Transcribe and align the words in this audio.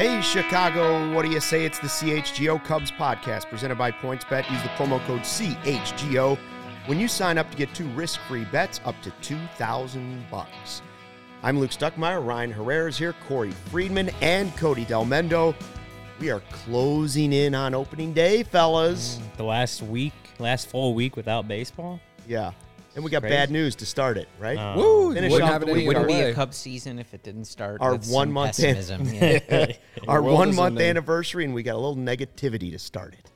Hey, 0.00 0.22
Chicago, 0.22 1.12
what 1.14 1.26
do 1.26 1.30
you 1.30 1.40
say? 1.40 1.66
It's 1.66 1.78
the 1.78 1.86
CHGO 1.86 2.64
Cubs 2.64 2.90
podcast 2.90 3.50
presented 3.50 3.76
by 3.76 3.90
PointsBet. 3.90 4.50
Use 4.50 4.62
the 4.62 4.70
promo 4.70 4.98
code 5.04 5.20
CHGO 5.20 6.38
when 6.86 6.98
you 6.98 7.06
sign 7.06 7.36
up 7.36 7.50
to 7.50 7.56
get 7.58 7.74
two 7.74 7.86
risk-free 7.88 8.46
bets 8.46 8.80
up 8.86 8.94
to 9.02 9.10
2000 9.20 10.24
bucks. 10.30 10.80
I'm 11.42 11.60
Luke 11.60 11.72
Stuckmeyer, 11.72 12.26
Ryan 12.26 12.50
Herrera 12.50 12.88
is 12.88 12.96
here, 12.96 13.14
Corey 13.28 13.50
Friedman, 13.50 14.08
and 14.22 14.56
Cody 14.56 14.86
Delmendo. 14.86 15.54
We 16.18 16.30
are 16.30 16.40
closing 16.50 17.34
in 17.34 17.54
on 17.54 17.74
opening 17.74 18.14
day, 18.14 18.42
fellas. 18.42 19.20
The 19.36 19.44
last 19.44 19.82
week, 19.82 20.14
last 20.38 20.70
full 20.70 20.94
week 20.94 21.14
without 21.14 21.46
baseball. 21.46 22.00
Yeah. 22.26 22.52
And 22.94 23.04
we 23.04 23.10
got 23.10 23.20
Crazy. 23.22 23.34
bad 23.36 23.50
news 23.52 23.76
to 23.76 23.86
start 23.86 24.18
it, 24.18 24.28
right? 24.40 24.58
Uh, 24.58 24.74
Woo! 24.76 25.14
Finish 25.14 25.30
wouldn't 25.30 25.48
off 25.48 25.52
have 25.52 25.60
the 25.62 25.68
it 25.68 25.70
any 25.70 25.78
week. 25.80 25.86
Wouldn't 25.88 26.08
be 26.08 26.14
way. 26.14 26.30
a 26.30 26.34
Cubs 26.34 26.56
season 26.56 26.98
if 26.98 27.14
it 27.14 27.22
didn't 27.22 27.44
start 27.44 27.80
Our 27.80 27.92
with 27.92 28.04
some 28.04 28.14
one 28.14 28.32
month 28.32 28.58
in. 28.58 28.74
pessimism. 28.74 29.14
Yeah. 29.14 29.72
Our 30.08 30.20
world 30.22 30.34
one 30.38 30.48
is 30.50 30.56
month 30.56 30.72
ending. 30.72 30.88
anniversary, 30.90 31.44
and 31.44 31.54
we 31.54 31.62
got 31.62 31.74
a 31.74 31.78
little 31.78 31.94
negativity 31.96 32.72
to 32.72 32.78
start 32.80 33.14
it. 33.14 33.30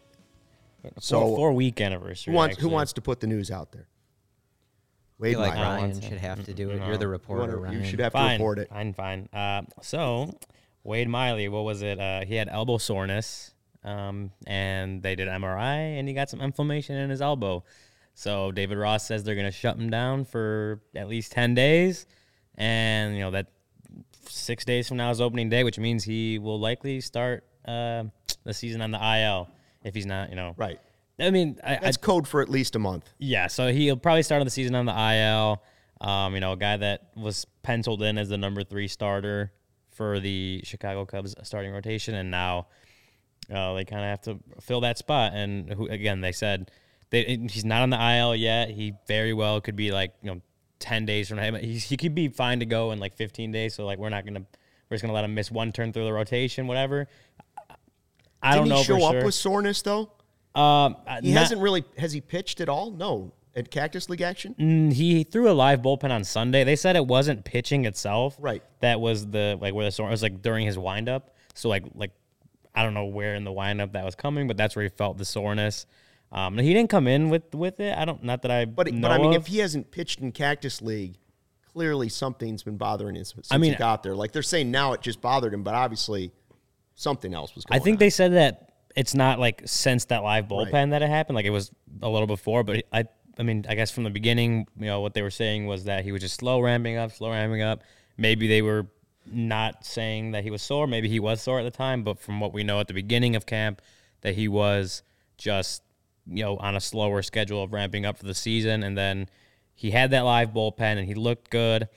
So 0.98 1.20
So- 1.20 1.36
four 1.36 1.52
week 1.52 1.80
anniversary. 1.80 2.32
Who 2.32 2.36
wants, 2.36 2.56
who 2.56 2.62
actually. 2.66 2.75
wants 2.75 2.92
to 2.94 3.00
put 3.00 3.20
the 3.20 3.27
news 3.28 3.50
out 3.50 3.70
there? 3.70 3.86
I 3.86 5.22
Wade 5.22 5.32
feel 5.34 5.41
like 5.41 5.55
Meyer. 5.55 5.77
Ryan 5.78 6.00
should 6.00 6.19
have 6.19 6.44
to 6.44 6.52
do 6.52 6.70
it. 6.70 6.80
No. 6.80 6.86
You're 6.88 6.97
the 6.97 7.05
You 7.05 7.10
reporter, 7.12 7.58
wanna- 7.60 7.72
you 7.72 7.78
Ryan. 7.78 7.91
should 7.91 8.00
have 8.00 8.12
to 8.12 8.19
Fine, 8.19 8.32
report 8.41 8.58
it. 8.58 8.69
fine, 8.69 8.92
fine. 8.92 9.28
Uh, 9.32 9.62
so 9.80 10.36
Wade 10.82 11.08
Miley, 11.08 11.48
what 11.48 11.62
was 11.64 11.80
it? 11.82 12.00
Uh, 12.00 12.25
he 12.25 12.34
had 12.34 12.48
elbow 12.48 12.78
soreness, 12.78 13.55
um, 13.84 14.32
and 14.47 15.02
they 15.02 15.14
did 15.14 15.28
MRI, 15.28 15.77
and 15.98 16.08
he 16.08 16.12
got 16.14 16.28
some 16.28 16.41
inflammation 16.41 16.97
in 16.97 17.08
his 17.10 17.22
elbow. 17.22 17.62
So 18.14 18.52
David 18.52 18.78
Ross 18.78 19.06
says 19.06 19.24
they're 19.24 19.34
going 19.34 19.46
to 19.46 19.52
shut 19.52 19.76
him 19.76 19.90
down 19.90 20.24
for 20.24 20.80
at 20.94 21.08
least 21.08 21.32
ten 21.32 21.54
days, 21.54 22.06
and 22.56 23.14
you 23.14 23.20
know 23.20 23.32
that 23.32 23.48
six 24.28 24.64
days 24.64 24.88
from 24.88 24.96
now 24.96 25.10
is 25.10 25.20
opening 25.20 25.48
day, 25.48 25.64
which 25.64 25.78
means 25.78 26.04
he 26.04 26.38
will 26.38 26.58
likely 26.58 27.00
start 27.00 27.44
uh, 27.66 28.04
the 28.44 28.54
season 28.54 28.80
on 28.80 28.90
the 28.90 28.98
IL 28.98 29.48
if 29.84 29.94
he's 29.94 30.06
not, 30.06 30.30
you 30.30 30.36
know, 30.36 30.54
Right. 30.56 30.80
I 31.20 31.30
mean, 31.30 31.60
I, 31.62 31.78
I 31.80 31.92
code 31.92 32.26
for 32.26 32.40
at 32.42 32.48
least 32.48 32.74
a 32.74 32.80
month. 32.80 33.08
yeah, 33.18 33.46
so 33.46 33.70
he'll 33.72 33.96
probably 33.96 34.24
start 34.24 34.40
on 34.40 34.46
the 34.46 34.50
season 34.50 34.74
on 34.74 34.86
the 34.86 34.92
IL. 34.92 35.62
Um, 36.00 36.34
you 36.34 36.40
know, 36.40 36.52
a 36.52 36.56
guy 36.56 36.76
that 36.76 37.10
was 37.16 37.46
penciled 37.62 38.02
in 38.02 38.18
as 38.18 38.28
the 38.28 38.36
number 38.36 38.64
three 38.64 38.88
starter 38.88 39.52
for 39.90 40.18
the 40.18 40.60
Chicago 40.64 41.04
Cubs 41.06 41.36
starting 41.44 41.72
rotation, 41.72 42.14
and 42.14 42.32
now 42.32 42.66
uh, 43.52 43.74
they 43.74 43.84
kind 43.84 44.02
of 44.02 44.08
have 44.08 44.22
to 44.22 44.40
fill 44.60 44.80
that 44.80 44.98
spot. 44.98 45.32
And 45.34 45.72
who, 45.72 45.86
again, 45.86 46.20
they 46.20 46.32
said 46.32 46.72
they, 47.22 47.38
he's 47.50 47.64
not 47.64 47.82
on 47.82 47.90
the 47.90 48.16
IL 48.18 48.34
yet. 48.34 48.70
He 48.70 48.94
very 49.06 49.32
well 49.32 49.60
could 49.60 49.76
be 49.76 49.92
like 49.92 50.12
you 50.22 50.34
know 50.34 50.40
ten 50.80 51.06
days 51.06 51.28
from 51.28 51.38
him. 51.38 51.54
He's, 51.54 51.84
he 51.84 51.96
could 51.96 52.14
be 52.14 52.28
fine 52.28 52.60
to 52.60 52.66
go 52.66 52.90
in 52.92 52.98
like 52.98 53.14
fifteen 53.14 53.52
days. 53.52 53.74
So 53.74 53.86
like 53.86 53.98
we're 53.98 54.08
not 54.10 54.24
gonna 54.24 54.44
we're 54.88 54.94
just 54.96 55.02
gonna 55.02 55.14
let 55.14 55.24
him 55.24 55.34
miss 55.34 55.50
one 55.50 55.72
turn 55.72 55.92
through 55.92 56.04
the 56.04 56.12
rotation, 56.12 56.66
whatever. 56.66 57.06
I 58.42 58.56
Didn't 58.56 58.68
don't 58.68 58.68
know 58.70 58.78
he 58.78 58.84
show 58.84 59.04
up 59.06 59.12
sure. 59.12 59.24
with 59.24 59.34
soreness 59.34 59.80
though? 59.82 60.10
um, 60.54 60.97
uh, 61.06 61.20
He 61.22 61.32
not- 61.32 61.41
hasn't 61.41 61.60
really. 61.60 61.84
Has 61.98 62.12
he 62.12 62.20
pitched 62.20 62.60
at 62.60 62.69
all? 62.69 62.91
No. 62.91 63.32
At 63.56 63.70
Cactus 63.70 64.08
League 64.10 64.20
action? 64.20 64.56
Mm, 64.58 64.92
he 64.92 65.22
threw 65.22 65.48
a 65.48 65.53
live 65.54 65.80
bullpen 65.80 66.10
on 66.10 66.24
Sunday. 66.24 66.64
They 66.64 66.74
said 66.74 66.97
it 66.97 67.06
wasn't 67.06 67.44
pitching 67.44 67.84
itself. 67.84 68.36
Right. 68.41 68.64
That 68.80 69.00
was 69.00 69.28
the 69.28 69.56
like 69.60 69.72
where 69.74 69.84
the 69.84 69.92
sore 69.92 70.08
it 70.08 70.10
was 70.10 70.22
like 70.24 70.42
during 70.42 70.66
his 70.66 70.76
windup. 70.76 71.36
So 71.54 71.69
like 71.69 71.84
like 71.94 72.10
I 72.74 72.82
don't 72.82 72.94
know 72.94 73.04
where 73.06 73.36
in 73.36 73.44
the 73.44 73.53
windup 73.53 73.92
that 73.92 74.04
was 74.04 74.16
coming, 74.16 74.48
but 74.48 74.56
that's 74.56 74.74
where 74.74 74.82
he 74.82 74.88
felt 74.88 75.19
the 75.19 75.24
soreness. 75.24 75.86
Um, 76.32 76.58
he 76.58 76.72
didn't 76.74 76.90
come 76.90 77.06
in 77.06 77.30
with 77.30 77.54
with 77.54 77.78
it. 77.80 77.96
I 77.96 78.04
don't 78.04 78.22
not 78.24 78.42
that 78.42 78.50
I 78.50 78.64
But 78.64 78.88
but 79.00 79.10
I 79.10 79.18
mean, 79.18 79.34
of. 79.34 79.42
if 79.42 79.46
he 79.46 79.58
hasn't 79.58 79.90
pitched 79.90 80.20
in 80.20 80.32
Cactus 80.32 80.82
League, 80.82 81.16
clearly 81.72 82.08
something's 82.08 82.62
been 82.62 82.76
bothering 82.76 83.16
him 83.16 83.24
since 83.24 83.48
I 83.50 83.58
mean, 83.58 83.72
he 83.72 83.78
got 83.78 84.02
there. 84.02 84.14
Like 84.16 84.32
they're 84.32 84.42
saying 84.42 84.70
now, 84.70 84.92
it 84.94 85.00
just 85.00 85.20
bothered 85.20 85.54
him, 85.54 85.62
but 85.62 85.74
obviously 85.74 86.32
something 86.94 87.34
else 87.34 87.54
was 87.54 87.64
going 87.64 87.76
on. 87.78 87.80
I 87.80 87.84
think 87.84 87.96
on. 87.96 87.98
they 88.00 88.10
said 88.10 88.32
that 88.34 88.72
it's 88.96 89.14
not 89.14 89.38
like 89.38 89.62
since 89.66 90.06
that 90.06 90.22
live 90.22 90.46
bullpen 90.48 90.72
Right. 90.72 90.90
that 90.90 91.02
it 91.02 91.08
happened. 91.10 91.36
Like 91.36 91.46
it 91.46 91.50
was 91.50 91.70
a 92.02 92.08
little 92.08 92.26
before, 92.28 92.64
but 92.64 92.84
I 92.92 93.04
I 93.38 93.42
mean 93.42 93.64
I 93.68 93.74
guess 93.74 93.91
from 93.91 94.04
the 94.04 94.10
beginning, 94.10 94.66
you 94.78 94.86
know, 94.86 95.00
what 95.00 95.14
they 95.14 95.22
were 95.22 95.30
saying 95.30 95.66
was 95.66 95.84
that 95.84 96.04
he 96.04 96.12
was 96.12 96.20
just 96.22 96.36
slow 96.36 96.60
ramping 96.60 96.96
up, 96.96 97.12
slow 97.12 97.30
ramping 97.30 97.62
up. 97.62 97.82
Maybe 98.16 98.48
they 98.48 98.62
were 98.62 98.86
not 99.26 99.84
saying 99.86 100.32
that 100.32 100.44
he 100.44 100.50
was 100.50 100.62
sore. 100.62 100.86
Maybe 100.86 101.08
he 101.08 101.18
was 101.20 101.41
sore 101.41 101.58
at 101.60 101.62
the 101.64 101.70
time, 101.70 102.02
but 102.04 102.18
from 102.20 102.41
what 102.41 102.52
we 102.52 102.62
know 102.62 102.78
at 102.80 102.88
the 102.88 102.94
beginning 102.94 103.36
of 103.36 103.46
camp, 103.46 103.80
that 104.20 104.34
he 104.34 104.48
was 104.48 105.02
just 105.38 105.82
you 106.26 106.44
know 106.44 106.56
on 106.56 106.76
a 106.76 106.80
slower 106.80 107.22
schedule 107.22 107.62
of 107.62 107.72
ramping 107.72 108.06
up 108.06 108.18
for 108.18 108.24
the 108.24 108.34
season, 108.34 108.82
and 108.82 108.96
then 108.96 109.28
he 109.74 109.90
had 109.90 110.10
that 110.10 110.20
live 110.20 110.50
bullpen 110.50 110.98
and 110.98 111.06
he 111.06 111.14
looked 111.14 111.50
good. 111.50 111.88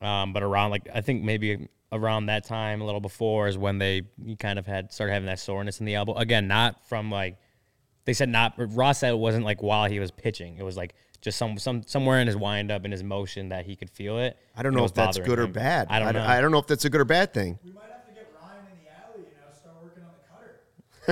Um, 0.00 0.32
but 0.32 0.42
around 0.42 0.70
like 0.70 0.88
I 0.94 1.00
think 1.00 1.22
maybe 1.22 1.68
around 1.92 2.26
that 2.26 2.44
time, 2.44 2.80
a 2.80 2.84
little 2.84 3.00
before, 3.00 3.48
is 3.48 3.56
when 3.56 3.78
they 3.78 4.02
he 4.24 4.36
kind 4.36 4.58
of 4.58 4.66
had 4.66 4.92
started 4.92 5.12
having 5.12 5.26
that 5.26 5.38
soreness 5.38 5.80
in 5.80 5.86
the 5.86 5.94
elbow. 5.94 6.14
Again, 6.14 6.48
not 6.48 6.86
from 6.88 7.10
like 7.10 7.38
they 8.04 8.12
said 8.12 8.28
not 8.28 8.54
Ross 8.56 8.98
said 8.98 9.12
it 9.12 9.18
wasn't 9.18 9.44
like 9.44 9.62
while 9.62 9.88
he 9.88 10.00
was 10.00 10.10
pitching. 10.10 10.56
It 10.58 10.62
was 10.62 10.76
like 10.76 10.94
just 11.24 11.38
some 11.38 11.58
some 11.58 11.82
somewhere 11.86 12.20
in 12.20 12.26
his 12.26 12.36
windup 12.36 12.84
in 12.84 12.92
his 12.92 13.02
motion 13.02 13.48
that 13.48 13.64
he 13.64 13.76
could 13.76 13.90
feel 13.90 14.18
it. 14.18 14.36
I 14.56 14.62
don't 14.62 14.74
know 14.74 14.84
if 14.84 14.92
that's 14.92 15.18
bothering 15.18 15.26
good 15.26 15.38
or 15.38 15.46
bad. 15.46 15.88
I 15.88 15.98
don't 15.98 16.12
know. 16.12 16.22
I, 16.22 16.40
don't 16.40 16.50
know 16.50 16.58
if 16.58 16.66
that's 16.66 16.84
a 16.84 16.90
good 16.90 17.00
or 17.00 17.06
bad 17.06 17.32
thing. 17.32 17.58
We 17.64 17.72
might 17.72 17.84
have 17.84 18.06
to 18.06 18.12
get 18.12 18.30
Ryan 18.40 18.66
in 18.70 18.84
the 18.84 18.90
alley, 18.90 19.24
you 19.24 19.34
know, 19.40 19.48
start 19.58 19.76
working 19.82 20.04
on 20.04 20.12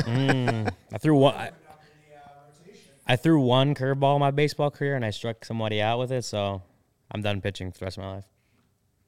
the 0.04 0.66
cutter. 0.68 0.76
I 0.92 0.98
threw 0.98 1.16
one. 1.16 1.34
I, 1.34 1.48
Up 1.48 1.54
in 1.54 2.10
the 2.10 2.16
uh, 2.16 2.28
rotation. 2.60 2.91
I 3.06 3.16
threw 3.16 3.40
one 3.40 3.74
curveball 3.74 4.14
in 4.16 4.20
my 4.20 4.30
baseball 4.30 4.70
career, 4.70 4.94
and 4.96 5.04
I 5.04 5.10
struck 5.10 5.44
somebody 5.44 5.80
out 5.82 5.98
with 5.98 6.12
it. 6.12 6.24
So 6.24 6.62
I'm 7.10 7.22
done 7.22 7.40
pitching 7.40 7.72
for 7.72 7.78
the 7.80 7.84
rest 7.86 7.98
of 7.98 8.04
my 8.04 8.14
life. 8.14 8.24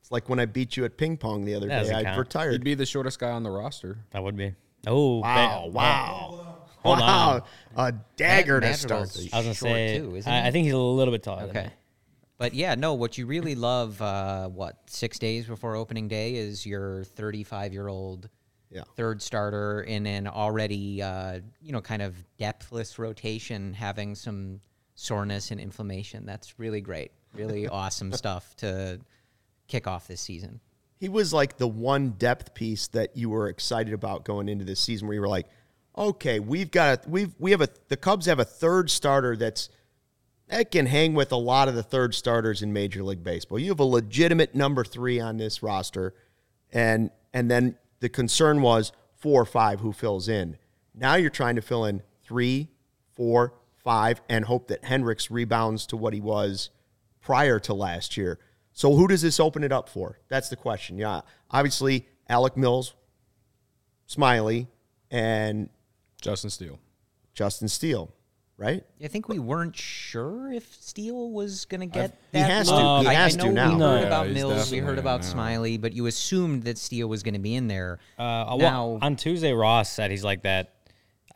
It's 0.01 0.11
like 0.13 0.29
when 0.29 0.39
I 0.39 0.47
beat 0.47 0.77
you 0.77 0.85
at 0.85 0.97
ping 0.99 1.17
pong 1.17 1.45
the 1.45 1.55
other 1.55 1.67
That 1.69 1.75
day. 1.77 1.81
doesn't 1.83 1.95
I 1.97 2.03
count. 2.05 2.19
retired. 2.19 2.53
He'd 2.53 2.65
be 2.65 2.75
the 2.75 2.85
shortest 2.87 3.19
guy 3.19 3.31
on 3.31 3.43
the 3.43 3.51
roster. 3.51 3.99
That 4.11 4.23
would 4.23 4.37
be. 4.37 4.55
Oh 4.87 5.21
wow! 5.21 5.63
ba- 5.65 5.71
Wow! 5.71 6.57
Hold 6.83 6.99
wow! 6.99 7.43
on. 7.75 7.89
A 7.89 7.93
dagger 8.17 8.61
to 8.61 8.67
Matt- 8.67 8.77
start. 8.79 9.01
Madrigal's 9.07 9.31
the- 9.31 9.33
I 9.33 9.37
was 9.39 9.45
gonna 9.47 9.55
Short 9.55 9.71
say. 9.71 9.99
too, 9.99 10.17
isn't 10.17 10.31
I, 10.31 10.43
he? 10.43 10.49
I 10.49 10.51
think 10.51 10.65
he's 10.65 10.75
a 10.75 10.79
little 10.79 11.13
bit 11.13 11.23
taller. 11.23 11.47
Than 11.47 11.51
Okay. 11.57 11.67
me. 11.69 11.73
But 12.37 12.53
yeah, 12.53 12.75
no, 12.75 12.93
what 12.95 13.17
you 13.17 13.25
really 13.27 13.55
love, 13.55 14.03
uh, 14.03 14.49
what, 14.49 14.77
six 14.87 15.19
days 15.19 15.47
before 15.47 15.77
opening 15.77 16.09
day 16.09 16.35
is 16.35 16.67
your 16.67 17.05
35 17.05 17.73
year 17.73 17.89
old 17.89 18.29
Yeah. 18.75 18.83
third 18.97 19.23
starter 19.23 19.83
in 19.83 20.05
an 20.07 20.27
already, 20.27 21.01
uh, 21.01 21.39
you 21.63 21.73
know, 21.73 21.81
kind 21.81 22.03
of 22.03 22.17
depthless 22.39 22.99
rotation 22.99 23.73
having 23.73 24.17
some 24.17 24.61
soreness 24.97 25.53
and 25.53 25.61
inflammation. 25.61 26.27
That's 26.27 26.59
really 26.59 26.81
great. 26.81 27.13
Really 27.35 27.69
awesome 27.81 28.13
stuff 28.13 28.57
to 28.57 29.01
kick 29.69 29.87
off 29.87 30.09
this 30.09 30.21
season. 30.21 30.61
he 30.99 31.09
was 31.09 31.33
like 31.33 31.57
the 31.57 31.69
one 31.69 32.11
depth 32.19 32.53
piece 32.55 32.89
that 32.89 33.17
you 33.17 33.31
were 33.31 33.49
excited 33.49 33.95
about 33.95 34.25
going 34.25 34.49
into 34.49 34.65
this 34.65 34.81
season 34.81 35.07
where 35.07 35.15
you 35.15 35.21
were 35.21 35.29
like, 35.29 35.47
okay, 35.97 36.41
we've 36.41 36.71
got 36.71 37.07
a, 37.07 37.09
we've 37.09 37.35
we 37.39 37.53
have 37.53 37.61
a 37.61 37.69
the 37.89 37.97
Cubs 37.97 38.27
have 38.27 38.41
a 38.41 38.45
third 38.45 38.91
starter 38.91 39.37
that's 39.37 39.69
that 40.49 40.71
can 40.71 40.87
hang 40.87 41.15
with 41.15 41.33
a 41.33 41.37
lot 41.37 41.69
of 41.69 41.75
the 41.75 41.83
third 41.83 42.15
starters 42.15 42.61
in 42.61 42.73
Major 42.73 43.03
League 43.03 43.23
Baseball. 43.23 43.59
You 43.59 43.71
have 43.71 43.81
a 43.81 43.85
legitimate 43.85 44.55
number 44.55 44.85
three 44.85 45.21
on 45.21 45.37
this 45.37 45.63
roster, 45.63 46.15
and 46.73 47.11
and 47.33 47.51
then 47.51 47.77
the 48.05 48.11
concern 48.11 48.61
was 48.61 48.93
four 49.17 49.41
or 49.41 49.47
five 49.47 49.81
who 49.81 49.91
fills 49.91 50.29
in. 50.29 50.59
Now 50.95 51.15
you're 51.15 51.31
trying 51.31 51.57
to 51.57 51.63
fill 51.63 51.87
in 51.87 52.03
three, 52.23 52.69
four, 53.15 53.55
five, 53.83 54.21
and 54.29 54.45
hope 54.45 54.69
that 54.69 54.85
Hendricks 54.85 55.31
rebounds 55.31 55.87
to 55.87 55.97
what 55.97 56.13
he 56.13 56.21
was 56.21 56.69
prior 57.23 57.59
to 57.61 57.73
last 57.73 58.19
year. 58.19 58.39
So 58.75 58.95
who 58.95 59.09
does 59.09 59.23
this 59.23 59.41
open 59.41 59.65
it 59.65 59.73
up 59.73 59.89
for? 59.89 60.19
That's 60.29 60.51
the 60.51 60.57
question. 60.57 60.99
Yeah, 60.99 61.23
obviously 61.51 62.07
Alec 62.29 62.59
Mills, 62.59 62.93
Smyly, 64.07 64.67
and 65.11 65.71
Justin 66.21 66.51
Steele. 66.51 66.79
Justin 67.33 67.69
Steele, 67.69 68.13
right? 68.57 68.85
I 69.03 69.09
think 69.09 69.29
we 69.29 69.39
weren't 69.39 69.77
sure 69.77 70.53
if 70.53 70.73
Steele 70.81 71.31
was 71.31 71.65
going 71.65 71.81
to 71.81 71.87
get 71.87 72.11
He 72.33 72.39
that. 72.39 72.51
has 72.51 72.69
to. 72.69 72.75
look. 72.77 73.03
He 73.03 73.09
I, 73.09 73.15
has 73.15 73.37
I 73.37 73.41
to 73.41 73.47
know 73.47 73.53
now. 73.53 73.75
we 73.77 73.81
heard 73.83 74.01
Yeah, 74.03 74.07
about 74.07 74.31
Mills, 74.31 74.71
we 74.71 74.79
heard 74.79 74.99
about 74.99 75.23
now. 75.23 75.27
Smyly, 75.35 75.81
but 75.81 75.93
you 75.93 76.07
assumed 76.07 76.65
that 76.65 76.79
Steele 76.79 77.09
was 77.09 77.23
going 77.23 77.35
to 77.35 77.41
be 77.41 77.55
in 77.55 77.67
there. 77.69 77.99
Uh, 78.19 78.57
well, 78.57 78.59
now, 78.59 78.99
on 79.03 79.17
Tuesday, 79.17 79.53
Ross 79.53 79.91
said 79.91 80.11
he's 80.11 80.25
like 80.25 80.43
that. 80.43 80.71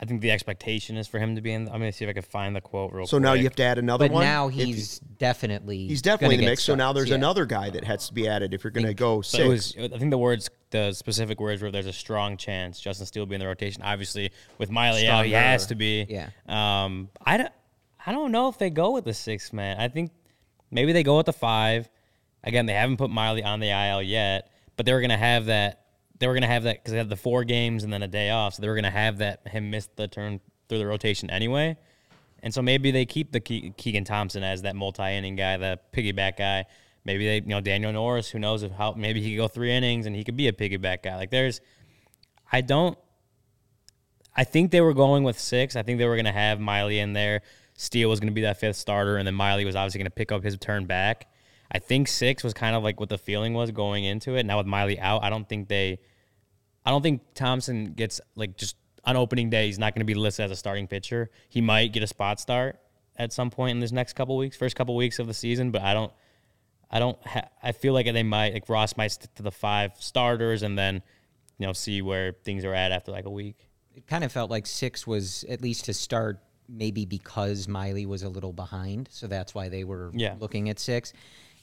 I 0.01 0.05
think 0.05 0.21
the 0.21 0.31
expectation 0.31 0.95
is 0.95 1.09
for 1.09 1.19
him 1.19 1.35
to 1.35 1.41
be 1.41 1.51
in. 1.51 1.63
I'm 1.67 1.73
gonna 1.73 1.91
see 1.91 2.05
if 2.05 2.09
I 2.09 2.13
can 2.13 2.21
find 2.23 2.55
the 2.55 2.61
quote 2.61 2.93
real 2.93 3.05
So 3.05 3.17
quick. 3.17 3.23
now 3.23 3.33
you 3.33 3.43
have 3.43 3.55
to 3.57 3.63
add 3.63 3.77
another 3.79 4.05
But 4.07 4.13
one. 4.13 4.23
now 4.23 4.47
If 4.47 4.53
he's 4.53 4.99
definitely 4.99 5.89
he's 5.89 6.01
definitely 6.01 6.35
in 6.35 6.39
the 6.39 6.45
get 6.45 6.51
mix. 6.51 6.63
So 6.63 6.73
now 6.73 6.93
there's 6.93 7.09
yeah. 7.09 7.15
another 7.15 7.45
guy 7.45 7.69
that 7.71 7.83
has 7.83 8.07
to 8.07 8.13
be 8.13 8.25
added 8.25 8.53
if 8.53 8.63
you're 8.63 8.71
going 8.71 8.85
to 8.87 8.93
go 8.93 9.19
six. 9.21 9.43
it 9.43 9.47
was, 9.81 9.91
I 9.93 9.97
think 9.97 10.09
the 10.11 10.17
words, 10.17 10.49
the 10.71 10.93
specific 10.93 11.39
words 11.39 11.61
were, 11.61 11.71
"There's 11.71 11.85
a 11.85 11.93
strong 11.93 12.37
chance 12.37 12.79
Justin 12.79 13.05
Steele 13.05 13.21
will 13.21 13.27
be 13.27 13.35
in 13.35 13.41
the 13.41 13.47
rotation." 13.47 13.81
Obviously, 13.81 14.31
with 14.57 14.69
Miley 14.69 15.07
out, 15.07 15.25
he 15.25 15.31
has 15.31 15.65
to 15.67 15.75
be. 15.75 16.05
Yeah. 16.09 16.29
Um, 16.47 17.09
I 17.25 17.37
don't, 17.37 17.51
I 18.05 18.11
don't 18.11 18.31
know 18.31 18.49
if 18.49 18.57
they 18.57 18.69
go 18.69 18.91
with 18.91 19.05
the 19.05 19.13
six 19.13 19.51
man. 19.53 19.79
I 19.79 19.87
think 19.87 20.11
maybe 20.71 20.91
they 20.91 21.03
go 21.03 21.17
with 21.17 21.25
the 21.25 21.33
five. 21.33 21.89
Again, 22.43 22.65
they 22.65 22.73
haven't 22.73 22.97
put 22.97 23.09
Miley 23.09 23.43
on 23.43 23.59
the 23.59 23.69
IL 23.69 24.01
yet, 24.01 24.51
but 24.77 24.85
they 24.85 24.93
were 24.93 25.01
gonna 25.01 25.17
have 25.17 25.45
that. 25.47 25.85
They 26.19 26.27
were 26.27 26.33
gonna 26.33 26.47
have 26.47 26.63
that 26.63 26.77
because 26.77 26.91
they 26.91 26.97
had 26.97 27.09
the 27.09 27.15
four 27.17 27.43
games 27.43 27.83
and 27.83 27.91
then 27.91 28.03
a 28.03 28.07
day 28.07 28.29
off, 28.29 28.53
so 28.55 28.61
they 28.61 28.67
were 28.67 28.75
gonna 28.75 28.89
have 28.91 29.17
that 29.17 29.47
him 29.47 29.69
miss 29.69 29.89
the 29.95 30.07
turn 30.07 30.39
through 30.67 30.77
the 30.79 30.87
rotation 30.87 31.29
anyway. 31.29 31.77
And 32.41 32.53
so 32.53 32.61
maybe 32.61 32.91
they 32.91 33.05
keep 33.05 33.31
the 33.31 33.39
Ke- 33.41 33.75
Keegan 33.75 34.05
Thompson 34.05 34.43
as 34.43 34.61
that 34.61 34.75
multi-inning 34.75 35.35
guy, 35.35 35.57
the 35.57 35.79
piggyback 35.91 36.37
guy. 36.37 36.65
Maybe 37.09 37.25
they, 37.25 37.35
you 37.37 37.47
know, 37.47 37.59
Daniel 37.59 37.91
Norris, 37.91 38.29
who 38.29 38.37
knows 38.37 38.61
if 38.61 38.71
how 38.71 38.93
maybe 38.95 39.19
he 39.19 39.31
could 39.31 39.37
go 39.37 39.47
three 39.47 39.71
innings 39.71 40.05
and 40.05 40.15
he 40.15 40.23
could 40.23 40.37
be 40.37 40.47
a 40.47 40.53
piggyback 40.53 41.01
guy. 41.01 41.15
Like 41.15 41.31
there's, 41.31 41.59
I 42.51 42.61
don't, 42.61 42.99
I 44.37 44.43
think 44.43 44.69
they 44.69 44.79
were 44.79 44.93
going 44.93 45.23
with 45.23 45.39
six. 45.39 45.75
I 45.75 45.81
think 45.81 45.97
they 45.97 46.05
were 46.05 46.17
going 46.17 46.27
to 46.27 46.31
have 46.31 46.59
Miley 46.59 46.99
in 46.99 47.13
there. 47.13 47.41
Steele 47.73 48.09
was 48.09 48.19
going 48.19 48.27
to 48.27 48.33
be 48.35 48.41
that 48.41 48.59
fifth 48.59 48.75
starter, 48.75 49.17
and 49.17 49.25
then 49.25 49.33
Miley 49.33 49.65
was 49.65 49.75
obviously 49.75 49.97
going 49.97 50.05
to 50.05 50.11
pick 50.11 50.31
up 50.31 50.43
his 50.43 50.55
turn 50.59 50.85
back. 50.85 51.31
I 51.71 51.79
think 51.79 52.07
six 52.07 52.43
was 52.43 52.53
kind 52.53 52.75
of 52.75 52.83
like 52.83 52.99
what 52.99 53.09
the 53.09 53.17
feeling 53.17 53.55
was 53.55 53.71
going 53.71 54.03
into 54.03 54.35
it. 54.35 54.45
Now 54.45 54.59
with 54.59 54.67
Miley 54.67 54.99
out, 54.99 55.23
I 55.23 55.31
don't 55.31 55.49
think 55.49 55.67
they, 55.67 55.97
I 56.85 56.91
don't 56.91 57.01
think 57.01 57.23
Thompson 57.33 57.93
gets 57.93 58.21
like 58.35 58.55
just 58.55 58.75
on 59.03 59.17
opening 59.17 59.49
day. 59.49 59.65
He's 59.65 59.79
not 59.79 59.95
going 59.95 60.01
to 60.01 60.05
be 60.05 60.13
listed 60.13 60.45
as 60.45 60.51
a 60.51 60.55
starting 60.55 60.85
pitcher. 60.85 61.31
He 61.49 61.59
might 61.59 61.91
get 61.91 62.03
a 62.03 62.07
spot 62.07 62.39
start 62.39 62.79
at 63.15 63.33
some 63.33 63.49
point 63.49 63.71
in 63.71 63.79
this 63.79 63.91
next 63.91 64.13
couple 64.13 64.37
weeks, 64.37 64.55
first 64.55 64.75
couple 64.75 64.95
weeks 64.95 65.17
of 65.17 65.25
the 65.25 65.33
season. 65.33 65.71
But 65.71 65.81
I 65.81 65.95
don't, 65.95 66.13
I 66.91 66.99
don't. 66.99 67.17
Ha- 67.25 67.49
I 67.61 67.71
feel 67.71 67.93
like 67.93 68.05
they 68.11 68.23
might 68.23 68.53
like 68.53 68.67
Ross 68.69 68.97
might 68.97 69.09
stick 69.09 69.33
to 69.35 69.43
the 69.43 69.51
five 69.51 69.91
starters 69.99 70.63
and 70.63 70.77
then, 70.77 71.01
you 71.57 71.67
know, 71.67 71.73
see 71.73 72.01
where 72.01 72.33
things 72.43 72.65
are 72.65 72.73
at 72.73 72.91
after 72.91 73.11
like 73.11 73.25
a 73.25 73.29
week. 73.31 73.57
it 73.95 74.07
kind 74.07 74.23
of 74.23 74.31
felt 74.31 74.49
like 74.49 74.65
six 74.65 75.05
was 75.05 75.43
at 75.49 75.61
least 75.61 75.85
to 75.85 75.93
start 75.93 76.39
maybe 76.67 77.03
because 77.05 77.67
Miley 77.67 78.05
was 78.05 78.23
a 78.23 78.29
little 78.29 78.53
behind, 78.53 79.09
so 79.11 79.27
that's 79.27 79.53
why 79.55 79.69
they 79.69 79.83
were 79.83 80.11
Yeah. 80.13 80.35
looking 80.39 80.69
at 80.69 80.79
six. 80.79 81.13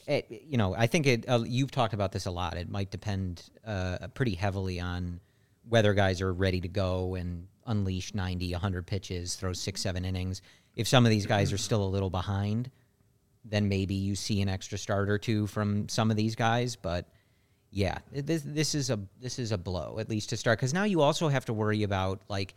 It, 0.07 0.27
you 0.47 0.57
know, 0.57 0.75
I 0.75 0.87
think 0.87 1.07
it. 1.07 1.29
Uh, 1.29 1.43
you've 1.47 1.71
talked 1.71 1.95
about 1.95 2.13
this 2.13 2.27
a 2.27 2.31
lot. 2.31 2.57
It 2.57 2.69
might 2.69 2.91
depend 2.91 3.43
uh, 3.67 4.09
pretty 4.15 4.35
heavily 4.35 4.79
on 4.81 5.21
whether 5.69 5.93
guys 5.95 6.21
are 6.21 6.33
ready 6.33 6.61
to 6.61 6.69
go 6.69 7.17
and 7.17 7.49
unleash 7.67 8.15
90, 8.15 8.53
100 8.53 8.87
pitches, 8.87 9.35
throw 9.35 9.53
six, 9.53 9.81
seven 9.81 10.05
innings. 10.05 10.43
If 10.77 10.87
some 10.87 11.05
of 11.05 11.11
these 11.11 11.27
guys 11.27 11.53
are 11.53 11.59
still 11.59 11.83
a 11.83 11.89
little 11.91 12.11
behind, 12.11 12.71
then 13.49 13.69
maybe 13.69 13.95
you 13.95 14.15
see 14.15 14.41
an 14.43 14.49
extra 14.49 14.77
start 14.79 15.09
or 15.09 15.19
two 15.19 15.47
from 15.47 15.89
some 15.89 16.11
of 16.11 16.17
these 16.17 16.35
guys. 16.35 16.77
But 16.77 17.07
yeah, 17.71 17.99
this 18.13 18.43
this 18.43 18.75
is 18.75 18.91
a 18.91 18.99
this 19.21 19.39
is 19.39 19.53
a 19.53 19.59
blow 19.59 19.99
at 20.01 20.09
least 20.09 20.31
to 20.31 20.37
start 20.37 20.59
because 20.59 20.75
now 20.75 20.85
you 20.85 21.01
also 21.01 21.29
have 21.29 21.45
to 21.47 21.53
worry 21.53 21.83
about 21.83 22.21
like 22.29 22.55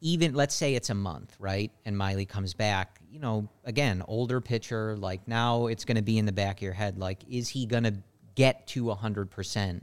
even 0.00 0.34
let's 0.34 0.54
say 0.54 0.74
it's 0.74 0.90
a 0.90 0.94
month 0.94 1.34
right 1.40 1.72
and 1.84 1.96
Miley 1.98 2.24
comes 2.24 2.54
back 2.54 3.00
you 3.10 3.18
know 3.18 3.48
again 3.64 4.02
older 4.06 4.40
pitcher 4.40 4.96
like 4.96 5.26
now 5.26 5.66
it's 5.66 5.84
going 5.84 5.96
to 5.96 6.02
be 6.02 6.18
in 6.18 6.24
the 6.26 6.30
back 6.32 6.58
of 6.58 6.62
your 6.62 6.72
head 6.72 6.98
like 6.98 7.18
is 7.28 7.48
he 7.48 7.66
going 7.66 7.82
to 7.82 7.94
get 8.36 8.64
to 8.68 8.84
100% 8.84 9.82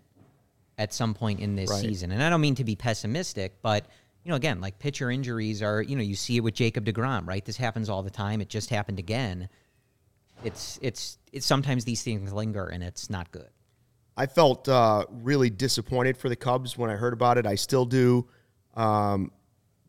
at 0.77 0.93
some 0.93 1.13
point 1.13 1.41
in 1.41 1.55
this 1.57 1.69
Right. 1.69 1.81
season 1.81 2.11
and 2.11 2.23
I 2.23 2.29
don't 2.29 2.39
mean 2.39 2.55
to 2.55 2.63
be 2.63 2.77
pessimistic 2.77 3.61
but 3.61 3.87
you 4.23 4.29
know 4.29 4.35
again 4.35 4.61
like 4.61 4.79
pitcher 4.79 5.11
injuries 5.11 5.61
are 5.61 5.81
you 5.81 5.97
know 5.97 6.03
you 6.03 6.15
see 6.15 6.37
it 6.37 6.41
with 6.41 6.53
Jacob 6.53 6.85
DeGrom 6.85 7.27
right 7.27 7.43
this 7.43 7.57
happens 7.57 7.89
all 7.89 8.01
the 8.03 8.09
time 8.09 8.39
it 8.39 8.47
just 8.47 8.69
happened 8.69 8.99
again 8.99 9.49
it's 10.45 10.79
it's 10.81 11.17
it's 11.31 11.45
sometimes 11.45 11.85
these 11.85 12.03
things 12.03 12.31
linger 12.31 12.65
and 12.67 12.83
it's 12.83 13.09
not 13.09 13.31
good 13.31 13.49
I 14.17 14.27
felt 14.27 14.69
uh, 14.69 15.05
really 15.09 15.49
disappointed 15.49 16.17
for 16.17 16.29
the 16.29 16.35
Cubs 16.35 16.77
when 16.77 16.89
I 16.89 16.95
heard 16.95 17.13
about 17.13 17.37
it. 17.37 17.45
I 17.45 17.55
still 17.55 17.85
do, 17.85 18.25
um, 18.75 19.31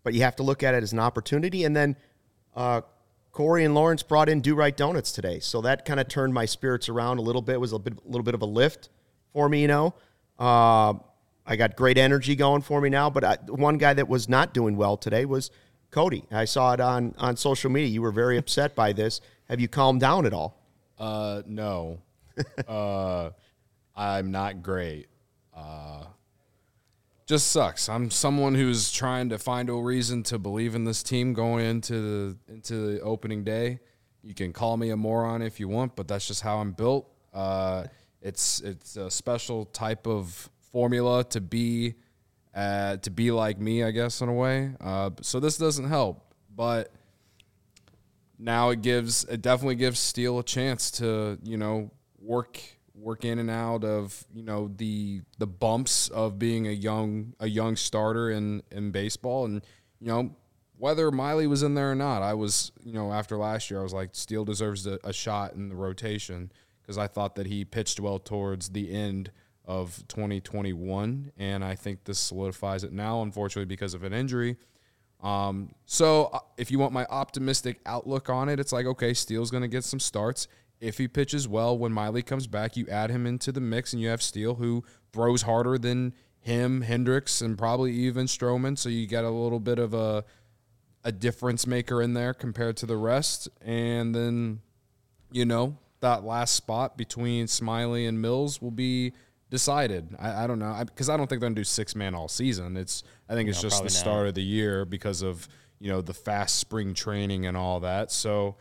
but 0.02 0.14
you 0.14 0.22
have 0.22 0.36
to 0.36 0.42
look 0.42 0.62
at 0.62 0.74
it 0.74 0.82
as 0.82 0.92
an 0.92 0.98
opportunity. 0.98 1.64
And 1.64 1.76
then 1.76 1.96
uh, 2.56 2.80
Corey 3.30 3.64
and 3.64 3.74
Lawrence 3.74 4.02
brought 4.02 4.28
in 4.28 4.40
Do-Rite 4.40 4.76
Donuts 4.76 5.12
today, 5.12 5.38
so 5.38 5.60
that 5.60 5.84
kind 5.84 6.00
of 6.00 6.08
turned 6.08 6.34
my 6.34 6.44
spirits 6.44 6.88
around 6.88 7.18
a 7.18 7.22
little 7.22 7.42
bit. 7.42 7.54
It 7.54 7.60
was 7.60 7.72
a 7.72 7.78
bit, 7.78 8.04
little 8.04 8.24
bit 8.24 8.34
of 8.34 8.42
a 8.42 8.46
lift 8.46 8.88
for 9.32 9.48
me, 9.48 9.62
you 9.62 9.68
know. 9.68 9.94
Uh, 10.38 10.94
I 11.46 11.54
got 11.54 11.76
great 11.76 11.96
energy 11.96 12.34
going 12.34 12.62
for 12.62 12.80
me 12.80 12.88
now. 12.88 13.08
But 13.08 13.24
I, 13.24 13.36
one 13.46 13.78
guy 13.78 13.94
that 13.94 14.08
was 14.08 14.28
not 14.28 14.52
doing 14.52 14.76
well 14.76 14.96
today 14.96 15.24
was 15.24 15.52
Cody. 15.92 16.24
I 16.32 16.46
saw 16.46 16.72
it 16.72 16.80
on 16.80 17.14
on 17.18 17.36
social 17.36 17.70
media. 17.70 17.88
You 17.88 18.02
were 18.02 18.10
very 18.10 18.36
upset 18.36 18.74
by 18.74 18.92
this. 18.92 19.20
Have 19.48 19.60
you 19.60 19.69
calmed 19.69 20.00
down 20.00 20.26
at 20.26 20.32
all? 20.32 20.60
Uh, 20.98 21.43
no. 21.46 21.98
uh, 22.69 23.31
I'm 23.94 24.31
not 24.31 24.62
great. 24.62 25.08
Uh, 25.54 26.04
just 27.26 27.48
sucks. 27.48 27.88
I'm 27.88 28.10
someone 28.10 28.54
who's 28.54 28.93
trying 28.93 29.31
to 29.31 29.38
find 29.38 29.69
a 29.69 29.75
reason 29.75 30.22
to 30.25 30.38
believe 30.38 30.75
in 30.75 30.84
this 30.84 31.02
team 31.02 31.32
going 31.32 31.64
into 31.64 31.94
the 31.94 32.52
into 32.52 32.75
the 32.75 33.00
opening 33.00 33.43
day. 33.43 33.81
You 34.22 34.34
can 34.34 34.52
call 34.52 34.76
me 34.76 34.90
a 34.90 34.96
moron 34.96 35.43
if 35.43 35.58
you 35.58 35.69
want, 35.69 35.96
but 35.96 36.08
that's 36.08 36.26
just 36.26 36.42
how 36.42 36.58
I'm 36.58 36.72
built. 36.72 37.08
Uh, 37.32 37.84
it's 38.20 38.60
it's 38.60 38.96
a 38.96 39.10
special 39.10 39.66
type 39.66 40.06
of 40.06 40.50
formula 40.72 41.25
to 41.25 41.40
be 41.40 41.94
uh, 42.54 42.96
to 42.99 43.10
be 43.10 43.31
like 43.31 43.58
me, 43.58 43.82
I 43.82 43.90
guess, 43.90 44.20
in 44.20 44.28
a 44.28 44.32
way. 44.32 44.72
Uh, 44.81 45.10
so 45.20 45.40
this 45.40 45.58
doesn't 45.58 45.88
help, 45.88 46.34
but 46.54 46.92
now 48.38 48.70
it 48.70 48.82
gives 48.82 49.24
it 49.24 49.42
definitely 49.42 49.76
gives 49.76 49.98
Steele 49.98 50.38
a 50.38 50.44
chance 50.44 50.90
to 50.92 51.38
you 51.42 51.56
know 51.56 51.90
work 52.20 52.60
work 52.94 53.24
in 53.24 53.38
and 53.38 53.50
out 53.50 53.84
of 53.84 54.24
you 54.34 54.42
know 54.42 54.70
the 54.76 55.22
the 55.38 55.46
bumps 55.46 56.08
of 56.08 56.38
being 56.38 56.66
a 56.66 56.72
young 56.72 57.34
a 57.40 57.48
young 57.48 57.76
starter 57.76 58.30
in 58.30 58.62
in 58.70 58.90
baseball. 58.90 59.44
And 59.44 59.64
you 60.00 60.08
know 60.08 60.36
whether 60.78 61.10
Miley 61.10 61.46
was 61.46 61.62
in 61.62 61.74
there 61.74 61.92
or 61.92 61.94
not 61.94 62.22
I 62.22 62.34
was 62.34 62.72
you 62.82 62.92
know 62.92 63.12
after 63.12 63.36
last 63.36 63.70
year 63.70 63.80
I 63.80 63.82
was 63.82 63.94
like 63.94 64.10
Steele 64.12 64.44
deserves 64.44 64.86
a, 64.86 64.98
a 65.04 65.12
shot 65.12 65.54
in 65.54 65.68
the 65.68 65.76
rotation 65.76 66.52
because 66.82 66.98
I 66.98 67.06
thought 67.06 67.36
that 67.36 67.46
he 67.46 67.64
pitched 67.64 68.00
well 68.00 68.18
towards 68.18 68.70
the 68.70 68.92
end 68.92 69.30
of 69.64 70.04
2021 70.08 71.32
and 71.36 71.64
I 71.64 71.74
think 71.74 72.04
this 72.04 72.18
solidifies 72.18 72.84
it 72.84 72.92
now 72.92 73.22
unfortunately 73.22 73.66
because 73.66 73.94
of 73.94 74.04
an 74.04 74.12
injury 74.12 74.56
um, 75.22 75.70
so 75.86 76.24
uh, 76.32 76.38
if 76.56 76.70
you 76.70 76.78
want 76.78 76.92
my 76.92 77.06
optimistic 77.06 77.80
outlook 77.86 78.28
on 78.28 78.48
it, 78.48 78.60
it's 78.60 78.72
like 78.72 78.86
okay, 78.86 79.14
Steele's 79.14 79.50
going 79.50 79.62
to 79.62 79.68
get 79.68 79.84
some 79.84 80.00
starts. 80.00 80.48
If 80.80 80.98
he 80.98 81.08
pitches 81.08 81.48
well 81.48 81.76
when 81.76 81.92
Miley 81.92 82.22
comes 82.22 82.46
back, 82.46 82.76
you 82.76 82.86
add 82.88 83.10
him 83.10 83.26
into 83.26 83.50
the 83.50 83.60
mix, 83.60 83.92
and 83.92 84.02
you 84.02 84.08
have 84.08 84.22
Steele 84.22 84.56
who 84.56 84.85
throws 85.12 85.42
harder 85.42 85.78
than 85.78 86.12
him, 86.38 86.82
Hendricks, 86.82 87.40
and 87.40 87.56
probably 87.56 87.92
even 87.92 88.26
Stroman. 88.26 88.76
So 88.78 88.88
you 88.88 89.06
get 89.06 89.25
a 89.25 89.30
little 89.30 89.61
bit 89.61 89.78
of 89.78 89.94
a 89.94 90.25
a 91.02 91.12
difference 91.12 91.66
maker 91.66 92.02
in 92.02 92.14
there 92.14 92.35
compared 92.35 92.76
to 92.78 92.87
the 92.87 92.96
rest, 92.96 93.49
and 93.62 94.14
then 94.14 94.61
you 95.30 95.44
know 95.44 95.78
that 96.00 96.25
last 96.25 96.54
spot 96.54 96.96
between 96.96 97.46
Smyly 97.46 98.08
and 98.08 98.20
Mills 98.20 98.61
will 98.61 98.70
be 98.70 99.12
decided. 99.50 100.14
I, 100.18 100.44
I 100.44 100.46
don't 100.46 100.58
know 100.58 100.76
because 100.85 101.08
I, 101.08 101.16
don't 101.16 101.26
think 101.26 101.40
they're 101.40 101.49
gonna 101.49 101.54
do 101.54 101.64
six 101.64 101.94
man 101.94 102.14
all 102.14 102.28
season. 102.28 102.76
It's 102.76 103.02
I 103.28 103.35
think 103.35 103.49
it's 103.49 103.59
No, 103.62 103.68
just 103.68 103.78
the 103.83 103.85
not. 103.85 103.92
start 103.92 104.26
of 104.28 104.35
the 104.35 104.42
year 104.42 104.85
because 104.85 105.23
of 105.23 105.49
you 105.80 105.90
know 105.90 106.00
the 106.00 106.14
fast 106.14 106.56
spring 106.56 106.95
training 106.95 107.47
and 107.47 107.56
all 107.56 107.80
that. 107.80 108.11
So 108.12 108.56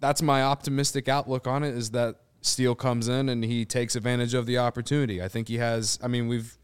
that's 0.00 0.20
my 0.22 0.42
optimistic 0.42 1.08
outlook 1.08 1.46
on 1.46 1.62
it 1.64 1.74
is 1.74 1.90
that 1.92 2.16
Steele 2.42 2.74
comes 2.74 3.08
in 3.08 3.28
and 3.28 3.44
he 3.44 3.64
takes 3.64 3.96
advantage 3.96 4.34
of 4.34 4.46
the 4.46 4.58
opportunity. 4.58 5.22
I 5.22 5.28
think 5.28 5.48
he 5.48 5.56
has. 5.58 5.98
I 6.02 6.08
mean, 6.08 6.28
we've 6.28 6.56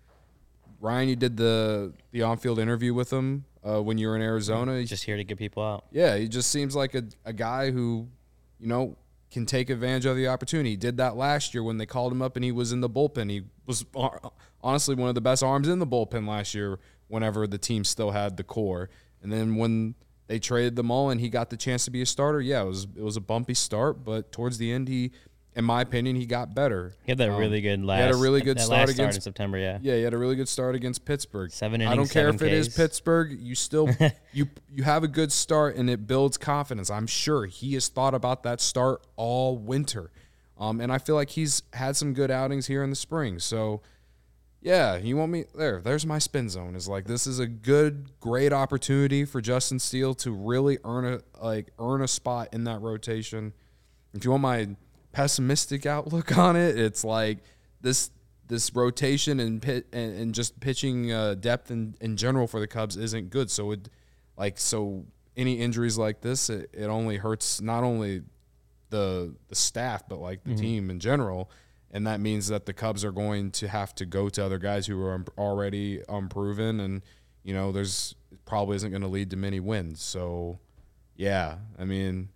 Ryan, 0.80 1.08
you 1.08 1.16
did 1.16 1.36
the 1.36 1.92
the 2.10 2.22
on 2.22 2.36
field 2.38 2.58
interview 2.58 2.92
with 2.92 3.12
him 3.12 3.44
uh, 3.66 3.80
when 3.82 3.98
you 3.98 4.08
were 4.08 4.16
in 4.16 4.22
Arizona. 4.22 4.78
He 4.78 4.84
Just 4.84 5.04
here 5.04 5.16
to 5.16 5.24
get 5.24 5.38
people 5.38 5.62
out. 5.62 5.84
yeah, 5.92 6.16
he 6.16 6.28
just 6.28 6.50
seems 6.50 6.74
like 6.76 6.94
a, 6.94 7.04
a 7.24 7.32
guy 7.32 7.70
who, 7.70 8.08
you 8.58 8.66
know, 8.66 8.96
can 9.30 9.46
take 9.46 9.70
advantage 9.70 10.04
of 10.06 10.16
the 10.16 10.26
opportunity. 10.28 10.70
He 10.70 10.76
did 10.76 10.96
that 10.98 11.16
last 11.16 11.54
year 11.54 11.62
when 11.62 11.78
they 11.78 11.86
called 11.86 12.12
him 12.12 12.20
up 12.20 12.36
and 12.36 12.44
he 12.44 12.52
was 12.52 12.72
in 12.72 12.80
the 12.80 12.90
bullpen. 12.90 13.30
He 13.30 13.44
was 13.64 13.84
uh, 13.96 14.08
honestly 14.62 14.94
one 14.96 15.08
of 15.08 15.14
the 15.14 15.20
best 15.20 15.42
arms 15.42 15.68
in 15.68 15.78
the 15.78 15.86
bullpen 15.86 16.28
last 16.28 16.52
year 16.54 16.78
whenever 17.12 17.46
the 17.46 17.58
team 17.58 17.84
still 17.84 18.10
had 18.12 18.36
the 18.38 18.42
core. 18.44 18.88
And 19.22 19.30
then 19.30 19.56
when 19.56 19.94
they 20.28 20.38
traded 20.38 20.76
them 20.76 20.90
all 20.90 21.10
and 21.10 21.20
he 21.20 21.28
got 21.28 21.50
the 21.50 21.56
chance 21.58 21.84
to 21.84 21.90
be 21.90 22.00
a 22.00 22.06
starter, 22.06 22.40
yeah, 22.40 22.62
it 22.62 22.66
was 22.66 22.86
it 22.96 23.02
was 23.02 23.16
a 23.16 23.20
bumpy 23.20 23.54
start, 23.54 24.02
but 24.04 24.32
towards 24.32 24.56
the 24.58 24.72
end 24.72 24.88
he 24.88 25.12
in 25.54 25.66
my 25.66 25.82
opinion 25.82 26.16
he 26.16 26.24
got 26.24 26.54
better. 26.54 26.94
He 27.04 27.12
had 27.12 27.18
that 27.18 27.28
Um, 27.28 27.36
really 27.38 27.60
good 27.60 27.84
last. 27.84 27.98
He 27.98 28.02
had 28.06 28.14
a 28.14 28.16
really 28.16 28.40
good 28.40 28.58
start 28.58 28.88
against 28.88 29.16
in 29.18 29.22
September. 29.22 29.58
Yeah. 29.58 29.78
yeah, 29.82 29.96
he 29.96 30.02
had 30.02 30.14
a 30.14 30.18
really 30.18 30.34
good 30.36 30.48
start 30.48 30.74
against 30.74 31.04
Pittsburgh. 31.04 31.50
Seven 31.50 31.82
innings, 31.82 31.92
I 31.92 31.96
don't 31.96 32.10
care 32.10 32.30
if 32.30 32.40
it 32.40 32.52
is 32.54 32.74
Pittsburgh. 32.74 33.38
You 33.38 33.54
still 33.54 33.90
you 34.32 34.48
you 34.70 34.82
have 34.84 35.04
a 35.04 35.08
good 35.08 35.30
start 35.30 35.76
and 35.76 35.90
it 35.90 36.06
builds 36.06 36.38
confidence. 36.38 36.90
I'm 36.90 37.06
sure 37.06 37.44
he 37.44 37.74
has 37.74 37.88
thought 37.88 38.14
about 38.14 38.42
that 38.44 38.62
start 38.62 39.06
all 39.16 39.58
winter, 39.58 40.10
um, 40.58 40.80
and 40.80 40.90
I 40.90 40.96
feel 40.96 41.14
like 41.14 41.28
he's 41.30 41.62
had 41.74 41.94
some 41.96 42.14
good 42.14 42.30
outings 42.30 42.66
here 42.68 42.82
in 42.82 42.88
the 42.88 42.96
spring. 42.96 43.38
So 43.38 43.82
yeah, 44.62 44.96
you 44.96 45.16
want 45.16 45.32
me 45.32 45.44
there? 45.56 45.80
There's 45.80 46.06
my 46.06 46.18
spin 46.18 46.48
zone. 46.48 46.76
Is 46.76 46.88
like 46.88 47.06
this 47.06 47.26
is 47.26 47.40
a 47.40 47.46
good, 47.46 48.10
great 48.20 48.52
opportunity 48.52 49.24
for 49.24 49.40
Justin 49.40 49.80
Steele 49.80 50.14
to 50.16 50.30
really 50.30 50.78
earn 50.84 51.04
a 51.04 51.20
like 51.44 51.72
earn 51.80 52.00
a 52.00 52.08
spot 52.08 52.48
in 52.52 52.64
that 52.64 52.80
rotation. 52.80 53.52
If 54.14 54.24
you 54.24 54.30
want 54.30 54.42
my 54.42 54.68
pessimistic 55.12 55.84
outlook 55.84 56.36
on 56.38 56.54
it, 56.54 56.78
it's 56.78 57.02
like 57.02 57.38
this 57.80 58.10
this 58.46 58.72
rotation 58.74 59.40
and 59.40 59.60
pit 59.60 59.86
and, 59.92 60.16
and 60.16 60.34
just 60.34 60.60
pitching 60.60 61.10
uh, 61.10 61.34
depth 61.34 61.70
in, 61.70 61.96
in 62.00 62.16
general 62.16 62.46
for 62.46 62.60
the 62.60 62.66
Cubs 62.68 62.96
isn't 62.96 63.30
good. 63.30 63.50
So 63.50 63.72
it 63.72 63.88
like 64.36 64.58
so 64.58 65.06
any 65.36 65.54
injuries 65.54 65.98
like 65.98 66.20
this, 66.20 66.50
it, 66.50 66.70
it 66.72 66.86
only 66.86 67.16
hurts 67.16 67.60
not 67.60 67.82
only 67.82 68.22
the 68.90 69.34
the 69.48 69.54
staff 69.56 70.04
but 70.08 70.20
like 70.20 70.44
the 70.44 70.54
team 70.54 70.88
in 70.88 71.00
general. 71.00 71.50
And 71.92 72.06
that 72.06 72.20
means 72.20 72.48
that 72.48 72.64
the 72.64 72.72
Cubs 72.72 73.04
are 73.04 73.12
going 73.12 73.50
to 73.52 73.68
have 73.68 73.94
to 73.96 74.06
go 74.06 74.28
to 74.30 74.44
other 74.44 74.58
guys 74.58 74.86
who 74.86 75.02
are 75.04 75.24
already 75.36 76.02
unproven, 76.08 76.80
and 76.80 77.02
you 77.42 77.52
know, 77.52 77.72
there's 77.72 78.14
probably 78.46 78.76
isn't 78.76 78.90
going 78.90 79.02
to 79.02 79.08
lead 79.08 79.30
to 79.30 79.36
many 79.36 79.60
wins. 79.60 80.02
So, 80.02 80.58
yeah, 81.16 81.56
I 81.78 81.84
mean, 81.84 82.30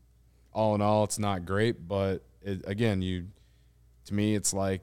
all 0.52 0.74
in 0.74 0.82
all, 0.82 1.04
it's 1.04 1.18
not 1.18 1.46
great, 1.46 1.88
but 1.88 2.22
it, 2.42 2.62
again, 2.66 3.02
you 3.02 3.28
to 4.06 4.14
me, 4.14 4.34
it's 4.34 4.52
like 4.52 4.82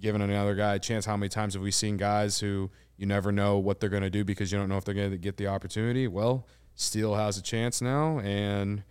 giving 0.00 0.20
another 0.20 0.54
guy 0.54 0.74
a 0.74 0.78
chance. 0.78 1.06
How 1.06 1.16
many 1.16 1.28
times 1.28 1.54
have 1.54 1.62
we 1.62 1.70
seen 1.70 1.96
guys 1.96 2.38
who 2.38 2.70
you 2.96 3.06
never 3.06 3.32
know 3.32 3.58
what 3.58 3.80
they're 3.80 3.88
going 3.88 4.02
to 4.02 4.10
do 4.10 4.24
because 4.24 4.52
you 4.52 4.58
don't 4.58 4.68
know 4.68 4.76
if 4.76 4.84
they're 4.84 4.94
going 4.94 5.10
to 5.10 5.18
get 5.18 5.36
the 5.36 5.46
opportunity? 5.46 6.06
Well, 6.06 6.46
Steele 6.74 7.14
has 7.14 7.38
a 7.38 7.42
chance 7.42 7.80
now, 7.80 8.20
and 8.20 8.84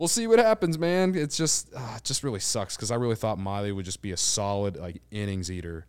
we'll 0.00 0.08
see 0.08 0.26
what 0.26 0.38
happens, 0.38 0.78
man. 0.78 1.14
It's 1.14 1.36
just, 1.36 1.72
uh, 1.76 1.94
it 1.98 2.04
just 2.04 2.24
really 2.24 2.40
sucks 2.40 2.74
because 2.74 2.90
I 2.90 2.96
really 2.96 3.14
thought 3.14 3.38
Miley 3.38 3.70
would 3.70 3.84
just 3.84 4.02
be 4.02 4.10
a 4.10 4.16
solid 4.16 4.76
like 4.76 5.02
innings 5.12 5.50
eater 5.50 5.86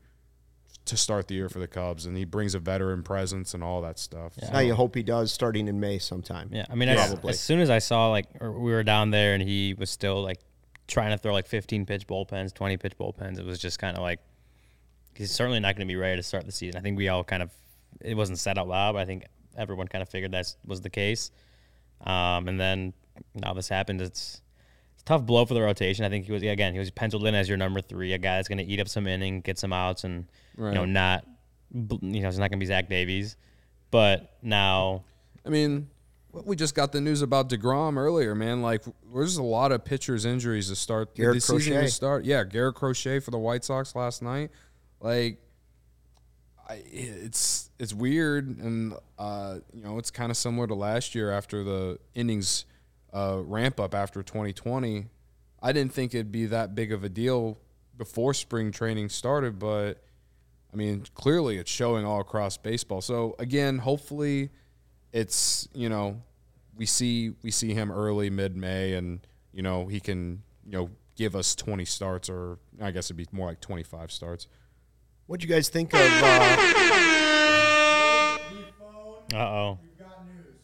to 0.85 0.97
start 0.97 1.27
the 1.27 1.35
year 1.35 1.47
for 1.47 1.59
the 1.59 1.67
Cubs, 1.67 2.05
and 2.05 2.17
he 2.17 2.25
brings 2.25 2.53
a 2.53 2.59
veteran 2.59 3.03
presence 3.03 3.53
and 3.53 3.63
all 3.63 3.81
that 3.81 3.97
stuff. 3.97 4.33
Now 4.51 4.59
you 4.59 4.75
hope 4.75 4.93
he 4.95 5.03
does 5.03 5.31
starting 5.31 5.67
in 5.67 5.79
May 5.79 5.97
sometime. 5.97 6.49
Yeah, 6.51 6.65
I 6.69 6.75
mean, 6.75 6.89
as, 6.89 7.11
Probably. 7.11 7.29
as 7.29 7.39
soon 7.39 7.59
as 7.59 7.69
I 7.69 7.79
saw 7.79 8.09
like 8.09 8.27
we 8.41 8.71
were 8.71 8.83
down 8.83 9.11
there 9.11 9.33
and 9.33 9.41
he 9.41 9.73
was 9.73 9.89
still 9.89 10.21
like 10.21 10.39
trying 10.87 11.11
to 11.11 11.17
throw 11.17 11.31
like 11.33 11.47
15 11.47 11.85
pitch 11.85 12.05
bullpens, 12.05 12.53
20 12.53 12.77
pitch 12.77 12.97
bullpens, 12.99 13.39
it 13.39 13.45
was 13.45 13.59
just 13.59 13.79
kind 13.79 13.95
of 13.95 14.03
like 14.03 14.19
he's 15.15 15.31
certainly 15.31 15.59
not 15.59 15.75
going 15.75 15.87
to 15.87 15.91
be 15.91 15.95
ready 15.95 16.17
to 16.17 16.23
start 16.23 16.45
the 16.45 16.51
season. 16.51 16.77
I 16.77 16.81
think 16.81 16.97
we 16.97 17.07
all 17.07 17.23
kind 17.23 17.41
of 17.41 17.51
it 18.01 18.15
wasn't 18.17 18.39
said 18.39 18.57
out 18.57 18.67
loud, 18.67 18.93
but 18.93 18.99
I 18.99 19.05
think 19.05 19.25
everyone 19.57 19.87
kind 19.87 20.01
of 20.01 20.09
figured 20.09 20.31
that 20.33 20.53
was 20.65 20.81
the 20.81 20.89
case. 20.89 21.31
Um, 22.03 22.47
and 22.47 22.59
then 22.59 22.93
now 23.35 23.53
this 23.53 23.69
happened. 23.69 24.01
It's 24.01 24.41
it's 24.93 25.03
a 25.03 25.05
tough 25.05 25.25
blow 25.25 25.45
for 25.45 25.53
the 25.53 25.61
rotation. 25.61 26.05
I 26.05 26.09
think 26.09 26.25
he 26.25 26.31
was 26.31 26.43
again 26.43 26.73
he 26.73 26.79
was 26.79 26.91
penciled 26.91 27.25
in 27.25 27.35
as 27.35 27.47
your 27.47 27.57
number 27.57 27.81
three, 27.81 28.13
a 28.13 28.17
guy 28.17 28.37
that's 28.37 28.47
going 28.47 28.57
to 28.59 28.65
eat 28.65 28.79
up 28.79 28.87
some 28.87 29.07
inning, 29.07 29.41
get 29.41 29.57
some 29.59 29.73
outs, 29.73 30.03
and 30.03 30.25
you 30.57 30.71
know 30.71 30.85
not 30.85 31.25
you 31.71 32.21
know 32.21 32.27
it's 32.27 32.37
not 32.37 32.49
going 32.49 32.59
to 32.59 32.63
be 32.63 32.65
Zach 32.65 32.89
Davies. 32.89 33.37
But 33.89 34.37
now 34.41 35.03
I 35.45 35.49
mean, 35.49 35.89
we 36.31 36.55
just 36.55 36.75
got 36.75 36.91
the 36.91 37.01
news 37.01 37.21
about 37.21 37.49
Degrom 37.49 37.97
earlier, 37.97 38.35
man. 38.35 38.61
Like, 38.61 38.83
there's 39.13 39.37
a 39.37 39.43
lot 39.43 39.71
of 39.71 39.83
pitchers' 39.83 40.25
injuries 40.25 40.69
to 40.69 40.75
start 40.75 41.15
Garrett 41.15 41.35
the 41.35 41.41
season. 41.41 41.73
Crochet. 41.73 41.85
To 41.87 41.91
start, 41.91 42.25
yeah, 42.25 42.43
Garrett 42.43 42.75
Crochet 42.75 43.19
for 43.19 43.31
the 43.31 43.37
White 43.37 43.63
Sox 43.63 43.95
last 43.95 44.21
night. 44.21 44.51
Like, 44.99 45.39
I, 46.69 46.83
it's 46.85 47.69
it's 47.79 47.93
weird, 47.93 48.47
and 48.59 48.93
uh, 49.17 49.59
you 49.73 49.83
know, 49.83 49.97
it's 49.97 50.11
kind 50.11 50.31
of 50.31 50.37
similar 50.37 50.67
to 50.67 50.75
last 50.75 51.15
year 51.15 51.31
after 51.31 51.63
the 51.63 51.99
innings 52.15 52.65
uh, 53.13 53.41
ramp 53.43 53.79
up 53.79 53.93
after 53.93 54.23
2020. 54.23 55.07
I 55.61 55.71
didn't 55.71 55.93
think 55.93 56.13
it'd 56.13 56.31
be 56.31 56.45
that 56.47 56.73
big 56.75 56.91
of 56.91 57.03
a 57.03 57.09
deal 57.09 57.57
before 57.97 58.33
spring 58.33 58.71
training 58.71 59.09
started, 59.09 59.59
but 59.59 60.03
I 60.73 60.75
mean, 60.75 61.05
clearly 61.13 61.57
it's 61.57 61.69
showing 61.69 62.05
all 62.05 62.21
across 62.21 62.57
baseball. 62.57 63.01
So 63.01 63.35
again, 63.37 63.77
hopefully 63.77 64.49
it's, 65.11 65.67
you 65.73 65.89
know, 65.89 66.21
we 66.75 66.85
see 66.85 67.33
we 67.43 67.51
see 67.51 67.73
him 67.73 67.91
early 67.91 68.29
mid 68.29 68.55
May 68.55 68.93
and, 68.93 69.19
you 69.51 69.61
know, 69.61 69.87
he 69.87 69.99
can, 69.99 70.41
you 70.65 70.71
know, 70.71 70.89
give 71.15 71.35
us 71.35 71.53
20 71.55 71.85
starts 71.85 72.29
or 72.29 72.57
I 72.81 72.91
guess 72.91 73.07
it'd 73.07 73.17
be 73.17 73.27
more 73.31 73.47
like 73.47 73.59
25 73.59 74.11
starts. 74.11 74.47
What'd 75.27 75.47
you 75.47 75.53
guys 75.53 75.69
think 75.69 75.93
of? 75.93 75.99
Uh, 75.99 76.07
uh 79.33 79.37
oh, 79.37 79.79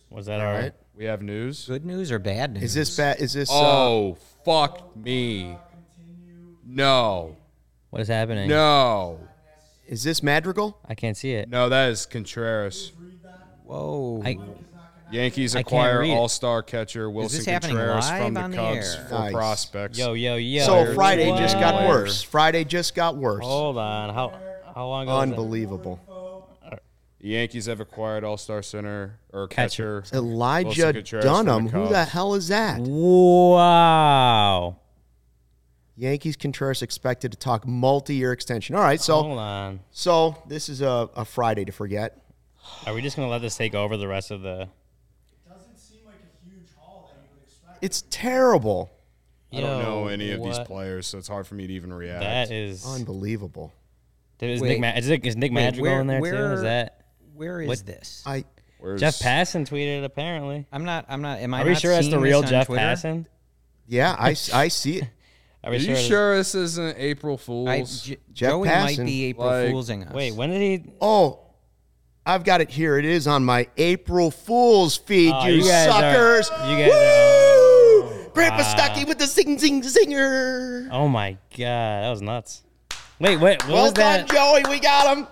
was 0.09 0.25
that 0.25 0.41
all 0.41 0.53
right? 0.53 0.73
We 0.97 1.05
have 1.05 1.21
news. 1.21 1.67
Good 1.67 1.85
news 1.85 2.11
or 2.11 2.19
bad 2.19 2.53
news? 2.53 2.63
is 2.63 2.73
this 2.73 2.97
bad? 2.97 3.21
Is 3.21 3.33
this? 3.33 3.49
Uh, 3.51 3.53
Oh, 3.55 4.17
fuck 4.43 4.95
me. 4.97 5.55
No. 6.65 7.35
What 7.91 8.01
is 8.01 8.07
happening? 8.07 8.49
No. 8.49 9.19
is 9.87 10.03
this 10.03 10.21
Madrigal? 10.23 10.77
I 10.87 10.95
can't 10.95 11.15
see 11.15 11.33
it. 11.33 11.49
No, 11.49 11.69
that 11.69 11.91
is 11.91 12.05
Contreras. 12.05 12.91
Whoa. 13.63 14.21
I, 14.25 14.37
Yankees 15.11 15.55
acquire 15.55 16.03
all-star 16.03 16.63
catcher 16.63 17.09
Willson 17.09 17.45
Contreras 17.61 18.09
from 18.09 18.33
the 18.33 18.41
on 18.41 18.51
the 18.51 18.57
Cubs 18.57 18.95
for 18.95 19.13
Nice. 19.13 19.31
prospects. 19.33 19.97
yo, 19.97 20.13
yo, 20.13 20.35
yo. 20.35 20.65
So 20.65 20.93
Friday 20.95 21.29
just 21.37 21.59
got 21.59 21.87
worse. 21.87 22.21
Friday 22.23 22.65
just 22.65 22.93
got 22.95 23.15
worse. 23.15 23.43
Hold 23.45 23.77
on. 23.77 24.13
How 24.13 24.37
how 24.75 24.87
long 24.87 25.03
ago? 25.03 25.13
was 25.17 25.29
that? 25.29 25.31
Unbelievable. 25.33 25.99
The 27.19 27.29
Yankees 27.29 27.65
have 27.65 27.79
acquired 27.79 28.23
All-Star 28.23 28.61
center 28.61 29.19
or 29.33 29.47
Catcher. 29.47 30.01
catcher. 30.01 30.15
Elijah 30.17 30.91
Wilson 30.93 31.19
Dunham. 31.21 31.65
the 31.65 31.71
Who 31.71 31.87
the 31.89 32.05
hell 32.05 32.35
is 32.35 32.47
that? 32.49 32.79
Wow. 32.79 34.77
Yankees 35.95 36.35
Contreras 36.35 36.83
expected 36.83 37.31
to 37.31 37.37
talk 37.37 37.65
multi-year 37.65 38.31
extension. 38.31 38.75
All 38.75 38.83
right, 38.83 39.01
so 39.01 39.15
Hold 39.23 39.39
on. 39.39 39.79
so 39.89 40.35
this 40.47 40.69
is 40.69 40.81
a, 40.81 41.09
a 41.15 41.25
Friday 41.25 41.65
to 41.65 41.71
forget. 41.71 42.21
Are 42.85 42.93
we 42.93 43.01
just 43.01 43.15
gonna 43.15 43.29
let 43.29 43.41
this 43.41 43.57
take 43.57 43.73
over 43.73 43.97
the 43.97 44.07
rest 44.07 44.29
of 44.29 44.41
the? 44.43 44.61
It 44.63 44.69
Doesn't 45.49 45.79
seem 45.79 46.01
like 46.05 46.15
a 46.15 46.47
huge 46.47 46.67
haul 46.77 47.09
that 47.11 47.23
you 47.23 47.29
would 47.33 47.43
expect. 47.47 47.83
It's 47.83 48.03
terrible. 48.11 48.91
I 49.51 49.61
don't 49.61 49.81
know 49.81 50.07
any 50.07 50.31
of 50.33 50.43
these 50.43 50.59
players, 50.59 51.07
so 51.07 51.17
it's 51.17 51.27
hard 51.27 51.47
for 51.47 51.55
me 51.55 51.65
to 51.65 51.73
even 51.73 51.91
react. 51.91 52.19
That 52.21 52.51
is. 52.51 52.85
Unbelievable. 52.85 53.73
Is 54.39 54.61
Wait. 54.61 54.69
Nick, 54.69 54.79
Ma- 54.81 54.99
is, 54.99 55.09
it, 55.09 55.25
is 55.25 55.35
Nick 55.35 55.51
Wait, 55.51 55.63
Madrigal 55.63 55.91
where- 55.93 56.01
in 56.01 56.05
there 56.07 56.17
too? 56.19 56.21
where- 56.21 56.53
Is 56.53 56.61
that 56.61 57.06
Where 57.37 57.61
is 57.61 57.67
What- 57.67 57.85
this? 57.85 58.23
I 58.25 58.43
Where's, 58.79 58.99
Jeff 58.99 59.17
Passan 59.19 59.67
tweeted? 59.67 60.03
Apparently. 60.03 60.65
I'm 60.71 60.85
not. 60.85 61.05
I'm 61.09 61.21
not. 61.21 61.39
Am 61.39 61.53
I? 61.53 61.61
Are 61.61 61.65
we 61.65 61.71
not 61.71 61.81
sure 61.81 61.91
that's 61.91 62.09
the 62.09 62.19
real 62.19 62.41
this 62.41 62.49
on 62.49 62.51
Jeff 62.51 62.65
Twitter? 62.67 62.81
Passan? 62.83 63.25
yeah, 63.87 64.15
I, 64.17 64.31
s- 64.31 64.51
I 64.53 64.67
see 64.67 64.97
it. 64.97 65.03
Are 65.03 65.07
Are 65.69 65.71
we 65.71 65.77
you 65.77 65.91
it's- 65.91 66.05
sure 66.05 66.37
this 66.37 66.53
isn't 66.55 66.97
April 66.97 67.37
Fools? 67.37 67.69
I, 67.69 67.81
J- 67.81 68.17
Jeff 68.33 68.49
Joey 68.51 68.67
might 68.67 68.97
be 68.97 69.25
April 69.25 69.47
like- 69.47 69.71
Foolsing 69.71 70.03
us. 70.03 70.13
Wait, 70.13 70.33
when 70.35 70.49
did 70.51 70.61
he? 70.61 70.91
Oh, 71.01 71.39
I've 72.25 72.43
got 72.43 72.61
it 72.61 72.69
here. 72.69 72.97
It 72.97 73.05
is 73.05 73.25
on 73.27 73.43
my 73.45 73.67
April 73.77 74.29
Fool's 74.31 74.97
feed, 74.97 75.31
Oh, 75.33 75.47
you, 75.47 75.55
you 75.55 75.63
guys 75.63 75.87
are- 75.87 76.43
suckers. 76.43 76.49
you 76.69 76.77
guys 76.77 76.91
are- 76.91 78.03
Woo! 78.03 78.29
Grandpa 78.33 78.61
Stucky 78.63 79.05
with 79.05 79.17
the 79.17 79.25
sing 79.27 79.57
sing 79.57 79.81
singer. 79.81 80.87
Oh 80.91 81.07
my 81.07 81.31
god, 81.57 82.03
that 82.03 82.09
was 82.11 82.21
nuts. 82.21 82.61
Wait, 83.19 83.37
wait, 83.39 83.63
what 83.63 83.67
well 83.73 83.83
was 83.85 83.93
done, 83.93 84.27
that? 84.27 84.29
Joey. 84.29 84.63
We 84.69 84.79
got 84.79 85.17
him. 85.17 85.27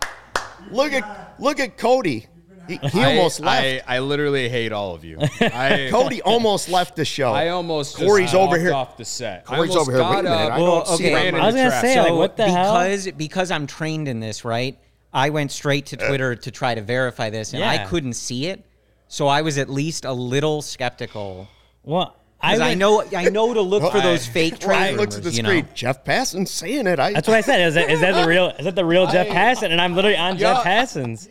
Look 0.71 0.93
at 0.93 1.35
look 1.39 1.59
at 1.59 1.77
Cody. 1.77 2.27
He, 2.67 2.77
he 2.77 3.01
I- 3.03 3.15
almost 3.15 3.39
left. 3.39 3.88
I, 3.88 3.95
I 3.97 4.00
literally 4.00 4.50
hate 4.50 4.71
all 4.71 4.95
of 4.95 5.05
you. 5.05 5.19
I, 5.39 5.89
Cody 5.91 6.21
almost 6.24 6.67
left 6.67 6.95
the 6.95 7.05
show. 7.05 7.31
I 7.31 7.50
almost 7.50 7.97
just 7.97 8.03
Corey's 8.07 8.33
over 8.33 8.57
here. 8.57 8.74
off 8.74 8.97
the 8.97 9.05
set. 9.05 9.43
I 9.47 9.55
Corey's 9.55 9.75
over 9.75 9.91
here. 9.91 10.01
Wait 10.01 10.09
a 10.09 10.13
got 10.13 10.24
minute. 10.24 10.35
up, 10.35 10.51
I 10.53 10.57
don't 10.57 10.88
see 10.88 11.13
I 11.13 11.19
was 11.19 11.27
into 11.27 11.39
gonna 11.39 11.51
traffic. 11.69 11.89
say, 11.91 12.01
like, 12.01 12.13
what 12.13 12.38
the 12.38 12.45
hell? 12.50 12.74
because 12.74 13.12
because 13.12 13.51
I'm 13.51 13.67
trained 13.67 14.07
in 14.07 14.19
this, 14.19 14.43
right? 14.43 14.79
I 15.13 15.29
went 15.29 15.51
straight 15.51 15.85
to 15.88 15.97
Twitter 15.97 16.35
to 16.35 16.51
try 16.51 16.75
to 16.75 16.81
verify 16.81 17.29
this, 17.29 17.53
and 17.53 17.63
I 17.63 17.85
couldn't 17.85 18.13
see 18.13 18.47
it. 18.47 18.65
So 19.07 19.27
I 19.27 19.43
was 19.43 19.57
at 19.59 19.69
least 19.69 20.03
a 20.03 20.12
little 20.12 20.62
skeptical. 20.63 21.47
Well, 21.83 22.15
Because 22.47 22.61
I, 22.61 22.67
went- 22.69 22.79
know 22.79 23.03
I 23.15 23.29
know 23.29 23.53
to 23.53 23.61
look 23.61 23.91
for 23.91 24.01
those 24.01 24.25
fake 24.27 24.57
Well, 24.61 24.71
I 24.71 24.87
trade 24.89 24.97
looked 24.97 25.13
at 25.15 25.23
the 25.23 25.29
rumors, 25.29 25.37
you 25.37 25.43
know. 25.43 25.67
Jeff 25.73 26.03
Passan 26.03 26.47
saying 26.47 26.87
it. 26.87 26.99
I, 26.99 27.13
That's 27.13 27.27
what 27.27 27.37
I 27.37 27.41
said. 27.41 27.61
Is 27.67 27.73
that, 27.75 27.89
is 27.89 28.01
that 28.01 28.21
the 28.21 28.27
real? 28.27 28.47
Is 28.57 28.65
that 28.65 28.75
the 28.75 28.85
real 28.85 29.07
Jeff 29.11 29.27
Passan? 29.27 29.71
And 29.71 29.81
I'm 29.81 29.95
literally 29.95 30.17
on 30.17 30.37
Jeff 30.37 30.63
Passan's. 30.63 31.27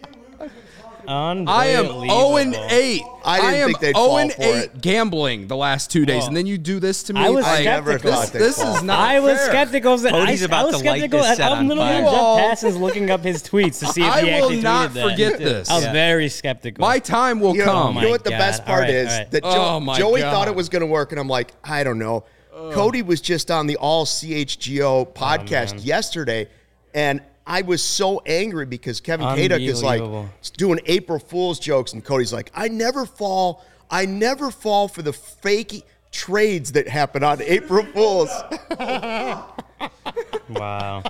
I 1.09 1.67
am 1.69 1.87
0 1.87 2.37
and 2.37 2.55
8. 2.55 3.03
I 3.27 3.41
didn't 3.41 3.55
am 3.55 3.67
think 3.69 3.81
they'd 3.81 3.97
0 3.97 4.07
fall 4.07 4.11
oh 4.15 4.19
and 4.19 4.33
for 4.33 4.43
8 4.43 4.47
it. 4.57 4.81
gambling 4.81 5.47
the 5.47 5.57
last 5.57 5.91
two 5.91 6.05
days, 6.05 6.25
oh. 6.25 6.27
and 6.29 6.37
then 6.37 6.47
you 6.47 6.59
do 6.59 6.79
this 6.81 7.03
to 7.05 7.15
me. 7.15 7.21
I 7.21 7.31
was 7.31 7.45
like, 7.45 7.61
I 7.61 7.65
never 7.65 7.93
skeptical. 7.99 8.13
thought 8.13 8.21
this, 8.23 8.31
they'd 8.33 8.39
this 8.41 8.63
fall. 8.63 8.77
is 8.77 8.83
not 8.83 8.99
I 8.99 9.21
was 9.21 9.39
fair. 9.39 9.47
skeptical. 9.49 9.97
That 9.99 10.13
Cody's 10.13 10.43
I, 10.43 10.47
about 10.47 10.61
I 10.61 10.65
was 10.67 10.81
to 10.83 10.87
light 10.89 10.99
skeptical. 10.99 11.19
this 11.21 11.29
that 11.29 11.37
set 11.39 11.53
I'm 11.53 11.59
on 11.59 11.69
literally 11.69 11.91
on 11.97 12.05
fire. 12.05 12.37
Jeff 12.51 12.51
Passan's 12.61 12.77
looking 12.77 13.11
up 13.11 13.21
his 13.23 13.43
tweets 13.43 13.79
to 13.81 13.87
see 13.87 14.03
if 14.03 14.13
I 14.13 14.21
he 14.21 14.27
will 14.27 14.35
actually 14.35 14.61
not 14.61 14.91
tweeted 14.91 14.95
that. 14.95 15.01
I 15.01 15.05
will 15.05 15.09
not 15.09 15.17
forget 15.17 15.39
this. 15.39 15.71
I 15.71 15.75
was 15.77 15.85
Yeah. 15.85 15.93
very 15.93 16.29
skeptical. 16.29 16.81
My 16.81 16.99
time 16.99 17.41
will 17.41 17.55
You 17.57 17.65
know, 17.65 17.73
come. 17.73 17.97
you 17.97 18.03
know 18.03 18.11
what 18.11 18.25
the 18.25 18.31
God. 18.31 18.39
best 18.39 18.61
All 18.63 18.67
part 18.67 18.81
right, 18.83 18.91
is? 18.91 19.11
all 19.13 19.19
right. 19.19 19.31
That 19.31 19.43
Jo- 19.43 19.51
Oh, 19.75 19.81
my 19.81 19.99
Joey 19.99 20.21
God. 20.21 20.33
thought 20.33 20.49
it 20.49 20.55
was 20.55 20.69
going 20.69 20.81
to 20.81 20.87
work, 20.87 21.13
and 21.13 21.21
I'm 21.21 21.29
like, 21.29 21.53
I 21.65 21.83
don't 21.85 21.99
know. 21.99 22.25
Cody 22.73 23.03
was 23.03 23.21
just 23.21 23.51
on 23.51 23.67
the 23.67 23.77
All 23.77 24.05
CHGO 24.07 25.13
podcast 25.15 25.85
yesterday, 25.85 26.49
and 26.95 27.21
I 27.47 27.63
was 27.63 27.83
so 27.83 28.21
angry 28.25 28.67
because 28.67 29.01
Kevin 29.01 29.27
Kaduk 29.27 29.67
is 29.67 29.83
like 29.83 30.03
doing 30.57 30.81
April 30.87 31.19
Fool's 31.19 31.59
jokes, 31.59 31.93
and 31.93 32.05
Cody's 32.05 32.33
like, 32.33 32.51
I 32.55 32.69
never 32.69 33.05
fall, 33.05 33.65
I 33.91 34.07
never 34.07 34.51
fall 34.51 34.89
for 34.89 35.03
the 35.03 35.13
fake 35.13 35.85
trades 36.11 36.73
that 36.73 36.89
happen 36.89 37.23
on 37.23 37.43
April 37.47 37.85
Fools. 37.87 38.31
wow. 40.49 41.03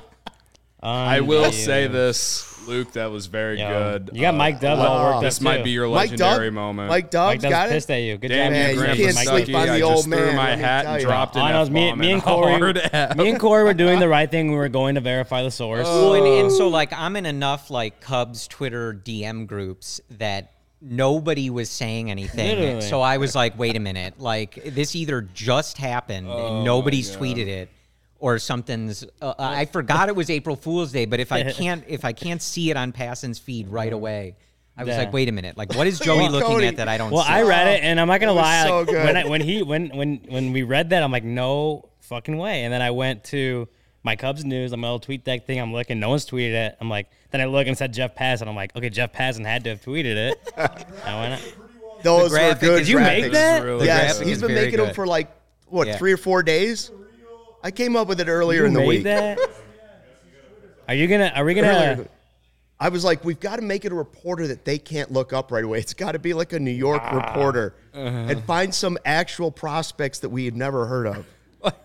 I 0.82 1.20
will 1.20 1.52
say 1.52 1.86
this. 1.86 2.53
Luke, 2.66 2.92
that 2.92 3.10
was 3.10 3.26
very 3.26 3.58
Yo, 3.58 3.68
good. 3.68 4.10
You 4.14 4.20
got 4.22 4.34
Uh, 4.34 4.38
Mike 4.38 4.60
Dub 4.60 4.78
all 4.78 5.04
worked 5.04 5.16
up. 5.16 5.22
This 5.22 5.40
might 5.40 5.58
too. 5.58 5.64
be 5.64 5.70
your 5.70 5.88
Mike 5.88 6.10
legendary 6.10 6.46
Dub, 6.48 6.54
moment. 6.54 6.88
Mike 6.88 7.10
Dub's 7.10 7.34
Mike 7.34 7.40
Dub's 7.40 7.50
got 7.52 7.68
pissed 7.68 7.90
it. 7.90 7.92
at 7.94 7.96
you. 7.98 8.16
Good 8.18 8.28
Damn 8.28 8.46
job, 8.46 8.52
Man, 8.52 8.60
man. 8.66 8.70
you 8.70 8.80
Graham, 8.80 8.96
can't 8.96 9.14
Mike 9.14 9.28
sleep 9.28 9.56
on 9.56 9.66
the 9.66 9.72
I 9.72 9.80
old 9.82 9.94
just 9.96 10.04
threw 10.08 10.16
man, 10.16 10.36
my 10.36 10.48
let 10.50 10.58
me 10.58 10.64
hat 10.64 10.82
tell 10.84 10.92
and 10.94 11.02
you. 11.02 11.06
dropped 11.08 11.36
an 11.36 11.42
I 11.42 11.52
know, 11.52 11.64
me, 11.70 11.92
me 11.94 12.12
and 12.12 12.22
a 12.22 12.24
Corey, 12.26 12.72
me 13.16 13.30
and 13.30 13.40
Corey 13.40 13.64
were 13.64 13.74
doing 13.74 13.98
the 14.00 14.08
right 14.16 14.30
thing. 14.30 14.50
We 14.50 14.56
were 14.56 14.68
going 14.68 14.94
to 14.96 15.00
verify 15.00 15.42
the 15.42 15.50
source. 15.50 15.86
Well, 15.86 16.14
and, 16.14 16.26
and 16.26 16.52
so 16.52 16.68
like 16.68 16.92
I'm 16.92 17.16
in 17.16 17.26
enough 17.26 17.70
like 17.70 18.00
Cubs 18.00 18.48
Twitter 18.48 18.94
DM 18.94 19.46
groups 19.46 20.00
that 20.18 20.50
nobody 20.80 21.48
was 21.50 21.70
saying 21.70 22.10
anything. 22.10 22.58
Literally. 22.58 22.80
So 22.82 23.00
I 23.00 23.16
was 23.16 23.34
like, 23.34 23.58
wait 23.58 23.74
a 23.76 23.80
minute, 23.80 24.20
like 24.20 24.62
this 24.66 24.94
either 24.94 25.22
just 25.22 25.78
happened 25.78 26.28
and 26.28 26.64
nobody's 26.64 27.14
tweeted 27.16 27.46
it. 27.46 27.70
Or 28.24 28.38
something's. 28.38 29.04
Uh, 29.20 29.34
I 29.38 29.66
forgot 29.66 30.08
it 30.08 30.16
was 30.16 30.30
April 30.30 30.56
Fool's 30.56 30.92
Day, 30.92 31.04
but 31.04 31.20
if 31.20 31.30
I 31.30 31.42
can't, 31.52 31.84
if 31.86 32.06
I 32.06 32.14
can't 32.14 32.40
see 32.40 32.70
it 32.70 32.76
on 32.78 32.90
Passan's 32.90 33.38
feed 33.38 33.68
right 33.68 33.92
away, 33.92 34.36
I 34.78 34.84
was 34.84 34.88
Yeah. 34.92 34.98
like, 34.98 35.12
"Wait 35.12 35.28
a 35.28 35.32
minute! 35.32 35.58
Like, 35.58 35.74
what 35.74 35.86
is 35.86 35.98
Joey 35.98 36.30
looking 36.30 36.48
Cody- 36.48 36.66
at 36.68 36.76
that 36.76 36.88
I 36.88 36.96
don't?" 36.96 37.10
See. 37.10 37.16
Well, 37.16 37.24
see? 37.24 37.30
I 37.32 37.42
read 37.42 37.68
it, 37.68 37.82
and 37.84 38.00
I'm 38.00 38.08
not 38.08 38.20
gonna 38.20 38.32
It 38.32 38.36
lie. 38.36 38.64
so 38.66 38.78
like, 38.78 38.86
good. 38.88 39.04
When 39.04 39.16
I, 39.18 39.24
when 39.26 39.40
he 39.42 39.62
when 39.62 39.90
when 39.90 40.20
when 40.28 40.52
we 40.54 40.62
read 40.62 40.88
that, 40.90 41.02
I'm 41.02 41.12
like, 41.12 41.22
no 41.24 41.90
fucking 42.00 42.38
way. 42.38 42.64
And 42.64 42.72
then 42.72 42.80
I 42.80 42.92
went 42.92 43.24
to 43.24 43.68
my 44.02 44.16
Cubs 44.16 44.42
news, 44.42 44.72
on 44.72 44.80
my 44.80 44.88
little 44.88 45.00
tweet 45.00 45.22
deck 45.24 45.44
thing. 45.46 45.60
I'm 45.60 45.74
looking, 45.74 46.00
no 46.00 46.08
one's 46.08 46.24
tweeted 46.24 46.54
it. 46.54 46.76
I'm 46.80 46.88
like, 46.88 47.08
then 47.30 47.42
I 47.42 47.44
look 47.44 47.66
and 47.66 47.76
said 47.76 47.92
Jeff 47.92 48.14
Pass, 48.14 48.40
and 48.40 48.48
I'm 48.48 48.56
like, 48.56 48.74
okay, 48.74 48.88
Jeff 48.88 49.12
Passan 49.12 49.44
had 49.44 49.64
to 49.64 49.70
have 49.70 49.82
tweeted 49.82 50.16
it. 50.32 50.52
I 51.04 51.28
went, 51.28 51.54
Those 52.02 52.30
were 52.30 52.36
graphic 52.38 52.60
good. 52.60 52.80
is 52.80 52.86
did 52.86 52.92
you 52.92 53.00
make 53.00 53.32
that? 53.32 53.62
really 53.62 53.84
Yes, 53.86 54.12
graphic 54.14 54.28
he's 54.28 54.36
is 54.38 54.42
been 54.42 54.54
very 54.54 54.64
making 54.68 54.80
them 54.82 54.94
for 54.94 55.06
like 55.06 55.28
what 55.66 55.88
Yeah. 55.88 55.96
three 55.98 56.12
or 56.12 56.16
four 56.16 56.42
days. 56.42 56.90
I 57.64 57.70
came 57.70 57.96
up 57.96 58.06
with 58.08 58.20
it 58.20 58.28
earlier 58.28 58.60
You 58.60 58.66
in 58.66 58.74
the 58.74 58.80
made 58.80 58.88
week. 58.88 59.02
that? 59.04 59.38
Are 60.86 60.94
you 60.94 61.08
gonna? 61.08 61.32
Are 61.34 61.44
we 61.44 61.54
gonna? 61.54 61.66
Earlier. 61.68 62.08
I 62.78 62.90
was 62.90 63.04
like, 63.04 63.24
we've 63.24 63.40
got 63.40 63.56
to 63.56 63.62
make 63.62 63.84
it 63.86 63.92
a 63.92 63.94
reporter 63.94 64.46
that 64.48 64.64
they 64.66 64.78
can't 64.78 65.10
look 65.10 65.32
up 65.32 65.50
right 65.50 65.64
away. 65.64 65.78
It's 65.78 65.94
got 65.94 66.12
to 66.12 66.18
be 66.18 66.34
like 66.34 66.52
a 66.52 66.58
New 66.58 66.70
York 66.72 67.00
Ah. 67.02 67.16
reporter 67.16 67.74
Uh-huh. 67.94 68.06
and 68.28 68.44
find 68.44 68.74
some 68.74 68.98
actual 69.06 69.50
prospects 69.50 70.18
that 70.18 70.28
we 70.28 70.44
had 70.44 70.56
never 70.56 70.84
heard 70.86 71.06
of. 71.06 71.26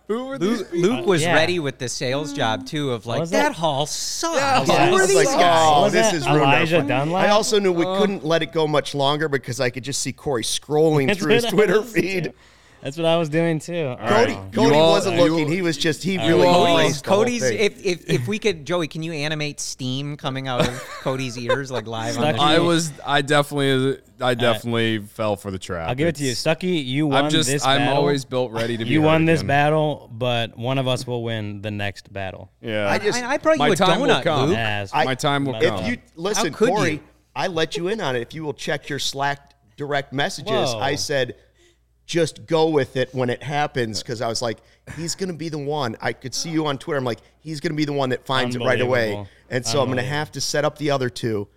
Who 0.10 0.26
were 0.26 0.38
these? 0.38 0.60
Luke, 0.60 0.74
Luke 0.74 1.06
was 1.06 1.22
yeah. 1.22 1.34
ready 1.36 1.60
with 1.60 1.78
the 1.78 1.88
sales 1.88 2.34
job 2.34 2.66
too. 2.66 2.92
Of 2.92 3.06
like 3.06 3.22
that, 3.30 3.30
that? 3.30 3.54
hall 3.54 3.86
sucks. 3.86 4.68
Yeah, 4.68 4.88
Who 4.90 4.98
I 4.98 5.00
are 5.04 5.08
these 5.08 5.16
like, 5.16 5.28
guys? 5.28 5.72
oh, 5.74 5.90
this 5.90 6.08
that 6.08 6.16
is 6.16 6.26
ruined 6.28 6.42
our 6.44 6.54
Elijah. 6.58 6.82
Dunlap? 6.82 7.24
I 7.26 7.30
also 7.30 7.60
knew 7.60 7.72
we 7.72 7.86
couldn't 7.86 8.26
let 8.26 8.42
it 8.42 8.52
go 8.52 8.68
much 8.68 8.94
longer 8.94 9.30
because 9.30 9.62
I 9.62 9.70
could 9.70 9.84
just 9.86 10.02
see 10.02 10.12
Corey 10.12 10.44
scrolling 10.44 11.16
through 11.18 11.36
his 11.36 11.46
Twitter 11.46 11.80
was 11.80 11.94
feed. 11.94 12.34
Doing. 12.80 12.86
That's 12.86 12.98
what 12.98 13.06
I 13.06 13.18
was 13.18 13.30
doing 13.30 13.60
too. 13.60 13.88
All 13.88 13.96
Cody, 13.98 14.34
right. 14.34 14.54
Cody 14.54 14.76
all- 14.76 14.92
wasn't 14.92 15.18
you- 15.18 15.24
looking. 15.24 15.48
He 15.52 15.62
was 15.62 15.78
just 15.78 16.04
he 16.04 16.18
really 16.18 16.46
all- 16.46 16.66
Cody's, 16.66 16.70
embraced 16.76 17.04
the 17.04 17.10
whole 17.10 17.20
Cody's 17.24 17.44
if, 17.44 17.86
if 17.86 18.10
if 18.10 18.28
we 18.28 18.40
could, 18.40 18.66
Joey, 18.66 18.88
can 18.88 19.04
you 19.04 19.12
animate 19.14 19.60
steam 19.60 20.18
coming 20.18 20.48
out 20.48 20.68
of 20.68 20.84
Cody's 21.02 21.38
ears 21.38 21.72
like 21.72 21.88
live 21.88 22.18
on 22.18 22.36
the 22.36 22.42
I 22.42 22.60
was. 22.60 22.92
I 23.06 23.22
definitely. 23.22 24.02
I 24.22 24.34
definitely 24.34 25.00
fell 25.00 25.38
for 25.38 25.50
the 25.50 25.58
trap. 25.58 25.88
I'll 25.88 25.96
give 25.96 26.10
it 26.10 26.16
to 26.16 26.24
you, 26.24 26.32
It's- 26.32 26.40
Stucky. 26.40 26.68
You 26.80 27.08
won 27.08 27.26
I'm 27.26 27.32
just. 27.32 27.50
this 27.50 27.64
I'm 27.66 27.78
battle. 27.80 27.98
always 27.98 28.26
built 28.26 28.52
ready 28.52 28.76
to 28.76 28.84
be. 28.84 28.90
You 28.92 29.00
hurt 29.02 29.08
won 29.08 29.24
this 29.26 29.40
again. 29.40 29.48
battle, 29.48 30.10
but 30.12 30.58
one 30.58 30.78
of 30.78 30.90
us 30.90 31.08
will 31.08 31.24
win 31.24 31.62
the 31.62 31.72
next 31.72 32.12
battle. 32.12 32.52
Yeah. 32.62 32.90
I 32.90 32.98
just- 33.00 33.24
I, 33.24 33.32
I 33.32 33.38
brought 33.38 33.54
you 33.54 33.60
My 33.60 33.70
a 33.70 33.76
time 33.78 34.02
will 34.02 34.08
donut, 34.10 34.24
come. 34.24 34.50
Luke. 34.50 34.58
As 34.58 34.92
I- 34.94 35.06
My 35.06 35.16
time 35.16 35.46
will 35.46 35.56
If 35.56 35.64
come. 35.64 35.84
If 35.86 35.88
you 35.92 35.98
listen, 36.18 36.52
could 36.52 36.68
Corey, 36.68 36.92
you? 36.96 37.00
I 37.34 37.48
let 37.48 37.78
you 37.78 37.88
in 37.88 38.02
on 38.02 38.18
it. 38.18 38.22
If 38.22 38.34
you 38.34 38.44
will 38.44 38.54
check 38.54 38.90
your 38.90 39.00
Slack 39.00 39.54
direct 39.78 40.12
messages, 40.12 40.52
Whoa. 40.52 40.80
I 40.80 40.96
said 40.96 41.36
just 42.10 42.48
go 42.48 42.68
with 42.70 42.98
it 42.98 43.14
when 43.14 43.30
it 43.30 43.44
happens 43.44 44.00
uh, 44.00 44.04
because 44.04 44.20
I 44.22 44.28
was 44.28 44.42
like, 44.42 44.58
he's 44.98 45.14
gonna 45.14 45.34
be 45.34 45.48
the 45.50 45.60
one. 45.60 45.96
I 46.02 46.12
could 46.12 46.34
see 46.34 46.50
you 46.50 46.66
on 46.66 46.80
Twitter. 46.80 46.98
I'm 46.98 47.06
like, 47.06 47.20
he's 47.40 47.60
gonna 47.60 47.76
be 47.76 47.86
the 47.86 47.94
one 47.94 48.10
that 48.10 48.26
finds 48.26 48.56
it 48.56 48.60
right 48.60 48.82
away, 48.82 49.26
and 49.52 49.64
so 49.66 49.80
I'm 49.82 49.90
gonna 49.90 50.02
have 50.02 50.32
to 50.32 50.42
set 50.42 50.66
up 50.66 50.78
the 50.80 50.90
other 50.92 51.10
two. 51.10 51.48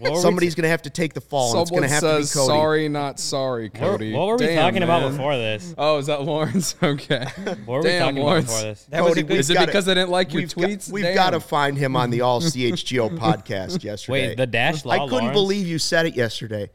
What 0.00 0.12
were 0.12 0.18
Somebody's 0.20 0.54
gonna 0.56 0.68
have 0.68 0.82
to 0.82 0.90
take 0.90 1.14
the 1.14 1.20
fall, 1.20 1.52
and 1.52 1.60
it's 1.62 1.70
Someone 1.70 1.82
gonna 1.88 1.92
have 1.94 2.02
to 2.02 2.08
be 2.08 2.26
Cody. 2.26 2.26
sorry, 2.26 2.88
not 2.88 3.18
sorry, 3.20 3.70
Cody. 3.70 4.12
what 4.12 4.26
were 4.26 4.36
we 4.36 4.46
Damn, 4.46 4.56
talking 4.62 4.82
about 4.82 5.02
man. 5.02 5.12
before 5.12 5.36
this? 5.36 5.74
Oh, 5.78 5.96
is 5.98 6.06
that 6.06 6.22
Lawrence? 6.22 6.74
Okay. 6.82 7.24
What 7.44 7.66
were 7.68 7.78
we 7.78 7.88
Damn, 7.88 8.02
talking 8.02 8.22
Lawrence. 8.22 8.46
about 8.50 8.56
before 8.56 8.68
this? 8.70 8.84
That 8.90 9.00
was 9.04 9.12
a 9.12 9.14
Cody, 9.14 9.22
good. 9.22 9.30
we've 9.30 9.40
Is 9.40 9.50
it 9.50 9.54
gotta- 9.54 9.66
because 9.66 9.88
I 9.88 9.94
didn't 9.94 10.10
like 10.10 10.32
your 10.34 10.42
we've 10.42 10.54
got- 10.54 10.64
tweets? 10.68 10.90
we've 10.92 11.04
Damn. 11.04 11.14
got 11.14 11.30
to 11.30 11.40
find 11.40 11.78
him 11.78 11.94
on 11.96 12.10
the 12.10 12.20
All 12.22 12.40
CHGO 12.42 13.08
podcast 13.18 13.82
yesterday. 13.84 14.28
Wait, 14.30 14.36
the 14.36 14.46
dash 14.48 14.84
law. 14.84 14.92
I 14.94 14.98
couldn't 14.98 15.12
Lawrence? 15.12 15.32
believe 15.32 15.66
you 15.66 15.78
said 15.78 16.04
it 16.06 16.14
yesterday. 16.16 16.70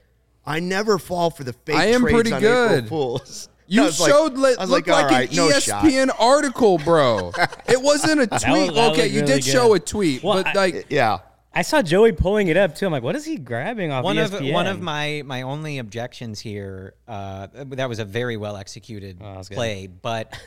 I 0.46 0.60
never 0.60 0.98
fall 1.00 1.30
for 1.30 1.44
the 1.44 1.54
fake 1.54 1.76
I 1.76 1.86
am 1.88 2.02
trades 2.02 2.14
pretty 2.16 2.34
on 2.34 2.42
good. 2.42 2.86
April 2.86 3.18
Fools. 3.20 3.50
You 3.66 3.84
was 3.84 3.98
like- 4.00 4.12
showed 4.12 4.34
li- 4.34 4.56
looked 4.58 4.60
like, 4.60 4.88
like, 4.88 4.90
all 4.90 5.06
right, 5.10 5.30
an 5.30 5.36
no 5.38 5.50
shot. 5.52 5.86
ESPN 5.86 6.10
article, 6.20 6.78
bro. 6.80 7.32
it 7.68 7.82
wasn't 7.82 8.22
a 8.22 8.28
tweet. 8.28 8.42
was- 8.68 8.76
that 8.76 8.92
okay, 8.92 9.08
you 9.08 9.22
really 9.22 9.36
did 9.36 9.44
show 9.46 9.74
a 9.74 9.80
tweet, 9.80 10.22
Well, 10.22 10.44
but 10.44 10.48
I- 10.48 10.54
like 10.54 10.86
Yeah. 10.90 11.20
I 11.56 11.62
saw 11.62 11.82
Joey 11.82 12.12
pulling 12.12 12.50
it 12.50 12.58
up 12.58 12.76
too. 12.76 12.86
I'm 12.86 12.92
like, 12.92 13.04
what 13.04 13.16
is 13.16 13.24
he 13.26 13.38
grabbing 13.38 13.90
off 13.92 14.04
one 14.04 14.18
of 14.18 14.34
one 14.42 14.68
of 14.68 14.82
my 14.82 15.22
my 15.26 15.44
only 15.44 15.78
objections 15.78 16.40
here. 16.42 16.96
Uh, 17.08 17.48
that 17.54 17.88
was 17.88 18.00
a 18.00 18.06
very 18.06 18.36
well 18.38 18.58
executed 18.58 19.20
Oh, 19.22 19.36
that's 19.36 19.50
good. 19.50 19.56
play, 19.56 19.88
but 19.88 20.38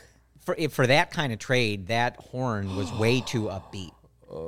for 0.45 0.55
for 0.69 0.85
that 0.85 1.09
kind 1.11 1.33
of 1.33 1.39
trade, 1.39 1.87
that 1.87 2.17
horn 2.17 2.75
was 2.75 2.91
way 2.93 3.21
too 3.21 3.43
upbeat. 3.43 3.91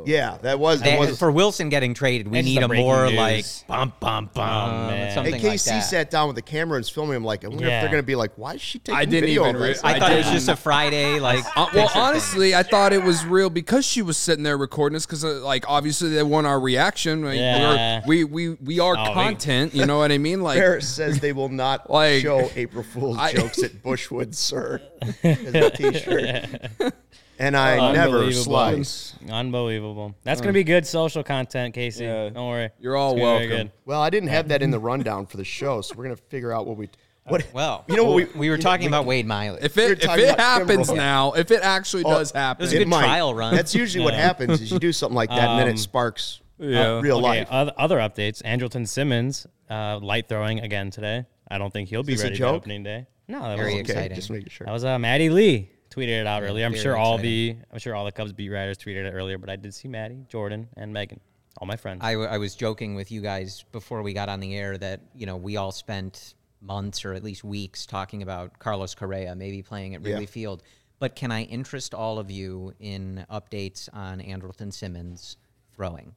Yeah, 0.05 0.37
that 0.41 0.59
was 0.59 0.79
that 0.81 0.85
That- 0.85 0.99
was. 0.99 1.17
for 1.17 1.31
Willson 1.31 1.69
getting 1.69 1.93
traded, 1.93 2.27
we 2.27 2.39
It's 2.39 2.45
need 2.45 2.59
the 2.59 2.65
a 2.65 2.67
breaking 2.67 2.85
more 2.85 3.05
news. 3.05 3.15
like 3.17 3.45
bum 3.67 3.93
bum 4.01 4.29
bum, 4.33 4.43
Oh, 4.45 4.87
man. 4.89 5.13
something 5.13 5.33
Hey, 5.35 5.47
like 5.49 5.57
KC 5.57 5.65
that. 5.69 5.79
sat 5.81 6.11
down 6.11 6.27
with 6.27 6.35
the 6.35 6.41
camera 6.41 6.75
and 6.75 6.81
was 6.81 6.89
filming 6.89 7.15
him. 7.15 7.21
I'm 7.21 7.25
like, 7.25 7.45
I 7.45 7.47
wonder 7.47 7.63
if 7.63 7.69
Yeah. 7.69 7.79
they're 7.81 7.89
going 7.89 8.03
to 8.03 8.05
be 8.05 8.15
like, 8.15 8.31
"Why 8.35 8.55
is 8.55 8.61
she 8.61 8.79
taking 8.79 8.95
I 8.95 9.05
didn't 9.05 9.21
video 9.29 9.43
even 9.43 9.55
of 9.55 9.61
re- 9.61 9.67
this?" 9.69 9.83
I, 9.83 9.93
I 9.93 9.99
thought 9.99 10.11
it 10.11 10.15
was 10.17 10.25
didn't- 10.25 10.35
just 10.37 10.49
a 10.49 10.55
Friday 10.57 11.19
like. 11.21 11.45
Uh, 11.45 11.49
well, 11.55 11.65
picture 11.67 11.87
thing. 11.93 12.01
honestly, 12.01 12.55
I 12.55 12.63
thought 12.63 12.91
it 12.91 13.03
was 13.03 13.23
real 13.25 13.49
because 13.49 13.85
she 13.85 14.01
was 14.01 14.17
sitting 14.17 14.43
there 14.43 14.57
recording 14.57 14.97
us. 14.97 15.05
Because, 15.05 15.23
uh, 15.23 15.39
like, 15.45 15.63
obviously 15.69 16.09
they 16.09 16.23
want 16.23 16.45
our 16.45 16.59
reaction. 16.59 17.23
Like, 17.23 17.37
Yeah. 17.37 18.01
we're, 18.05 18.25
we 18.25 18.49
we 18.49 18.57
we 18.63 18.79
are 18.81 18.95
Oh, 18.97 19.03
we- 19.07 19.13
content. 19.13 19.73
You 19.73 19.85
know 19.85 19.97
what 19.99 20.11
I 20.11 20.17
mean? 20.17 20.41
Like, 20.41 20.57
Ferris 20.59 20.89
says 20.89 21.19
they 21.21 21.31
will 21.31 21.47
not 21.49 21.89
Like- 21.89 22.21
show 22.23 22.51
April 22.55 22.83
Fool's 22.83 23.17
I- 23.17 23.31
jokes 23.33 23.63
at 23.63 23.81
Bushwood, 23.81 24.35
sir. 24.35 24.81
As 25.23 25.37
a 25.55 25.69
t-shirt. 25.69 26.69
And 27.39 27.55
I 27.55 27.93
never 27.93 28.17
Unbelievable. 28.17 28.43
slice. 28.43 29.15
Unbelievable. 29.31 30.13
That's 30.23 30.41
gonna 30.41 30.53
be 30.53 30.63
good 30.65 30.85
social 30.85 31.23
content, 31.23 31.73
Casey. 31.73 32.03
Yeah. 32.03 32.29
Don't 32.29 32.49
worry. 32.49 32.69
You're 32.79 32.97
all 32.97 33.13
It's 33.13 33.21
gonna 33.21 33.39
be 33.39 33.45
very 33.45 33.49
welcome. 33.49 33.67
good. 33.67 33.71
Well, 33.85 34.01
I 34.01 34.09
didn't 34.09 34.29
have 34.29 34.49
that 34.49 34.61
in 34.61 34.71
the 34.71 34.79
rundown 34.79 35.25
for 35.25 35.37
the 35.37 35.45
show, 35.45 35.81
so 35.81 35.95
we're 35.95 36.03
going 36.05 36.15
to 36.15 36.21
figure 36.23 36.51
out 36.51 36.67
what 36.67 36.77
we. 36.77 36.89
What? 37.25 37.45
well, 37.53 37.85
you 37.87 37.95
know 37.95 38.05
what 38.05 38.15
we 38.15 38.25
we 38.35 38.49
were 38.49 38.57
talking 38.57 38.87
about 38.87 39.05
Wade 39.05 39.25
Miley. 39.27 39.59
if 39.61 39.75
You're 39.75 39.91
it 39.91 39.99
if 39.99 40.01
talking 40.01 40.25
it 40.25 40.33
about 40.33 40.39
happens 40.61 40.89
Kimbrel. 40.89 40.95
now, 40.97 41.31
if 41.33 41.51
it 41.51 41.61
actually 41.61 42.03
Oh, 42.03 42.11
does 42.11 42.31
happen, 42.31 42.63
It 42.63 42.65
was 42.65 42.73
a 42.73 42.77
good 42.79 42.87
trial 42.87 43.33
run. 43.35 43.55
That's 43.55 43.75
usually 43.75 44.03
what 44.03 44.15
happens 44.15 44.59
is 44.61 44.71
you 44.71 44.79
do 44.79 44.91
something 44.91 45.15
like 45.15 45.29
that 45.29 45.47
and 45.47 45.59
then 45.59 45.67
it 45.67 45.71
Um, 45.71 45.77
sparks 45.77 46.41
Yeah. 46.57 46.95
uh, 46.97 47.01
real 47.01 47.17
Okay, 47.17 47.23
life. 47.27 47.47
other, 47.51 47.73
other 47.77 47.97
updates. 47.99 48.41
Andrelton 48.43 48.87
Simmons, 48.87 49.45
uh, 49.69 49.99
light 50.01 50.27
throwing 50.27 50.59
again 50.61 50.89
today. 50.89 51.25
I 51.51 51.57
don't 51.59 51.71
think 51.71 51.89
he'll 51.89 52.01
be 52.03 52.13
this 52.13 52.21
a 52.21 52.25
ready 52.25 52.35
for 52.35 52.39
joke? 52.39 52.55
opening 52.55 52.81
day. 52.83 53.05
No, 53.27 53.43
that 53.43 53.57
Very 53.57 53.73
was, 53.73 53.81
exciting. 53.81 54.03
okay, 54.05 54.15
just 54.15 54.31
making 54.31 54.49
sure. 54.49 54.65
that 54.65 54.73
was 54.73 54.83
uh, 54.83 54.97
Maddie 54.97 55.29
Lee 55.29 55.69
tweeted 55.89 56.21
it 56.21 56.27
out 56.27 56.43
earlier. 56.43 56.65
I'm 56.65 56.71
very 56.71 56.81
sure 56.83 56.97
all 56.97 57.17
the 57.17 57.55
I'm 57.71 57.79
sure 57.79 57.95
all 57.95 58.05
the 58.05 58.11
Cubs 58.11 58.33
beat 58.33 58.49
writers 58.49 58.77
tweeted 58.77 59.05
it 59.05 59.11
earlier, 59.11 59.37
but 59.37 59.49
I 59.49 59.55
did 59.55 59.73
see 59.73 59.87
Maddie, 59.87 60.25
Jordan, 60.27 60.67
and 60.77 60.93
Megan, 60.93 61.19
all 61.57 61.67
my 61.67 61.75
friends. 61.75 61.99
I, 62.03 62.13
w- 62.13 62.29
I 62.29 62.37
was 62.37 62.55
joking 62.55 62.95
with 62.95 63.11
you 63.11 63.21
guys 63.21 63.63
before 63.71 64.01
we 64.03 64.13
got 64.13 64.29
on 64.29 64.39
the 64.39 64.55
air 64.55 64.77
that 64.77 65.01
you 65.15 65.25
know 65.25 65.37
we 65.37 65.57
all 65.57 65.71
spent 65.71 66.35
months 66.61 67.05
or 67.05 67.13
at 67.13 67.23
least 67.23 67.43
weeks 67.43 67.85
talking 67.85 68.21
about 68.21 68.59
Carlos 68.59 68.93
Correa 68.93 69.33
maybe 69.35 69.61
playing 69.61 69.95
at 69.95 70.01
Wrigley 70.03 70.21
Yeah. 70.21 70.27
Field. 70.27 70.63
But 70.99 71.15
can 71.15 71.31
I 71.31 71.43
interest 71.43 71.93
all 71.93 72.19
of 72.19 72.29
you 72.29 72.73
in 72.81 73.25
updates 73.31 73.87
on 73.93 74.19
Andrelton 74.19 74.73
Simmons 74.73 75.37
throwing? 75.73 76.13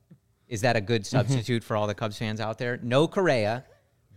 Is 0.48 0.60
that 0.62 0.74
a 0.74 0.80
good 0.80 1.06
substitute 1.16 1.62
for 1.62 1.76
all 1.76 1.86
the 1.86 1.94
Cubs 1.94 2.18
fans 2.18 2.40
out 2.40 2.58
there? 2.58 2.80
No 2.82 3.06
Correa, 3.06 3.64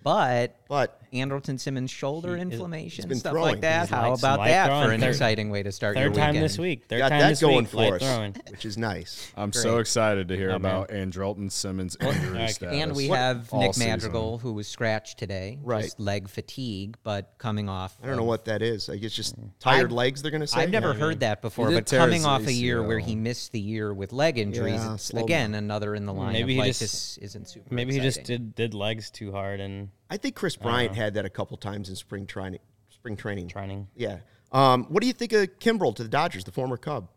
but 0.04 0.56
But 0.68 1.00
Andrelton 1.16 1.60
Simmons 1.60 1.92
shoulder 1.92 2.36
He 2.36 2.42
inflammation, 2.42 3.14
stuff 3.16 3.34
throwing. 3.34 3.52
like 3.54 3.62
that. 3.62 3.82
He's 3.82 3.90
How 3.90 4.10
light- 4.12 4.20
about 4.20 4.46
that 4.46 4.68
throwing. 4.68 4.88
for 4.88 4.92
an 4.94 5.00
Third- 5.02 5.10
exciting 5.10 5.50
way 5.50 5.64
to 5.64 5.72
start 5.72 5.98
your 5.98 6.08
Third 6.10 6.16
time 6.20 6.36
this 6.36 6.58
week. 6.58 6.84
Third 6.90 7.00
got 7.00 7.10
time 7.10 7.20
that 7.22 7.30
this 7.30 7.42
going 7.42 7.58
week. 7.58 7.68
for 7.68 7.78
light 7.78 7.94
us, 7.94 8.02
throwing. 8.02 8.36
which 8.50 8.66
is 8.66 8.78
nice. 8.78 9.32
I'm 9.36 9.54
so 9.54 9.78
excited 9.78 10.28
to 10.30 10.36
hear 10.38 10.52
Oh, 10.52 10.56
about 10.56 10.90
Andrelton 10.90 11.52
Simmons' 11.52 11.98
injury 12.00 12.38
right. 12.38 12.50
status. 12.50 12.82
And 12.82 12.96
we 12.96 13.08
have 13.10 13.52
all 13.54 13.62
Nick 13.62 13.74
season. 13.74 13.90
Madrigal, 13.92 14.38
who 14.40 14.54
was 14.54 14.68
scratched 14.68 15.18
today, 15.18 15.58
Right. 15.62 15.84
just 15.84 16.00
leg 16.00 16.28
fatigue, 16.30 16.98
but 17.04 17.34
coming 17.38 17.70
off. 17.70 17.98
I 18.04 18.08
don't 18.08 18.18
know 18.18 18.24
what 18.24 18.46
that 18.46 18.62
is. 18.62 18.90
I 18.90 18.98
guess 18.98 19.14
just 19.14 19.40
mm. 19.40 19.50
tired 19.60 19.86
I've- 19.86 19.94
legs. 19.94 20.22
They're 20.22 20.32
going 20.32 20.42
to 20.42 20.48
say. 20.48 20.62
I've 20.62 20.70
never 20.70 20.94
heard 20.94 21.20
that 21.22 21.42
before, 21.42 21.72
but 21.72 21.86
coming 21.86 22.26
off 22.26 22.48
a 22.48 22.54
year 22.54 22.82
where 22.84 23.00
he 23.00 23.16
missed 23.16 23.52
the 23.52 23.60
year 23.60 23.94
with 23.94 24.14
leg 24.14 24.38
injuries, 24.38 24.84
it's 24.86 25.10
again 25.12 25.56
another 25.56 25.96
in 25.96 26.06
the 26.06 26.14
line 26.14 26.34
Maybe 26.34 26.44
of 26.44 26.50
he 26.50 26.58
like 26.60 26.68
just- 26.70 26.80
this 26.82 27.18
isn't 27.20 27.48
super. 27.50 27.74
Maybe 27.74 27.94
he 27.94 28.00
just 28.00 28.24
did 28.24 28.56
did 28.56 28.74
legs 28.74 29.10
too 29.10 29.32
hard 29.32 29.60
and 29.60 29.90
I 30.10 30.18
think 30.18 30.36
Kris 30.36 30.56
Bryant 30.56 30.96
had 30.96 31.16
that 31.16 31.26
a 31.26 31.30
couple 31.30 31.58
times 31.58 31.90
in 31.90 31.96
spring 31.96 32.26
training. 32.28 32.60
Spring 32.90 33.16
training. 33.16 33.48
training. 33.48 33.88
Yeah. 33.96 34.20
Um, 34.52 34.86
what 34.86 35.02
do 35.02 35.08
you 35.08 35.14
think 35.14 35.34
of 35.34 35.60
Kimbrel 35.60 35.96
to 35.96 36.04
the 36.04 36.10
Dodgers, 36.10 36.44
the 36.44 36.52
former 36.52 36.78
Cub? 36.78 37.10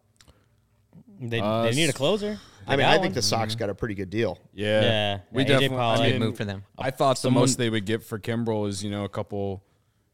They, 1.20 1.40
Uh, 1.40 1.62
they 1.64 1.74
need 1.74 1.90
a 1.90 1.92
closer. 1.92 2.38
I 2.66 2.76
mean, 2.76 2.86
I 2.86 2.92
one. 2.96 3.02
think 3.02 3.14
the 3.14 3.22
Sox 3.22 3.54
got 3.54 3.70
a 3.70 3.74
pretty 3.74 3.94
good 3.94 4.10
deal. 4.10 4.38
Yeah, 4.52 4.82
Yeah. 4.82 5.18
we 5.32 5.42
Yeah, 5.42 5.48
definitely. 5.48 5.76
Pollock. 5.76 6.00
I 6.00 6.10
mean, 6.10 6.20
move 6.20 6.36
for 6.36 6.44
them. 6.44 6.64
I 6.78 6.90
thought 6.90 7.20
the 7.22 7.30
most 7.30 7.58
they 7.58 7.70
would 7.70 7.86
get 7.86 8.02
for 8.04 8.18
Kimbrel 8.18 8.68
is 8.68 8.84
you 8.84 8.90
know 8.90 9.04
a 9.04 9.08
couple, 9.08 9.62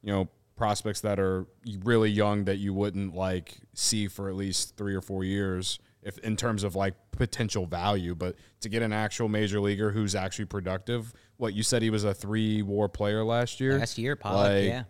you 0.03 0.13
know, 0.13 0.29
prospects 0.57 1.01
that 1.01 1.19
are 1.19 1.47
really 1.83 2.11
young 2.11 2.45
that 2.45 2.57
you 2.57 2.73
wouldn't 2.73 3.15
like 3.15 3.57
see 3.75 4.07
for 4.07 4.29
at 4.29 4.37
least 4.37 4.77
three 4.77 4.95
or 4.95 5.01
four 5.01 5.25
years 5.25 5.79
if 6.03 6.17
in 6.19 6.37
terms 6.37 6.63
of 6.63 6.77
like 6.77 6.95
potential 7.13 7.67
value, 7.67 8.15
but 8.15 8.37
to 8.61 8.69
get 8.69 8.83
an 8.83 8.93
actual 8.93 9.29
major 9.29 9.59
leaguer 9.61 9.91
who's 9.91 10.15
actually 10.15 10.45
productive, 10.45 11.13
what 11.37 11.55
you 11.55 11.63
said 11.63 11.83
he 11.83 11.91
was 11.91 12.05
a 12.05 12.15
three 12.15 12.63
WAR 12.63 12.89
player 12.89 13.25
last 13.25 13.61
year. 13.61 13.79
Last 13.79 13.99
year, 13.99 14.17
Pollock, 14.17 14.53
Like, 14.53 14.65
yeah. 14.65 14.85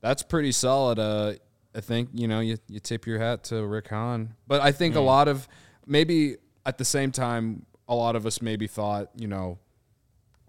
that's 0.00 0.22
pretty 0.22 0.52
solid. 0.52 0.98
Uh, 0.98 1.34
I 1.74 1.80
think 1.80 2.10
you 2.12 2.28
know 2.28 2.40
you, 2.40 2.56
you 2.68 2.78
tip 2.80 3.06
your 3.06 3.18
hat 3.18 3.44
to 3.44 3.64
Rick 3.66 3.88
Hahn, 3.88 4.34
but 4.46 4.60
I 4.60 4.70
think 4.72 4.94
a 4.96 5.00
lot 5.00 5.28
of 5.28 5.48
maybe 5.86 6.36
at 6.66 6.78
the 6.78 6.84
same 6.84 7.10
time, 7.12 7.66
a 7.88 7.94
lot 7.94 8.16
of 8.16 8.26
us 8.26 8.40
maybe 8.40 8.66
thought 8.66 9.10
you 9.16 9.26
know 9.28 9.58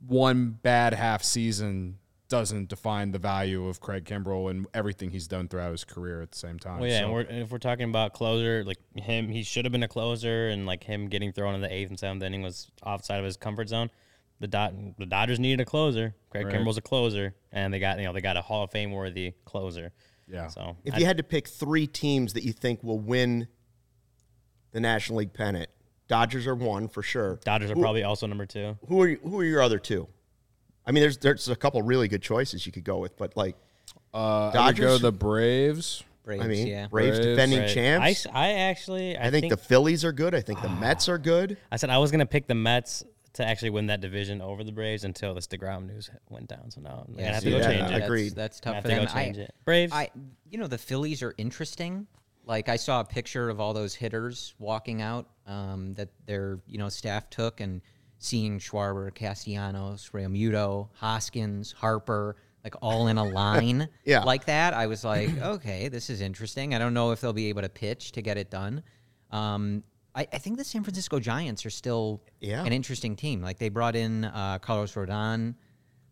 one 0.06 0.52
bad 0.52 0.94
half 0.94 1.24
season 1.24 1.98
doesn't 2.28 2.70
define 2.70 3.12
the 3.12 3.20
value 3.20 3.68
of 3.68 3.80
Craig 3.80 4.04
Kimbrel 4.06 4.50
and 4.50 4.66
everything 4.74 5.12
he's 5.12 5.28
done 5.28 5.48
throughout 5.48 5.72
his 5.72 5.84
career 5.84 6.22
at 6.22 6.32
the 6.32 6.38
same 6.38 6.58
time. 6.58 6.80
Well, 6.80 6.90
yeah, 6.90 7.00
So- 7.00 7.06
and 7.06 7.14
we're, 7.14 7.22
and 7.22 7.42
if 7.44 7.52
we're 7.52 7.60
talking 7.60 7.88
about 7.88 8.14
closer, 8.14 8.64
like 8.66 8.80
him, 8.96 9.30
he 9.30 9.44
should 9.44 9.64
have 9.66 9.72
been 9.72 9.84
a 9.84 9.88
closer, 9.88 10.50
and 10.50 10.66
like 10.66 10.84
him 10.84 11.08
getting 11.08 11.32
thrown 11.32 11.54
in 11.56 11.62
the 11.62 11.72
eighth 11.72 11.90
and 11.90 12.00
seventh 12.00 12.24
inning 12.24 12.42
was 12.42 12.72
outside 12.86 13.18
of 13.20 13.26
his 13.26 13.38
comfort 13.38 13.70
zone. 13.70 13.90
The 14.40 14.48
dot, 14.48 14.74
the 14.98 15.06
Dodgers 15.06 15.40
needed 15.40 15.62
a 15.62 15.66
closer. 15.66 16.14
Craig 16.30 16.48
Right. 16.48 16.56
Kimbrel's 16.56 16.78
a 16.78 16.82
closer, 16.82 17.34
and 17.52 17.74
they 17.74 17.80
got 17.80 17.98
you 18.00 18.06
know 18.06 18.14
they 18.14 18.22
got 18.22 18.36
a 18.38 18.42
Hall 18.42 18.64
of 18.64 18.72
Fame 18.72 18.92
worthy 18.92 19.34
closer. 19.46 19.92
Yeah. 20.28 20.48
So 20.48 20.76
If 20.84 20.96
I- 20.96 20.98
you 20.98 21.06
had 21.06 21.18
to 21.18 21.24
pick 21.24 21.48
three 21.48 21.88
teams 21.88 22.34
that 22.34 22.44
you 22.44 22.52
think 22.52 22.84
will 22.84 23.00
win 23.00 23.48
the 24.72 24.80
National 24.82 25.20
League 25.20 25.34
pennant, 25.34 25.70
Dodgers 26.08 26.46
are 26.48 26.56
one 26.56 26.88
for 26.88 27.02
sure. 27.02 27.40
Dodgers 27.46 27.72
are 27.72 27.76
Who- 27.76 27.82
probably 27.82 28.04
also 28.04 28.28
number 28.28 28.46
two. 28.46 28.78
Who 28.88 29.02
are 29.02 29.10
who 29.16 29.40
are 29.40 29.44
your 29.46 29.62
other 29.62 29.80
two? 29.80 30.08
I 30.86 30.92
mean, 30.92 31.02
there's 31.02 31.18
there's 31.18 31.48
a 31.50 31.56
couple 31.56 31.82
really 31.82 32.08
good 32.08 32.22
choices 32.22 32.66
you 32.66 32.72
could 32.72 32.84
go 32.84 32.98
with, 33.00 33.18
but 33.18 33.36
like 33.38 33.56
uh, 34.14 34.18
I 34.18 34.68
would 34.68 34.76
go 34.78 34.84
Dodgers? 34.88 35.02
the 35.02 35.12
Braves. 35.12 36.04
Braves, 36.24 36.44
I 36.44 36.48
mean, 36.48 36.68
yeah. 36.68 36.88
Braves, 36.88 37.18
Braves. 37.20 37.26
defending 37.36 37.60
Right. 37.60 37.70
I, 37.70 37.74
champs. 37.74 38.26
s- 38.26 38.28
I 38.34 38.52
actually, 38.54 39.16
I, 39.16 39.28
I, 39.28 39.30
think, 39.32 39.50
the 39.52 39.58
Phillies 39.58 40.04
are 40.04 40.12
good. 40.12 40.34
I 40.34 40.42
think 40.42 40.60
the 40.62 40.70
Mets 40.70 41.08
are 41.08 41.20
good. 41.20 41.56
I 41.72 41.78
said 41.78 41.92
I 41.92 42.00
was 42.00 42.10
gonna 42.12 42.26
pick 42.26 42.48
the 42.48 42.56
Mets 42.56 43.04
to 43.36 43.46
actually 43.46 43.70
win 43.70 43.88
that 43.88 44.02
division 44.02 44.42
over 44.42 44.64
the 44.64 44.72
Braves 44.72 45.04
until 45.04 45.34
this 45.34 45.48
Degrom 45.48 45.88
news 45.88 46.10
went 46.30 46.48
down. 46.48 46.72
So 46.72 46.82
now 46.82 47.06
I'm 47.08 47.14
gonna 47.16 47.28
have 47.34 47.44
to 47.44 47.50
go 47.50 47.58
yeah, 47.58 47.68
change 47.68 47.92
I 47.92 47.98
it. 47.98 48.04
agree. 48.04 48.24
That's, 48.30 48.36
that's 48.36 48.60
tough 48.60 48.76
have 48.76 48.84
for 48.84 48.90
to 48.90 48.96
them. 48.96 49.08
change 49.08 49.38
I, 49.38 49.42
it. 49.42 49.56
Braves. 49.66 49.94
I, 49.94 50.10
you 50.50 50.58
know, 50.58 50.68
the 50.68 50.78
Phillies 50.78 51.22
are 51.22 51.34
interesting. 51.38 52.08
Like 52.46 52.70
I 52.70 52.76
saw 52.78 53.00
a 53.02 53.04
picture 53.06 53.50
of 53.50 53.60
all 53.60 53.74
those 53.74 53.94
hitters 53.96 54.54
walking 54.60 55.02
out 55.02 55.28
um, 55.48 55.94
that 55.96 56.10
their 56.26 56.60
you 56.68 56.78
know 56.78 56.90
staff 56.90 57.30
took, 57.30 57.60
and 57.60 57.82
seeing 58.20 58.60
Schwarber, 58.60 59.14
Castellanos, 59.14 60.10
Realmuto, 60.14 60.90
Hoskins, 60.96 61.74
Harper, 61.74 62.38
like 62.64 62.76
all 62.82 63.08
in 63.08 63.18
a 63.18 63.24
line 63.42 63.88
Yeah. 64.06 64.24
like 64.24 64.46
that. 64.46 64.74
I 64.74 64.88
was 64.88 65.04
like, 65.04 65.30
okay, 65.42 65.90
this 65.90 66.10
is 66.10 66.22
interesting. 66.22 66.74
I 66.74 66.80
don't 66.80 66.94
know 66.94 67.12
if 67.12 67.22
they'll 67.22 67.34
be 67.34 67.50
able 67.50 67.62
to 67.64 67.70
pitch 67.70 68.14
to 68.14 68.22
get 68.22 68.38
it 68.38 68.50
done. 68.50 68.82
Um, 69.32 69.84
I, 70.16 70.28
I 70.34 70.38
think 70.38 70.58
the 70.58 70.64
San 70.64 70.84
Francisco 70.84 71.20
Giants 71.20 71.66
are 71.66 71.70
still 71.70 72.22
Yeah. 72.40 72.64
an 72.64 72.72
interesting 72.72 73.16
team. 73.16 73.42
Like 73.42 73.60
they 73.60 73.70
brought 73.70 73.96
in 73.96 74.26
uh, 74.26 74.60
Carlos 74.60 74.94
Rodon. 74.94 75.56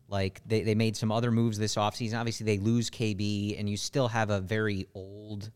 Like 0.08 0.42
they, 0.46 0.62
they 0.62 0.74
made 0.74 0.96
some 0.96 1.10
other 1.10 1.30
moves 1.30 1.58
this 1.58 1.76
offseason. 1.76 2.18
Obviously, 2.18 2.44
they 2.44 2.58
lose 2.58 2.90
KB, 2.90 3.58
and 3.58 3.68
you 3.68 3.76
still 3.78 4.06
have 4.08 4.28
a 4.30 4.40
very 4.40 4.86
old 4.94 5.50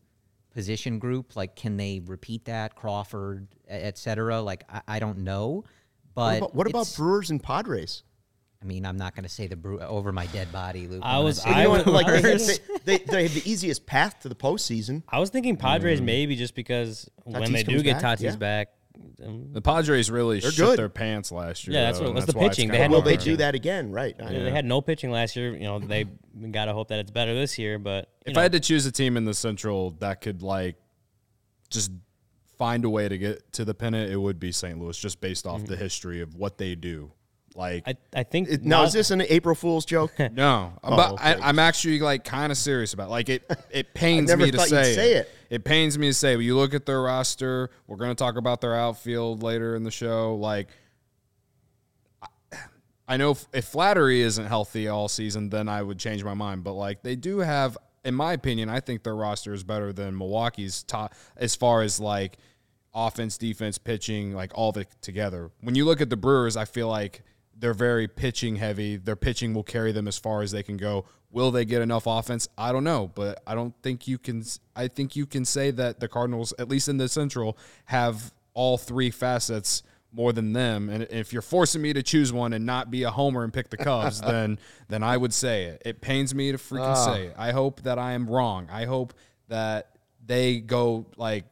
position 0.51 0.97
group. 0.97 1.35
Like, 1.35 1.55
can 1.55 1.77
they 1.77 2.01
repeat 2.03 2.45
that? 2.45 2.75
Crawford, 2.75 3.47
et 3.67 3.97
cetera. 3.97 4.41
Like, 4.41 4.63
I, 4.67 4.81
I 4.87 4.99
don't 4.99 5.19
know. 5.19 5.63
What 6.15 6.15
But 6.15 6.37
about, 6.39 6.55
what 6.55 6.67
about 6.67 6.93
Brewers 6.97 7.29
and 7.29 7.41
Padres? 7.41 8.03
I 8.61 8.65
mean, 8.65 8.85
I'm 8.85 8.97
not 8.97 9.15
going 9.15 9.23
to 9.23 9.29
say 9.29 9.47
the 9.47 9.55
brew 9.55 9.79
over 9.79 10.11
my 10.11 10.25
dead 10.27 10.51
body, 10.51 10.85
Luke. 10.87 11.01
I 11.03 11.19
was- 11.19 11.39
I 11.45 11.63
You 11.63 11.69
know 11.69 11.91
like 11.91 12.07
they, 12.07 12.21
Brewers. 12.21 12.59
they, 12.83 12.97
they, 12.97 13.03
they 13.05 13.23
have 13.23 13.33
the 13.33 13.49
easiest 13.49 13.85
path 13.85 14.19
to 14.21 14.29
the 14.29 14.35
postseason. 14.35 15.03
I 15.07 15.19
was 15.19 15.29
thinking 15.29 15.55
Padres 15.55 16.01
maybe 16.01 16.35
just 16.35 16.55
because 16.55 17.09
when 17.23 17.53
they 17.53 17.63
do 17.63 17.81
get 17.81 18.01
back, 18.01 18.19
Tatis 18.19 18.21
yeah. 18.23 18.35
back, 18.35 18.67
um, 19.25 19.53
The 19.53 19.61
Padres 19.61 20.11
really 20.11 20.41
They're 20.41 20.51
shit 20.51 20.65
good. 20.65 20.77
their 20.79 20.89
pants 20.89 21.31
last 21.31 21.65
year. 21.67 21.75
Yeah, 21.77 21.83
that's 21.85 21.99
though, 21.99 22.03
what- 22.03 22.07
and 22.09 22.15
what's 22.15 22.25
the 22.33 22.37
pitching? 22.37 22.67
They 22.67 22.75
kinda 22.79 22.89
no 22.89 22.95
Will 22.95 23.01
they 23.01 23.13
hard. 23.15 23.23
do 23.23 23.37
that 23.37 23.55
again? 23.55 23.91
Right. 23.93 24.13
I 24.21 24.25
they 24.33 24.43
know. 24.43 24.51
had 24.51 24.65
no 24.65 24.81
pitching 24.81 25.09
last 25.09 25.37
year. 25.37 25.53
You 25.53 25.63
know, 25.63 25.79
they 25.79 26.03
gotta 26.51 26.73
hope 26.73 26.89
that 26.89 26.99
it's 26.99 27.11
better 27.11 27.33
this 27.33 27.57
year. 27.57 27.79
But 27.79 28.09
If 28.25 28.33
know, 28.33 28.41
I 28.41 28.43
had 28.43 28.51
to 28.51 28.59
choose 28.59 28.85
a 28.85 28.91
team 28.91 29.15
in 29.15 29.23
the 29.23 29.33
Central 29.33 29.91
that 29.99 30.19
could 30.19 30.41
like 30.41 30.75
just 31.69 31.91
find 32.57 32.83
a 32.83 32.89
way 32.89 33.07
to 33.07 33.17
get 33.17 33.53
to 33.53 33.63
the 33.63 33.73
pennant, 33.73 34.11
it 34.11 34.17
would 34.17 34.37
be 34.37 34.51
St. 34.51 34.77
Louis, 34.77 34.97
just 34.97 35.21
based 35.21 35.47
off 35.47 35.63
the 35.65 35.77
history 35.77 36.19
of 36.21 36.35
what 36.35 36.57
they 36.57 36.75
do. 36.75 37.13
Like 37.59 37.83
I, 37.87 37.95
I 38.15 38.23
think 38.23 38.47
It- 38.49 38.63
now, 38.63 38.77
now- 38.79 38.83
is 38.85 38.93
this 38.93 39.11
an 39.11 39.21
April 39.21 39.53
Fool's 39.53 39.83
joke? 39.85 40.13
no, 40.31 40.73
Oh, 40.83 40.95
but 40.95 41.11
okay. 41.13 41.23
I, 41.23 41.49
I'm 41.49 41.59
actually 41.59 41.99
like 41.99 42.23
kind 42.23 42.51
of 42.51 42.57
serious 42.57 42.93
about. 42.93 43.07
It. 43.07 43.11
Like 43.11 43.29
it, 43.29 43.51
it 43.69 43.93
pains 43.93 44.33
me 44.35 44.49
to 44.49 44.59
say, 44.59 44.93
say 44.95 45.11
it. 45.13 45.17
it. 45.17 45.55
It 45.55 45.63
pains 45.65 45.97
me 45.97 46.07
to 46.07 46.13
say. 46.13 46.35
But 46.35 46.41
you 46.45 46.55
look 46.55 46.73
at 46.73 46.85
their 46.85 47.01
roster. 47.01 47.69
We're 47.87 47.97
going 47.97 48.11
to 48.11 48.15
talk 48.15 48.37
about 48.37 48.61
their 48.61 48.75
outfield 48.75 49.43
later 49.43 49.75
in 49.75 49.83
the 49.83 49.91
show. 49.91 50.35
Like, 50.35 50.69
I- 52.21 52.27
I 53.07 53.17
know 53.17 53.31
if, 53.31 53.45
if 53.53 53.65
Flaherty 53.65 54.21
isn't 54.21 54.45
healthy 54.45 54.87
all 54.87 55.07
season, 55.09 55.49
then 55.49 55.67
I 55.67 55.81
would 55.81 55.99
change 55.99 56.23
my 56.23 56.33
mind. 56.35 56.63
But 56.63 56.73
like, 56.73 57.01
they 57.03 57.15
do 57.15 57.39
have, 57.39 57.77
in 58.05 58.13
my 58.15 58.33
opinion, 58.33 58.69
I 58.69 58.79
think 58.79 59.03
their 59.03 59.15
roster 59.15 59.51
is 59.53 59.63
better 59.63 59.91
than 59.91 60.17
Milwaukee's 60.17 60.83
top 60.83 61.13
as 61.35 61.55
far 61.55 61.81
as 61.81 61.99
like 61.99 62.37
offense, 62.93 63.37
defense, 63.37 63.77
pitching, 63.77 64.33
like 64.33 64.51
all 64.55 64.71
the 64.71 64.85
together. 65.01 65.51
When 65.61 65.75
you 65.75 65.85
look 65.85 65.99
at 66.01 66.09
the 66.09 66.17
Brewers, 66.17 66.55
I 66.55 66.65
feel 66.65 66.87
like 66.87 67.23
they're 67.59 67.73
very 67.73 68.07
pitching 68.07 68.55
heavy. 68.55 68.97
Their 68.97 69.15
pitching 69.15 69.53
will 69.53 69.63
carry 69.63 69.91
them 69.91 70.07
as 70.07 70.17
far 70.17 70.41
as 70.41 70.51
they 70.51 70.63
can 70.63 70.77
go. 70.77 71.05
Will 71.31 71.51
they 71.51 71.65
get 71.65 71.81
enough 71.81 72.07
offense? 72.07 72.47
I 72.57 72.71
don't 72.71 72.83
know, 72.83 73.11
but 73.13 73.41
I 73.45 73.53
don't 73.53 73.75
think 73.83 74.07
you 74.07 74.17
can. 74.17 74.43
I 74.75 74.87
think 74.87 75.15
you 75.15 75.25
can 75.25 75.45
say 75.45 75.71
that 75.71 75.99
the 75.99 76.07
Cardinals, 76.07 76.53
at 76.57 76.69
least 76.69 76.87
in 76.87 76.97
the 76.97 77.07
Central, 77.07 77.57
have 77.85 78.33
all 78.53 78.77
three 78.77 79.11
facets 79.11 79.83
more 80.11 80.33
than 80.33 80.53
them. 80.53 80.89
And 80.89 81.03
if 81.11 81.31
you're 81.33 81.41
forcing 81.43 81.81
me 81.81 81.93
to 81.93 82.01
choose 82.01 82.33
one 82.33 82.53
and 82.53 82.65
not 82.65 82.89
be 82.89 83.03
a 83.03 83.11
homer 83.11 83.43
and 83.43 83.53
pick 83.53 83.69
the 83.69 83.77
Cubs, 83.77 84.21
then 84.21 84.59
then 84.87 85.03
I 85.03 85.17
would 85.17 85.33
say 85.33 85.65
it. 85.65 85.81
It 85.85 86.01
pains 86.01 86.33
me 86.33 86.51
to 86.51 86.57
freaking 86.57 86.95
ah. 86.95 87.13
say 87.13 87.25
it. 87.27 87.35
I 87.37 87.51
hope 87.51 87.81
that 87.83 87.99
I 87.99 88.13
am 88.13 88.27
wrong. 88.27 88.67
I 88.71 88.85
hope 88.85 89.13
that 89.49 89.89
they 90.25 90.59
go 90.59 91.05
like 91.15 91.45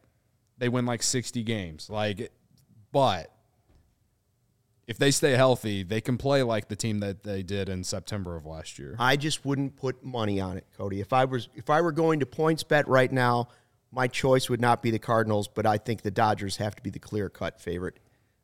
they 0.57 0.69
win 0.69 0.85
like 0.85 1.03
60 1.03 1.43
games. 1.43 1.89
Like, 1.89 2.31
but 2.91 3.31
if 4.87 4.97
they 4.97 5.11
stay 5.11 5.33
healthy, 5.33 5.83
they 5.83 6.01
can 6.01 6.17
play 6.17 6.43
like 6.43 6.69
the 6.69 6.75
team 6.75 6.99
that 7.01 7.23
they 7.23 7.43
did 7.43 7.69
in 7.69 7.83
September 7.83 8.35
of 8.35 8.45
last 8.45 8.79
year. 8.79 8.95
I 8.97 9.17
just 9.17 9.45
wouldn't 9.45 9.75
put 9.75 10.03
money 10.03 10.39
on 10.39 10.57
it, 10.57 10.65
Cody. 10.77 11.01
If 11.01 11.13
I 11.13 11.25
was 11.25 11.49
if 11.55 11.69
I 11.69 11.81
were 11.81 11.91
going 11.91 12.21
to 12.21 12.25
points 12.25 12.63
bet 12.63 12.87
right 12.87 13.11
now, 13.11 13.49
my 13.91 14.07
choice 14.07 14.49
would 14.49 14.61
not 14.61 14.81
be 14.81 14.91
the 14.91 14.99
Cardinals, 14.99 15.47
but 15.47 15.65
I 15.65 15.77
think 15.77 16.01
the 16.01 16.11
Dodgers 16.11 16.57
have 16.57 16.75
to 16.77 16.81
be 16.81 16.89
the 16.89 16.99
clear 16.99 17.29
cut 17.29 17.59
favorite. 17.61 17.99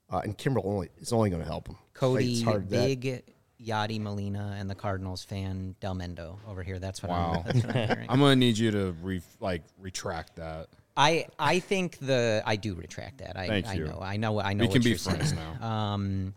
Uh, 0.10 0.22
and 0.24 0.38
Kimbrel 0.38 0.66
only 0.66 0.90
is 1.00 1.12
only 1.14 1.30
going 1.30 1.42
to 1.42 1.48
help 1.48 1.66
them. 1.66 1.78
Cody, 1.94 2.34
it's 2.34 2.44
hard 2.44 2.70
big 2.70 3.24
Yadi 3.60 4.00
Molina 4.00 4.56
and 4.60 4.70
the 4.70 4.76
Cardinals 4.76 5.24
fan, 5.24 5.76
Delmendo 5.82 6.38
over 6.48 6.62
here. 6.62 6.78
That's 6.78 7.02
what 7.02 7.10
Wow. 7.12 7.34
I'm, 7.38 7.44
that's 7.46 7.66
what 7.66 7.76
I'm 7.76 7.88
hearing. 7.88 8.06
I'm 8.10 8.20
gonna 8.20 8.36
need 8.36 8.58
you 8.58 8.72
to 8.72 8.92
re, 9.02 9.22
like 9.40 9.64
retract 9.80 10.36
that. 10.36 10.68
I 10.96 11.26
I 11.40 11.60
think 11.60 11.98
the 12.00 12.44
I 12.46 12.56
do 12.56 12.76
retract 12.76 13.20
that. 13.20 13.38
I 13.38 13.48
Thank 13.48 13.68
I 13.68 13.74
you. 13.74 13.86
know 13.86 14.00
I 14.02 14.18
know 14.18 14.40
I 14.40 14.54
know 14.54 14.62
We 14.64 14.68
what 14.68 14.74
can 14.74 14.84
be 14.84 14.94
friends 14.96 15.30
saying. 15.30 15.42
now. 15.60 15.68
Um, 15.68 16.34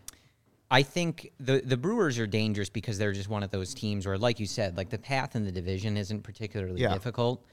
I 0.69 0.83
think 0.83 1.31
the 1.39 1.61
the 1.63 1.77
Brewers 1.77 2.17
are 2.19 2.27
dangerous 2.27 2.69
because 2.69 2.97
they're 2.97 3.13
just 3.13 3.29
one 3.29 3.43
of 3.43 3.51
those 3.51 3.73
teams 3.73 4.05
where, 4.05 4.17
like 4.17 4.39
you 4.39 4.45
said, 4.47 4.75
like 4.75 4.89
the 4.89 4.97
path 4.97 5.35
in 5.35 5.45
the 5.45 5.51
division 5.51 5.95
isn't 5.95 6.23
particularly 6.23 6.81
Yeah. 6.81 6.93
difficult, 6.93 7.45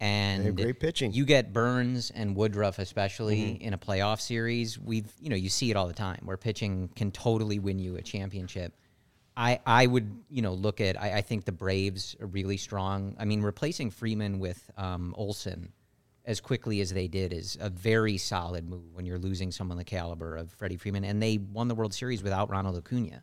and 0.00 0.56
great 0.56 0.80
pitching. 0.80 1.12
You 1.12 1.24
get 1.24 1.52
Burnes 1.52 2.10
and 2.14 2.36
Woodruff, 2.36 2.78
especially 2.78 3.40
Mm-hmm. 3.40 3.62
in 3.62 3.74
a 3.74 3.78
playoff 3.78 4.20
series. 4.20 4.78
We've 4.78 5.12
you 5.20 5.30
know 5.30 5.36
you 5.36 5.48
see 5.48 5.70
it 5.70 5.76
all 5.76 5.88
the 5.88 5.92
time 5.92 6.20
where 6.24 6.36
pitching 6.36 6.88
can 6.94 7.10
totally 7.10 7.58
win 7.58 7.78
you 7.78 7.96
a 7.96 8.02
championship. 8.02 8.72
I, 9.36 9.58
I 9.66 9.86
would 9.86 10.08
you 10.30 10.42
know 10.42 10.54
look 10.54 10.80
at 10.80 11.00
I, 11.00 11.16
I 11.18 11.20
think 11.20 11.44
the 11.44 11.52
Braves 11.52 12.14
are 12.20 12.26
really 12.26 12.56
strong. 12.56 13.16
I 13.18 13.24
mean 13.24 13.42
replacing 13.42 13.90
Freeman 13.90 14.38
with 14.38 14.70
um, 14.78 15.12
Olson 15.18 15.72
as 16.24 16.40
quickly 16.40 16.80
as 16.80 16.90
they 16.90 17.06
did 17.08 17.32
is 17.32 17.56
a 17.60 17.68
very 17.70 18.16
solid 18.16 18.68
move 18.68 18.94
when 18.94 19.04
you're 19.06 19.18
losing 19.18 19.50
someone 19.52 19.76
the 19.78 19.84
caliber 19.84 20.36
of 20.36 20.50
Freddie 20.52 20.76
Freeman. 20.78 21.04
And 21.04 21.22
they 21.22 21.38
won 21.38 21.68
the 21.68 21.74
World 21.74 21.92
Series 21.94 22.22
without 22.22 22.48
Ronald 22.50 22.76
Acuna, 22.78 23.22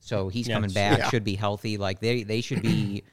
so 0.00 0.28
he's 0.28 0.48
Yeah, 0.48 0.54
coming 0.56 0.70
back. 0.72 0.98
yeah. 0.98 1.08
Should 1.10 1.24
be 1.24 1.36
healthy. 1.36 1.76
Like 1.76 2.00
they 2.00 2.22
they 2.24 2.40
should 2.40 2.62
be. 2.62 3.02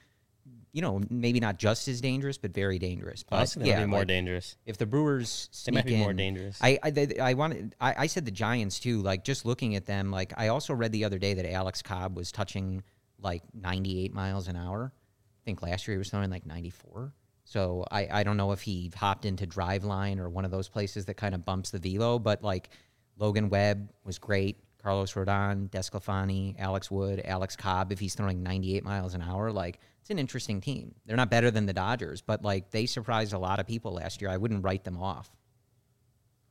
You 0.73 0.81
know, 0.81 1.01
maybe 1.09 1.39
not 1.39 1.57
just 1.57 1.87
as 1.87 2.01
dangerous, 2.01 2.37
but 2.37 2.53
very 2.53 2.77
dangerous. 2.77 3.23
I 3.31 3.45
But 3.45 3.65
yeah, 3.65 3.83
more 3.87 3.99
like, 4.01 4.09
dangerous. 4.09 4.57
if 4.67 4.77
the 4.77 4.85
Brewers 4.85 5.49
They 5.51 5.71
sneak 5.71 5.73
might 5.75 5.85
be 5.85 5.95
more 5.97 6.13
dangerous. 6.13 6.59
I 6.61 6.77
I, 6.83 6.91
they- 6.91 7.17
I 7.17 7.33
wanted 7.33 7.73
I, 7.81 7.95
I 8.03 8.07
said 8.07 8.25
the 8.25 8.31
Giants 8.31 8.79
too. 8.79 9.01
Like 9.01 9.23
just 9.23 9.43
looking 9.43 9.75
at 9.75 9.87
them, 9.87 10.11
like 10.11 10.33
I 10.37 10.49
also 10.49 10.75
read 10.75 10.91
the 10.91 11.03
other 11.05 11.17
day 11.17 11.33
that 11.33 11.51
Alex 11.51 11.81
Cobb 11.81 12.15
was 12.15 12.31
touching 12.31 12.83
like 13.19 13.41
98 13.55 14.13
miles 14.13 14.47
an 14.49 14.55
hour. 14.55 14.91
I 14.93 15.41
think 15.45 15.63
last 15.63 15.87
year 15.87 15.95
he 15.95 15.97
was 15.97 16.11
throwing 16.11 16.29
like 16.29 16.45
94. 16.45 17.11
So 17.47 17.85
I, 17.89 18.09
I 18.11 18.23
don't 18.23 18.35
know 18.35 18.51
if 18.51 18.61
he 18.61 18.91
hopped 18.93 19.23
into 19.23 19.47
Driveline 19.47 20.19
or 20.19 20.29
one 20.29 20.43
of 20.43 20.51
those 20.51 20.67
places 20.67 21.05
that 21.05 21.13
kind 21.13 21.33
of 21.33 21.45
bumps 21.45 21.71
the 21.71 21.79
velo, 21.79 22.19
but 22.19 22.43
like 22.43 22.71
Logan 23.17 23.47
Webb 23.47 23.89
was 24.03 24.19
great. 24.19 24.57
Carlos 24.83 25.13
Rodon, 25.13 25.69
Desclafani, 25.69 26.55
Alex 26.59 26.91
Wood, 26.91 27.21
Alex 27.23 27.55
Cobb. 27.55 27.93
If 27.93 27.99
he's 27.99 28.15
throwing 28.15 28.43
98 28.43 28.83
miles 28.83 29.13
an 29.13 29.21
hour, 29.21 29.49
like 29.53 29.79
it's 30.01 30.09
an 30.09 30.19
interesting 30.19 30.59
team. 30.59 30.93
They're 31.05 31.15
not 31.15 31.31
better 31.31 31.49
than 31.49 31.65
the 31.65 31.73
Dodgers, 31.73 32.21
but 32.21 32.43
like 32.43 32.69
they 32.71 32.85
surprised 32.85 33.31
a 33.31 33.39
lot 33.39 33.61
of 33.61 33.65
people 33.65 33.93
last 33.93 34.21
year. 34.21 34.29
I 34.29 34.35
wouldn't 34.35 34.65
write 34.65 34.83
them 34.83 34.97
off. 34.97 35.31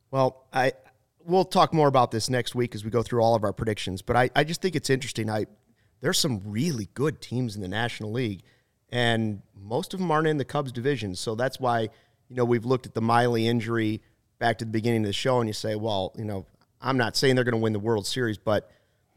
Well, 0.09 0.47
I 0.51 0.73
we'll 1.23 1.45
talk 1.45 1.75
more 1.75 1.87
about 1.87 2.09
this 2.09 2.27
next 2.27 2.55
week 2.55 2.73
as 2.73 2.83
we 2.83 2.89
go 2.89 3.03
through 3.03 3.21
all 3.21 3.35
of 3.35 3.43
our 3.43 3.53
predictions. 3.53 4.01
But 4.01 4.15
I, 4.15 4.31
I 4.35 4.43
just 4.43 4.63
think 4.63 4.75
it's 4.75 4.89
interesting. 4.89 5.29
I 5.29 5.45
there's 6.01 6.17
some 6.17 6.41
really 6.43 6.89
good 6.95 7.21
teams 7.21 7.55
in 7.55 7.61
the 7.61 7.67
National 7.67 8.11
League, 8.11 8.41
and 8.91 9.41
most 9.55 9.93
of 9.93 9.99
them 9.99 10.09
aren't 10.11 10.27
in 10.27 10.37
the 10.37 10.45
Cubs 10.45 10.71
division. 10.71 11.15
So 11.15 11.35
that's 11.35 11.59
why 11.59 11.81
you 12.29 12.35
know 12.35 12.45
we've 12.45 12.65
looked 12.65 12.85
at 12.85 12.93
the 12.93 13.01
Miley 13.01 13.47
injury 13.47 14.01
back 14.39 14.57
to 14.59 14.65
the 14.65 14.71
beginning 14.71 15.01
of 15.01 15.07
the 15.07 15.13
show, 15.13 15.39
and 15.39 15.49
you 15.49 15.53
say, 15.53 15.75
well, 15.75 16.13
you 16.17 16.25
know, 16.25 16.45
I'm 16.81 16.97
not 16.97 17.15
saying 17.15 17.35
they're 17.35 17.43
going 17.43 17.53
to 17.53 17.57
win 17.61 17.73
the 17.73 17.79
World 17.79 18.05
Series, 18.05 18.37
but 18.37 18.69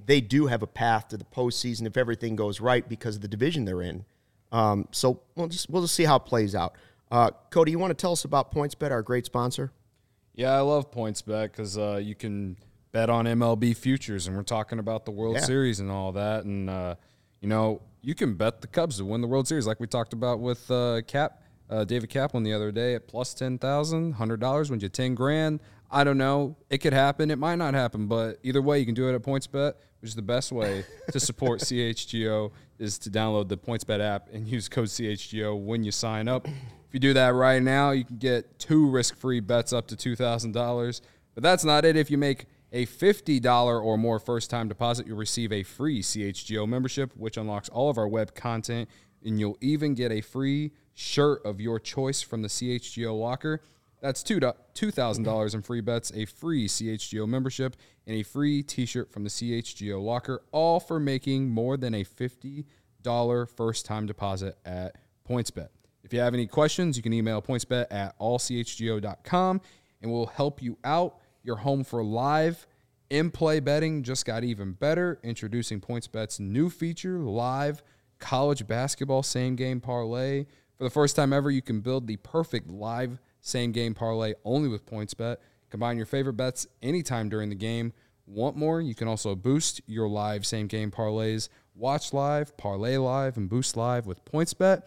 they 0.04 0.20
do 0.20 0.46
have 0.46 0.62
a 0.62 0.66
path 0.66 1.08
to 1.08 1.16
the 1.18 1.24
postseason 1.26 1.86
if 1.86 1.96
everything 1.96 2.34
goes 2.36 2.60
right 2.60 2.88
because 2.88 3.16
of 3.16 3.22
the 3.22 3.28
division 3.28 3.64
they're 3.66 3.82
in. 3.82 4.04
Um, 4.50 4.88
so 4.92 5.20
we'll 5.36 5.48
just 5.48 5.68
we'll 5.70 5.82
just 5.82 5.94
see 5.94 6.04
how 6.04 6.16
it 6.16 6.24
plays 6.24 6.54
out. 6.54 6.74
Uh, 7.10 7.30
Cody, 7.50 7.72
you 7.72 7.78
want 7.78 7.90
to 7.90 8.00
tell 8.00 8.12
us 8.12 8.24
about 8.24 8.52
PointsBet, 8.52 8.90
our 8.90 9.02
great 9.02 9.26
sponsor? 9.26 9.72
Yeah, 10.34 10.52
I 10.52 10.60
love 10.60 10.90
PointsBet 10.90 11.44
because 11.50 11.76
uh, 11.76 12.00
you 12.02 12.14
can 12.14 12.56
bet 12.92 13.10
on 13.10 13.26
MLB 13.26 13.76
futures, 13.76 14.26
and 14.26 14.36
we're 14.36 14.42
talking 14.42 14.78
about 14.78 15.04
the 15.04 15.10
World 15.10 15.34
Yeah. 15.36 15.42
Series 15.42 15.80
and 15.80 15.90
all 15.90 16.12
that. 16.12 16.44
And 16.44 16.70
uh, 16.70 16.94
you 17.40 17.48
know, 17.48 17.82
you 18.02 18.14
can 18.14 18.34
bet 18.34 18.60
the 18.60 18.66
Cubs 18.66 18.98
to 18.98 19.04
win 19.04 19.20
the 19.20 19.26
World 19.26 19.48
Series, 19.48 19.66
like 19.66 19.80
we 19.80 19.86
talked 19.86 20.12
about 20.12 20.40
with 20.40 20.70
uh, 20.70 21.02
Cap, 21.06 21.42
uh, 21.68 21.84
David 21.84 22.10
Kaplan 22.10 22.42
the 22.42 22.52
other 22.52 22.72
day 22.72 22.94
at 22.94 23.06
plus 23.06 23.34
ten 23.34 23.58
thousand, 23.58 24.12
hundred 24.12 24.40
dollars, 24.40 24.70
wins 24.70 24.82
you 24.82 24.88
ten 24.88 25.14
grand. 25.14 25.60
I 25.90 26.04
don't 26.04 26.18
know. 26.18 26.56
It 26.68 26.78
could 26.78 26.92
happen. 26.92 27.30
It 27.30 27.38
might 27.38 27.56
not 27.56 27.74
happen, 27.74 28.06
but 28.06 28.38
either 28.42 28.62
way, 28.62 28.78
you 28.78 28.86
can 28.86 28.94
do 28.94 29.08
it 29.08 29.14
at 29.14 29.22
PointsBet, 29.22 29.74
which 30.00 30.10
is 30.10 30.14
the 30.14 30.22
best 30.22 30.52
way 30.52 30.84
to 31.10 31.18
support 31.18 31.60
CHGO 31.60 32.52
is 32.78 32.98
to 32.98 33.10
download 33.10 33.48
the 33.48 33.58
PointsBet 33.58 34.00
app 34.00 34.28
and 34.32 34.46
use 34.46 34.68
code 34.68 34.86
CHGO 34.86 35.58
when 35.60 35.82
you 35.82 35.90
sign 35.90 36.28
up. 36.28 36.46
If 36.46 36.94
you 36.94 37.00
do 37.00 37.12
that 37.14 37.34
right 37.34 37.62
now, 37.62 37.90
you 37.90 38.04
can 38.04 38.16
get 38.16 38.58
two 38.58 38.88
risk-free 38.88 39.40
bets 39.40 39.72
up 39.72 39.88
to 39.88 39.96
$2,000. 39.96 41.00
But 41.34 41.42
that's 41.42 41.64
not 41.64 41.84
it. 41.84 41.96
If 41.96 42.10
you 42.10 42.18
make 42.18 42.46
a 42.72 42.86
$50 42.86 43.82
or 43.82 43.98
more 43.98 44.18
first-time 44.18 44.68
deposit, 44.68 45.06
you'll 45.06 45.16
receive 45.16 45.52
a 45.52 45.62
free 45.62 46.02
CHGO 46.02 46.68
membership, 46.68 47.12
which 47.16 47.36
unlocks 47.36 47.68
all 47.68 47.90
of 47.90 47.98
our 47.98 48.08
web 48.08 48.34
content, 48.34 48.88
and 49.24 49.38
you'll 49.38 49.58
even 49.60 49.94
get 49.94 50.12
a 50.12 50.20
free 50.20 50.72
shirt 50.94 51.44
of 51.44 51.60
your 51.60 51.80
choice 51.80 52.22
from 52.22 52.42
the 52.42 52.48
CHGO 52.48 53.18
locker. 53.18 53.62
That's 54.00 54.22
two 54.22 54.40
two 54.72 54.90
thousand 54.90 55.24
dollars 55.24 55.54
in 55.54 55.60
free 55.60 55.82
bets, 55.82 56.10
a 56.14 56.24
free 56.24 56.66
CHGO 56.66 57.28
membership, 57.28 57.76
and 58.06 58.16
a 58.16 58.22
free 58.22 58.62
T-shirt 58.62 59.12
from 59.12 59.24
the 59.24 59.30
CHGO 59.30 60.02
locker, 60.02 60.42
all 60.52 60.80
for 60.80 60.98
making 60.98 61.50
more 61.50 61.76
than 61.76 61.94
a 61.94 62.04
fifty 62.04 62.64
dollar 63.02 63.44
first 63.44 63.84
time 63.84 64.06
deposit 64.06 64.56
at 64.64 64.96
PointsBet. 65.28 65.68
If 66.02 66.14
you 66.14 66.20
have 66.20 66.34
any 66.34 66.46
questions, 66.46 66.96
you 66.96 67.02
can 67.02 67.12
email 67.12 67.42
pointsbet 67.42 67.86
at 67.90 68.18
allchgo.com 68.18 69.60
and 70.02 70.10
we'll 70.10 70.26
help 70.26 70.62
you 70.62 70.78
out. 70.82 71.18
You're 71.42 71.56
home 71.56 71.84
for 71.84 72.02
live 72.02 72.66
in 73.10 73.30
play 73.30 73.60
betting 73.60 74.02
just 74.02 74.24
got 74.24 74.44
even 74.44 74.72
better, 74.72 75.18
introducing 75.22 75.80
PointsBet's 75.80 76.38
new 76.38 76.70
feature, 76.70 77.18
live 77.18 77.82
college 78.20 78.66
basketball 78.66 79.22
same 79.22 79.56
game 79.56 79.80
parlay. 79.80 80.44
For 80.78 80.84
the 80.84 80.90
first 80.90 81.16
time 81.16 81.32
ever, 81.32 81.50
you 81.50 81.62
can 81.62 81.80
build 81.80 82.06
the 82.06 82.16
perfect 82.16 82.70
live 82.70 83.18
same 83.40 83.72
game 83.72 83.94
parlay 83.94 84.34
only 84.44 84.68
with 84.68 84.86
PointsBet. 84.86 85.38
Combine 85.70 85.96
your 85.96 86.06
favorite 86.06 86.34
bets 86.34 86.66
anytime 86.82 87.28
during 87.28 87.48
the 87.48 87.54
game. 87.54 87.92
Want 88.26 88.56
more? 88.56 88.80
You 88.80 88.94
can 88.94 89.08
also 89.08 89.34
boost 89.34 89.80
your 89.86 90.08
live 90.08 90.46
same 90.46 90.66
game 90.68 90.90
parlays. 90.90 91.48
Watch 91.74 92.12
live, 92.12 92.56
parlay 92.56 92.96
live, 92.96 93.36
and 93.36 93.48
boost 93.48 93.76
live 93.76 94.06
with 94.06 94.24
PointsBet. 94.24 94.82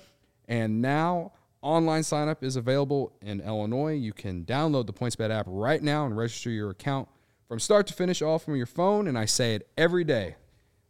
And 0.48 0.82
now 0.82 1.34
online 1.64 2.04
sign 2.04 2.28
up 2.28 2.44
is 2.44 2.56
available 2.56 3.14
in 3.22 3.42
Illinois. 3.42 3.94
You 3.94 4.14
can 4.14 4.46
download 4.46 4.86
the 4.86 4.94
PointsBet 4.94 5.32
app 5.32 5.46
right 5.48 5.82
now 5.82 6.06
and 6.06 6.16
register 6.16 6.50
your 6.50 6.70
account 6.70 7.08
from 7.48 7.60
start 7.60 7.88
to 7.88 7.94
finish 7.94 8.22
all 8.22 8.38
from 8.38 8.56
your 8.56 8.66
phone. 8.66 9.08
And 9.08 9.18
I 9.18 9.26
say 9.26 9.56
it 9.56 9.68
every 9.78 10.04
day. 10.04 10.36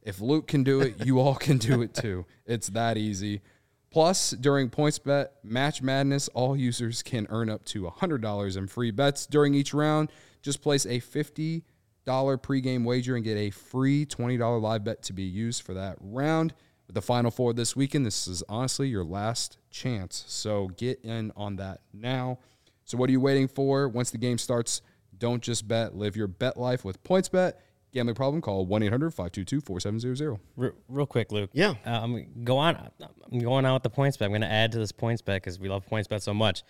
If 0.02 0.20
Luke 0.20 0.48
can 0.48 0.64
do 0.64 0.82
it, 0.82 1.06
you 1.06 1.20
all 1.20 1.36
can 1.36 1.58
do 1.58 1.82
it 1.82 1.94
too. 1.94 2.26
It's 2.46 2.68
that 2.70 2.98
easy. 2.98 3.42
Plus, 3.90 4.32
during 4.32 4.70
PointsBet 4.70 5.28
Match 5.44 5.82
Madness, 5.82 6.28
all 6.30 6.58
users 6.58 7.04
can 7.04 7.28
earn 7.30 7.50
up 7.50 7.64
to 7.66 7.84
$100 7.84 8.58
in 8.58 8.68
free 8.68 8.92
bets 8.92 9.28
during 9.28 9.54
each 9.54 9.74
round. 9.74 10.12
Just 10.42 10.62
place 10.62 10.86
a 10.86 11.00
$50 11.00 11.62
pregame 12.04 12.84
wager 12.84 13.16
and 13.16 13.24
get 13.24 13.38
a 13.38 13.52
free 13.52 14.06
$20 14.06 14.62
live 14.62 14.84
bet 14.84 15.04
to 15.04 15.14
be 15.14 15.24
used 15.24 15.62
for 15.62 15.76
that 15.76 15.98
round. 16.02 16.54
With 16.88 16.96
the 16.96 17.02
Final 17.02 17.32
Four 17.32 17.54
this 17.54 17.76
weekend, 17.76 18.06
this 18.06 18.28
is 18.28 18.44
honestly 18.50 18.88
your 18.90 19.06
last 19.06 19.58
chance. 19.74 20.24
So 20.28 20.70
get 20.78 21.02
in 21.04 21.34
on 21.36 21.58
that 21.58 21.82
now. 21.94 22.40
So, 22.86 22.98
what 22.98 23.10
are 23.10 23.12
you 23.12 23.22
waiting 23.22 23.48
for? 23.48 23.88
Once 23.88 24.12
the 24.12 24.18
game 24.18 24.38
starts, 24.38 24.82
don't 25.18 25.42
just 25.42 25.68
bet. 25.68 25.96
Live 25.96 26.16
your 26.16 26.28
bet 26.28 26.58
life 26.58 26.84
with 26.84 27.02
PointsBet. 27.04 27.54
Gambling 27.94 28.16
problem? 28.16 28.42
Call 28.42 28.66
1 28.66 28.84
800 28.84 29.12
522 29.12 29.62
4700. 29.62 30.74
Real 30.90 31.06
quick, 31.06 31.32
Luke. 31.32 31.52
Yeah. 31.54 31.76
Uh, 31.86 32.02
I'm 32.02 32.44
go 32.44 32.58
on. 32.58 32.90
I'm 33.32 33.40
going 33.40 33.66
on 33.66 33.74
with 33.76 33.84
the 33.84 33.90
points 33.90 34.18
bet. 34.18 34.26
I'm 34.26 34.32
going 34.32 34.42
to 34.42 34.52
add 34.52 34.72
to 34.72 34.80
this 34.80 34.92
points 34.92 35.22
bet 35.22 35.42
because 35.42 35.60
we 35.60 35.70
love 35.70 35.86
points 35.86 36.08
bet 36.08 36.24
so 36.24 36.34
much. 36.34 36.64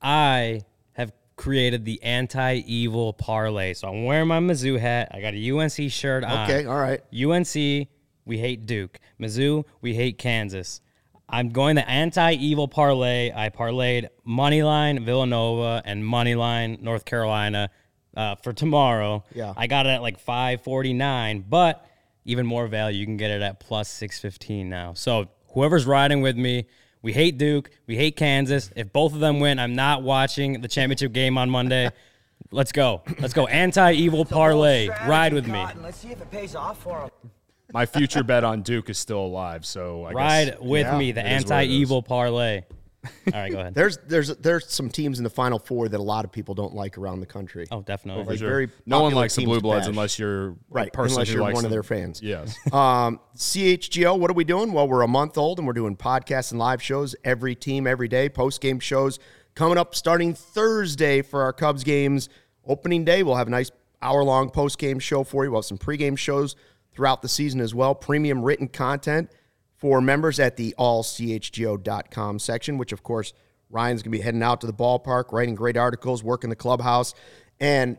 I 0.00 0.62
have 0.92 1.12
created 1.36 1.84
the 1.84 2.00
anti-evil 2.04 3.14
parlay. 3.14 3.74
So 3.74 3.88
I'm 3.88 4.04
wearing 4.04 4.28
my 4.28 4.38
Mizzou 4.38 4.78
hat. 4.78 5.08
I 5.12 5.20
got 5.20 5.34
a 5.34 5.50
UNC 5.50 5.90
shirt 5.90 6.22
on. 6.22 6.48
Okay, 6.48 6.66
all 6.66 6.78
right. 6.78 7.00
UNC, 7.12 7.88
we 8.24 8.38
hate 8.38 8.64
Duke. 8.66 9.00
Mizzou, 9.20 9.64
we 9.80 9.94
hate 9.94 10.18
Kansas. 10.18 10.80
I'm 11.28 11.50
going 11.50 11.76
the 11.76 11.88
anti-evil 11.88 12.68
parlay. 12.68 13.32
I 13.34 13.50
parlayed 13.50 14.08
moneyline 14.26 15.04
Villanova 15.04 15.82
and 15.84 16.02
moneyline 16.02 16.80
North 16.80 17.04
Carolina 17.04 17.70
uh, 18.16 18.36
for 18.36 18.52
tomorrow. 18.52 19.24
Yeah. 19.34 19.52
I 19.56 19.66
got 19.66 19.86
it 19.86 19.90
at 19.90 20.02
like 20.02 20.18
549, 20.18 21.44
but 21.48 21.86
even 22.24 22.46
more 22.46 22.66
value, 22.66 22.98
you 23.00 23.06
can 23.06 23.16
get 23.16 23.30
it 23.30 23.42
at 23.42 23.60
plus 23.60 23.88
615 23.90 24.68
now. 24.68 24.94
So 24.94 25.28
whoever's 25.52 25.86
riding 25.86 26.22
with 26.22 26.36
me, 26.36 26.66
we 27.02 27.12
hate 27.12 27.38
Duke, 27.38 27.70
we 27.86 27.96
hate 27.96 28.16
Kansas. 28.16 28.70
If 28.74 28.92
both 28.92 29.12
of 29.14 29.20
them 29.20 29.38
win, 29.38 29.58
I'm 29.58 29.74
not 29.74 30.02
watching 30.02 30.60
the 30.60 30.68
championship 30.68 31.12
game 31.12 31.36
on 31.38 31.50
Monday. 31.50 31.90
Let's 32.50 32.72
go. 32.72 33.02
Let's 33.20 33.34
go. 33.34 33.46
Anti-evil 33.46 34.24
parlay. 34.24 34.88
Ride 35.06 35.34
with 35.34 35.46
me. 35.46 35.66
Let's 35.82 35.98
see 35.98 36.08
if 36.08 36.20
it 36.22 36.30
pays 36.30 36.54
off 36.54 36.82
for 36.82 37.02
him. 37.02 37.30
My 37.72 37.86
future 37.86 38.22
bet 38.22 38.44
on 38.44 38.62
Duke 38.62 38.88
is 38.88 38.98
still 38.98 39.20
alive, 39.20 39.66
so 39.66 40.04
I 40.04 40.12
Ride 40.12 40.44
guess 40.52 40.60
with 40.60 40.86
yeah, 40.86 40.98
me. 40.98 41.12
The 41.12 41.20
it 41.20 41.26
is 41.26 41.26
what 41.26 41.32
it 41.32 41.44
is. 41.44 41.50
anti-evil 41.50 42.02
parlay. 42.02 42.62
All 43.04 43.32
right, 43.32 43.52
go 43.52 43.60
ahead. 43.60 43.74
There's 43.74 43.98
there's 44.06 44.34
there's 44.36 44.70
some 44.72 44.88
teams 44.90 45.18
in 45.18 45.24
the 45.24 45.30
Final 45.30 45.58
Four 45.58 45.88
that 45.88 46.00
a 46.00 46.02
lot 46.02 46.24
of 46.24 46.32
people 46.32 46.54
don't 46.54 46.74
like 46.74 46.98
around 46.98 47.20
the 47.20 47.26
country. 47.26 47.66
Oh, 47.70 47.82
definitely. 47.82 48.24
Like 48.24 48.38
Sure. 48.38 48.48
very 48.48 48.70
no 48.86 49.02
one 49.02 49.14
likes 49.14 49.36
the 49.36 49.44
Blue 49.44 49.60
Bloods 49.60 49.86
unless 49.86 50.18
you're 50.18 50.48
a 50.48 50.56
right, 50.70 50.92
person 50.92 51.14
unless 51.14 51.30
you're 51.30 51.42
likes 51.42 51.54
one 51.54 51.64
of 51.64 51.70
their 51.70 51.82
fans. 51.82 52.20
Yes. 52.22 52.56
Um, 52.72 53.20
CHGO, 53.36 54.18
what 54.18 54.30
are 54.30 54.34
we 54.34 54.44
doing? 54.44 54.72
Well, 54.72 54.88
we're 54.88 55.02
a 55.02 55.08
month 55.08 55.38
old 55.38 55.58
and 55.58 55.66
we're 55.66 55.72
doing 55.74 55.96
podcasts 55.96 56.50
and 56.50 56.58
live 56.58 56.82
shows 56.82 57.14
every 57.24 57.54
team 57.54 57.86
every 57.86 58.08
day, 58.08 58.28
post 58.28 58.60
game 58.60 58.78
shows 58.80 59.18
coming 59.54 59.78
up 59.78 59.94
starting 59.94 60.34
Thursday 60.34 61.22
for 61.22 61.42
our 61.42 61.52
Cubs 61.52 61.84
games. 61.84 62.28
Opening 62.66 63.04
day, 63.04 63.22
we'll 63.22 63.36
have 63.36 63.46
a 63.48 63.50
nice 63.50 63.70
hour 64.02 64.22
long 64.22 64.50
post 64.50 64.78
game 64.78 64.98
show 64.98 65.24
for 65.24 65.44
you. 65.44 65.50
We'll 65.50 65.60
have 65.60 65.66
some 65.66 65.78
pregame 65.78 66.16
shows 66.18 66.56
throughout 66.98 67.22
the 67.22 67.28
season 67.28 67.60
as 67.60 67.72
well. 67.72 67.94
Premium 67.94 68.42
written 68.42 68.66
content 68.66 69.30
for 69.76 70.00
members 70.00 70.40
at 70.40 70.56
the 70.56 70.74
allchgo.com 70.80 72.40
section, 72.40 72.76
which 72.76 72.90
of 72.90 73.04
course 73.04 73.32
Ryan's 73.70 74.02
going 74.02 74.10
to 74.10 74.18
be 74.18 74.20
heading 74.20 74.42
out 74.42 74.60
to 74.62 74.66
the 74.66 74.72
ballpark, 74.72 75.30
writing 75.30 75.54
great 75.54 75.76
articles, 75.76 76.24
working 76.24 76.50
the 76.50 76.56
clubhouse. 76.56 77.14
And 77.60 77.98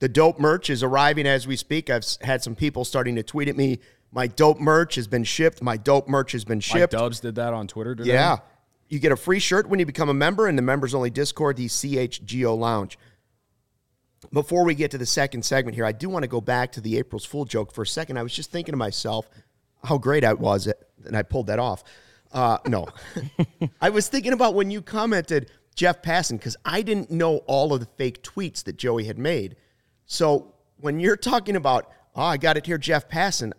the 0.00 0.10
dope 0.10 0.38
merch 0.38 0.68
is 0.68 0.82
arriving 0.82 1.26
as 1.26 1.46
we 1.46 1.56
speak. 1.56 1.88
I've 1.88 2.04
had 2.20 2.42
some 2.42 2.54
people 2.54 2.84
starting 2.84 3.16
to 3.16 3.22
tweet 3.22 3.48
at 3.48 3.56
me. 3.56 3.78
My 4.12 4.26
dope 4.26 4.60
merch 4.60 4.96
has 4.96 5.08
been 5.08 5.24
shipped. 5.24 5.62
My 5.62 5.78
dope 5.78 6.06
merch 6.06 6.32
has 6.32 6.44
been 6.44 6.58
Mike 6.58 6.64
shipped. 6.64 6.92
Dubs 6.92 7.20
did 7.20 7.36
that 7.36 7.54
on 7.54 7.66
Twitter 7.66 7.94
today. 7.94 8.12
Yeah. 8.12 8.40
You 8.90 8.98
get 8.98 9.10
a 9.10 9.16
free 9.16 9.38
shirt 9.38 9.70
when 9.70 9.80
you 9.80 9.86
become 9.86 10.10
a 10.10 10.14
member 10.14 10.46
in 10.46 10.56
the 10.56 10.62
members 10.62 10.94
only 10.94 11.08
Discord, 11.08 11.56
the 11.56 11.68
CHGO 11.68 12.58
Lounge. 12.58 12.98
Before 14.32 14.64
we 14.64 14.74
get 14.74 14.90
to 14.90 14.98
the 14.98 15.06
second 15.06 15.44
segment 15.44 15.74
here, 15.74 15.84
I 15.84 15.92
do 15.92 16.08
want 16.08 16.24
to 16.24 16.28
go 16.28 16.40
back 16.40 16.72
to 16.72 16.80
the 16.80 16.98
April's 16.98 17.24
Fool 17.24 17.44
joke 17.44 17.72
for 17.72 17.82
a 17.82 17.86
second. 17.86 18.18
I 18.18 18.22
was 18.22 18.34
just 18.34 18.50
thinking 18.50 18.72
to 18.72 18.76
myself 18.76 19.28
how 19.84 19.98
great 19.98 20.24
I 20.24 20.32
was, 20.32 20.66
at, 20.66 20.76
and 21.04 21.16
I 21.16 21.22
pulled 21.22 21.46
that 21.46 21.58
off. 21.58 21.84
Uh, 22.32 22.58
no, 22.66 22.88
I 23.80 23.90
was 23.90 24.08
thinking 24.08 24.32
about 24.32 24.54
when 24.54 24.70
you 24.70 24.82
commented 24.82 25.50
Jeff 25.74 26.02
Passan 26.02 26.32
because 26.32 26.56
I 26.64 26.82
didn't 26.82 27.10
know 27.10 27.38
all 27.46 27.72
of 27.72 27.80
the 27.80 27.86
fake 27.96 28.22
tweets 28.22 28.64
that 28.64 28.76
Joey 28.76 29.04
had 29.04 29.18
made. 29.18 29.56
So 30.06 30.54
when 30.78 30.98
you're 30.98 31.16
talking 31.16 31.56
about, 31.56 31.90
oh, 32.16 32.22
I 32.22 32.36
got 32.36 32.56
it 32.56 32.66
here, 32.66 32.78
Jeff 32.78 33.08
Passan, 33.08 33.52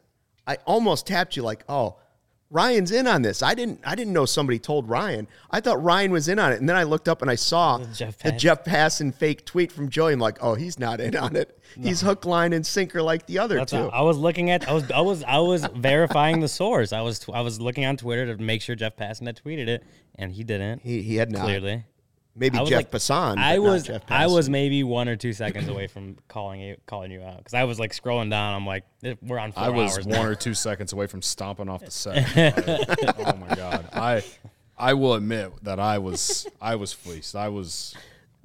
I 0.46 0.58
almost 0.66 1.08
tapped 1.08 1.38
you 1.38 1.44
like, 1.44 1.64
oh, 1.70 1.99
Ryan's 2.52 2.92
in 2.92 3.06
on 3.06 3.22
this. 3.22 3.44
I 3.44 3.54
didn't 3.54 3.80
I 3.86 3.94
didn't 3.94 4.14
know 4.14 4.26
somebody 4.26 4.58
told 4.58 4.90
Ryan. 4.90 5.28
I 5.52 5.60
thought 5.62 5.84
Ryan 5.84 6.12
was 6.12 6.28
in 6.28 6.40
on 6.40 6.52
it. 6.52 6.60
And 6.60 6.68
then 6.68 6.76
I 6.76 6.84
looked 6.84 7.08
up 7.08 7.22
and 7.22 7.30
I 7.30 7.36
saw 7.36 7.84
Jeff 7.94 8.18
the. 8.18 8.32
Jeff 8.32 8.64
Passan 8.64 9.14
fake 9.14 9.46
tweet 9.46 9.72
from 9.72 9.90
Joey. 9.90 10.14
I'm 10.14 10.20
like, 10.20 10.40
oh, 10.42 10.56
he's 10.56 10.80
not 10.80 11.00
in 11.00 11.16
on 11.16 11.36
it. 11.36 11.56
He's 11.80 12.02
hook, 12.02 12.26
line, 12.26 12.52
and 12.54 12.66
sinker 12.66 13.00
like 13.00 13.28
the 13.28 13.38
other 13.38 13.58
That's 13.58 13.72
two. 13.72 13.78
I 13.78 14.02
was 14.02 14.18
looking 14.18 14.50
at. 14.50 14.68
I 14.68 14.74
was. 14.74 14.90
I 14.90 15.02
was. 15.02 15.24
I 15.24 15.38
was 15.38 15.68
verifying 15.76 16.40
the 16.40 16.48
source. 16.48 16.92
I 16.92 17.02
was. 17.02 17.24
I 17.32 17.42
was 17.42 17.62
looking 17.62 17.86
on 17.86 17.96
Twitter 17.96 18.26
to 18.36 18.42
make 18.42 18.64
sure 18.64 18.76
Jeff 18.76 18.98
Passan 18.98 19.28
had 19.28 19.40
tweeted 19.40 19.68
it, 19.68 19.84
and 20.16 20.32
he 20.32 20.44
didn't. 20.44 20.82
He, 20.82 21.04
he 21.04 21.18
had 21.18 21.32
not. 21.32 21.44
clearly. 21.44 21.84
Maybe 22.36 22.58
I 22.58 22.64
Jeff 22.66 22.78
like- 22.78 22.92
Passan. 22.92 23.38
I 23.38 23.60
was 23.60 23.84
Jeff 23.84 24.04
I 24.10 24.28
was 24.28 24.50
maybe 24.50 24.84
one 24.84 25.08
or 25.10 25.16
two 25.16 25.34
seconds 25.34 25.68
away 25.68 25.88
from 25.88 26.18
calling 26.28 26.62
you 26.62 26.78
calling 26.86 27.12
you 27.12 27.22
out 27.22 27.38
because 27.38 27.54
I 27.54 27.64
was 27.66 27.80
like 27.80 27.92
scrolling 27.92 28.30
down. 28.30 28.54
I'm 28.56 28.66
like, 28.66 28.84
"Eh, 29.04 29.16
we're 29.22 29.40
on 29.40 29.52
four 29.52 29.64
I 29.64 29.70
was 29.70 29.96
hours. 29.98 30.06
one 30.06 30.16
now." 30.22 30.26
or 30.26 30.36
two 30.36 30.54
seconds 30.54 30.94
away 30.94 31.08
from 31.08 31.22
stomping 31.22 31.70
off 31.70 31.84
the 31.84 31.92
set. 31.92 32.18
Oh 33.20 33.36
my 33.36 33.56
god! 33.56 33.88
I 33.94 34.24
I 34.78 34.94
will 34.94 35.14
admit 35.16 35.52
that 35.64 35.80
I 35.80 35.98
was 35.98 36.48
I 36.62 36.76
was 36.76 36.94
fleeced. 36.94 37.36
I 37.36 37.50
was. 37.50 37.96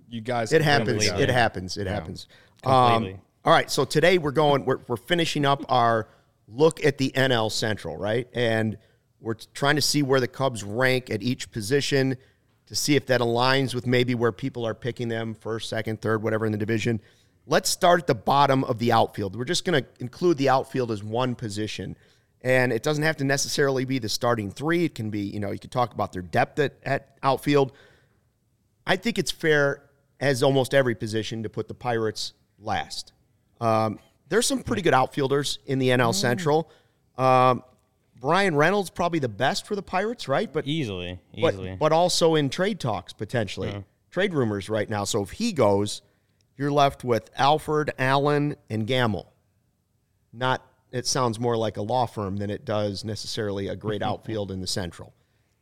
You 0.08 0.20
guys. 0.20 0.52
It 0.52 0.62
happens. 0.62 1.06
It 1.06 1.28
happens. 1.30 1.76
It 1.76 1.86
happens. 1.86 2.26
Um, 2.62 3.18
all 3.44 3.52
right. 3.52 3.70
So 3.70 3.84
today 3.84 4.18
we're 4.18 4.30
going. 4.32 4.64
We're, 4.64 4.78
we're 4.86 4.96
finishing 4.96 5.44
up 5.44 5.64
our 5.68 6.08
look 6.46 6.84
at 6.84 6.98
the 6.98 7.10
NL 7.16 7.50
Central, 7.50 7.96
right? 7.96 8.28
And 8.34 8.78
we're 9.20 9.34
trying 9.54 9.76
to 9.76 9.82
see 9.82 10.02
where 10.02 10.20
the 10.20 10.28
Cubs 10.28 10.62
rank 10.62 11.10
at 11.10 11.22
each 11.22 11.50
position 11.50 12.16
to 12.66 12.74
see 12.74 12.96
if 12.96 13.06
that 13.06 13.20
aligns 13.20 13.74
with 13.74 13.86
maybe 13.86 14.14
where 14.14 14.32
people 14.32 14.66
are 14.66 14.74
picking 14.74 15.08
them 15.08 15.34
first, 15.34 15.68
second, 15.68 16.00
third, 16.00 16.22
whatever 16.22 16.46
in 16.46 16.52
the 16.52 16.58
division. 16.58 17.00
Let's 17.46 17.68
start 17.68 18.00
at 18.00 18.06
the 18.06 18.14
bottom 18.14 18.64
of 18.64 18.78
the 18.78 18.92
outfield. 18.92 19.36
We're 19.36 19.44
just 19.44 19.64
going 19.64 19.82
to 19.82 19.88
include 20.00 20.38
the 20.38 20.48
outfield 20.48 20.90
as 20.90 21.02
one 21.02 21.34
position. 21.34 21.96
And 22.40 22.72
it 22.72 22.82
doesn't 22.82 23.04
have 23.04 23.16
to 23.18 23.24
necessarily 23.24 23.84
be 23.84 23.98
the 23.98 24.08
starting 24.08 24.50
three. 24.50 24.84
It 24.84 24.94
can 24.94 25.10
be, 25.10 25.20
you 25.20 25.40
know, 25.40 25.50
you 25.50 25.58
could 25.58 25.70
talk 25.70 25.92
about 25.92 26.12
their 26.12 26.22
depth 26.22 26.58
at, 26.58 26.74
at 26.84 27.18
outfield. 27.22 27.72
I 28.86 28.96
think 28.96 29.18
it's 29.18 29.30
fair, 29.30 29.82
as 30.20 30.42
almost 30.42 30.74
every 30.74 30.94
position, 30.94 31.42
to 31.42 31.48
put 31.48 31.68
the 31.68 31.74
Pirates 31.74 32.32
last. 32.58 33.12
Um, 33.60 33.98
there's 34.28 34.46
some 34.46 34.62
pretty 34.62 34.82
good 34.82 34.94
outfielders 34.94 35.58
in 35.66 35.78
the 35.78 35.88
NL 35.88 36.14
Central. 36.14 36.70
Um, 37.16 37.62
Bryan 38.24 38.56
Reynolds 38.56 38.88
probably 38.88 39.18
the 39.18 39.28
best 39.28 39.66
for 39.66 39.76
the 39.76 39.82
Pirates, 39.82 40.28
right? 40.28 40.50
But 40.50 40.66
easily, 40.66 41.20
but, 41.38 41.52
easily. 41.52 41.76
but 41.78 41.92
also 41.92 42.36
in 42.36 42.48
trade 42.48 42.80
talks 42.80 43.12
potentially, 43.12 43.84
trade 44.10 44.32
rumors 44.32 44.70
right 44.70 44.88
now. 44.88 45.04
So 45.04 45.20
if 45.22 45.32
he 45.32 45.52
goes, 45.52 46.00
you're 46.56 46.72
left 46.72 47.04
with 47.04 47.28
Alford, 47.36 47.92
Allen, 47.98 48.56
and 48.70 48.86
Gamel. 48.86 49.30
Not. 50.32 50.66
It 50.90 51.06
sounds 51.06 51.38
more 51.38 51.54
like 51.54 51.76
a 51.76 51.82
law 51.82 52.06
firm 52.06 52.38
than 52.38 52.48
it 52.48 52.64
does 52.64 53.04
necessarily 53.04 53.68
a 53.68 53.76
great 53.76 54.00
outfield 54.10 54.50
in 54.50 54.62
the 54.62 54.66
Central. 54.66 55.12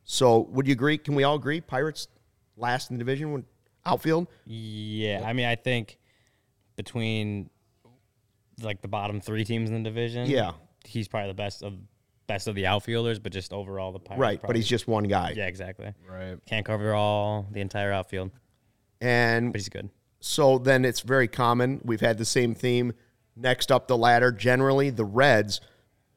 So 0.05 0.39
would 0.51 0.65
you 0.65 0.71
agree? 0.71 0.97
Can 0.97 1.15
we 1.15 1.25
all 1.25 1.35
agree? 1.35 1.59
Pirates 1.59 2.07
last 2.55 2.91
in 2.91 2.97
the 2.97 2.99
division 3.03 3.33
when 3.33 3.43
outfield. 3.85 4.27
yeah, 4.45 5.21
I 5.25 5.33
mean, 5.33 5.47
I 5.47 5.55
think 5.55 5.97
between 6.77 7.49
like 8.61 8.81
the 8.81 8.87
bottom 8.87 9.19
three 9.19 9.43
teams 9.43 9.69
in 9.69 9.83
the 9.83 9.89
division, 9.89 10.29
Yeah. 10.29 10.53
he's 10.85 11.09
probably 11.09 11.27
the 11.27 11.33
best 11.33 11.61
of 11.61 11.73
best 12.27 12.47
of 12.47 12.55
the 12.55 12.65
outfielders. 12.67 13.19
But 13.19 13.31
just 13.31 13.53
overall, 13.53 13.91
the 13.91 13.99
Pirates, 13.99 14.19
Right, 14.21 14.41
but 14.41 14.55
he's 14.55 14.67
just 14.67 14.87
one 14.87 15.03
guy. 15.05 15.33
yeah, 15.35 15.47
exactly. 15.47 15.93
Right. 16.09 16.37
Can't 16.45 16.65
cover 16.65 16.93
all 16.93 17.47
the 17.51 17.61
entire 17.61 17.91
outfield, 17.91 18.31
And 19.01 19.51
but 19.51 19.59
he's 19.61 19.69
good. 19.69 19.89
so 20.19 20.57
then 20.57 20.85
it's 20.85 21.01
very 21.01 21.27
common. 21.27 21.81
We've 21.83 22.01
had 22.01 22.17
the 22.17 22.25
same 22.25 22.55
theme. 22.55 22.93
Next 23.35 23.71
up 23.71 23.87
the 23.87 23.97
ladder, 23.97 24.31
generally 24.31 24.89
the 24.91 25.05
Reds. 25.05 25.59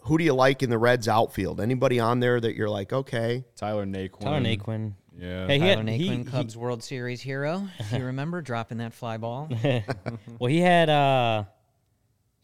Who 0.03 0.19
do 0.19 0.25
you 0.25 0.35
like 0.35 0.63
in 0.63 0.71
the 0.71 0.79
Reds 0.79 1.09
outfield? 1.09 1.61
Anybody 1.61 1.99
on 1.99 2.21
there 2.21 2.39
that 2.41 2.55
you're 2.55 2.69
like, 2.71 2.93
okay, 2.93 3.45
Tyler 3.57 3.85
Naquin. 3.87 4.21
Tyler 4.21 4.41
Naquin. 4.41 4.93
Yeah. 5.19 5.47
Hey, 5.47 5.55
he 5.55 5.61
Tyler 5.61 5.77
had, 5.79 5.89
he, 5.89 6.09
Naquin, 6.11 6.19
he- 6.19 6.25
Cubs 6.31 6.57
World 6.57 6.83
Series 6.83 7.23
hero. 7.23 7.67
If 7.79 7.91
you 7.93 8.05
remember, 8.05 8.43
dropping 8.43 8.79
that 8.79 8.93
fly 8.93 9.17
ball. 9.17 9.49
well, 10.39 10.49
he 10.51 10.61
had 10.61 10.91
uh, 10.91 11.45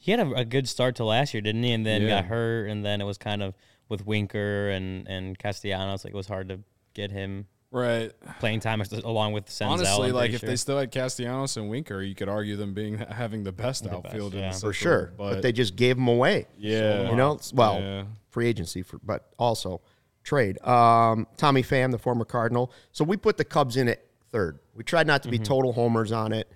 he 0.02 0.10
had 0.10 0.20
a, 0.20 0.30
a 0.32 0.44
good 0.44 0.68
start 0.68 0.96
to 0.96 1.04
last 1.04 1.32
year, 1.32 1.40
didn't 1.40 1.62
he? 1.62 1.72
And 1.72 1.86
then 1.86 2.02
Yeah. 2.02 2.08
got 2.08 2.24
hurt, 2.24 2.68
and 2.68 2.84
then 2.84 3.00
it 3.00 3.04
was 3.04 3.18
kind 3.18 3.42
of 3.42 3.54
with 3.88 4.04
Winker 4.04 4.68
and 4.70 5.06
and 5.08 5.38
Castellanos, 5.38 6.04
like 6.04 6.12
it 6.12 6.16
was 6.16 6.26
hard 6.26 6.48
to 6.48 6.58
get 6.94 7.10
him 7.12 7.46
Right. 7.70 8.12
playing 8.40 8.60
time 8.60 8.82
along 9.04 9.32
with 9.32 9.46
Senzel. 9.46 9.68
Honestly, 9.70 10.08
I'm 10.08 10.14
like 10.14 10.32
if 10.32 10.40
sure. 10.40 10.48
they 10.48 10.56
still 10.56 10.78
had 10.78 10.90
Castellanos 10.90 11.56
and 11.56 11.70
Winker, 11.70 12.02
you 12.02 12.14
could 12.14 12.28
argue 12.28 12.56
them 12.56 12.74
being 12.74 12.98
having 12.98 13.44
the 13.44 13.52
best 13.52 13.86
outfield 13.86 14.34
in 14.34 14.40
yeah. 14.40 14.50
the 14.50 14.54
For 14.56 14.60
for 14.66 14.72
sure, 14.74 15.12
but, 15.16 15.34
But, 15.34 15.42
they 15.42 15.52
just 15.52 15.76
gave 15.76 15.96
him 15.96 16.08
away. 16.08 16.46
yeah, 16.58 17.08
You 17.08 17.16
know, 17.16 17.38
well, 17.54 17.80
Yeah. 17.80 18.04
free 18.28 18.46
agency 18.48 18.82
for, 18.82 18.98
but 19.02 19.30
also 19.38 19.80
trade. 20.24 20.60
Um, 20.66 21.26
Tommy 21.36 21.62
Pham, 21.62 21.92
the 21.92 21.98
former 21.98 22.24
Cardinal. 22.26 22.70
So 22.92 23.04
we 23.04 23.16
put 23.16 23.36
the 23.38 23.44
Cubs 23.44 23.76
in 23.78 23.88
at 23.88 24.04
third. 24.32 24.58
We 24.74 24.84
tried 24.84 25.06
not 25.06 25.22
to 25.22 25.30
be 25.30 25.38
total 25.38 25.72
homers 25.72 26.12
on 26.12 26.32
it. 26.32 26.50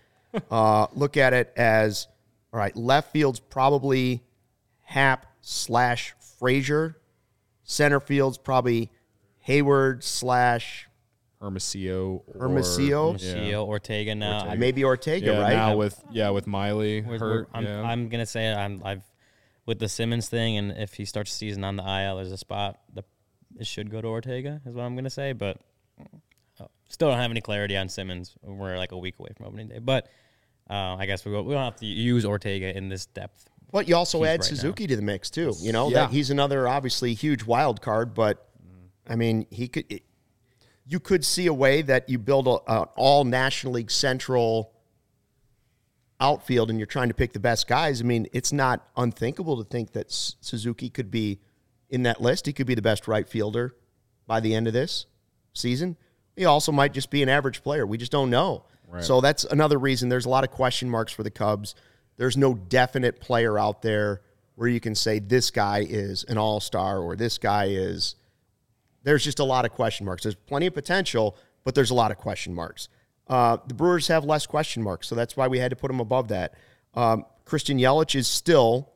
Uh, 0.51 0.87
look 0.95 1.17
at 1.17 1.33
it 1.33 1.53
as 1.57 2.09
all 2.57 2.63
right. 2.63 2.75
Left 2.75 3.13
field's 3.13 3.39
probably 3.39 4.23
Happ 4.83 5.27
slash 5.43 6.15
Frazier. 6.39 6.97
Center 7.65 8.01
field's 8.01 8.39
probably 8.39 8.91
Heyward 9.47 10.03
slash 10.03 10.89
Hermosillo, 11.41 12.25
or, 12.35 12.41
Hermosillo? 12.49 13.17
Yeah. 13.19 13.59
Ortega 13.59 14.15
now. 14.15 14.47
I, 14.49 14.57
maybe 14.57 14.85
Ortega, 14.85 15.27
Yeah, 15.33 15.41
right? 15.41 15.53
now 15.53 15.77
with 15.77 16.03
yeah 16.11 16.31
with 16.31 16.47
Miley 16.47 17.03
we're- 17.03 17.19
hurt. 17.19 17.31
we're- 17.31 17.47
I'm, 17.53 17.65
yeah. 17.65 17.83
I'm 17.83 18.09
gonna 18.09 18.25
say 18.27 18.51
I'm 18.51 18.81
I've 18.85 19.03
with 19.67 19.79
the 19.79 19.89
Simmons 19.89 20.29
thing, 20.31 20.57
and 20.57 20.73
if 20.73 20.95
he 20.95 21.05
starts 21.05 21.33
the 21.33 21.37
season 21.37 21.63
on 21.63 21.77
the 21.77 21.83
IL, 21.83 22.17
there's 22.17 22.33
a 22.33 22.39
spot 22.39 22.79
that 22.95 23.05
it 23.59 23.67
should 23.67 23.91
go 23.91 24.01
to 24.01 24.09
Ortega, 24.09 24.63
is 24.65 24.75
what 24.75 24.85
I'm 24.85 24.97
gonna 24.97 25.11
say. 25.11 25.33
But 25.35 25.59
uh, 26.59 26.65
still 26.89 27.11
don't 27.11 27.19
have 27.19 27.31
any 27.31 27.43
clarity 27.43 27.77
on 27.77 27.91
Simmons. 27.91 28.35
We're 28.43 28.79
like 28.79 28.93
a 28.93 28.99
week 28.99 29.19
away 29.19 29.31
from 29.37 29.47
opening 29.47 29.69
day, 29.69 29.79
but 29.79 30.09
uh, 30.71 30.97
I 30.99 31.07
guess 31.07 31.25
we 31.25 31.33
go, 31.33 31.43
we 31.43 31.55
don't 31.55 31.63
have 31.65 31.77
to 31.77 31.87
use 31.87 32.25
Ortega 32.25 32.77
in 32.77 32.89
this 32.89 33.07
depth. 33.07 33.49
But 33.73 33.89
you 33.89 33.97
also 33.97 34.25
add 34.25 34.29
right 34.29 34.39
now. 34.41 34.45
Suzuki 34.47 34.87
to 34.87 34.97
the 34.97 35.03
mix 35.03 35.31
too. 35.31 35.53
You 35.61 35.73
know, 35.73 35.89
Yeah. 35.91 36.03
that 36.03 36.11
he's 36.11 36.31
another 36.31 36.67
obviously 36.69 37.15
huge 37.15 37.45
wild 37.45 37.81
card. 37.83 38.15
But 38.15 38.49
I 39.09 39.17
mean, 39.17 39.47
he 39.51 39.69
could. 39.69 39.85
It, 39.89 40.03
you 40.89 41.01
could 41.01 41.25
see 41.25 41.47
a 41.47 41.53
way 41.53 41.83
that 41.83 42.09
you 42.09 42.17
build 42.19 42.47
a, 42.47 42.59
an 42.69 42.87
all 42.97 43.25
National 43.25 43.73
League 43.75 43.91
Central 43.91 44.73
outfield, 46.21 46.71
and 46.71 46.79
you're 46.79 46.87
trying 46.87 47.09
to 47.09 47.15
pick 47.15 47.33
the 47.33 47.41
best 47.41 47.67
guys. 47.67 48.01
I 48.01 48.05
mean, 48.05 48.27
it's 48.33 48.53
not 48.53 48.87
unthinkable 48.97 49.57
to 49.63 49.65
think 49.69 49.93
that 49.93 50.07
S- 50.07 50.37
Suzuki 50.41 50.89
could 50.89 51.11
be 51.11 51.41
in 51.91 52.05
that 52.05 52.21
list. 52.21 52.47
He 52.47 52.53
could 52.53 52.67
be 52.67 52.75
the 52.75 52.83
best 52.83 53.07
right 53.09 53.29
fielder 53.29 53.75
by 54.27 54.41
the 54.41 54.55
end 54.55 54.67
of 54.67 54.73
this 54.73 55.07
season. 55.53 55.97
He 56.37 56.45
also 56.45 56.71
might 56.73 56.93
just 56.93 57.11
be 57.11 57.23
an 57.23 57.29
average 57.29 57.63
player. 57.63 57.87
We 57.87 57.99
just 57.99 58.13
don't 58.13 58.31
know. 58.31 58.65
So 59.03 59.21
that's 59.21 59.45
another 59.45 59.79
reason 59.79 60.09
there's 60.09 60.27
a 60.27 60.31
lot 60.31 60.45
of 60.45 60.51
question 60.51 60.89
marks 60.89 61.13
for 61.13 61.23
the 61.23 61.31
Cubs. 61.31 61.75
There's 62.17 62.37
no 62.37 62.55
definite 62.55 63.21
player 63.21 63.59
out 63.59 63.83
there 63.83 64.23
where 64.55 64.69
you 64.69 64.81
can 64.81 64.95
say 64.95 65.19
this 65.19 65.51
guy 65.51 65.87
is 65.89 66.25
an 66.25 66.39
all 66.39 66.61
star 66.61 66.99
or 66.99 67.17
this 67.17 67.39
guy 67.39 67.67
is. 67.67 68.15
There's 69.03 69.23
just 69.23 69.39
a 69.39 69.45
lot 69.45 69.65
of 69.65 69.71
question 69.71 70.05
marks. 70.07 70.23
There's 70.25 70.35
plenty 70.35 70.67
of 70.67 70.75
potential, 70.75 71.37
but 71.63 71.75
there's 71.75 71.91
a 71.91 71.95
lot 71.95 72.11
of 72.11 72.17
question 72.17 72.55
marks. 72.55 72.89
Uh, 73.29 73.59
the 73.67 73.75
Brewers 73.75 74.09
have 74.09 74.25
less 74.25 74.47
question 74.47 74.83
marks, 74.83 75.07
so 75.09 75.15
that's 75.15 75.37
why 75.37 75.47
we 75.49 75.59
had 75.59 75.71
to 75.71 75.77
put 75.77 75.89
them 75.89 76.01
above 76.01 76.29
that. 76.29 76.55
Um, 76.95 77.25
Christian 77.45 77.79
Yelich 77.79 78.15
is 78.15 78.27
still 78.27 78.91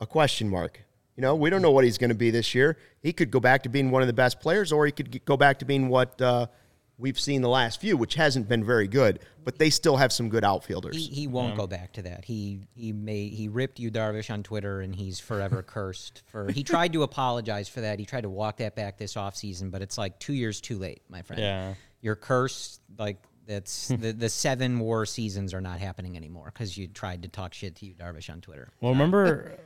a 0.00 0.06
question 0.06 0.48
mark. 0.48 0.82
You 1.16 1.22
know, 1.22 1.36
we 1.36 1.50
don't 1.50 1.62
know 1.62 1.70
what 1.70 1.84
he's 1.84 1.98
going 1.98 2.10
to 2.10 2.16
be 2.16 2.30
this 2.30 2.54
year. 2.54 2.76
He 3.00 3.12
could 3.12 3.30
go 3.30 3.38
back 3.38 3.62
to 3.64 3.68
being 3.68 3.90
one 3.90 4.02
of 4.02 4.08
the 4.08 4.14
best 4.14 4.40
players, 4.40 4.72
or 4.72 4.86
he 4.86 4.92
could 4.92 5.24
go 5.24 5.36
back 5.36 5.60
to 5.60 5.64
being 5.64 5.88
what 5.88 6.20
uh, 6.20 6.46
we've 7.04 7.20
seen 7.20 7.42
the 7.42 7.50
last 7.50 7.82
few, 7.82 7.98
which 7.98 8.14
hasn't 8.14 8.48
been 8.48 8.64
very 8.64 8.88
good. 8.88 9.20
But 9.44 9.58
they 9.58 9.68
still 9.68 9.98
have 9.98 10.10
some 10.10 10.30
good 10.30 10.42
outfielders. 10.42 10.96
He, 10.96 11.14
he 11.14 11.26
won't 11.26 11.54
go 11.54 11.66
back 11.66 11.92
to 11.92 12.02
that. 12.02 12.24
He 12.24 12.60
he 12.74 12.94
may 12.94 13.28
he 13.28 13.48
ripped 13.48 13.78
Yu 13.78 13.90
Darvish 13.90 14.30
on 14.30 14.42
Twitter 14.42 14.80
and 14.80 14.96
he's 14.96 15.20
forever 15.20 15.62
cursed 15.66 16.22
for 16.24 16.50
he 16.50 16.64
tried 16.64 16.94
to 16.94 17.02
apologize 17.02 17.68
for 17.68 17.82
that. 17.82 17.98
He 17.98 18.06
tried 18.06 18.22
to 18.22 18.30
walk 18.30 18.56
that 18.56 18.74
back 18.74 18.96
this 18.96 19.14
offseason, 19.14 19.70
but 19.70 19.82
it's 19.82 19.98
like 19.98 20.18
2 20.18 20.32
years 20.32 20.62
too 20.62 20.78
late, 20.78 21.02
my 21.10 21.20
friend. 21.20 21.42
Yeah. 21.42 21.74
You're 22.00 22.16
cursed 22.16 22.80
like 22.98 23.18
that's 23.46 23.88
the 24.00 24.14
the 24.14 24.30
seven 24.30 24.78
war 24.78 25.04
seasons 25.04 25.52
are 25.52 25.60
not 25.60 25.80
happening 25.80 26.16
anymore 26.16 26.50
cuz 26.54 26.78
you 26.78 26.88
tried 26.88 27.20
to 27.24 27.28
talk 27.28 27.52
shit 27.52 27.76
to 27.76 27.86
Yu 27.86 27.92
Darvish 27.92 28.30
on 28.30 28.40
Twitter. 28.40 28.72
Well, 28.80 28.92
remember 28.92 29.58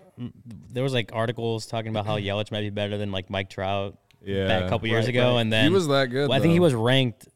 there 0.72 0.82
was 0.82 0.92
like 0.92 1.12
articles 1.12 1.66
talking 1.66 1.90
about 1.90 2.04
how 2.04 2.16
Yelich 2.18 2.50
might 2.50 2.62
be 2.62 2.70
better 2.70 2.98
than 2.98 3.12
like 3.12 3.30
Mike 3.30 3.48
Trout 3.48 3.96
Yeah. 4.24 4.46
back 4.48 4.64
a 4.64 4.68
couple 4.68 4.88
years 4.88 5.04
Right, 5.06 5.10
ago, 5.14 5.34
right. 5.34 5.40
and 5.42 5.48
He 5.52 5.58
then 5.58 5.72
was 5.72 5.86
that 5.88 6.06
good, 6.06 6.28
Well, 6.28 6.38
I 6.38 6.40
think 6.40 6.52
he 6.52 6.60
was 6.60 6.74
ranked 6.74 7.28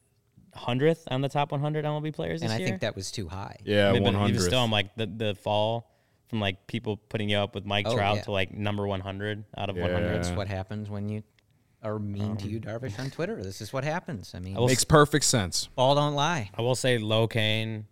hundredth 0.54 1.04
on 1.10 1.20
the 1.22 1.28
top 1.28 1.50
100 1.52 1.84
MLB 1.84 2.12
players 2.12 2.40
this 2.40 2.50
And 2.50 2.52
I 2.52 2.58
year. 2.58 2.68
think 2.68 2.80
that 2.82 2.94
was 2.96 3.10
too 3.10 3.28
high. 3.28 3.56
yeah, 3.64 3.88
I 3.88 3.92
mean, 3.92 4.02
one 4.02 4.14
but 4.14 4.18
even 4.20 4.34
hundred. 4.34 4.46
still, 4.46 4.60
I'm 4.60 4.70
like 4.70 4.94
the 4.96 5.06
the 5.06 5.34
fall 5.34 5.90
from 6.28 6.40
like 6.40 6.66
people 6.66 6.96
putting 6.96 7.28
you 7.28 7.36
up 7.38 7.54
with 7.54 7.64
Mike 7.64 7.86
Oh, 7.88 7.94
Trout 7.94 8.16
yeah. 8.16 8.22
to 8.22 8.32
like 8.32 8.52
number 8.52 8.86
100 8.86 9.44
out 9.56 9.70
of 9.70 9.76
Yeah. 9.76 9.82
100. 9.84 10.08
That's 10.24 10.30
what 10.36 10.48
happens 10.48 10.88
when 10.90 11.08
you 11.08 11.22
are 11.82 11.98
mean 11.98 12.36
to 12.36 12.44
um, 12.44 12.50
Yu 12.50 12.60
Darvish 12.60 12.98
on 12.98 13.10
Twitter. 13.10 13.42
This 13.42 13.60
is 13.60 13.72
what 13.72 13.84
happens. 13.84 14.32
I 14.34 14.38
mean, 14.38 14.54
will 14.54 14.66
Makes 14.68 14.84
perfect 14.84 15.24
sense. 15.24 15.68
ball 15.74 15.94
don't 15.94 16.14
lie. 16.14 16.50
I 16.54 16.62
will 16.62 16.74
say 16.74 16.98
Lo 16.98 17.26
Cain 17.26 17.86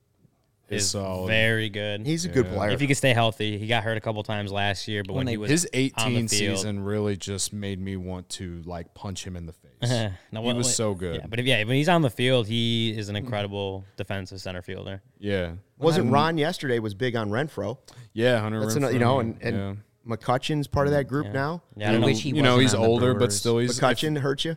Is 0.70 0.84
is 0.84 0.90
solid. 0.90 1.28
very 1.28 1.68
good. 1.68 2.06
He's 2.06 2.24
a 2.24 2.28
good 2.28 2.46
player. 2.46 2.70
if 2.70 2.80
he 2.80 2.86
could 2.86 2.96
stay 2.96 3.12
healthy, 3.12 3.58
he 3.58 3.66
got 3.66 3.82
hurt 3.82 3.96
a 3.96 4.00
couple 4.00 4.22
times 4.22 4.52
last 4.52 4.86
year, 4.88 5.02
but 5.04 5.14
when, 5.14 5.26
When 5.26 5.32
he 5.32 5.36
was 5.36 5.50
His 5.50 5.64
on 5.66 5.70
the 5.72 5.78
18 5.78 6.28
field- 6.28 6.58
season 6.58 6.80
really 6.84 7.16
just 7.16 7.52
made 7.52 7.80
me 7.80 7.96
want 7.96 8.28
to 8.30 8.62
like 8.64 8.94
punch 8.94 9.26
him 9.26 9.36
in 9.36 9.46
the 9.46 9.52
face. 9.52 9.60
No, 10.32 10.40
he 10.42 10.46
well, 10.46 10.56
was 10.56 10.74
so 10.76 10.94
good. 10.94 11.16
Yeah, 11.16 11.26
but 11.28 11.40
if 11.40 11.46
yeah, 11.46 11.58
when 11.64 11.76
he's 11.76 11.88
on 11.88 12.02
the 12.02 12.10
field, 12.10 12.46
he 12.46 12.90
is 12.96 13.08
an 13.08 13.16
incredible 13.16 13.84
defensive 13.96 14.40
center 14.40 14.62
fielder. 14.62 15.02
yeah, 15.18 15.52
Wasn't 15.78 16.10
Ron 16.12 16.36
yesterday 16.38 16.78
was 16.78 16.94
big 16.94 17.16
on 17.16 17.30
Renfroe? 17.30 17.78
yeah, 18.12 18.40
Hunter. 18.40 18.60
That's 18.60 18.74
Renfroe, 18.74 18.76
another, 18.76 18.92
you 18.92 18.98
know, 18.98 19.20
and, 19.20 19.38
and 19.42 19.56
yeah. 19.56 19.74
McCutchen's 20.16 20.66
part 20.66 20.86
of 20.86 20.92
that 20.92 21.04
group 21.08 21.28
now. 21.32 21.62
Yeah, 21.76 21.88
I 21.88 21.92
don't 21.92 22.00
know. 22.02 22.06
Which 22.08 22.20
he 22.22 22.28
you 22.30 22.42
know 22.42 22.56
wasn't 22.56 22.62
he's 22.62 22.74
on 22.74 22.82
the 22.82 22.86
older, 22.88 23.12
but 23.14 23.18
Brewers. 23.18 23.36
still 23.38 23.58
he's 23.58 23.80
McCutchen 23.80 24.18
hurt 24.18 24.44
you? 24.44 24.56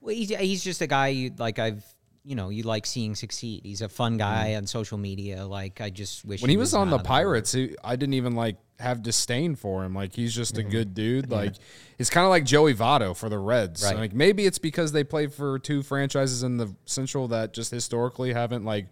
Well, 0.00 0.14
he's, 0.14 0.28
he's 0.30 0.62
just 0.64 0.82
a 0.82 0.86
guy 0.86 1.08
you 1.08 1.32
like 1.38 1.58
I've 1.58 1.84
you 2.24 2.34
know 2.34 2.48
you 2.48 2.62
like 2.62 2.86
seeing 2.86 3.14
succeed. 3.14 3.62
He's 3.64 3.82
a 3.82 3.88
fun 3.88 4.16
guy 4.16 4.52
mm. 4.52 4.58
on 4.58 4.66
social 4.66 4.98
media. 4.98 5.46
Like 5.46 5.80
I 5.80 5.90
just 5.90 6.24
wish 6.24 6.40
when 6.40 6.50
he 6.50 6.56
was 6.56 6.74
on 6.74 6.90
the 6.90 6.98
Pirates, 6.98 7.52
he, 7.52 7.76
I 7.84 7.96
didn't 7.96 8.14
even 8.14 8.34
like 8.34 8.56
have 8.80 9.02
disdain 9.02 9.54
for 9.54 9.84
him. 9.84 9.94
Like 9.94 10.14
he's 10.14 10.34
just 10.34 10.56
a 10.56 10.62
mm-hmm. 10.62 10.70
good 10.70 10.94
dude. 10.94 11.30
Like 11.30 11.54
it's 11.98 12.10
kind 12.10 12.24
of 12.24 12.30
like 12.30 12.44
Joey 12.44 12.74
Votto 12.74 13.16
for 13.16 13.28
the 13.28 13.38
Reds. 13.38 13.84
Right. 13.84 13.96
Like 13.96 14.14
maybe 14.14 14.46
it's 14.46 14.58
because 14.58 14.92
they 14.92 15.04
play 15.04 15.26
for 15.26 15.58
two 15.58 15.82
franchises 15.82 16.42
in 16.42 16.56
the 16.56 16.74
Central 16.86 17.28
that 17.28 17.52
just 17.52 17.70
historically 17.70 18.32
haven't 18.32 18.64
like 18.64 18.86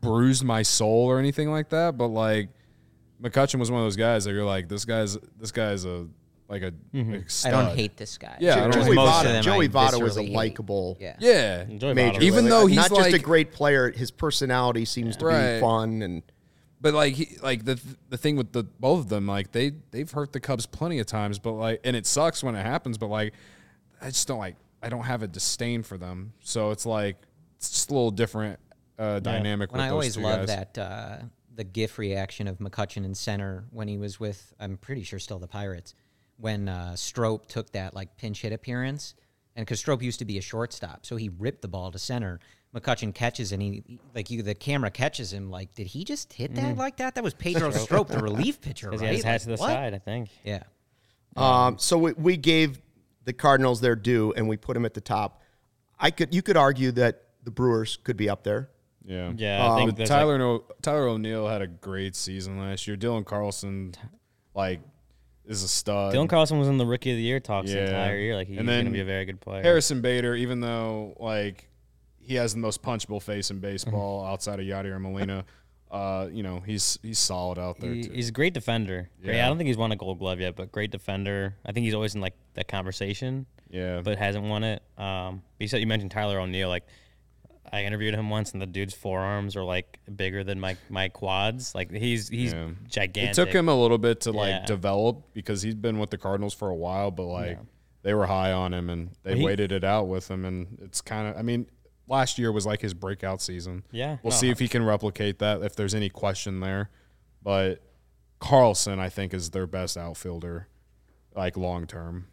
bruised 0.00 0.44
my 0.44 0.62
soul 0.62 1.06
or 1.06 1.18
anything 1.18 1.50
like 1.50 1.70
that. 1.70 1.96
But 1.96 2.08
like 2.08 2.50
McCutchen 3.22 3.58
was 3.58 3.70
one 3.70 3.80
of 3.80 3.86
those 3.86 3.96
guys 3.96 4.24
that 4.24 4.32
you're 4.32 4.44
like, 4.44 4.68
this 4.68 4.84
guy's 4.84 5.16
this 5.40 5.50
guy's 5.50 5.84
a 5.86 6.06
like 6.48 6.62
a, 6.62 6.72
a 6.94 7.00
I 7.00 7.22
stud. 7.26 7.52
don't 7.52 7.76
hate 7.76 7.96
this 7.96 8.18
guy. 8.18 8.36
Yeah, 8.40 8.56
I 8.56 8.60
don't 8.62 8.72
Joey 8.72 8.84
hate 8.84 8.94
most 8.94 9.10
Votto, 9.10 9.26
of 9.26 9.32
them 9.32 9.42
Joey 9.42 9.68
Votto 9.68 10.02
was 10.02 10.16
a 10.16 10.22
likable 10.22 10.96
Yeah. 11.00 11.16
Yeah, 11.18 11.62
Enjoy 11.62 11.94
major. 11.94 12.20
Even 12.22 12.44
league. 12.44 12.50
though 12.50 12.66
he's 12.66 12.76
not 12.76 12.90
just 12.90 13.12
a 13.14 13.18
great 13.18 13.52
player, 13.52 13.90
his 13.90 14.10
personality 14.10 14.84
seems 14.84 15.16
to 15.18 15.24
Right. 15.26 15.54
be 15.56 15.60
fun 15.60 16.02
and 16.02 16.22
But 16.80 16.92
like 16.94 17.14
he, 17.14 17.36
like 17.42 17.64
the 17.64 17.80
the 18.10 18.18
thing 18.18 18.36
with 18.36 18.52
the 18.52 18.62
both 18.64 19.00
of 19.00 19.08
them, 19.08 19.26
like 19.26 19.52
they 19.52 19.72
they've 19.90 20.10
hurt 20.10 20.32
the 20.32 20.40
Cubs 20.40 20.66
plenty 20.66 20.98
of 20.98 21.06
times, 21.06 21.38
but 21.38 21.52
like 21.52 21.80
and 21.82 21.96
it 21.96 22.04
sucks 22.06 22.42
when 22.44 22.54
it 22.54 22.62
happens, 22.62 22.98
but 22.98 23.06
like 23.08 23.32
I 24.02 24.06
just 24.08 24.28
don't 24.28 24.38
like 24.38 24.56
I 24.82 24.90
don't 24.90 25.04
have 25.04 25.22
a 25.22 25.26
disdain 25.26 25.82
for 25.82 25.96
them. 25.96 26.34
So 26.40 26.70
it's 26.72 26.84
like 26.84 27.16
it's 27.56 27.70
just 27.70 27.90
a 27.90 27.94
little 27.94 28.10
different 28.10 28.60
uh, 28.98 29.18
dynamic 29.20 29.72
When 29.72 29.78
with 29.78 29.86
I 29.86 29.88
those 29.88 29.92
always 29.92 30.14
two 30.16 30.20
love 30.20 30.46
guys. 30.46 30.48
that 30.74 30.78
uh, 30.78 31.16
the 31.54 31.64
GIF 31.64 31.98
reaction 31.98 32.46
of 32.48 32.58
McCutchen 32.58 33.04
in 33.04 33.14
center 33.14 33.64
when 33.70 33.88
he 33.88 33.96
was 33.96 34.20
with 34.20 34.52
I'm 34.60 34.76
pretty 34.76 35.04
sure 35.04 35.18
still 35.18 35.38
the 35.38 35.48
Pirates 35.48 35.94
when 36.38 36.68
uh, 36.68 36.96
Strop 36.96 37.46
took 37.46 37.70
that 37.72 37.94
like 37.94 38.16
pinch 38.16 38.42
hit 38.42 38.52
appearance 38.52 39.14
and 39.56 39.64
because 39.64 39.78
Strop 39.80 40.02
used 40.02 40.18
to 40.18 40.24
be 40.24 40.38
a 40.38 40.40
shortstop 40.42 41.06
so 41.06 41.16
he 41.16 41.28
ripped 41.38 41.62
the 41.62 41.68
ball 41.68 41.90
to 41.92 41.98
center. 41.98 42.40
McCutchen 42.74 43.14
catches 43.14 43.52
and 43.52 43.62
he 43.62 44.00
like 44.16 44.30
you 44.30 44.42
the 44.42 44.54
camera 44.54 44.90
catches 44.90 45.32
him 45.32 45.48
like 45.50 45.72
did 45.74 45.86
he 45.86 46.02
just 46.04 46.32
hit 46.32 46.54
that 46.56 46.76
like 46.76 46.96
that? 46.96 47.14
That 47.14 47.22
was 47.22 47.32
Pedro 47.34 47.70
Strop, 47.70 48.08
the 48.08 48.18
relief 48.18 48.60
pitcher, 48.60 48.90
right? 48.92 49.00
he 49.00 49.06
has 49.06 49.16
his 49.16 49.24
hat 49.24 49.32
Like, 49.32 49.40
to 49.42 49.46
the 49.46 49.52
what? 49.52 49.70
side, 49.70 49.94
I 49.94 49.98
think. 49.98 50.28
Yeah. 50.42 50.62
Um, 51.36 51.78
so 51.78 51.98
we, 51.98 52.12
we 52.14 52.36
gave 52.36 52.80
the 53.24 53.32
Cardinals 53.32 53.80
their 53.80 53.96
due, 53.96 54.32
and 54.36 54.48
we 54.48 54.56
put 54.56 54.74
them 54.74 54.84
at 54.84 54.94
the 54.94 55.00
top. 55.00 55.40
I 55.98 56.10
could, 56.10 56.34
you 56.34 56.42
could 56.42 56.56
argue 56.56 56.90
that 56.92 57.22
the 57.42 57.50
Brewers 57.50 57.96
could 58.04 58.16
be 58.16 58.28
up 58.28 58.42
there. 58.44 58.70
yeah. 59.04 59.32
Yeah, 59.36 59.72
I 59.72 59.76
think 59.76 59.90
But 59.90 59.96
there's 59.96 60.08
Tyler 60.08 60.38
no, 60.38 60.64
Tyler 60.82 61.08
O'Neill 61.08 61.48
had 61.48 61.62
a 61.62 61.66
great 61.66 62.14
season 62.16 62.58
last 62.58 62.86
year. 62.86 62.96
Dylan 62.96 63.24
Carlson 63.24 63.94
like 64.54 64.80
is 65.46 65.62
a 65.62 65.68
stud. 65.68 66.14
Dylan 66.14 66.28
Carlson 66.28 66.58
was 66.58 66.68
in 66.68 66.78
the 66.78 66.86
rookie 66.86 67.10
of 67.10 67.16
the 67.16 67.22
year 67.22 67.40
talks 67.40 67.70
the 67.70 67.82
entire 67.84 68.16
year. 68.18 68.34
Like 68.36 68.48
he's 68.48 68.56
going 68.60 68.84
to 68.86 68.90
be 68.90 69.00
a 69.00 69.04
very 69.04 69.24
good 69.24 69.40
player. 69.40 69.62
Harrison 69.62 70.00
Bader, 70.00 70.34
even 70.34 70.60
though 70.60 71.14
like 71.20 71.68
he 72.20 72.36
has 72.36 72.54
the 72.54 72.60
most 72.60 72.82
punchable 72.82 73.20
face 73.22 73.50
in 73.50 73.56
Mm-hmm. 73.56 73.62
baseball 73.66 74.24
outside 74.24 74.58
of 74.60 74.64
Yadier 74.66 74.98
Molina, 75.00 75.44
uh, 75.90 76.26
you 76.32 76.42
know 76.42 76.60
he's 76.60 76.98
he's 77.02 77.18
solid 77.18 77.58
out 77.58 77.78
there 77.78 77.92
He- 77.94 78.04
too. 78.04 78.12
he's 78.12 78.28
a 78.30 78.32
great 78.32 78.54
defender. 78.54 79.10
Great- 79.22 79.36
Yeah. 79.36 79.44
I 79.44 79.48
don't 79.48 79.58
think 79.58 79.68
he's 79.68 79.76
won 79.76 79.92
a 79.92 79.96
Gold 79.96 80.18
Glove 80.18 80.40
yet, 80.40 80.56
but 80.56 80.72
great 80.72 80.90
defender. 80.90 81.54
I 81.64 81.72
think 81.72 81.84
he's 81.84 81.94
always 81.94 82.14
in 82.14 82.20
like 82.20 82.34
that 82.54 82.66
conversation, 82.68 83.46
Yeah, 83.70 84.00
but 84.02 84.16
hasn't 84.18 84.44
won 84.44 84.64
it. 84.64 84.82
Um, 84.96 85.42
you 85.60 85.68
said 85.68 85.80
you 85.80 85.86
mentioned 85.86 86.10
Tyler 86.10 86.40
O'Neill. 86.40 86.68
Like 86.68 86.84
I 87.74 87.84
interviewed 87.84 88.14
him 88.14 88.30
once, 88.30 88.52
and 88.52 88.62
the 88.62 88.66
dude's 88.66 88.94
forearms 88.94 89.56
are 89.56 89.64
like 89.64 89.98
bigger 90.14 90.44
than 90.44 90.60
my 90.60 90.76
my 90.88 91.08
quads. 91.08 91.74
Like 91.74 91.90
he's 91.90 92.28
he's 92.28 92.52
Yeah. 92.52 92.70
gigantic. 92.88 93.32
It 93.32 93.34
took 93.34 93.48
him 93.54 93.68
a 93.68 93.74
little 93.74 93.98
bit 93.98 94.20
to 94.22 94.32
like 94.32 94.50
Yeah. 94.50 94.64
develop 94.66 95.32
because 95.34 95.62
he's 95.62 95.74
been 95.74 95.98
with 95.98 96.10
the 96.10 96.18
Cardinals 96.18 96.54
for 96.54 96.68
a 96.70 96.74
while, 96.74 97.10
but 97.10 97.24
like 97.24 97.58
they 98.02 98.14
were 98.14 98.26
high 98.26 98.52
on 98.52 98.72
him 98.72 98.90
and 98.90 99.10
they 99.22 99.36
he- 99.38 99.44
waited 99.44 99.72
it 99.72 99.82
out 99.84 100.04
with 100.08 100.30
him, 100.30 100.44
and 100.44 100.78
it's 100.82 101.00
kind 101.00 101.28
of 101.28 101.36
I 101.36 101.42
mean. 101.42 101.66
Last 102.06 102.38
year 102.38 102.52
was 102.52 102.66
like 102.66 102.82
his 102.82 102.92
breakout 102.92 103.40
season. 103.40 103.82
Yeah, 103.90 104.18
we'll 104.22 104.30
no, 104.32 104.36
see 104.36 104.50
if 104.50 104.58
he 104.58 104.68
can 104.68 104.84
replicate 104.84 105.38
that. 105.38 105.62
If 105.62 105.74
there's 105.74 105.94
any 105.94 106.10
question 106.10 106.60
there, 106.60 106.90
but 107.42 107.80
Carlson, 108.40 108.98
I 109.00 109.08
think, 109.08 109.32
is 109.32 109.50
their 109.52 109.66
best 109.66 109.96
outfielder, 109.96 110.68
like 111.34 111.56
long 111.56 111.86
term 111.86 112.26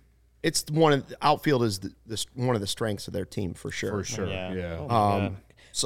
It's 0.44 0.66
one 0.72 0.94
of 0.94 1.08
the 1.08 1.18
outfield 1.22 1.64
is 1.64 1.80
the, 1.80 1.94
the, 2.08 2.26
one 2.34 2.56
of 2.56 2.62
the 2.62 2.68
strengths 2.68 3.08
of 3.08 3.14
their 3.14 3.26
team 3.26 3.54
for 3.54 3.70
sure. 3.72 3.92
for 3.92 4.04
sure. 4.04 4.28
Yeah. 4.28 4.54
Yeah, 4.54 4.78
Oh 4.80 4.88
my 4.88 4.96
um, 5.16 5.22
God. 5.34 5.38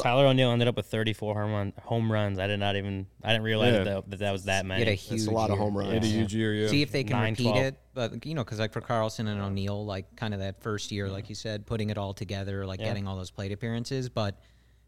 Tyler 0.01 0.25
O'Neill 0.25 0.49
ended 0.51 0.67
up 0.67 0.77
with 0.77 0.87
34 0.87 1.35
home, 1.35 1.51
run, 1.51 1.73
home 1.83 2.11
runs. 2.11 2.39
I 2.39 2.47
did 2.47 2.59
not 2.59 2.75
even 2.75 3.05
I 3.23 3.33
didn't 3.33 3.43
realize 3.43 3.73
Yeah. 3.75 3.83
that, 3.83 4.09
that 4.09 4.19
that 4.19 4.31
was 4.31 4.45
that 4.45 4.63
He 4.63 4.67
many. 4.69 4.79
had 4.79 4.87
a 4.87 4.95
huge 4.95 5.19
That's 5.21 5.27
a 5.27 5.31
lot 5.31 5.51
of 5.51 5.57
home 5.59 5.77
runs. 5.77 5.91
Hit 5.91 6.03
a 6.03 6.07
huge 6.07 6.33
year, 6.33 6.53
yeah. 6.55 6.67
See 6.69 6.81
if 6.81 6.91
they 6.91 7.03
can 7.03 7.17
Nine, 7.17 7.33
repeat 7.33 7.43
12. 7.43 7.57
it, 7.65 7.77
but 7.93 8.25
you 8.25 8.33
know, 8.33 8.43
because 8.43 8.59
like 8.59 8.71
for 8.73 8.81
Carlson 8.81 9.27
and 9.27 9.39
O'Neill, 9.41 9.85
like 9.85 10.15
kind 10.15 10.33
of 10.33 10.39
that 10.39 10.61
first 10.63 10.91
year, 10.91 11.07
like 11.09 11.29
you 11.29 11.35
said, 11.35 11.65
putting 11.67 11.89
it 11.91 11.97
all 11.97 12.13
together, 12.13 12.65
like 12.65 12.79
Yeah. 12.79 12.87
getting 12.87 13.07
all 13.07 13.15
those 13.15 13.29
plate 13.31 13.51
appearances. 13.51 14.09
But 14.09 14.39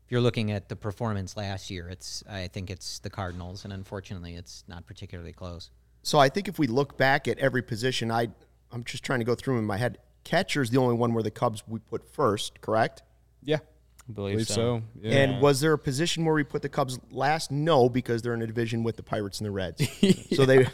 if 0.05 0.11
you're 0.11 0.21
looking 0.21 0.51
at 0.51 0.67
the 0.69 0.75
performance 0.75 1.37
last 1.37 1.69
year, 1.69 1.89
it's 1.89 2.23
I 2.27 2.47
think 2.47 2.71
it's 2.71 2.97
the 2.99 3.09
Cardinals, 3.11 3.65
and 3.65 3.73
unfortunately, 3.73 4.33
it's 4.35 4.63
not 4.67 4.87
particularly 4.87 5.33
close. 5.33 5.69
So 6.01 6.17
I 6.17 6.29
think 6.29 6.47
if 6.47 6.57
we 6.57 6.65
look 6.67 6.97
back 6.97 7.27
at 7.27 7.37
every 7.37 7.61
position, 7.61 8.09
I 8.09 8.29
I'm 8.71 8.83
just 8.83 9.03
trying 9.03 9.19
to 9.19 9.25
go 9.25 9.35
through 9.35 9.57
in 9.57 9.65
my 9.65 9.77
head. 9.77 9.99
Catcher's 10.23 10.69
the 10.69 10.77
only 10.77 10.95
one 10.95 11.13
where 11.13 11.23
the 11.23 11.31
Cubs 11.31 11.63
we 11.67 11.79
put 11.79 12.03
first, 12.13 12.59
correct? 12.61 13.03
yeah, 13.43 13.59
I 14.09 14.11
believe, 14.11 14.33
believe 14.33 14.47
so. 14.47 14.55
so. 14.55 14.83
Yeah. 15.01 15.11
And 15.19 15.41
was 15.41 15.61
there 15.61 15.73
a 15.73 15.79
position 15.79 16.25
where 16.25 16.35
we 16.35 16.43
put 16.43 16.61
the 16.61 16.69
Cubs 16.69 16.99
last? 17.11 17.49
No, 17.49 17.87
because 17.87 18.21
they're 18.21 18.33
in 18.33 18.41
a 18.41 18.47
division 18.47 18.83
with 18.83 18.97
the 18.97 19.03
Pirates 19.03 19.39
and 19.39 19.45
the 19.45 19.51
Reds. 19.51 19.81
So 20.35 20.45
they 20.45 20.67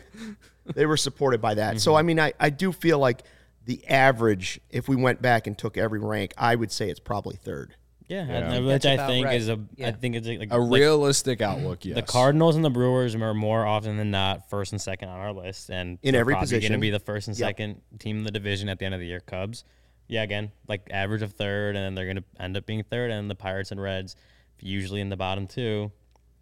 they 0.74 0.86
were 0.86 0.98
supported 0.98 1.42
by 1.42 1.54
that. 1.56 1.80
So 1.80 1.96
I 1.96 2.00
mm-hmm. 2.00 2.08
mean, 2.08 2.20
I, 2.20 2.34
I 2.40 2.50
do 2.50 2.72
feel 2.72 3.00
like 3.00 3.24
the 3.66 3.88
average, 3.88 4.60
if 4.70 4.90
we 4.90 4.96
went 4.96 5.22
back 5.22 5.48
and 5.48 5.58
took 5.58 5.78
every 5.78 6.00
rank, 6.00 6.34
I 6.38 6.56
would 6.56 6.72
say 6.72 6.90
it's 6.90 7.00
probably 7.00 7.36
third. 7.36 7.76
Yeah, 8.08 8.26
Yeah. 8.28 8.52
I- 8.52 8.56
I 8.56 8.60
which 8.60 8.86
I 8.86 9.08
think 9.08 9.26
right. 9.26 9.40
is 9.40 9.50
a. 9.50 9.54
I 9.54 9.58
Yeah. 9.78 9.92
think 9.92 10.16
it's 10.16 10.28
like 10.28 10.52
a 10.52 10.58
like 10.58 10.72
realistic 10.72 11.42
outlook. 11.42 11.86
Yes, 11.86 11.96
the 11.96 12.02
Cardinals 12.02 12.56
and 12.56 12.64
the 12.66 12.70
Brewers 12.70 13.16
are 13.16 13.34
more 13.34 13.66
often 13.66 13.98
than 13.98 14.12
not 14.12 14.50
first 14.50 14.72
and 14.74 14.82
second 14.82 15.10
on 15.10 15.20
our 15.20 15.32
list, 15.34 15.70
and 15.70 15.98
In 16.04 16.12
they're 16.14 16.22
every 16.22 16.34
probably 16.34 16.60
going 16.60 16.72
to 16.74 16.78
be 16.80 16.90
the 16.90 17.00
first 17.00 17.28
and 17.28 17.38
Yep. 17.38 17.48
second 17.48 17.82
team 18.00 18.18
in 18.20 18.24
the 18.24 18.32
division 18.32 18.70
at 18.70 18.80
the 18.80 18.86
end 18.86 18.94
of 18.94 19.00
the 19.00 19.08
year. 19.08 19.20
Cubs, 19.22 19.64
yeah, 20.08 20.24
again, 20.24 20.52
like 20.68 20.88
average 20.92 21.22
of 21.22 21.34
third, 21.34 21.76
and 21.76 21.98
they're 21.98 22.06
going 22.06 22.18
to 22.18 22.24
end 22.40 22.58
up 22.58 22.66
being 22.66 22.84
third, 22.84 23.10
and 23.12 23.30
the 23.30 23.36
Pirates 23.36 23.72
and 23.72 23.82
Reds 23.82 24.16
usually 24.60 25.02
in 25.02 25.10
the 25.10 25.18
bottom 25.18 25.48
two, 25.48 25.92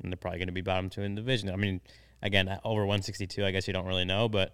and 0.01 0.11
they're 0.11 0.17
probably 0.17 0.39
going 0.39 0.47
to 0.47 0.53
be 0.53 0.61
bottom 0.61 0.89
two 0.89 1.01
in 1.01 1.15
the 1.15 1.21
division. 1.21 1.49
I 1.49 1.55
mean, 1.55 1.79
again, 2.21 2.47
over 2.63 2.81
162, 2.85 3.45
I 3.45 3.51
guess 3.51 3.67
you 3.67 3.73
don't 3.73 3.85
really 3.85 4.05
know, 4.05 4.27
but 4.29 4.53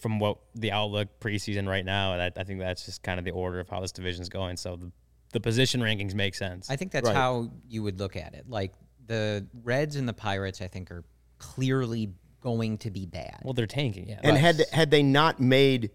from 0.00 0.18
what 0.18 0.38
the 0.56 0.72
outlook 0.72 1.20
preseason 1.20 1.68
right 1.68 1.84
now, 1.84 2.16
that 2.16 2.32
I 2.36 2.42
think 2.44 2.58
that's 2.58 2.84
just 2.84 3.02
kind 3.04 3.18
of 3.20 3.24
the 3.24 3.30
order 3.30 3.60
of 3.60 3.68
how 3.68 3.80
this 3.80 3.92
division's 3.92 4.28
going. 4.28 4.56
So 4.56 4.74
the, 4.76 4.90
the 5.32 5.40
position 5.40 5.80
rankings 5.80 6.14
make 6.14 6.34
sense. 6.34 6.68
I 6.70 6.76
think 6.76 6.92
that's 6.92 7.06
Right. 7.08 7.16
how 7.16 7.50
you 7.68 7.82
would 7.82 7.98
look 7.98 8.16
at 8.16 8.34
it. 8.34 8.48
Like 8.48 8.72
the 9.06 9.46
Reds 9.62 9.96
and 9.96 10.08
the 10.08 10.12
Pirates, 10.12 10.60
I 10.60 10.66
think 10.68 10.90
are 10.90 11.04
clearly 11.38 12.10
going 12.40 12.78
to 12.78 12.90
be 12.90 13.06
bad. 13.06 13.40
well, 13.44 13.52
they're 13.54 13.66
tanking, 13.66 14.08
yeah. 14.08 14.20
And 14.22 14.36
had 14.36 14.64
had 14.72 14.90
they 14.90 15.02
not 15.02 15.40
made 15.40 15.90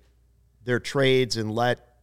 their 0.64 0.80
trades 0.80 1.38
and 1.38 1.52
let 1.54 1.96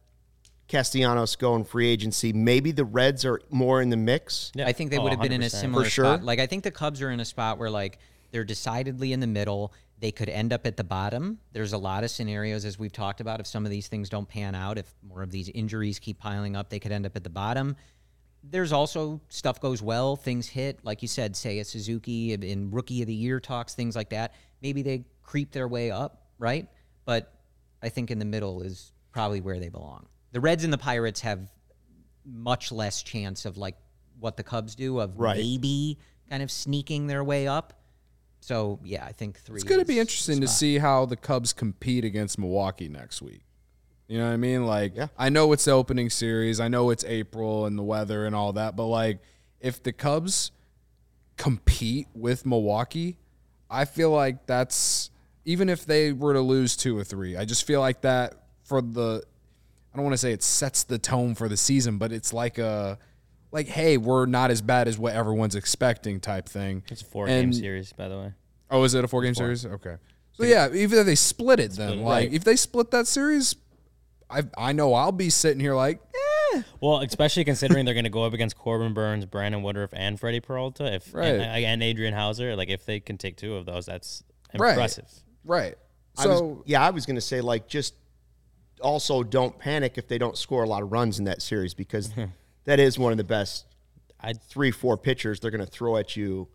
Castellanos 0.67 1.35
go 1.35 1.55
in 1.55 1.63
free 1.65 1.87
agency, 1.87 2.33
maybe 2.33 2.71
the 2.71 2.85
Reds 2.85 3.25
are 3.25 3.41
more 3.49 3.81
in 3.81 3.89
the 3.89 3.97
mix. 3.97 4.51
Yeah. 4.55 4.67
I 4.67 4.71
think 4.73 4.91
they 4.91 4.97
Oh, 4.97 5.03
would 5.03 5.11
have 5.11 5.21
been 5.21 5.31
in 5.31 5.41
a 5.43 5.45
100%. 5.45 5.49
similar 5.61 5.83
For 5.83 5.89
sure. 5.89 6.05
spot. 6.05 6.23
Like 6.23 6.39
I 6.39 6.47
think 6.47 6.63
the 6.63 6.71
Cubs 6.71 7.01
are 7.01 7.09
in 7.11 7.19
a 7.19 7.25
spot 7.25 7.57
where 7.57 7.69
like 7.69 7.99
they're 8.31 8.43
decidedly 8.45 9.13
in 9.13 9.19
the 9.19 9.27
middle. 9.27 9.73
They 9.99 10.11
could 10.11 10.29
end 10.29 10.51
up 10.51 10.65
at 10.65 10.75
the 10.75 10.83
bottom. 10.83 11.39
There's 11.53 11.73
a 11.73 11.77
lot 11.77 12.03
of 12.03 12.11
scenarios 12.11 12.65
as 12.65 12.77
we've 12.77 12.91
talked 12.91 13.21
about. 13.21 13.39
If 13.39 13.47
some 13.47 13.65
of 13.65 13.71
these 13.71 13.87
things 13.87 14.09
don't 14.09 14.27
pan 14.27 14.53
out, 14.55 14.77
if 14.77 14.93
more 15.07 15.21
of 15.21 15.31
these 15.31 15.49
injuries 15.49 15.99
keep 15.99 16.19
piling 16.19 16.55
up, 16.55 16.69
they 16.69 16.79
could 16.79 16.91
end 16.91 17.05
up 17.05 17.15
at 17.15 17.23
the 17.23 17.29
bottom. 17.29 17.75
There's 18.43 18.73
also 18.73 19.21
stuff 19.29 19.61
goes 19.61 19.81
well, 19.81 20.17
things 20.17 20.47
hit, 20.47 20.83
like 20.83 21.01
you 21.01 21.07
said, 21.07 21.35
say 21.37 21.59
a 21.59 21.63
Suzuki 21.65 22.33
in 22.33 22.71
rookie 22.71 23.01
of 23.01 23.07
the 23.07 23.13
year 23.13 23.39
talks, 23.39 23.73
things 23.75 23.95
like 23.95 24.09
that. 24.09 24.33
Maybe 24.61 24.81
they 24.81 25.05
creep 25.21 25.51
their 25.53 25.67
way 25.67 25.91
up, 25.91 26.27
right? 26.37 26.67
But 27.05 27.31
I 27.81 27.87
think 27.87 28.11
in 28.11 28.19
the 28.19 28.25
middle 28.25 28.61
is 28.61 28.91
probably 29.13 29.39
where 29.39 29.59
they 29.59 29.69
belong. 29.69 30.07
The 30.33 30.41
Reds 30.41 30.65
and 30.65 30.73
the 30.73 30.77
Pirates 30.77 31.21
have 31.21 31.49
much 32.25 32.71
less 32.71 33.03
chance 33.03 33.45
of 33.45 33.57
like 33.57 33.77
what 34.19 34.35
the 34.35 34.43
Cubs 34.43 34.75
do 34.75 34.99
of 34.99 35.17
Right. 35.17 35.37
maybe 35.37 35.99
kind 36.29 36.43
of 36.43 36.51
sneaking 36.51 37.07
their 37.07 37.23
way 37.23 37.47
up. 37.47 37.73
So 38.43 38.79
yeah, 38.83 39.05
I 39.05 39.13
think 39.13 39.39
three. 39.39 39.55
It's 39.55 39.63
going 39.63 39.79
to 39.79 39.85
be 39.85 39.99
interesting 39.99 40.41
to 40.41 40.47
see 40.47 40.77
how 40.77 41.05
the 41.05 41.15
Cubs 41.15 41.53
compete 41.53 42.03
against 42.03 42.37
Milwaukee 42.37 42.89
next 42.89 43.21
week. 43.21 43.41
You 44.09 44.17
know 44.17 44.27
what 44.27 44.33
I 44.33 44.37
mean? 44.37 44.65
Like, 44.65 44.95
Yeah. 44.95 45.07
I 45.17 45.29
know 45.29 45.53
it's 45.53 45.63
the 45.63 45.71
opening 45.71 46.09
series. 46.09 46.59
I 46.59 46.67
know 46.67 46.89
it's 46.89 47.05
April 47.05 47.65
and 47.65 47.79
the 47.79 47.83
weather 47.83 48.25
and 48.25 48.35
all 48.35 48.51
that. 48.53 48.75
But, 48.75 48.87
like, 48.87 49.19
if 49.61 49.81
the 49.81 49.93
Cubs 49.93 50.51
compete 51.37 52.07
with 52.13 52.45
Milwaukee, 52.45 53.17
I 53.69 53.85
feel 53.85 54.11
like 54.11 54.45
that's, 54.45 55.09
even 55.45 55.69
if 55.69 55.85
they 55.85 56.11
were 56.11 56.33
to 56.33 56.41
lose 56.41 56.75
two 56.75 56.97
or 56.97 57.05
three, 57.05 57.37
I 57.37 57.45
just 57.45 57.65
feel 57.65 57.79
like 57.79 58.01
that 58.01 58.33
for 58.65 58.81
the, 58.81 59.23
I 59.93 59.95
don't 59.95 60.03
want 60.03 60.15
to 60.15 60.17
say 60.17 60.33
it 60.33 60.43
sets 60.43 60.83
the 60.83 60.99
tone 60.99 61.33
for 61.33 61.47
the 61.47 61.57
season, 61.57 61.97
but 61.97 62.11
it's 62.11 62.33
like 62.33 62.57
a, 62.57 62.99
like, 63.53 63.67
hey, 63.67 63.95
we're 63.97 64.25
not 64.25 64.51
as 64.51 64.61
bad 64.61 64.87
as 64.89 64.97
what 64.97 65.13
everyone's 65.13 65.55
expecting 65.55 66.19
type 66.19 66.49
thing. 66.49 66.83
It's 66.89 67.01
a 67.01 67.05
four 67.05 67.27
And- 67.27 67.51
game 67.51 67.53
series, 67.53 67.93
by 67.93 68.09
the 68.09 68.17
way. 68.17 68.31
Oh, 68.69 68.83
is 68.83 68.93
it 68.95 69.05
a 69.05 69.07
four 69.07 69.21
game 69.21 69.35
series? 69.35 69.65
Okay. 69.65 69.95
So 70.33 70.43
yeah, 70.43 70.67
even 70.73 70.97
if 70.99 71.05
they 71.05 71.15
split 71.15 71.59
it, 71.59 71.71
then 71.73 72.01
like 72.01 72.25
Right. 72.25 72.33
if 72.33 72.43
they 72.43 72.55
split 72.55 72.89
that 72.91 73.05
series, 73.07 73.55
I 74.29 74.41
I 74.57 74.73
know 74.73 74.93
I'll 74.95 75.11
be 75.11 75.29
sitting 75.29 75.59
here 75.59 75.75
like, 75.75 76.01
eh. 76.55 76.63
Well, 76.81 77.01
especially 77.01 77.43
considering 77.45 77.85
they're 77.85 77.93
going 77.93 78.03
to 78.05 78.09
go 78.09 78.23
up 78.23 78.33
against 78.33 78.57
Corbin 78.57 78.93
Burnes, 78.95 79.25
Brandon 79.27 79.61
Woodruff, 79.61 79.91
and 79.93 80.19
Freddie 80.19 80.39
Peralta, 80.39 80.91
if 80.91 81.13
Right. 81.13 81.27
and, 81.27 81.41
and 81.65 81.83
Adrian 81.83 82.13
Houser, 82.15 82.55
like 82.55 82.69
if 82.69 82.83
they 82.85 82.99
can 82.99 83.17
take 83.19 83.37
two 83.37 83.55
of 83.55 83.65
those, 83.67 83.85
that's 83.85 84.23
Right. 84.57 84.71
impressive. 84.71 85.05
Right. 85.45 85.77
I 86.17 86.25
was- 86.27 86.39
So 86.39 86.63
yeah, 86.65 86.81
I 86.85 86.89
was 86.89 87.05
going 87.05 87.15
to 87.15 87.21
say 87.21 87.41
like 87.41 87.67
just 87.67 87.93
also 88.81 89.21
don't 89.23 89.57
panic 89.59 89.97
if 89.99 90.07
they 90.07 90.17
don't 90.17 90.37
score 90.37 90.63
a 90.63 90.67
lot 90.67 90.81
of 90.81 90.91
runs 90.91 91.19
in 91.19 91.25
that 91.25 91.41
series 91.43 91.73
because 91.75 92.09
that 92.65 92.79
is 92.79 92.97
one 92.99 93.11
of 93.11 93.17
the 93.17 93.23
best 93.23 93.65
I 94.19 94.33
three 94.33 94.71
four 94.71 94.97
pitchers 94.97 95.39
they're 95.39 95.51
going 95.51 95.65
to 95.65 95.69
throw 95.71 95.97
at 95.97 96.15
you. 96.15 96.47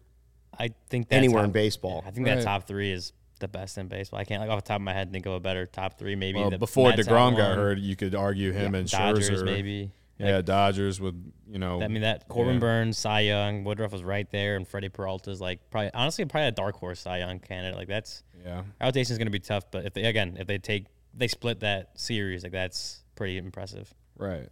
I 0.59 0.71
think 0.89 1.09
that 1.11 1.17
Anywhere 1.17 1.45
in 1.45 1.51
top- 1.51 1.55
baseball. 1.55 2.03
I 2.07 2.11
think 2.11 2.27
Right. 2.27 2.37
that 2.37 2.45
top 2.45 2.67
three 2.67 2.91
is 2.91 3.13
the 3.41 3.47
best 3.49 3.79
in 3.79 3.87
baseball. 3.89 4.19
I 4.19 4.25
can't 4.25 4.41
like 4.41 4.51
off 4.51 4.65
the 4.65 4.69
top 4.69 4.77
of 4.77 4.83
my 4.83 4.93
head 4.93 5.13
think 5.13 5.27
of 5.27 5.33
a 5.35 5.41
better 5.41 5.67
top 5.67 5.99
three. 5.99 6.17
Maybe 6.17 6.41
well, 6.41 6.51
the 6.51 6.59
before 6.59 6.91
Mets 6.91 7.07
Degrom 7.07 7.37
got 7.37 7.55
hurt, 7.57 7.79
you 7.79 7.95
could 7.95 8.15
argue 8.15 8.53
him 8.53 8.75
and 8.75 8.89
Dodgers 8.91 9.31
Scherzer. 9.31 9.45
maybe. 9.45 9.93
Yeah, 10.19 10.43
Dodgers 10.43 11.01
with 11.01 11.15
you 11.49 11.61
know. 11.61 11.81
I 11.81 11.87
mean 11.87 12.03
that 12.03 12.27
Corbin 12.27 12.55
yeah. 12.55 12.59
Burnes, 12.61 12.99
Cy 12.99 13.21
Young, 13.21 13.63
Woodruff 13.63 13.93
was 13.93 14.03
right 14.03 14.29
there, 14.33 14.57
and 14.57 14.67
Freddie 14.67 14.89
Peralta's 14.89 15.41
like 15.41 15.61
probably 15.71 15.93
honestly 15.95 16.25
probably 16.25 16.49
a 16.49 16.53
dark 16.53 16.75
horse 16.75 16.99
Cy 17.01 17.19
Young 17.19 17.39
candidate. 17.39 17.77
Like 17.79 17.87
that's 17.87 18.25
Yeah. 18.45 18.63
rotation 18.81 19.13
is 19.13 19.19
going 19.19 19.29
to 19.29 19.31
be 19.33 19.39
tough, 19.39 19.71
but 19.71 19.85
if 19.85 19.95
they 19.95 20.03
again 20.03 20.37
if 20.41 20.49
they 20.49 20.59
take 20.59 20.87
they 21.15 21.29
split 21.29 21.61
that 21.61 21.91
series, 22.01 22.43
like 22.43 22.51
that's 22.51 23.05
pretty 23.15 23.37
impressive. 23.39 23.95
Right. 24.17 24.49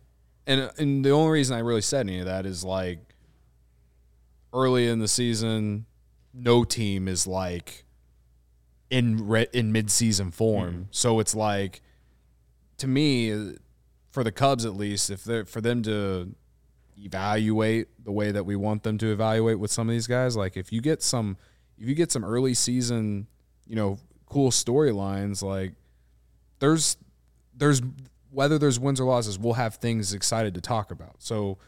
And 0.47 0.71
and 0.79 1.05
the 1.05 1.11
only 1.11 1.33
reason 1.33 1.57
I 1.57 1.61
really 1.61 1.81
said 1.81 2.07
any 2.07 2.21
of 2.21 2.27
that 2.27 2.47
is 2.47 2.65
like 2.65 3.15
early 4.53 4.89
in 4.89 4.99
the 4.99 5.09
season, 5.09 5.87
no 6.33 6.65
team 6.65 7.09
is 7.09 7.27
like 7.27 7.85
in 8.91 9.27
re- 9.27 9.49
in 9.53 9.73
mid-season 9.73 10.31
form. 10.31 10.73
Mm-hmm. 10.73 10.83
So 10.91 11.21
it's 11.21 11.35
like 11.35 11.83
to 12.79 12.87
me 12.87 13.57
for 14.11 14.23
the 14.23 14.33
Cubs 14.33 14.65
at 14.65 14.75
least 14.75 15.11
if 15.11 15.25
they 15.25 15.45
for 15.45 15.61
them 15.61 15.83
to 15.83 16.35
evaluate 16.99 17.89
the 18.03 18.13
way 18.13 18.31
that 18.31 18.45
we 18.45 18.57
want 18.57 18.83
them 18.83 18.97
to 18.99 19.13
evaluate 19.13 19.59
with 19.59 19.71
some 19.71 19.87
of 19.87 19.93
these 19.93 20.07
guys 20.07 20.35
like 20.35 20.57
if 20.57 20.73
you 20.73 20.81
get 20.81 21.03
some 21.03 21.37
if 21.79 21.87
you 21.87 21.95
get 21.95 22.11
some 22.11 22.25
early 22.25 22.55
season, 22.55 23.27
you 23.67 23.77
know, 23.77 23.99
cool 24.27 24.51
storylines 24.51 25.43
like 25.43 25.75
there's 26.59 26.97
there's 27.55 27.83
whether 28.31 28.59
there's 28.59 28.79
wins 28.79 29.01
or 29.01 29.05
losses, 29.05 29.39
we'll 29.39 29.55
have 29.55 29.77
things 29.77 30.13
excited 30.13 30.55
to 30.55 30.61
talk 30.61 30.91
about. 30.91 31.17
So 31.19 31.59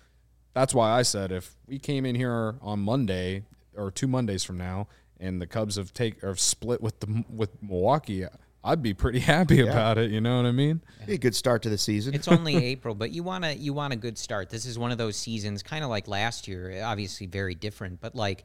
that's 0.54 0.74
why 0.74 0.90
I 0.90 1.02
said 1.02 1.32
if 1.32 1.54
we 1.66 1.78
came 1.78 2.04
in 2.04 2.14
here 2.14 2.56
on 2.60 2.80
Monday 2.80 3.44
or 3.76 3.90
two 3.90 4.08
Mondays 4.08 4.44
from 4.44 4.58
now 4.58 4.88
and 5.20 5.40
the 5.40 5.46
Cubs 5.46 5.76
have 5.76 5.92
take 5.92 6.22
or 6.22 6.28
have 6.28 6.40
split 6.40 6.80
with 6.80 7.00
the 7.00 7.24
with 7.28 7.62
Milwaukee, 7.62 8.26
I'd 8.64 8.82
be 8.82 8.94
pretty 8.94 9.18
happy 9.34 9.60
about 9.60 9.98
it. 9.98 10.10
You 10.10 10.20
know 10.20 10.36
what 10.36 10.46
I 10.46 10.52
mean? 10.52 10.82
Be 11.06 11.14
a 11.14 11.18
good 11.18 11.34
start 11.34 11.62
to 11.62 11.68
the 11.68 11.78
season. 11.78 12.14
It's 12.14 12.28
only 12.28 12.56
April, 12.64 12.94
but 12.94 13.10
you 13.10 13.22
want 13.22 13.44
to 13.44 13.54
you 13.54 13.72
want 13.72 13.92
a 13.92 13.96
good 13.96 14.18
start. 14.18 14.50
This 14.50 14.66
is 14.66 14.78
one 14.78 14.90
of 14.90 14.98
those 14.98 15.16
seasons, 15.16 15.62
kind 15.62 15.84
of 15.84 15.90
like 15.90 16.08
last 16.08 16.48
year. 16.48 16.82
Obviously, 16.84 17.26
very 17.26 17.54
different, 17.54 18.00
but 18.00 18.14
like 18.14 18.44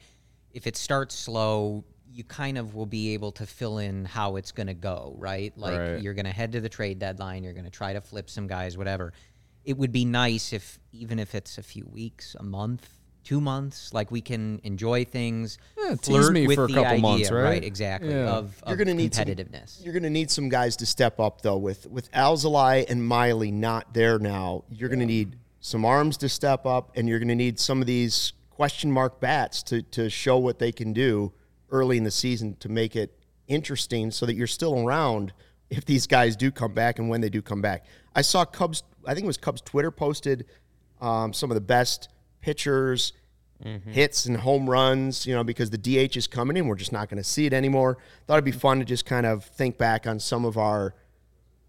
if 0.52 0.68
it 0.68 0.78
starts 0.78 1.16
slow, 1.16 1.84
you 2.14 2.24
kind 2.24 2.58
of 2.58 2.76
will 2.76 2.86
be 2.86 3.14
able 3.14 3.32
to 3.34 3.46
fill 3.46 3.80
in 3.80 4.06
how 4.06 4.36
it's 4.36 4.52
going 4.52 4.68
to 4.68 4.74
go, 4.74 5.16
right? 5.18 5.52
Like 5.58 5.80
Right. 5.80 6.02
you're 6.02 6.14
going 6.14 6.26
to 6.26 6.32
head 6.32 6.52
to 6.52 6.62
the 6.62 6.70
trade 6.70 7.00
deadline, 7.00 7.44
you're 7.44 7.54
going 7.54 7.66
to 7.66 7.72
try 7.72 7.94
to 7.94 8.02
flip 8.02 8.30
some 8.30 8.48
guys, 8.48 8.78
whatever. 8.78 9.14
It 9.66 9.78
would 9.78 9.92
be 9.92 10.06
nice 10.06 10.54
if 10.54 10.80
even 10.92 11.18
if 11.20 11.34
it's 11.34 11.58
a 11.58 11.64
few 11.64 11.86
weeks, 11.86 12.36
a 12.40 12.44
month, 12.44 12.88
two 13.24 13.40
months, 13.42 13.94
like 13.94 14.12
we 14.12 14.22
can 14.22 14.60
enjoy 14.64 15.06
things. 15.06 15.58
Yeah, 15.78 15.96
tease 15.96 16.06
flirt 16.08 16.34
me 16.34 16.46
with 16.46 16.56
for 16.58 16.66
a 16.66 16.68
the 16.68 16.74
couple 16.74 16.92
idea, 16.92 17.02
months, 17.02 17.32
right? 17.32 17.64
Exactly. 17.64 18.12
Yeah. 18.12 18.30
Of, 18.30 18.62
you're 18.68 18.74
of 18.74 18.78
going 18.78 18.88
to 18.90 18.94
need 18.94 19.16
some, 19.16 19.26
competitiveness. 19.26 19.84
You're 19.84 19.94
going 19.94 20.04
to 20.04 20.10
need 20.10 20.30
some 20.30 20.50
guys 20.50 20.76
to 20.78 20.86
step 20.86 21.20
up 21.20 21.42
though. 21.42 21.58
With 21.58 21.88
with 21.88 22.12
Alzolay 22.12 22.88
and 22.90 23.04
Miley 23.08 23.52
not 23.52 23.94
there 23.94 24.20
now, 24.20 24.66
you're 24.70 24.90
going 24.90 25.00
to 25.00 25.06
need 25.06 25.38
some 25.62 25.86
arms 25.86 26.18
to 26.18 26.30
step 26.30 26.66
up, 26.66 26.92
and 26.96 27.08
you're 27.08 27.20
going 27.20 27.30
to 27.30 27.36
need 27.36 27.58
some 27.60 27.80
of 27.80 27.88
these 27.88 28.34
question 28.50 28.92
mark 28.92 29.20
bats 29.20 29.64
to 29.64 29.82
to 29.82 30.10
show 30.10 30.38
what 30.38 30.60
they 30.60 30.72
can 30.72 30.94
do 30.94 31.32
early 31.74 31.98
in 31.98 32.06
the 32.06 32.12
season 32.12 32.56
to 32.62 32.70
make 32.70 32.96
it 32.96 33.18
interesting, 33.48 34.12
so 34.12 34.26
that 34.26 34.36
you're 34.36 34.48
still 34.48 34.80
around 34.88 35.34
if 35.70 35.84
these 35.84 36.08
guys 36.08 36.38
do 36.38 36.52
come 36.52 36.74
back 36.74 37.00
and 37.00 37.10
when 37.10 37.20
they 37.20 37.30
do 37.30 37.42
come 37.42 37.62
back. 37.62 37.86
I 38.16 38.22
saw 38.22 38.46
Cubs. 38.46 38.84
I 39.06 39.14
think 39.14 39.26
it 39.26 39.28
was 39.28 39.38
Cubs 39.38 39.60
Twitter 39.62 39.92
posted 39.92 40.46
um, 41.02 41.34
some 41.34 41.52
of 41.52 41.56
the 41.56 41.62
best 41.62 42.08
pitchers 42.40 43.12
hits 43.86 44.26
and 44.26 44.36
home 44.36 44.70
runs, 44.70 45.26
you 45.26 45.34
know, 45.34 45.44
because 45.44 45.70
the 45.70 45.78
DH 45.78 46.18
is 46.18 46.28
coming 46.28 46.58
in. 46.58 46.68
We're 46.68 46.76
just 46.76 46.92
not 46.92 47.10
going 47.10 47.18
to 47.18 47.24
see 47.24 47.46
it 47.46 47.54
anymore. 47.54 47.98
Thought 48.28 48.34
it'd 48.36 48.46
be 48.46 48.52
fun 48.52 48.80
to 48.80 48.86
just 48.86 49.06
kind 49.06 49.26
of 49.26 49.46
think 49.46 49.78
back 49.78 50.06
on 50.06 50.20
some 50.20 50.44
of 50.44 50.58
our 50.58 50.94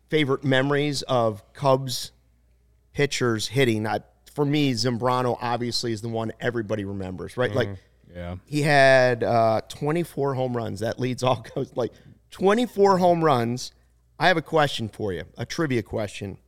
favorite 0.08 0.42
memories 0.42 1.02
of 1.02 1.44
Cubs 1.52 2.10
pitchers 2.94 3.46
hitting. 3.46 3.86
I, 3.86 4.00
for 4.32 4.44
me, 4.44 4.72
Zambrano 4.72 5.38
obviously 5.40 5.92
is 5.92 6.02
the 6.02 6.08
one 6.08 6.32
everybody 6.40 6.84
remembers, 6.84 7.36
right? 7.36 7.54
Like 7.54 7.68
Yeah. 8.14 8.36
he 8.46 8.62
had 8.62 9.24
uh, 9.24 9.62
24 9.68 10.34
home 10.34 10.56
runs. 10.56 10.80
That 10.80 11.00
leads 11.00 11.22
all 11.22 11.44
goes 11.54 11.72
like 11.74 11.92
24 12.30 12.98
home 12.98 13.24
runs. 13.24 13.72
I 14.18 14.28
have 14.28 14.36
a 14.36 14.42
question 14.42 14.88
for 14.88 15.12
you, 15.12 15.24
a 15.36 15.44
trivia 15.44 15.82
question. 15.82 16.38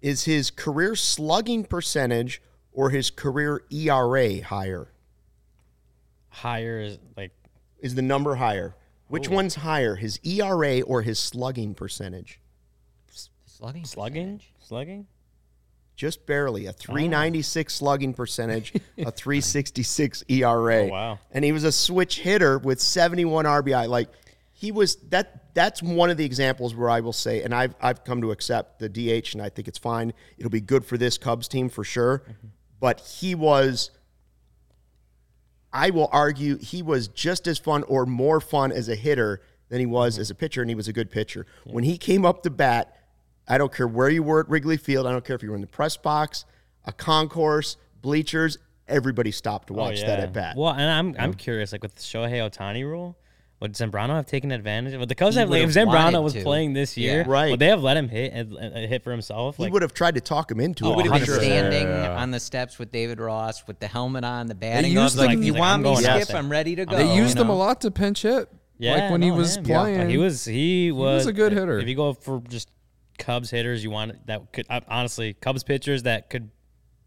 Is 0.00 0.24
his 0.24 0.50
career 0.50 0.96
slugging 0.96 1.64
percentage 1.64 2.42
or 2.72 2.90
his 2.90 3.10
career 3.10 3.62
ERA 3.70 4.42
higher? 4.42 4.88
Higher 6.28 6.80
is 6.80 6.98
like 7.16 7.32
Is 7.80 7.94
the 7.94 8.02
number 8.02 8.36
higher? 8.36 8.74
Which 9.08 9.28
one's 9.28 9.56
higher, 9.56 9.96
his 9.96 10.18
ERA 10.24 10.80
or 10.80 11.02
his 11.02 11.18
slugging 11.18 11.74
percentage? 11.74 12.40
Slugging. 13.44 13.84
slugging, 13.84 14.40
slugging. 14.58 15.06
Just 15.94 16.26
barely 16.26 16.66
a 16.66 16.72
396 16.72 17.74
slugging 17.74 18.14
percentage, 18.14 18.72
a 18.98 19.10
366 19.10 20.24
ERA. 20.28 20.84
Oh, 20.84 20.86
wow. 20.88 21.18
And 21.30 21.44
he 21.44 21.52
was 21.52 21.64
a 21.64 21.72
switch 21.72 22.20
hitter 22.20 22.58
with 22.58 22.80
71 22.80 23.44
RBI. 23.44 23.88
Like 23.88 24.08
he 24.52 24.72
was 24.72 24.96
that 25.10 25.54
that's 25.54 25.82
one 25.82 26.08
of 26.08 26.16
the 26.16 26.24
examples 26.24 26.74
where 26.74 26.88
I 26.88 27.00
will 27.00 27.12
say 27.12 27.42
and 27.42 27.54
I've 27.54 27.74
I've 27.80 28.04
come 28.04 28.22
to 28.22 28.30
accept 28.30 28.78
the 28.78 28.88
DH 28.88 29.34
and 29.34 29.42
I 29.42 29.48
think 29.48 29.68
it's 29.68 29.78
fine. 29.78 30.12
It'll 30.38 30.50
be 30.50 30.60
good 30.60 30.84
for 30.84 30.96
this 30.96 31.18
Cubs 31.18 31.46
team 31.46 31.68
for 31.68 31.84
sure. 31.84 32.18
Mm-hmm. 32.20 32.48
But 32.80 33.00
he 33.00 33.34
was 33.34 33.90
I 35.72 35.90
will 35.90 36.08
argue 36.12 36.58
he 36.58 36.82
was 36.82 37.08
just 37.08 37.46
as 37.46 37.58
fun 37.58 37.82
or 37.84 38.06
more 38.06 38.40
fun 38.40 38.72
as 38.72 38.88
a 38.88 38.94
hitter 38.94 39.40
than 39.68 39.80
he 39.80 39.86
was 39.86 40.14
mm-hmm. 40.14 40.20
as 40.20 40.30
a 40.30 40.34
pitcher, 40.34 40.60
and 40.60 40.70
he 40.70 40.74
was 40.74 40.86
a 40.86 40.92
good 40.92 41.10
pitcher. 41.10 41.46
When 41.64 41.84
he 41.84 41.96
came 41.96 42.26
up 42.26 42.42
to 42.42 42.50
bat, 42.50 42.94
I 43.48 43.58
don't 43.58 43.72
care 43.74 43.88
where 43.88 44.08
you 44.08 44.22
were 44.22 44.40
at 44.40 44.48
Wrigley 44.48 44.76
Field, 44.76 45.06
I 45.06 45.12
don't 45.12 45.24
care 45.24 45.36
if 45.36 45.42
you 45.42 45.50
were 45.50 45.56
in 45.56 45.60
the 45.62 45.66
press 45.66 45.96
box, 45.96 46.44
a 46.84 46.92
concourse, 46.92 47.76
bleachers, 48.00 48.58
everybody 48.88 49.30
stopped 49.30 49.68
to 49.68 49.74
oh, 49.74 49.78
watch 49.78 50.00
that 50.02 50.20
at 50.20 50.32
bat. 50.32 50.54
Oh, 50.56 50.62
Well, 50.62 50.72
and 50.72 50.82
I'm 50.90 51.14
I'm 51.18 51.34
curious, 51.34 51.72
like 51.72 51.82
with 51.82 51.94
the 51.94 52.02
Shohei 52.02 52.48
Ohtani 52.48 52.84
rule, 52.84 53.16
would 53.60 53.74
Zambrano 53.74 54.10
have 54.16 54.26
taken 54.26 54.50
advantage 54.50 54.92
of? 54.94 55.00
Would 55.00 55.08
the 55.08 55.14
Cubs 55.14 55.34
He 55.36 55.40
have, 55.40 55.48
like, 55.48 55.62
if 55.62 55.68
would've 55.74 55.88
Zambrano 55.88 56.20
was 56.22 56.32
to. 56.32 56.42
playing 56.42 56.72
this 56.72 56.96
year, 56.96 57.18
Yeah. 57.18 57.24
Right. 57.28 57.50
Would 57.52 57.60
they 57.60 57.68
have 57.68 57.80
let 57.82 57.96
him 57.96 58.08
hit 58.08 58.32
and, 58.32 58.52
and 58.54 58.88
hit 58.90 59.04
for 59.04 59.12
himself? 59.12 59.56
he 59.56 59.68
would 59.68 59.82
have 59.82 59.94
tried 59.94 60.16
to 60.16 60.20
talk 60.20 60.50
him 60.50 60.58
into 60.58 60.84
He 60.84 60.90
it. 60.90 60.96
would 60.96 61.06
have 61.06 61.14
been 61.14 61.22
100%. 61.22 61.36
standing 61.40 61.86
Yeah. 61.86 62.16
on 62.20 62.32
the 62.32 62.40
steps 62.40 62.80
with 62.80 62.90
David 62.90 63.20
Ross 63.20 63.64
with 63.68 63.78
the 63.78 63.86
helmet 63.86 64.24
on, 64.24 64.46
the 64.48 64.56
batting 64.56 64.90
used 64.90 65.14
gloves. 65.14 65.16
Like, 65.16 65.30
him- 65.30 65.42
you 65.44 65.52
Like, 65.52 65.60
want 65.60 65.72
I'm 65.74 65.80
me, 65.82 65.84
going 65.90 65.96
Skip? 66.02 66.10
outside. 66.10 66.36
I'm 66.38 66.50
ready 66.50 66.74
to 66.74 66.86
go. 66.86 66.96
They 66.96 67.14
used 67.14 67.36
you 67.36 67.42
him 67.44 67.50
a 67.50 67.54
lot 67.56 67.80
to 67.82 67.92
pinch 67.92 68.22
hit. 68.22 68.48
yeah, 68.78 68.94
like 68.96 69.10
when 69.12 69.22
he 69.22 69.30
was 69.30 69.56
him. 69.58 69.64
playing. 69.64 70.10
He 70.10 70.18
was 70.18 70.44
he 70.44 70.90
was, 70.90 71.18
was 71.20 71.26
a 71.26 71.32
good 71.32 71.52
hitter. 71.52 71.78
If 71.78 71.86
you 71.86 71.94
go 71.94 72.14
for 72.14 72.42
just 72.48 72.68
Cubs 73.22 73.50
hitters, 73.50 73.84
you 73.84 73.90
want 73.90 74.26
that 74.26 74.52
could 74.52 74.66
uh, 74.68 74.80
honestly 74.88 75.34
Cubs 75.34 75.62
pitchers 75.62 76.02
that 76.02 76.28
could 76.28 76.50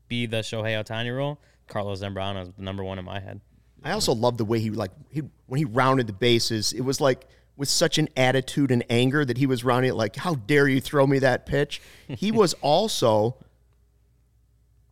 be 0.07 0.25
the 0.25 0.37
Shohei 0.37 0.81
Ohtani 0.81 1.13
rule. 1.13 1.41
Carlos 1.67 2.01
Zambrano 2.01 2.43
is 2.43 2.49
the 2.55 2.61
number 2.61 2.85
one 2.85 2.97
in 2.97 3.03
my 3.03 3.19
head. 3.19 3.41
I 3.83 3.91
also 3.91 4.13
love 4.13 4.37
the 4.37 4.45
way 4.45 4.59
he 4.59 4.69
like 4.69 4.91
he 5.09 5.23
when 5.47 5.57
he 5.57 5.65
rounded 5.65 6.07
the 6.07 6.13
bases. 6.13 6.71
It 6.71 6.81
was 6.81 7.01
like 7.01 7.27
with 7.57 7.67
such 7.67 7.97
an 7.97 8.07
attitude 8.15 8.71
and 8.71 8.85
anger 8.89 9.25
that 9.25 9.37
he 9.37 9.45
was 9.45 9.65
rounding 9.65 9.91
it 9.91 9.95
like, 9.95 10.15
"How 10.15 10.35
dare 10.35 10.69
you 10.69 10.79
throw 10.79 11.05
me 11.05 11.19
that 11.19 11.45
pitch?" 11.45 11.81
he 12.07 12.31
was 12.31 12.53
also 12.61 13.35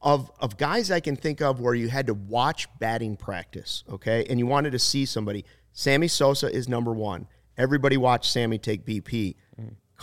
of 0.01 0.29
of 0.41 0.57
guys 0.57 0.91
I 0.91 0.99
can 0.99 1.15
think 1.15 1.41
of 1.41 1.61
where 1.61 1.73
you 1.73 1.87
had 1.87 2.07
to 2.07 2.13
watch 2.13 2.67
batting 2.79 3.15
practice, 3.15 3.85
okay, 3.89 4.25
and 4.29 4.39
you 4.39 4.45
wanted 4.45 4.71
to 4.71 4.79
see 4.79 5.05
somebody. 5.05 5.45
Sammy 5.71 6.09
Sosa 6.09 6.53
is 6.53 6.67
number 6.67 6.91
one. 6.91 7.27
Everybody 7.57 7.95
watched 7.95 8.29
Sammy 8.29 8.57
take 8.57 8.85
BP. 8.85 9.35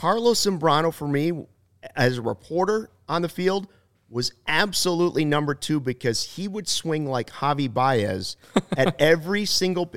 Carlos 0.00 0.46
Zambrano 0.46 0.94
for 0.94 1.06
me 1.06 1.30
as 1.94 2.16
a 2.16 2.22
reporter 2.22 2.88
on 3.06 3.20
the 3.20 3.28
field 3.28 3.68
was 4.08 4.32
absolutely 4.48 5.26
number 5.26 5.54
two 5.54 5.78
because 5.78 6.22
he 6.22 6.48
would 6.48 6.66
swing 6.66 7.04
like 7.04 7.28
Javi 7.28 7.70
Baez 7.70 8.38
at 8.78 8.96
every 8.98 9.44
single. 9.44 9.92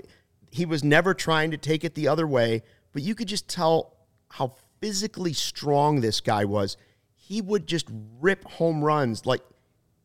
He 0.52 0.66
was 0.66 0.84
never 0.84 1.14
trying 1.14 1.52
to 1.52 1.58
take 1.58 1.86
it 1.86 1.96
the 1.96 2.10
other 2.10 2.28
way, 2.28 2.64
but 2.92 3.02
you 3.02 3.16
could 3.16 3.30
just 3.30 3.48
tell 3.48 3.96
how 4.28 4.56
physically 4.82 5.32
strong 5.32 6.02
this 6.02 6.20
guy 6.20 6.44
was. 6.44 6.76
He 7.16 7.40
would 7.40 7.66
just 7.66 7.88
rip 8.20 8.44
home 8.44 8.84
runs 8.84 9.26
like 9.26 9.40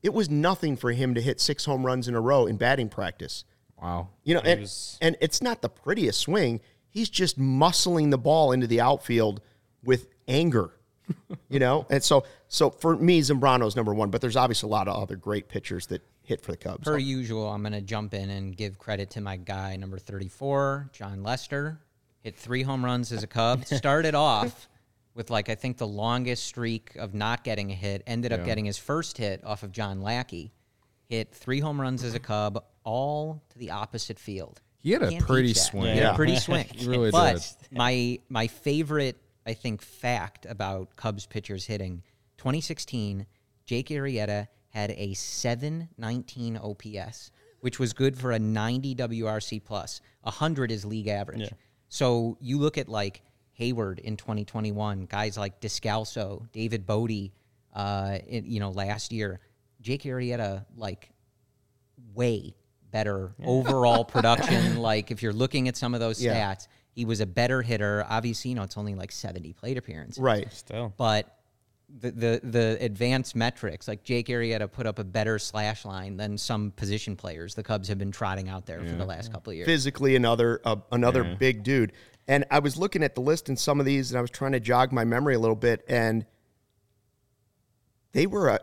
it 0.05 0.15
was 0.15 0.31
nothing 0.31 0.77
for 0.77 0.93
him 0.93 1.15
to 1.15 1.21
hit 1.21 1.41
six 1.41 1.65
home 1.65 1.85
runs 1.85 2.07
in 2.07 2.15
a 2.15 2.21
row 2.21 2.47
in 2.47 2.57
batting 2.57 2.89
practice. 2.89 3.45
Wow. 3.83 4.11
You 4.23 4.35
know, 4.35 4.43
and, 4.43 4.71
and 5.01 5.17
it's 5.21 5.43
not 5.43 5.61
the 5.61 5.69
prettiest 5.69 6.21
swing. 6.21 6.61
He's 6.89 7.11
just 7.11 7.37
muscling 7.37 8.13
the 8.13 8.19
ball 8.19 8.53
into 8.53 8.69
the 8.69 8.81
outfield 8.81 9.41
with 9.89 10.07
anger. 10.28 10.70
you 11.49 11.59
know, 11.59 11.86
and 11.91 12.03
so 12.05 12.24
so 12.49 12.68
for 12.70 12.95
me, 12.97 13.20
Zambrano's 13.20 13.74
number 13.74 13.95
one. 13.95 14.11
But 14.11 14.20
there's 14.20 14.36
obviously 14.36 14.68
a 14.68 14.70
lot 14.70 14.86
of 14.89 15.03
other 15.03 15.16
great 15.16 15.49
pitchers 15.49 15.86
that 15.89 16.03
hit 16.22 16.43
for 16.43 16.51
the 16.53 16.59
Cubs. 16.59 16.84
Per 16.84 16.99
usual, 16.99 17.49
I'm 17.49 17.62
going 17.62 17.72
to 17.72 17.80
jump 17.80 18.12
in 18.12 18.28
and 18.28 18.55
give 18.55 18.78
credit 18.78 19.09
to 19.11 19.20
my 19.22 19.36
guy, 19.39 19.76
number 19.76 19.99
34, 19.99 20.91
Jon 20.93 21.22
Lester. 21.22 21.80
Hit 22.20 22.36
three 22.36 22.62
home 22.62 22.84
runs 22.84 23.11
as 23.12 23.22
a 23.22 23.26
Cub. 23.26 23.64
Started 23.64 24.14
off 24.14 24.68
with, 25.14 25.30
like, 25.30 25.49
I 25.49 25.55
think 25.55 25.78
the 25.78 25.86
longest 25.86 26.45
streak 26.45 26.95
of 26.97 27.14
not 27.14 27.45
getting 27.45 27.70
a 27.70 27.74
hit. 27.74 28.03
Ended 28.07 28.32
up 28.34 28.45
getting 28.45 28.66
his 28.66 28.76
first 28.76 29.16
hit 29.16 29.43
off 29.45 29.62
of 29.62 29.72
John 29.72 30.03
Lackey. 30.03 30.53
Hit 31.09 31.32
three 31.32 31.61
home 31.61 31.80
runs 31.80 32.05
as 32.05 32.14
a 32.14 32.18
Cub, 32.20 32.62
all 32.84 33.43
to 33.49 33.59
the 33.59 33.70
opposite 33.70 34.18
field. 34.18 34.61
He 34.82 34.91
had 34.93 35.03
a 35.03 35.09
Can't 35.11 35.26
pretty 35.26 35.49
teach 35.49 35.57
that. 35.57 35.62
swing. 35.70 35.82
He 35.84 35.89
had 35.91 35.99
Yeah. 35.99 36.12
a 36.12 36.16
pretty 36.16 36.36
swing. 36.47 36.66
He 36.74 36.86
really 36.86 37.11
but 37.11 37.34
did. 37.36 37.78
my 37.78 38.18
my 38.28 38.47
favorite, 38.49 39.16
I 39.49 39.55
think, 39.55 39.81
fact 39.83 40.47
about 40.47 40.95
Cubs 40.97 41.25
pitchers 41.27 41.65
hitting 41.67 42.03
2016, 42.37 43.27
Jake 43.65 43.89
Arrieta 43.89 44.47
had 44.69 44.91
a 44.93 45.15
719 45.15 46.57
OPS, 46.59 47.31
which 47.61 47.79
was 47.79 47.93
good 47.95 48.17
for 48.17 48.33
a 48.33 48.39
90 48.39 48.95
WRC 48.95 49.65
plus. 49.65 50.01
100 50.23 50.71
is 50.71 50.85
league 50.85 51.09
average. 51.09 51.51
So 51.89 52.37
you 52.41 52.59
look 52.59 52.77
at 52.79 52.89
like 52.89 53.23
Heyward 53.59 53.99
in 54.01 54.17
2021, 54.19 55.07
guys 55.07 55.39
like 55.39 55.61
Descalso, 55.61 56.51
David 56.53 56.87
Bote, 56.87 57.31
uh, 57.75 58.19
in- 58.27 58.45
you 58.47 58.61
know, 58.61 58.71
last 58.71 59.13
year. 59.13 59.41
Jake 59.81 60.03
Arrieta, 60.03 60.67
like 60.77 61.11
way 62.15 62.55
better 62.91 63.33
overall 63.45 64.05
production. 64.15 64.77
Like 64.79 65.11
if 65.11 65.23
you're 65.23 65.33
looking 65.33 65.69
at 65.69 65.77
some 65.77 65.95
of 65.95 66.01
those 66.01 66.23
Yeah. 66.23 66.35
stats, 66.55 66.69
he 66.99 67.05
was 67.05 67.21
a 67.21 67.27
better 67.27 67.63
hitter. 67.63 68.05
Obviously, 68.09 68.51
you 68.51 68.57
know, 68.57 68.65
it's 68.65 68.77
only 68.77 68.97
like 68.97 69.13
70 69.13 69.53
plate 69.53 69.79
appearances. 69.79 70.21
right. 70.21 70.53
Still. 70.53 70.93
But 70.97 71.33
the, 71.89 72.11
the 72.11 72.41
the 72.43 72.79
advanced 72.81 73.37
metrics, 73.37 73.87
like 73.87 74.03
Jake 74.03 74.27
Arrieta 74.27 74.71
put 74.71 74.85
up 74.85 74.99
a 74.99 75.05
better 75.05 75.39
slash 75.39 75.85
line 75.85 76.17
than 76.17 76.37
some 76.37 76.73
position 76.73 77.15
players 77.15 77.55
the 77.55 77.63
Cubs 77.63 77.87
have 77.87 77.99
been 77.99 78.11
trotting 78.11 78.49
out 78.49 78.67
there 78.67 78.85
for 78.85 78.97
the 78.97 79.07
last 79.07 79.33
couple 79.33 79.53
of 79.53 79.57
years. 79.57 79.67
physically 79.67 80.17
another 80.17 80.61
uh, 80.65 80.77
another 80.91 81.37
big 81.39 81.63
dude. 81.63 81.93
And 82.27 82.45
I 82.51 82.59
was 82.59 82.77
looking 82.77 83.05
at 83.05 83.15
the 83.15 83.23
list 83.23 83.49
in 83.49 83.57
some 83.57 83.79
of 83.79 83.87
these, 83.87 84.11
and 84.11 84.19
I 84.19 84.21
was 84.21 84.31
trying 84.31 84.53
to 84.53 84.61
jog 84.61 84.93
my 84.93 85.05
memory 85.05 85.35
a 85.35 85.39
little 85.39 85.57
bit, 85.57 85.83
and 85.89 86.27
they 88.13 88.27
were 88.27 88.51
uh, 88.51 88.59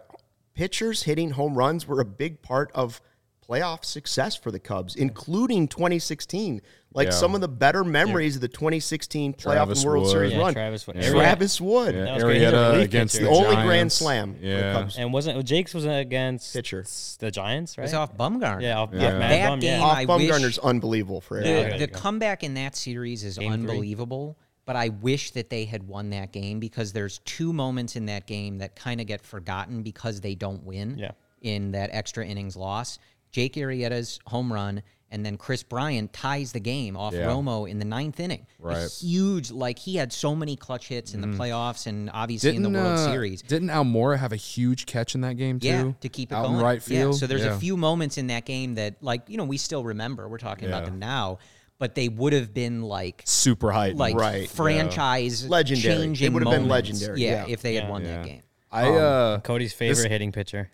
pitchers 0.53 1.03
hitting 1.03 1.31
home 1.31 1.55
runs 1.55 1.87
were 1.87 2.01
a 2.01 2.05
big 2.05 2.41
part 2.41 2.69
of 2.75 3.01
playoff 3.47 3.85
success 3.85 4.35
for 4.35 4.51
the 4.51 4.59
Cubs, 4.59 4.95
including 4.95 5.67
2016. 5.67 6.61
Like 6.95 7.07
Yeah. 7.09 7.11
some 7.11 7.35
of 7.35 7.41
the 7.41 7.47
better 7.49 7.83
memories 7.83 8.35
of 8.35 8.41
the 8.41 8.47
2016 8.47 9.33
playoff 9.33 9.41
Travis 9.41 9.81
and 9.83 9.87
World 9.91 10.03
Wood. 10.05 10.11
Series 10.11 10.31
Yeah, 10.31 10.39
run. 10.39 10.53
Travis 10.53 10.87
Wood. 10.87 11.01
Travis 11.01 11.61
Wood, 11.61 11.93
Yeah, 11.95 12.05
That 12.05 12.13
was 12.15 12.23
great. 12.23 12.37
He's 12.41 12.47
a 12.47 12.51
Arrieta 12.53 12.71
relief 12.71 12.85
against 12.85 13.15
pitcher. 13.15 13.25
the 13.25 13.31
The 13.31 13.37
only 13.37 13.55
grand 13.63 13.91
slam 13.91 14.35
Yeah. 14.41 14.73
Cubs. 14.73 14.97
And 14.97 15.11
wasn't 15.13 15.45
Jake's 15.45 15.73
was 15.73 15.85
against 15.85 16.53
Pitcher. 16.53 16.85
the 17.19 17.29
Giants, 17.31 17.77
right? 17.77 17.83
It 17.83 17.87
was 17.87 17.93
off 17.93 18.15
Bumgarner. 18.17 18.61
Yeah, 18.61 18.79
off, 18.79 18.89
Yeah. 18.93 19.07
off 19.13 19.19
That 19.19 19.49
Bum, 19.49 19.59
game, 19.59 19.79
yeah. 19.79 19.85
Off 19.85 19.97
I 19.97 20.05
Bumgarner's 20.05 20.41
wish- 20.43 20.59
unbelievable 20.59 21.19
for 21.21 21.43
The, 21.43 21.75
it. 21.75 21.79
the 21.79 21.87
comeback 21.87 22.43
in 22.45 22.53
that 22.53 22.75
series 22.77 23.23
is 23.25 23.37
Game 23.37 23.47
three. 23.51 23.53
unbelievable, 23.53 24.37
but 24.65 24.77
I 24.77 24.87
wish 24.89 25.31
that 25.31 25.49
they 25.49 25.65
had 25.65 25.87
won 25.87 26.11
that 26.11 26.31
game 26.31 26.61
because 26.61 26.93
there's 26.93 27.19
two 27.25 27.51
moments 27.51 27.97
in 27.97 28.05
that 28.05 28.25
game 28.25 28.59
that 28.59 28.75
kind 28.77 29.01
of 29.01 29.07
get 29.07 29.21
forgotten 29.21 29.83
because 29.83 30.21
they 30.21 30.33
don't 30.33 30.63
win 30.63 30.97
Yeah. 30.97 31.11
in 31.41 31.71
that 31.73 31.89
extra 31.91 32.25
innings 32.25 32.55
loss. 32.55 32.99
Jake 33.31 33.55
Arrieta's 33.55 34.17
home 34.27 34.53
run, 34.53 34.81
and 35.11 35.25
then 35.25 35.37
Kris 35.37 35.63
Bryant 35.63 36.11
ties 36.13 36.51
the 36.51 36.59
game 36.59 36.97
off 36.97 37.13
Yeah. 37.13 37.27
Romo 37.27 37.69
in 37.69 37.79
the 37.79 37.85
ninth 37.85 38.19
inning. 38.19 38.45
A 38.63 38.67
Right. 38.67 38.91
huge, 38.91 39.51
like 39.51 39.77
he 39.79 39.95
had 39.95 40.11
so 40.11 40.35
many 40.35 40.55
clutch 40.55 40.87
hits 40.87 41.13
in 41.13 41.21
the 41.21 41.27
playoffs 41.27 41.85
and 41.87 42.09
obviously 42.13 42.51
Didn't 42.51 42.65
in 42.65 42.73
the 42.73 42.79
World 42.79 42.97
uh, 42.99 43.05
Series. 43.11 43.41
Didn't 43.43 43.69
Almora 43.69 44.17
have 44.17 44.33
a 44.33 44.35
huge 44.37 44.85
catch 44.85 45.15
in 45.15 45.21
that 45.21 45.37
game 45.37 45.59
too? 45.59 45.67
Yeah, 45.67 45.91
to 46.01 46.09
keep 46.09 46.31
it 46.31 46.35
out 46.35 46.43
going. 46.47 46.55
in 46.57 46.61
right 46.63 46.81
field. 46.83 47.13
Yeah, 47.13 47.19
so 47.19 47.27
there's 47.27 47.43
Yeah. 47.45 47.55
a 47.55 47.59
few 47.59 47.77
moments 47.77 48.17
in 48.17 48.27
that 48.27 48.45
game 48.45 48.75
that, 48.75 48.95
like, 49.01 49.21
you 49.27 49.37
know, 49.37 49.45
we 49.45 49.57
still 49.57 49.83
remember. 49.83 50.27
We're 50.27 50.37
talking 50.39 50.67
about 50.67 50.85
them 50.85 50.99
now, 50.99 51.37
but 51.77 51.93
they 51.95 52.09
would 52.09 52.33
have 52.33 52.53
been 52.53 52.81
like 52.81 53.21
super 53.25 53.71
heightened. 53.71 53.99
like 53.99 54.15
Right. 54.15 54.49
franchise 54.49 55.47
Legendary. 55.47 56.13
It 56.19 56.33
would 56.33 56.43
have 56.45 56.51
been 56.51 56.67
legendary, 56.67 57.21
Yeah, 57.21 57.45
yeah. 57.45 57.53
if 57.53 57.61
they 57.61 57.75
had 57.75 57.89
won 57.89 58.03
Yeah. 58.03 58.17
that 58.17 58.25
game. 58.25 58.41
I 58.71 58.89
uh 58.89 59.39
Cody's 59.39 59.71
favorite 59.73 59.95
This- 60.03 60.05
hitting 60.11 60.31
pitcher. 60.31 60.69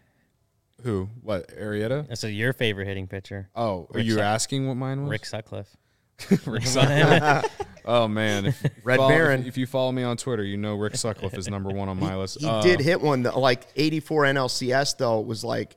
Who 0.84 1.09
what 1.21 1.47
Arrieta? 1.49 2.07
That's 2.07 2.23
a, 2.23 2.32
your 2.32 2.53
favorite 2.53 2.88
hitting 2.88 3.07
pitcher. 3.07 3.49
Oh, 3.55 3.88
are 3.93 3.99
you 3.99 4.13
Suck- 4.15 4.23
asking 4.23 4.67
what 4.67 4.75
mine 4.75 5.01
was? 5.03 5.11
Rick 5.11 5.25
Sutcliffe. 5.25 5.75
Rick 6.45 6.63
Sutcliffe. 6.65 7.45
oh 7.86 8.07
man, 8.07 8.47
if, 8.47 8.63
Red 8.84 8.97
follow- 8.97 9.09
Baron. 9.09 9.41
If, 9.41 9.47
if 9.49 9.57
you 9.57 9.65
follow 9.67 9.91
me 9.91 10.03
on 10.03 10.17
Twitter, 10.17 10.43
you 10.43 10.57
know 10.57 10.75
Rick 10.75 10.95
Sutcliffe 10.95 11.36
is 11.38 11.47
number 11.49 11.69
one 11.69 11.89
on 11.89 11.99
my 11.99 12.15
list. 12.15 12.39
He 12.39 12.47
Uh, 12.47 12.61
did 12.61 12.79
hit 12.79 13.01
one 13.01 13.23
that 13.23 13.38
like 13.38 13.67
84 13.75 14.23
NLCS 14.23 14.97
though 14.97 15.19
was 15.19 15.43
like 15.43 15.75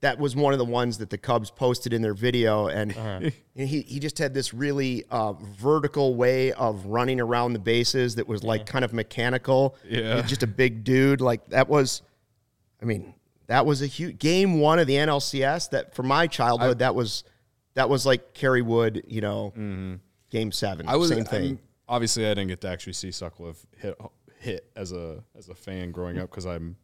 that 0.00 0.18
was 0.18 0.34
one 0.34 0.54
of 0.54 0.58
the 0.58 0.64
ones 0.64 0.96
that 0.98 1.10
the 1.10 1.18
Cubs 1.18 1.50
posted 1.50 1.92
in 1.92 2.00
their 2.00 2.14
video 2.14 2.68
and 2.68 2.92
he 3.54 3.82
he 3.82 4.00
just 4.00 4.16
had 4.16 4.32
this 4.32 4.54
really 4.54 5.04
uh, 5.10 5.32
vertical 5.34 6.14
way 6.14 6.52
of 6.52 6.86
running 6.86 7.20
around 7.20 7.52
the 7.52 7.58
bases 7.58 8.14
that 8.14 8.26
was 8.26 8.42
like 8.42 8.64
kind 8.64 8.84
of 8.84 8.92
mechanical. 8.94 9.76
Yeah. 9.88 10.16
He's 10.16 10.30
just 10.30 10.42
a 10.42 10.46
big 10.46 10.84
dude 10.84 11.20
like 11.20 11.46
that 11.50 11.68
was 11.68 12.00
I 12.80 12.86
mean 12.86 13.12
that 13.50 13.66
was 13.66 13.82
a 13.82 13.86
huge 13.86 14.18
game 14.18 14.60
1 14.60 14.78
of 14.78 14.86
the 14.86 14.94
NLCS 14.94 15.70
that 15.70 15.92
for 15.92 16.04
my 16.04 16.28
childhood 16.28 16.78
that 16.78 16.94
was 16.94 17.24
that 17.74 17.88
was 17.88 18.06
like 18.06 18.32
Kerry 18.32 18.62
Wood, 18.62 19.02
you 19.08 19.20
know, 19.20 19.52
game 20.30 20.52
7. 20.52 20.86
Mm-hmm. 20.86 20.88
I 20.88 20.96
was 20.96 21.08
same 21.10 21.24
thing. 21.24 21.42
I'm- 21.44 21.58
obviously, 21.88 22.24
I 22.26 22.30
didn't 22.30 22.46
get 22.48 22.60
to 22.62 22.68
actually 22.68 22.92
see 22.92 23.10
Sutcliffe 23.10 23.66
hit 23.76 23.98
hit 24.38 24.70
as 24.76 24.92
a 24.92 25.22
as 25.36 25.48
a 25.48 25.54
fan 25.54 25.90
growing 25.90 26.18
up 26.18 26.30
because 26.30 26.46
I'm 26.46 26.76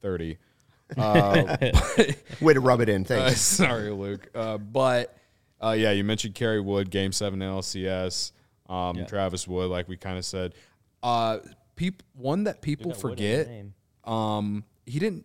30. 0.00 0.38
Uh, 0.94 1.56
Way 2.42 2.52
to 2.52 2.60
rub 2.60 2.82
it 2.82 2.90
in. 2.90 3.02
Uh, 3.04 3.06
Thanks. 3.06 3.40
sorry, 3.40 3.90
Luke. 3.90 4.28
Uh, 4.34 4.58
but 4.58 5.16
uh, 5.58 5.70
yeah, 5.70 5.90
you 5.92 6.04
mentioned 6.04 6.34
Kerry 6.34 6.60
Wood, 6.60 6.90
Game 6.90 7.12
Seven 7.12 7.40
LCS. 7.40 8.32
Um, 8.68 9.06
Travis 9.06 9.48
Wood, 9.48 9.70
like 9.70 9.88
we 9.88 9.96
kind 9.96 10.18
of 10.18 10.24
said. 10.26 10.54
Uh, 11.02 11.38
peop- 11.76 12.02
one 12.14 12.44
that 12.44 12.60
people 12.60 12.90
got 12.90 13.02
Wood 13.02 13.18
in 13.20 13.26
his 13.26 13.46
forget. 13.46 13.64
Um, 14.04 14.64
he 14.84 14.98
didn't. 14.98 15.24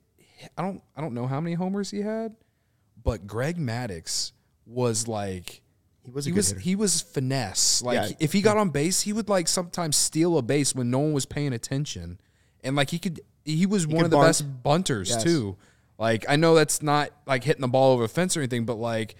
I 0.58 0.62
don't. 0.62 0.82
I 0.96 1.02
don't 1.02 1.14
know 1.14 1.28
how 1.28 1.40
many 1.42 1.56
homers 1.56 1.92
he 1.92 2.02
had, 2.02 2.36
but 3.04 3.26
Greg 3.28 3.58
Maddux 3.58 4.32
was 4.66 5.08
like. 5.08 5.62
He 6.04 6.12
was 6.12 6.26
a 6.26 6.30
he 6.30 6.34
was 6.34 6.48
hitter. 6.50 6.60
he 6.62 6.76
was 6.76 7.02
finesse. 7.02 7.82
Like 7.82 8.12
Yeah. 8.12 8.16
if 8.20 8.32
he 8.34 8.42
got 8.42 8.56
on 8.58 8.70
base, 8.70 9.02
he 9.02 9.12
would 9.12 9.28
like 9.28 9.48
sometimes 9.48 9.98
steal 9.98 10.38
a 10.38 10.42
base 10.42 10.74
when 10.74 10.90
no 10.90 11.00
one 11.00 11.12
was 11.14 11.26
paying 11.26 11.52
attention, 11.54 12.20
and 12.64 12.76
like 12.76 12.90
he 12.92 13.00
could. 13.00 13.20
He 13.44 13.66
was 13.66 13.86
one 13.88 14.06
of 14.06 14.12
the 14.12 14.18
bunt. 14.18 14.28
best 14.28 14.64
bunters 14.64 15.10
Yes. 15.10 15.24
too. 15.24 15.58
Like 15.98 16.26
I 16.30 16.36
know 16.36 16.54
that's 16.56 16.82
not 16.82 17.10
like 17.26 17.44
hitting 17.44 17.62
the 17.62 17.68
ball 17.68 17.94
over 17.94 18.04
the 18.04 18.08
fence 18.10 18.38
or 18.38 18.40
anything, 18.42 18.66
but 18.66 18.76
like 18.76 19.16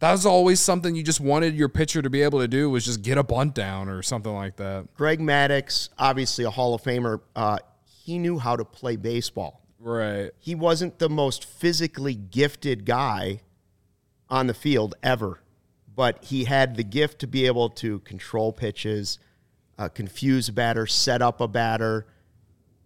that 0.00 0.10
was 0.12 0.24
always 0.26 0.58
something 0.60 0.94
you 0.94 1.02
just 1.02 1.20
wanted 1.20 1.54
your 1.56 1.68
pitcher 1.68 2.00
to 2.02 2.08
be 2.10 2.22
able 2.22 2.38
to 2.40 2.48
do 2.48 2.70
was 2.70 2.84
just 2.84 3.02
get 3.02 3.18
a 3.18 3.22
bunt 3.24 3.54
down 3.54 3.88
or 3.88 4.00
something 4.02 4.32
like 4.32 4.56
that. 4.56 4.86
Greg 4.94 5.18
Maddux, 5.20 5.88
obviously 5.98 6.44
a 6.44 6.50
Hall 6.50 6.72
of 6.74 6.82
Famer, 6.82 7.20
uh, 7.34 7.58
he 7.84 8.16
knew 8.18 8.38
how 8.38 8.54
to 8.56 8.64
play 8.64 8.94
baseball. 8.96 9.60
Right. 9.78 10.30
He 10.38 10.54
wasn't 10.54 10.98
the 10.98 11.08
most 11.08 11.44
physically 11.44 12.14
gifted 12.14 12.84
guy 12.84 13.40
on 14.28 14.46
the 14.46 14.54
field 14.54 14.94
ever, 15.02 15.40
but 15.94 16.24
he 16.24 16.44
had 16.44 16.76
the 16.76 16.84
gift 16.84 17.20
to 17.20 17.26
be 17.26 17.46
able 17.46 17.70
to 17.70 18.00
control 18.00 18.52
pitches, 18.52 19.18
uh, 19.78 19.88
confuse 19.88 20.48
a 20.48 20.52
batter, 20.52 20.86
set 20.86 21.22
up 21.22 21.40
a 21.40 21.48
batter, 21.48 22.06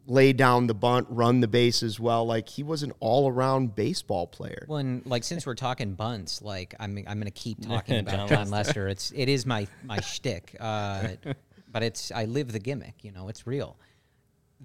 lay 0.06 0.32
down 0.32 0.66
the 0.66 0.74
bunt, 0.74 1.06
run 1.08 1.40
the 1.40 1.48
base 1.48 1.82
as 1.82 1.98
well. 1.98 2.26
Like 2.26 2.48
he 2.48 2.62
was 2.62 2.82
an 2.82 2.92
all 3.00 3.28
around 3.30 3.74
baseball 3.74 4.26
player. 4.26 4.66
Well, 4.68 4.78
and 4.78 5.04
like 5.06 5.24
since 5.24 5.46
we're 5.46 5.54
talking 5.54 5.94
bunts, 5.94 6.42
like 6.42 6.74
I'm 6.78 6.98
I'm 7.06 7.18
gonna 7.18 7.30
keep 7.30 7.60
talking 7.66 7.98
about 7.98 8.28
John 8.28 8.28
Jon 8.28 8.50
Lester. 8.50 8.88
It's 8.88 9.12
it 9.14 9.28
is 9.28 9.46
my 9.46 9.66
my 9.84 10.00
shtick, 10.02 10.56
uh, 10.60 11.08
but 11.70 11.82
it's 11.82 12.12
I 12.12 12.26
live 12.26 12.52
the 12.52 12.60
gimmick. 12.60 13.02
You 13.02 13.12
know, 13.12 13.28
it's 13.28 13.46
real. 13.46 13.76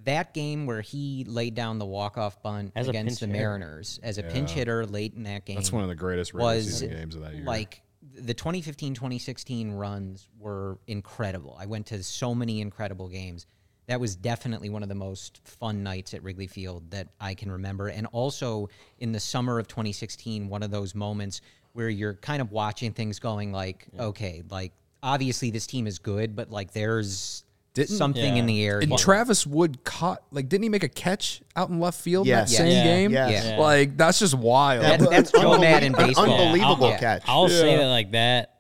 That 0.03 0.33
game 0.33 0.65
where 0.65 0.81
he 0.81 1.25
laid 1.27 1.55
down 1.55 1.79
the 1.79 1.85
walk 1.85 2.17
off 2.17 2.41
bunt 2.43 2.71
As 2.75 2.87
against 2.87 3.19
the 3.19 3.25
pinch 3.25 3.35
hitter. 3.35 3.47
Mariners 3.49 3.99
as 4.03 4.17
a 4.17 4.23
pinch 4.23 4.51
hitter 4.51 4.85
late 4.85 5.13
in 5.15 5.23
that 5.23 5.45
game. 5.45 5.55
That's 5.55 5.71
one 5.71 5.83
of 5.83 5.89
the 5.89 5.95
greatest 5.95 6.33
regular 6.33 6.55
was 6.55 6.65
season 6.65 6.89
games 6.91 7.15
of 7.15 7.21
that 7.21 7.33
year. 7.33 7.43
like 7.43 7.81
the 8.13 8.33
2015-2016 8.33 9.77
runs 9.77 10.27
were 10.39 10.79
incredible. 10.87 11.57
I 11.59 11.65
went 11.65 11.87
to 11.87 12.01
so 12.03 12.33
many 12.33 12.61
incredible 12.61 13.07
games. 13.07 13.45
That 13.87 13.99
was 13.99 14.15
definitely 14.15 14.69
one 14.69 14.83
of 14.83 14.89
the 14.89 14.95
most 14.95 15.39
fun 15.45 15.81
nights 15.83 16.13
at 16.13 16.21
Wrigley 16.23 16.47
Field 16.47 16.91
that 16.91 17.07
I 17.21 17.33
can 17.35 17.51
remember. 17.51 17.87
And 17.87 18.05
also 18.07 18.69
in 18.99 19.11
the 19.11 19.19
summer 19.19 19.59
of 19.59 19.67
2016, 19.67 20.49
one 20.49 20.61
of 20.61 20.71
those 20.71 20.93
moments 20.93 21.41
where 21.73 21.89
you're 21.89 22.15
kind 22.15 22.41
of 22.41 22.51
watching 22.51 22.91
things 22.91 23.19
going 23.19 23.51
like, 23.51 23.87
okay, 23.99 24.43
like 24.49 24.73
obviously 25.01 25.51
this 25.51 25.67
team 25.67 25.87
is 25.87 25.99
good, 25.99 26.35
but 26.35 26.49
like 26.49 26.73
there's 26.73 27.43
Didn't- 27.77 27.97
something 27.97 28.37
in 28.37 28.45
the 28.45 28.63
air. 28.65 28.79
and 28.79 28.89
here. 28.89 28.97
Travis 28.97 29.47
Wood 29.47 29.83
caught 29.83 30.21
like 30.31 30.49
didn't 30.49 30.63
he 30.63 30.69
make 30.69 30.83
a 30.83 30.89
catch 30.89 31.41
out 31.55 31.69
in 31.69 31.79
left 31.79 31.99
field 32.01 32.27
Yes. 32.27 32.51
that 32.51 32.57
same 32.57 32.67
Yes. 32.71 32.83
game? 32.85 33.11
Yes. 33.11 33.45
Yeah. 33.45 33.57
Like 33.57 33.95
that's 33.97 34.19
just 34.19 34.33
wild. 34.33 34.83
That- 34.83 34.99
that's 35.09 35.31
Joe 35.31 35.57
Maddon 35.59 35.93
Unbelie- 35.93 36.07
baseball. 36.07 36.25
Unbelievable 36.31 36.89
Yeah. 36.89 36.97
catch. 36.99 37.23
I'll 37.27 37.47
say 37.49 37.71
Yeah. 37.71 37.77
that 37.77 37.85
like 37.87 38.11
that, 38.11 38.53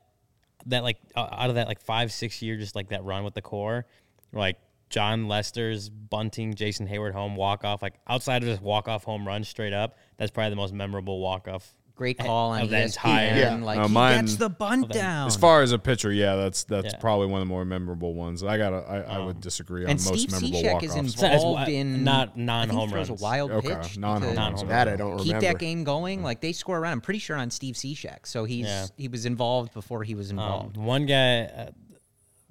that 0.67 0.83
like 0.83 0.97
uh, 1.15 1.27
out 1.31 1.49
of 1.49 1.55
that 1.55 1.67
like 1.67 1.81
five 1.81 2.11
six 2.11 2.41
year 2.41 2.57
just 2.57 2.75
like 2.75 2.89
that 2.89 3.03
run 3.03 3.23
with 3.23 3.33
the 3.33 3.41
core, 3.41 3.85
like 4.33 4.57
Jon 4.89 5.27
Lester's 5.27 5.89
bunting 5.89 6.53
Jason 6.53 6.87
Heyward 6.87 7.13
home 7.13 7.35
walk 7.35 7.63
off, 7.65 7.81
like 7.81 7.95
outside 8.07 8.41
of 8.43 8.47
this 8.47 8.61
walk 8.61 8.87
off 8.87 9.03
home 9.03 9.27
run 9.27 9.43
straight 9.43 9.73
up, 9.73 9.97
that's 10.17 10.31
probably 10.31 10.49
the 10.51 10.55
most 10.55 10.73
memorable 10.73 11.19
walk 11.19 11.47
off. 11.47 11.73
Great 11.97 12.19
call 12.19 12.51
on 12.51 12.61
Of 12.61 12.69
the 12.69 12.75
ESPN. 12.77 12.85
entire- 12.85 13.35
Yeah. 13.37 13.55
Like 13.65 13.79
Uh, 13.79 13.87
he 13.87 13.93
mine- 13.93 14.21
gets 14.25 14.35
the 14.35 14.49
bunt 14.51 14.89
down. 14.89 15.25
As 15.27 15.35
far 15.35 15.63
as 15.63 15.71
a 15.71 15.79
pitcher, 15.79 16.11
yeah, 16.11 16.35
that's 16.35 16.63
that's 16.63 16.93
Yeah. 16.93 16.99
probably 16.99 17.25
one 17.25 17.41
of 17.41 17.47
the 17.47 17.49
more 17.51 17.65
memorable 17.65 18.13
ones. 18.13 18.43
I 18.43 18.57
gotta, 18.59 18.77
I, 18.87 19.15
I 19.15 19.25
would 19.25 19.41
disagree 19.41 19.83
on 19.83 19.89
and 19.89 19.99
most 20.05 20.13
Steve 20.19 20.31
memorable 20.31 20.59
Cishek 20.61 20.73
walk 20.73 20.83
is 20.83 20.89
offs. 20.91 21.15
So 21.15 21.25
it's 21.25 21.33
involved 21.43 21.69
in 21.69 22.03
not 22.03 22.21
I 22.21 22.25
think 22.33 22.37
non-home 22.37 22.79
he 22.89 22.93
throws 22.93 23.09
runs. 23.09 23.21
a 23.21 23.23
wild 23.23 23.51
Okay, 23.51 23.75
pitch. 23.75 23.97
non-home 23.97 24.35
runs. 24.35 24.63
That 24.63 24.87
I 24.87 24.95
don't 24.95 25.11
remember. 25.17 25.23
Keep 25.23 25.39
that 25.41 25.57
game 25.59 25.83
going. 25.83 26.21
Like 26.21 26.39
they 26.41 26.51
score 26.53 26.77
around. 26.77 26.91
I'm 26.93 27.01
pretty 27.01 27.19
sure 27.19 27.35
on 27.35 27.49
Steve 27.49 27.73
Cishek. 27.73 28.25
So 28.27 28.45
he's 28.45 28.67
Yeah. 28.67 28.85
he 28.95 29.07
was 29.07 29.25
involved 29.25 29.73
before 29.73 30.03
he 30.03 30.13
was 30.13 30.29
Um, 30.31 30.37
involved. 30.37 30.77
one 30.77 31.07
guy 31.07 31.45
uh, 31.45 31.65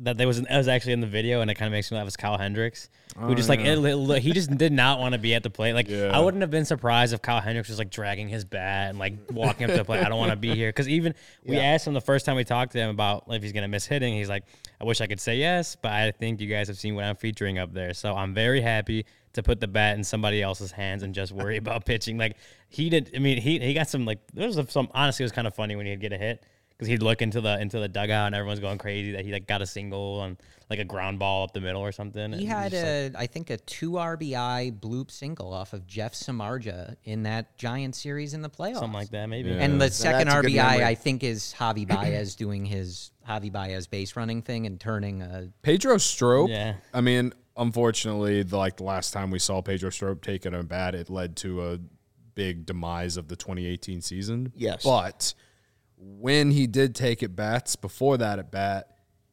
that 0.00 0.18
there 0.18 0.26
was 0.26 0.42
that 0.42 0.56
was 0.58 0.68
actually 0.68 0.92
in 0.92 1.00
the 1.00 1.06
video, 1.06 1.40
and 1.40 1.50
it 1.50 1.54
kind 1.54 1.66
of 1.66 1.72
makes 1.72 1.90
me 1.90 1.96
laugh. 1.96 2.06
Is 2.06 2.16
Kyle 2.16 2.36
Hendricks, 2.36 2.90
who 3.16 3.28
oh, 3.30 3.34
just 3.34 3.48
like 3.48 3.60
it, 3.60 3.78
it- 3.78 4.22
he 4.22 4.32
just 4.32 4.50
did 4.58 4.72
not 4.72 4.98
want 5.00 5.14
to 5.14 5.18
be 5.18 5.34
at 5.34 5.42
the 5.42 5.48
plate. 5.48 5.72
Like 5.72 5.88
Yeah. 5.88 6.10
I 6.12 6.20
wouldn't 6.20 6.42
have 6.42 6.50
been 6.50 6.66
surprised 6.66 7.14
if 7.14 7.22
Kyle 7.22 7.40
Hendricks 7.40 7.70
was 7.70 7.78
like 7.78 7.90
dragging 7.90 8.28
his 8.28 8.44
bat 8.44 8.90
and 8.90 8.98
like 8.98 9.14
walking 9.32 9.64
up 9.64 9.70
to 9.70 9.76
the 9.78 9.84
plate. 9.84 10.04
I 10.04 10.08
don't 10.10 10.18
want 10.18 10.32
to 10.32 10.36
be 10.36 10.54
here 10.54 10.68
because 10.68 10.88
even 10.88 11.14
we 11.44 11.58
asked 11.58 11.86
him 11.86 11.94
the 11.94 12.00
first 12.00 12.26
time 12.26 12.36
we 12.36 12.44
talked 12.44 12.72
to 12.72 12.78
him 12.78 12.90
about 12.90 13.24
if 13.28 13.42
he's 13.42 13.52
gonna 13.52 13.68
miss 13.68 13.86
hitting. 13.86 14.14
He's 14.14 14.28
like, 14.28 14.44
I 14.80 14.84
wish 14.84 15.00
I 15.00 15.06
could 15.06 15.20
say 15.20 15.36
yes, 15.36 15.76
but 15.80 15.92
I 15.92 16.10
think 16.10 16.40
you 16.40 16.48
guys 16.48 16.68
have 16.68 16.76
seen 16.78 16.94
what 16.94 17.04
I'm 17.04 17.16
featuring 17.16 17.58
up 17.58 17.72
there, 17.72 17.94
so 17.94 18.14
I'm 18.14 18.34
very 18.34 18.60
happy 18.60 19.06
to 19.32 19.42
put 19.42 19.60
the 19.60 19.68
bat 19.68 19.96
in 19.96 20.04
somebody 20.04 20.42
else's 20.42 20.72
hands 20.72 21.02
and 21.02 21.14
just 21.14 21.32
worry 21.32 21.56
about 21.62 21.86
pitching. 21.86 22.18
Like 22.18 22.36
he 22.68 22.90
did. 22.90 23.12
I 23.16 23.18
mean, 23.18 23.40
he 23.40 23.58
he 23.60 23.72
got 23.72 23.88
some 23.88 24.04
like 24.04 24.18
there 24.34 24.46
was 24.46 24.60
some 24.68 24.88
honestly 24.92 25.22
it 25.22 25.26
was 25.26 25.32
kind 25.32 25.46
of 25.46 25.54
funny 25.54 25.74
when 25.74 25.86
he'd 25.86 26.00
get 26.00 26.12
a 26.12 26.18
hit 26.18 26.44
because 26.76 26.88
he'd 26.88 27.02
look 27.02 27.22
into 27.22 27.40
the 27.40 27.58
into 27.60 27.78
the 27.78 27.88
dugout 27.88 28.26
and 28.26 28.34
everyone's 28.34 28.60
going 28.60 28.78
crazy 28.78 29.12
that 29.12 29.24
he 29.24 29.32
like 29.32 29.46
got 29.46 29.62
a 29.62 29.66
single 29.66 30.20
on 30.20 30.36
like 30.68 30.78
a 30.78 30.84
ground 30.84 31.18
ball 31.18 31.44
up 31.44 31.52
the 31.52 31.60
middle 31.60 31.80
or 31.80 31.92
something. 31.92 32.32
He 32.32 32.44
had 32.44 32.72
just, 32.72 32.84
like, 32.84 33.14
a, 33.14 33.18
I 33.18 33.26
think, 33.26 33.50
a 33.50 33.56
two 33.56 33.92
RBI 33.92 34.78
bloop 34.80 35.10
single 35.10 35.52
off 35.52 35.72
of 35.72 35.86
Jeff 35.86 36.12
Samardzija 36.14 36.96
in 37.04 37.22
that 37.22 37.56
Giant 37.56 37.94
series 37.94 38.34
in 38.34 38.42
the 38.42 38.50
playoffs. 38.50 38.80
something 38.80 38.92
like 38.92 39.10
that 39.10 39.28
maybe. 39.28 39.50
Yeah. 39.50 39.62
And 39.62 39.80
the 39.80 39.90
second 39.90 40.28
that's 40.28 40.38
a 40.38 40.42
good 40.42 40.52
RBI. 40.52 40.82
I 40.82 40.94
think, 40.94 41.22
is 41.22 41.54
Javi 41.56 41.86
Baez 41.86 42.34
doing 42.36 42.64
his 42.64 43.12
Javi 43.28 43.52
Baez 43.52 43.86
base 43.86 44.16
running 44.16 44.42
thing 44.42 44.66
and 44.66 44.80
turning 44.80 45.22
a. 45.22 45.50
Pedro 45.62 45.98
Strop. 45.98 46.48
Yeah. 46.50 46.74
I 46.92 47.00
mean, 47.00 47.32
unfortunately, 47.56 48.42
the, 48.42 48.56
like 48.56 48.76
the 48.76 48.84
last 48.84 49.12
time 49.12 49.30
we 49.30 49.38
saw 49.38 49.62
Pedro 49.62 49.90
Strop 49.90 50.22
take 50.22 50.46
it 50.46 50.54
a 50.54 50.64
bat, 50.64 50.96
it 50.96 51.10
led 51.10 51.36
to 51.36 51.64
a 51.64 51.78
big 52.34 52.66
demise 52.66 53.16
of 53.16 53.28
the 53.28 53.36
2018 53.36 54.00
season. 54.00 54.52
Yes. 54.56 54.82
But 54.82 55.32
when 55.98 56.50
he 56.50 56.66
did 56.66 56.94
take 56.94 57.22
at 57.22 57.34
bats 57.36 57.76
before 57.76 58.16
that 58.18 58.38
at 58.38 58.50
bat, 58.50 58.88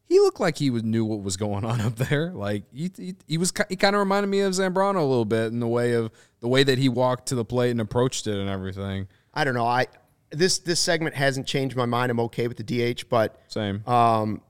he 0.05 0.19
looked 0.19 0.39
like 0.39 0.57
he 0.57 0.69
was, 0.69 0.83
knew 0.83 1.05
what 1.05 1.21
was 1.23 1.37
going 1.37 1.65
on 1.65 1.81
up 1.81 1.95
there. 1.95 2.31
Like 2.31 2.63
he, 2.73 2.91
he, 2.97 3.15
he 3.27 3.37
was 3.37 3.51
he 3.69 3.75
kind 3.75 3.95
of 3.95 3.99
reminded 3.99 4.27
me 4.27 4.41
of 4.41 4.53
Zambrano 4.53 4.97
a 4.97 5.01
little 5.01 5.25
bit 5.25 5.47
in 5.47 5.59
the 5.59 5.67
way 5.67 5.93
of 5.93 6.11
the 6.39 6.47
way 6.47 6.63
that 6.63 6.77
he 6.77 6.89
walked 6.89 7.27
to 7.29 7.35
the 7.35 7.45
plate 7.45 7.71
and 7.71 7.81
approached 7.81 8.27
it 8.27 8.37
and 8.37 8.49
everything. 8.49 9.07
I 9.33 9.43
don't 9.43 9.55
know. 9.55 9.65
I 9.65 9.87
this 10.31 10.59
this 10.59 10.79
segment 10.79 11.15
hasn't 11.15 11.47
changed 11.47 11.75
my 11.75 11.85
mind. 11.85 12.11
I'm 12.11 12.19
okay 12.21 12.47
with 12.47 12.57
the 12.57 12.93
DH, 12.93 13.09
but 13.09 13.39
Same. 13.47 13.87
Um, 13.87 14.41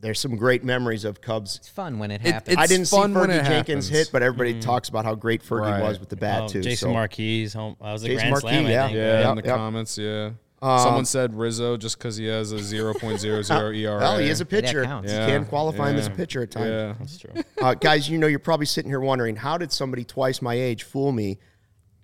there's 0.00 0.18
some 0.18 0.34
great 0.36 0.64
memories 0.64 1.04
of 1.04 1.20
Cubs. 1.20 1.56
It's 1.56 1.68
fun 1.68 1.98
when 1.98 2.10
it 2.10 2.22
It- 2.24 2.32
happens. 2.32 2.56
I 2.56 2.66
didn't 2.66 2.86
see 2.86 2.96
fun 2.96 3.12
when 3.12 3.28
Fergie 3.28 3.44
Jenkins 3.44 3.88
happens. 3.88 3.88
hit, 3.88 4.08
but 4.12 4.22
everybody 4.22 4.54
mm. 4.54 4.60
talks 4.62 4.88
about 4.88 5.04
how 5.04 5.14
great 5.14 5.42
Fergie 5.42 5.72
Right. 5.72 5.82
was 5.82 6.00
with 6.00 6.08
the 6.08 6.16
bat 6.16 6.44
Oh, 6.44 6.48
too. 6.48 6.62
Jason 6.62 6.88
so. 6.88 6.92
Marquis 6.94 7.48
home. 7.48 7.76
I 7.82 7.92
was 7.92 8.02
a 8.02 8.06
Jason 8.06 8.30
grand 8.30 8.30
Marquis, 8.30 8.48
slam. 8.48 8.66
I 8.66 8.70
yeah. 8.70 8.86
think. 8.86 8.96
yeah, 8.96 9.20
Yep, 9.20 9.28
in 9.30 9.36
the 9.36 9.48
yep. 9.48 9.56
comments, 9.56 9.98
yeah. 9.98 10.30
Someone 10.62 11.04
said 11.06 11.34
Rizzo 11.34 11.76
just 11.78 11.96
because 11.98 12.16
he 12.16 12.26
has 12.26 12.52
a 12.52 12.56
0.00 12.56 13.76
ERA. 13.78 13.98
Well, 14.00 14.18
he 14.18 14.28
is 14.28 14.40
a 14.40 14.44
pitcher. 14.44 14.84
counts. 14.84 15.10
You 15.10 15.16
Yeah, 15.18 15.26
can 15.26 15.46
qualify 15.46 15.90
him 15.90 15.96
as 15.96 16.06
a 16.06 16.10
pitcher 16.10 16.42
at 16.42 16.50
times. 16.50 16.68
Yeah. 16.68 16.94
That's 16.98 17.18
true. 17.18 17.32
Uh, 17.60 17.74
guys, 17.74 18.08
you 18.08 18.16
know, 18.18 18.26
you're 18.26 18.38
probably 18.38 18.64
sitting 18.66 18.90
here 18.90 19.00
wondering, 19.00 19.36
how 19.36 19.58
did 19.58 19.70
somebody 19.70 20.02
twice 20.04 20.40
my 20.40 20.54
age 20.54 20.82
fool 20.82 21.12
me 21.12 21.38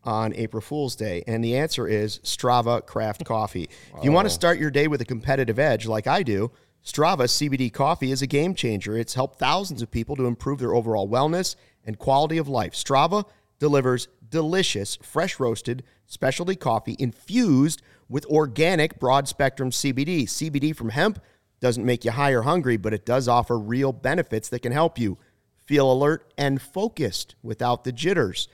on 0.05 0.35
April 0.35 0.61
Fool's 0.61 0.95
Day? 0.97 1.25
And 1.27 1.43
the 1.43 1.57
answer 1.57 1.89
is 1.89 2.19
Strava 2.21 2.85
Craft 2.85 3.25
Coffee. 3.25 3.69
If 3.97 4.05
you 4.05 4.13
want 4.13 4.27
to 4.27 4.31
start 4.35 4.59
your 4.59 4.71
day 4.71 4.87
with 4.87 5.01
a 5.01 5.05
competitive 5.07 5.59
edge 5.59 5.87
like 5.87 6.07
I 6.07 6.23
do, 6.23 6.51
Strava 6.85 7.25
CBD 7.25 7.73
coffee 7.73 8.11
is 8.13 8.21
a 8.23 8.27
game 8.27 8.55
changer. 8.55 8.97
It's 8.97 9.15
helped 9.15 9.39
thousands 9.39 9.81
of 9.83 9.91
people 9.91 10.15
to 10.17 10.27
improve 10.27 10.59
their 10.61 10.75
overall 10.75 11.09
wellness 11.09 11.57
and 11.85 11.99
quality 11.99 12.37
of 12.39 12.49
life. 12.49 12.73
Strava 12.75 13.25
delivers 13.59 14.09
delicious, 14.29 14.97
fresh 15.03 15.41
roasted 15.41 15.83
specialty 16.07 16.55
coffee 16.55 16.97
infused 16.99 17.81
with 18.09 18.27
organic 18.27 18.99
broad 18.99 19.29
spectrum 19.29 19.71
CBD. 19.71 20.25
CBD 20.25 20.75
from 20.75 20.91
hemp 20.91 21.21
doesn't 21.61 21.85
make 21.85 22.05
you 22.05 22.11
high 22.11 22.33
or 22.33 22.43
hungry, 22.43 22.77
but 22.77 22.93
it 22.95 23.07
does 23.07 23.29
offer 23.29 23.59
real 23.59 23.93
benefits 23.93 24.49
that 24.49 24.63
can 24.63 24.73
help 24.73 24.99
you 24.99 25.19
feel 25.65 25.91
alert 25.91 26.33
and 26.39 26.63
focused 26.63 27.35
without 27.43 27.85
the 27.85 27.93
jitters. 27.93 28.49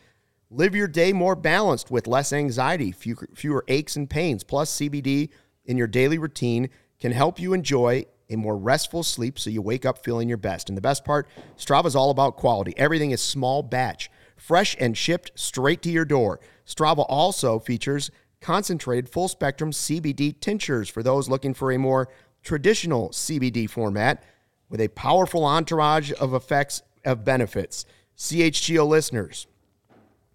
Live 0.50 0.74
your 0.74 0.88
day 0.88 1.12
more 1.12 1.34
balanced 1.34 1.90
with 1.90 2.06
less 2.06 2.32
anxiety, 2.32 2.92
fewer, 2.92 3.64
aches 3.68 3.96
and 3.96 4.08
pains. 4.08 4.44
Plus, 4.44 4.78
CBD 4.78 5.30
in 5.64 5.76
your 5.76 5.86
daily 5.86 6.18
routine 6.18 6.68
can 7.00 7.12
help 7.12 7.40
you 7.40 7.52
enjoy 7.52 8.04
a 8.30 8.36
more 8.36 8.56
restful 8.56 9.02
sleep 9.02 9.38
so 9.38 9.50
you 9.50 9.60
wake 9.60 9.84
up 9.84 10.04
feeling 10.04 10.28
your 10.28 10.38
best. 10.38 10.68
And 10.68 10.76
the 10.76 10.82
best 10.82 11.04
part, 11.04 11.28
Strava 11.56 11.86
is 11.86 11.96
all 11.96 12.10
about 12.10 12.36
quality. 12.36 12.74
Everything 12.76 13.10
is 13.10 13.20
small 13.20 13.62
batch, 13.62 14.10
fresh 14.36 14.76
and 14.78 14.96
shipped 14.96 15.32
straight 15.34 15.82
to 15.82 15.90
your 15.90 16.04
door. 16.04 16.40
Strava 16.66 17.04
also 17.08 17.58
features 17.58 18.10
concentrated 18.42 19.08
full 19.08 19.28
spectrum 19.28 19.70
CBD 19.70 20.38
tinctures 20.38 20.88
for 20.88 21.02
those 21.02 21.28
looking 21.28 21.54
for 21.54 21.72
a 21.72 21.78
more 21.78 22.08
traditional 22.42 23.10
CBD 23.10 23.70
format 23.70 24.22
with 24.68 24.80
a 24.80 24.88
powerful 24.88 25.44
entourage 25.44 26.12
of 26.12 26.34
effects 26.34 26.82
of 27.04 27.24
benefits. 27.24 27.86
CHGO 28.18 28.86
listeners 28.86 29.46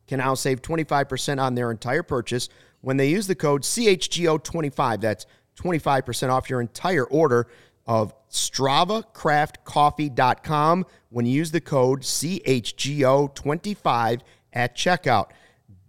can 0.08 0.20
now 0.20 0.34
save 0.34 0.62
25% 0.62 1.42
on 1.42 1.56
their 1.56 1.70
entire 1.70 2.04
purchase 2.04 2.48
when 2.82 2.96
they 2.98 3.10
use 3.10 3.28
the 3.28 3.36
code 3.36 3.64
CHGO25. 3.64 5.02
That's 5.02 5.26
25% 5.58 6.30
off 6.30 6.50
your 6.50 6.62
entire 6.62 7.04
order 7.06 7.48
of 7.86 8.14
StravaCraftCoffee.com 8.30 10.86
when 11.10 11.26
you 11.26 11.34
use 11.34 11.52
the 11.52 11.62
code 11.62 12.02
CHGO25 12.02 14.22
at 14.54 14.76
checkout. 14.76 15.32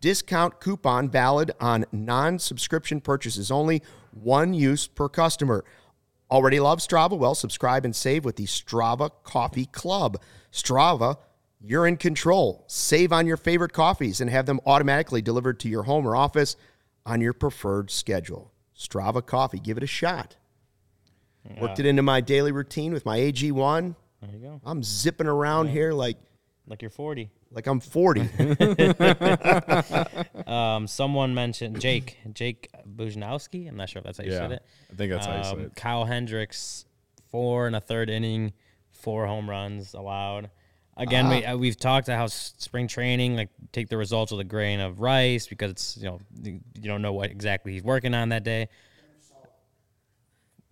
Discount 0.01 0.61
coupon 0.61 1.09
valid 1.09 1.51
on 1.61 1.85
non 1.93 2.39
subscription 2.39 3.01
purchases 3.01 3.51
only, 3.51 3.83
one 4.13 4.55
use 4.55 4.87
per 4.87 5.09
customer. 5.09 5.65
Already 6.31 6.61
love 6.61 6.79
Strava? 6.79 7.17
Well, 7.19 7.35
subscribe 7.35 7.85
and 7.85 7.97
save 7.97 8.25
with 8.25 8.37
the 8.37 8.45
Strava 8.45 9.11
Coffee 9.25 9.67
Club. 9.67 10.21
Strava, 10.53 11.17
you're 11.61 11.87
in 11.87 11.97
control. 11.97 12.65
Save 12.67 13.13
on 13.13 13.27
your 13.27 13.37
favorite 13.37 13.73
coffees 13.73 14.21
and 14.21 14.31
have 14.31 14.47
them 14.47 14.61
automatically 14.67 15.23
delivered 15.23 15.59
to 15.61 15.69
your 15.69 15.85
home 15.85 16.07
or 16.07 16.15
office 16.15 16.57
on 17.07 17.21
your 17.21 17.33
preferred 17.33 17.91
schedule. 17.91 18.53
Strava 18.77 19.25
Coffee, 19.25 19.59
give 19.59 19.77
it 19.77 19.83
a 19.83 19.89
shot. 19.89 20.37
Worked 21.61 21.81
it 21.81 21.87
into 21.87 22.03
my 22.03 22.21
daily 22.21 22.53
routine 22.53 22.93
with 22.93 23.07
my 23.07 23.19
AG1. 23.19 23.97
There 24.21 24.31
you 24.31 24.39
go. 24.39 24.61
I'm 24.65 24.83
zipping 24.83 25.27
around 25.27 25.69
here 25.69 25.93
like 25.93 26.19
Like 26.69 26.83
you're 26.83 26.91
40. 26.91 27.31
like 27.51 27.67
I'm 27.67 27.81
40. 27.81 28.21
Um, 30.47 30.87
someone 30.87 31.35
mentioned 31.35 31.81
Jake, 31.81 32.17
Jake 32.33 32.71
Bujanowski. 32.97 33.69
I'm 33.69 33.77
not 33.77 33.89
sure 33.89 34.01
if 34.01 34.05
that's 34.05 34.19
how 34.19 34.25
you 34.25 34.33
Yeah, 34.33 34.39
said 34.39 34.53
it. 34.53 34.63
I 34.91 34.95
think 34.95 35.13
that's 35.13 35.27
how 35.27 35.37
you 35.37 35.45
said 35.45 35.53
Um, 35.53 35.61
it. 35.67 35.75
Kyle 35.77 36.05
Hendricks, 36.05 36.87
four 37.31 37.67
and 37.67 37.77
a 37.77 37.81
third 37.81 38.09
inning, 38.09 38.53
four 38.91 39.27
home 39.27 39.49
runs 39.49 39.95
allowed. 39.95 40.51
Again, 40.97 41.29
we, 41.29 41.45
uh, 41.45 41.57
we've 41.57 41.77
talked 41.79 42.09
about 42.09 42.19
how 42.19 42.27
spring 42.27 42.89
training, 42.89 43.37
like 43.37 43.51
take 43.73 43.89
the 43.89 43.97
results 43.97 44.33
with 44.33 44.41
a 44.41 44.45
grain 44.45 44.81
of 44.81 45.01
rice 45.01 45.47
because 45.47 45.71
it's 45.71 45.97
you 45.97 46.05
know 46.05 46.21
you 46.43 46.61
you 46.75 46.89
don't 46.89 47.03
know 47.03 47.13
what 47.13 47.31
exactly 47.31 47.73
he's 47.73 47.85
working 47.85 48.15
on 48.15 48.31
that 48.31 48.43
day. 48.43 48.69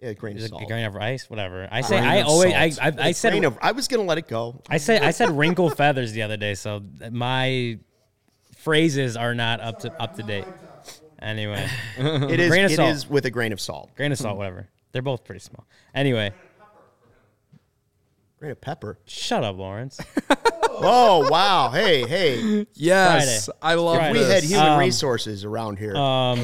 Yeah, 0.01 0.13
grain 0.13 0.35
of 0.37 0.39
Is 0.39 0.45
it 0.47 0.49
salt. 0.51 0.63
a 0.63 0.67
grain 0.67 0.85
of 0.85 0.95
rice? 0.95 1.29
Whatever. 1.31 1.69
I 1.71 1.81
say 1.81 1.99
Grain 1.99 2.09
I 2.11 2.17
of 2.17 2.27
always 2.29 2.53
I, 2.55 2.69
salt. 2.71 2.99
I, 3.01 3.09
I 3.09 3.13
said 3.13 3.31
Grain 3.31 3.45
of- 3.45 3.59
I 3.63 3.73
was 3.73 3.89
gonna 3.89 4.03
let 4.05 4.19
it 4.19 4.29
go. 4.29 4.61
I 4.69 4.77
said 4.79 5.03
I 5.03 5.11
said 5.11 5.31
wrinkle 5.31 5.71
feathers 5.71 6.13
the 6.13 6.23
other 6.23 6.37
day, 6.37 6.55
so 6.55 6.83
my 7.11 7.79
phrases 8.57 9.17
are 9.17 9.35
not 9.35 9.61
up 9.61 9.79
to 9.81 10.03
up 10.03 10.17
to 10.17 10.23
date. 10.23 10.45
Anyway, 11.21 11.67
It 11.99 12.39
is. 12.41 12.51
Grain 12.51 12.65
of 12.67 12.71
It 12.73 12.77
salt. 12.77 12.91
is 12.95 13.09
with 13.09 13.25
a 13.27 13.31
grain 13.31 13.53
of 13.53 13.61
salt. 13.61 13.95
grain 13.97 14.13
of 14.13 14.19
salt, 14.19 14.37
whatever. 14.37 14.69
They're 14.93 15.03
both 15.03 15.25
pretty 15.25 15.41
small. 15.41 15.67
Anyway, 15.95 16.33
Grain 18.39 18.53
of 18.53 18.61
pepper. 18.61 18.99
shut 19.07 19.43
up, 19.45 19.57
Lawrence. 19.57 20.01
Oh 20.79 21.27
wow! 21.31 21.71
Hey, 21.71 22.07
hey. 22.07 22.67
Yes, 22.75 23.47
Friday. 23.47 23.59
I 23.63 23.75
love 23.83 23.97
Friday. 23.97 24.19
We 24.19 24.25
had 24.27 24.43
human 24.45 24.73
Um, 24.73 24.79
resources 24.79 25.43
around 25.43 25.79
here. 25.79 25.97
Um, 25.97 26.39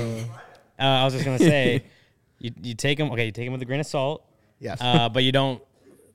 uh, 0.79 0.83
I 0.83 1.05
was 1.05 1.13
just 1.13 1.27
gonna 1.27 1.39
say, 1.39 1.85
you 2.43 2.51
you 2.63 2.75
take 2.75 2.99
them. 2.99 3.11
Okay, 3.13 3.27
you 3.27 3.33
take 3.33 3.47
them 3.47 3.53
with 3.53 3.63
a 3.63 3.65
grain 3.67 3.81
of 3.81 3.87
salt. 3.87 4.27
yes. 4.59 4.79
Uh, 4.81 5.09
but 5.15 5.23
you 5.25 5.33
don't. 5.33 5.63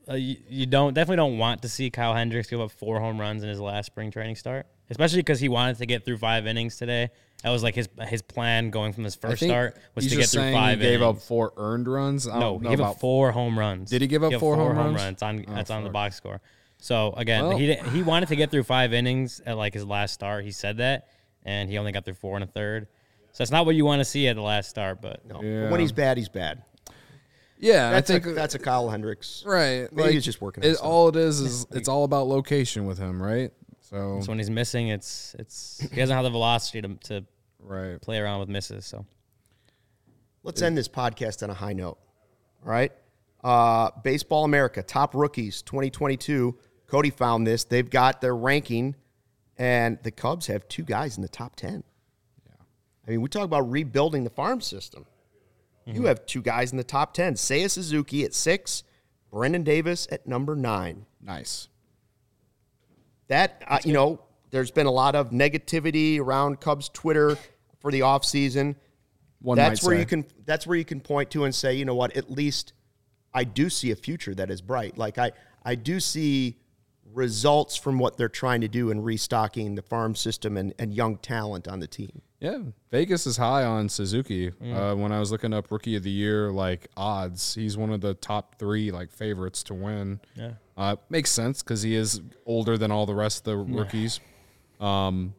Uh, 0.10 0.14
you, 0.14 0.38
you 0.50 0.66
don't 0.66 0.94
definitely 0.94 1.18
don't 1.18 1.38
want 1.38 1.62
to 1.64 1.68
see 1.70 1.90
Kyle 1.90 2.14
Hendricks 2.14 2.50
give 2.50 2.62
up 2.62 2.72
four 2.72 3.00
home 3.02 3.20
runs 3.20 3.44
in 3.44 3.50
his 3.50 3.60
last 3.60 3.88
spring 3.88 4.10
training 4.10 4.38
start, 4.38 4.66
especially 4.90 5.20
because 5.20 5.40
he 5.42 5.50
wanted 5.50 5.78
to 5.80 5.86
get 5.86 6.06
through 6.06 6.18
five 6.18 6.48
innings 6.48 6.78
today. 6.78 7.10
That 7.44 7.50
was 7.50 7.62
like 7.62 7.76
his 7.76 7.90
his 8.08 8.22
plan 8.22 8.70
going 8.70 8.94
from 8.94 9.04
his 9.04 9.16
first 9.16 9.44
start 9.44 9.78
was 9.96 10.08
to 10.08 10.16
get 10.16 10.30
through 10.30 10.54
five. 10.54 10.80
He 10.80 10.86
gave 10.86 11.02
innings. 11.02 11.18
up 11.18 11.22
four 11.24 11.52
earned 11.58 11.88
runs. 11.90 12.26
I 12.28 12.40
No, 12.40 12.58
he 12.58 12.70
gave 12.70 12.80
up 12.80 13.00
four 13.02 13.32
home 13.34 13.60
runs. 13.60 13.90
Did 13.90 14.02
he 14.02 14.08
give 14.08 14.24
up 14.24 14.32
He 14.32 14.40
four 14.40 14.56
home 14.56 14.78
runs? 14.78 14.96
runs? 14.96 15.22
On 15.22 15.46
Oh, 15.48 15.54
that's 15.56 15.70
on 15.72 15.84
the 15.84 15.90
box 15.90 16.16
score. 16.16 16.40
So 16.80 17.14
again, 17.18 17.46
Well- 17.46 17.58
he 17.58 17.74
he 17.76 18.02
wanted 18.02 18.30
to 18.30 18.36
get 18.38 18.50
through 18.50 18.64
five 18.64 18.94
innings 18.94 19.42
at 19.46 19.58
like 19.58 19.74
his 19.74 19.86
last 19.86 20.14
start. 20.14 20.46
He 20.46 20.52
said 20.52 20.78
that, 20.78 21.10
and 21.44 21.70
he 21.70 21.78
only 21.78 21.92
got 21.92 22.06
through 22.06 22.14
four 22.14 22.36
and 22.38 22.44
a 22.46 22.48
third. 22.48 22.88
So 23.38 23.44
that's 23.44 23.52
not 23.52 23.68
what 23.68 23.76
you 23.76 23.86
want 23.86 24.00
to 24.00 24.06
see 24.06 24.28
at 24.28 24.36
the 24.36 24.42
last 24.42 24.68
start. 24.68 25.00
But 25.00 25.24
No. 25.24 25.44
Yeah. 25.44 25.70
When 25.70 25.80
he's 25.80 25.92
bad, 25.92 26.18
he's 26.18 26.28
bad. 26.28 26.64
Yeah, 27.60 27.92
That's 27.92 28.10
I 28.10 28.16
think 28.16 28.26
a, 28.26 28.34
that's 28.34 28.56
a 28.56 28.60
Kyle 28.60 28.90
Hendricks. 28.90 29.44
right. 29.46 29.88
Maybe 29.94 30.14
he's 30.14 30.26
just 30.26 30.42
working 30.42 30.64
on 30.64 30.72
It, 30.72 30.78
all 30.78 31.10
it 31.10 31.16
is 31.16 31.40
is 31.40 31.68
it's 31.72 31.88
all 31.88 32.04
about 32.04 32.26
location 32.28 32.88
with 32.88 32.98
him, 32.98 33.22
right? 33.22 33.52
So 33.82 34.22
so 34.22 34.30
when 34.30 34.40
he's 34.40 34.50
missing, 34.50 34.88
it's 34.88 35.36
it's 35.38 35.80
he 35.92 35.98
doesn't 35.98 36.16
have 36.16 36.24
the 36.24 36.32
velocity 36.32 36.82
to 36.82 36.96
to 37.10 37.26
right. 37.60 38.02
play 38.02 38.18
around 38.18 38.40
with 38.40 38.50
misses. 38.50 38.88
So 38.88 39.06
Let's 40.42 40.64
end 40.64 40.76
this 40.76 40.88
podcast 40.88 41.44
on 41.44 41.52
a 41.52 41.54
high 41.54 41.74
note. 41.74 42.00
All 42.66 42.72
right. 42.72 42.92
Uh, 43.44 43.92
Baseball 44.04 44.46
America, 44.46 44.82
top 44.82 45.14
rookies 45.14 45.62
2022. 45.62 46.58
Cody 46.88 47.12
found 47.12 47.46
this. 47.46 47.66
They've 47.66 47.88
got 47.88 48.20
their 48.20 48.36
ranking, 48.36 48.96
and 49.60 50.00
the 50.02 50.10
Cubs 50.10 50.48
have 50.48 50.68
two 50.70 50.84
guys 50.84 51.18
in 51.18 51.22
the 51.22 51.30
top 51.30 51.56
10. 51.56 51.84
I 53.08 53.12
mean, 53.12 53.22
we 53.22 53.30
talk 53.30 53.46
about 53.46 53.70
rebuilding 53.70 54.24
the 54.24 54.30
farm 54.30 54.62
system. 54.62 55.06
You 55.86 56.04
have 56.08 56.26
two 56.26 56.42
guys 56.42 56.72
in 56.72 56.78
the 56.78 56.84
top 56.84 57.14
10. 57.14 57.36
Seiya 57.36 57.72
Suzuki 57.72 58.26
at 58.26 58.34
six, 58.34 58.84
Brennan 59.32 59.64
Davis 59.64 60.06
at 60.12 60.28
number 60.28 60.54
nine. 60.54 61.06
Nice. 61.22 61.70
That, 63.30 63.64
uh, 63.66 63.80
you 63.86 63.94
know, 63.94 64.20
there's 64.52 64.70
been 64.70 64.86
a 64.86 64.92
lot 64.92 65.16
of 65.16 65.30
negativity 65.30 66.20
around 66.20 66.60
Cubs 66.60 66.90
Twitter 66.90 67.38
for 67.80 67.90
the 67.90 68.02
offseason. 68.02 68.76
One 69.40 69.56
that's 69.56 69.82
where 69.84 69.96
say. 69.96 70.00
you 70.00 70.06
can 70.06 70.26
that's 70.46 70.66
where 70.66 70.78
you 70.78 70.86
can 70.86 71.00
point 71.00 71.32
to 71.32 71.44
and 71.44 71.54
say, 71.54 71.76
you 71.76 71.86
know 71.86 71.96
what, 71.96 72.18
at 72.18 72.30
least 72.30 72.74
I 73.34 73.44
do 73.44 73.70
see 73.70 73.92
a 73.92 73.96
future 73.96 74.34
that 74.36 74.50
is 74.50 74.62
bright. 74.62 74.98
Like 74.98 75.18
I 75.18 75.32
I 75.64 75.76
do 75.76 76.00
see 76.00 76.58
results 77.18 77.76
from 77.76 77.98
what 77.98 78.16
they're 78.16 78.30
trying 78.30 78.62
to 78.62 78.68
do 78.68 78.92
in 78.92 79.02
restocking 79.02 79.74
the 79.74 79.82
farm 79.82 80.16
system 80.16 80.56
and, 80.56 80.74
and 80.78 80.94
young 80.94 81.18
talent 81.18 81.68
on 81.68 81.80
the 81.80 81.88
team. 81.88 82.22
Yeah, 82.40 82.60
Vegas 82.92 83.26
is 83.26 83.38
high 83.38 83.64
on 83.66 83.90
Suzuki. 83.90 84.52
Mm. 84.52 84.76
Uh, 84.76 84.96
when 84.96 85.12
I 85.12 85.20
was 85.20 85.32
looking 85.32 85.52
up 85.52 85.72
rookie 85.72 85.96
of 85.96 86.04
the 86.04 86.12
year 86.12 86.52
like 86.52 86.88
odds, 86.96 87.56
he's 87.56 87.76
one 87.76 87.92
of 87.92 88.02
the 88.02 88.14
top 88.14 88.60
three 88.60 88.92
like 88.92 89.12
favorites 89.12 89.64
to 89.64 89.74
win. 89.74 90.20
Yeah. 90.36 90.52
uh, 90.78 90.98
makes 91.10 91.32
sense 91.32 91.64
because 91.64 91.82
he 91.82 91.96
is 91.96 92.22
older 92.46 92.78
than 92.78 92.92
all 92.92 93.08
the 93.08 93.16
rest 93.16 93.40
of 93.40 93.44
the 93.46 93.58
rookies. 93.58 94.20
Um, 94.80 95.34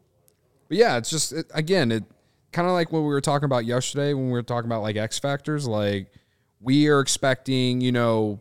but 0.67 0.79
yeah, 0.79 0.97
it's 0.97 1.11
just 1.11 1.33
it, 1.33 1.47
again, 1.55 1.93
it 1.93 2.03
kind 2.51 2.67
of 2.67 2.75
like 2.75 2.91
what 2.91 3.01
we 3.01 3.07
were 3.07 3.21
talking 3.21 3.45
about 3.45 3.65
yesterday 3.65 4.13
when 4.15 4.27
we 4.27 4.33
were 4.33 4.43
talking 4.43 4.69
about 4.69 4.83
like 4.83 4.97
X 4.97 5.21
factors. 5.21 5.69
Like 5.69 6.09
we 6.61 6.89
are 6.89 6.99
expecting, 6.99 7.81
you 7.81 7.93
know, 7.93 8.41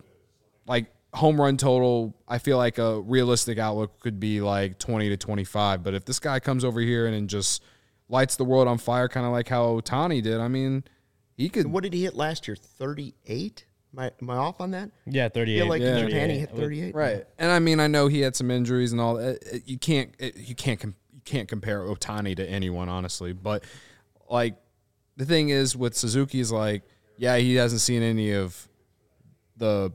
like 0.66 0.88
home 1.14 1.40
run 1.40 1.58
total. 1.58 2.16
I 2.28 2.38
feel 2.38 2.58
like 2.58 2.78
a 2.78 3.00
realistic 3.02 3.58
outlook 3.58 4.00
could 4.00 4.20
be 4.20 4.42
like 4.42 4.80
twenty 4.80 5.10
to 5.10 5.18
twenty 5.18 5.44
five. 5.44 5.84
But 5.84 5.94
if 5.94 6.06
this 6.06 6.20
guy 6.20 6.40
comes 6.40 6.64
over 6.64 6.80
here 6.80 7.06
and, 7.08 7.16
and 7.16 7.30
just 7.30 7.64
lights 8.10 8.36
the 8.36 8.46
world 8.46 8.68
on 8.68 8.78
fire, 8.78 9.08
kind 9.08 9.26
of 9.26 9.32
like 9.32 9.48
how 9.48 9.80
Ohtani 9.80 10.22
did, 10.22 10.40
I 10.40 10.48
mean, 10.48 10.84
he 11.36 11.50
could. 11.50 11.66
And 11.66 11.74
what 11.74 11.84
did 11.84 11.94
he 11.94 12.04
hit 12.04 12.16
last 12.16 12.48
year? 12.48 12.56
38? 12.56 13.66
Am 13.94 14.00
I, 14.00 14.12
am 14.22 14.30
I 14.30 14.36
off 14.36 14.60
on 14.62 14.72
that? 14.72 14.92
yeah, 15.06 15.30
38. 15.30 15.56
I 15.56 15.60
feel 15.62 15.70
like 15.70 15.82
Yeah. 15.82 15.98
in 15.98 16.08
Japan 16.10 16.30
he 16.30 16.40
hit 16.40 16.52
38. 16.52 16.94
Right. 16.94 17.24
And 17.40 17.52
I 17.52 17.60
mean, 17.60 17.80
I 17.80 17.88
know 17.88 18.08
he 18.08 18.20
had 18.22 18.36
some 18.36 18.52
injuries 18.52 18.92
and 18.92 19.00
all 19.02 19.16
that. 19.16 19.62
You 19.66 19.78
can't 19.78 20.14
it, 20.20 20.36
you 20.38 20.56
can't 20.56 20.80
com- 20.80 20.96
you 21.14 21.22
can't 21.26 21.48
compare 21.48 21.82
Ohtani 21.82 22.36
to 22.36 22.48
anyone 22.48 22.90
honestly, 22.90 23.34
but 23.34 23.64
like 24.30 24.56
the 25.16 25.26
thing 25.26 25.50
is 25.50 25.76
with 25.76 25.96
Suzuki 25.96 26.40
is 26.40 26.52
like, 26.52 26.84
yeah, 27.18 27.38
he 27.38 27.56
hasn't 27.56 27.82
seen 27.82 28.04
any 28.04 28.32
of 28.34 28.68
the 29.56 29.92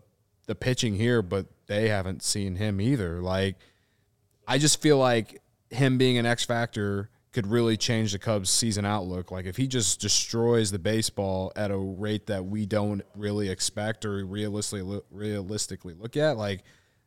the 0.52 0.56
pitching 0.56 0.94
here, 0.94 1.22
but 1.22 1.46
they 1.66 1.88
haven't 1.88 2.22
seen 2.22 2.56
him 2.56 2.78
either. 2.78 3.22
Like 3.22 3.56
I 4.46 4.58
just 4.58 4.82
feel 4.82 4.98
like 4.98 5.40
him 5.70 5.96
being 5.96 6.18
an 6.18 6.26
X 6.26 6.44
factor 6.44 7.08
could 7.32 7.46
really 7.46 7.78
change 7.78 8.12
the 8.12 8.18
Cubs 8.18 8.50
season 8.50 8.84
outlook. 8.84 9.30
Like 9.30 9.46
if 9.46 9.56
he 9.56 9.66
just 9.66 9.98
destroys 9.98 10.70
the 10.70 10.78
baseball 10.78 11.52
at 11.56 11.70
a 11.70 11.78
rate 11.78 12.26
that 12.26 12.44
we 12.44 12.66
don't 12.66 13.00
really 13.16 13.48
expect 13.48 14.04
or 14.04 14.26
realistically 14.26 15.00
realistically 15.10 15.94
look 15.94 16.18
at, 16.18 16.36
like 16.36 16.64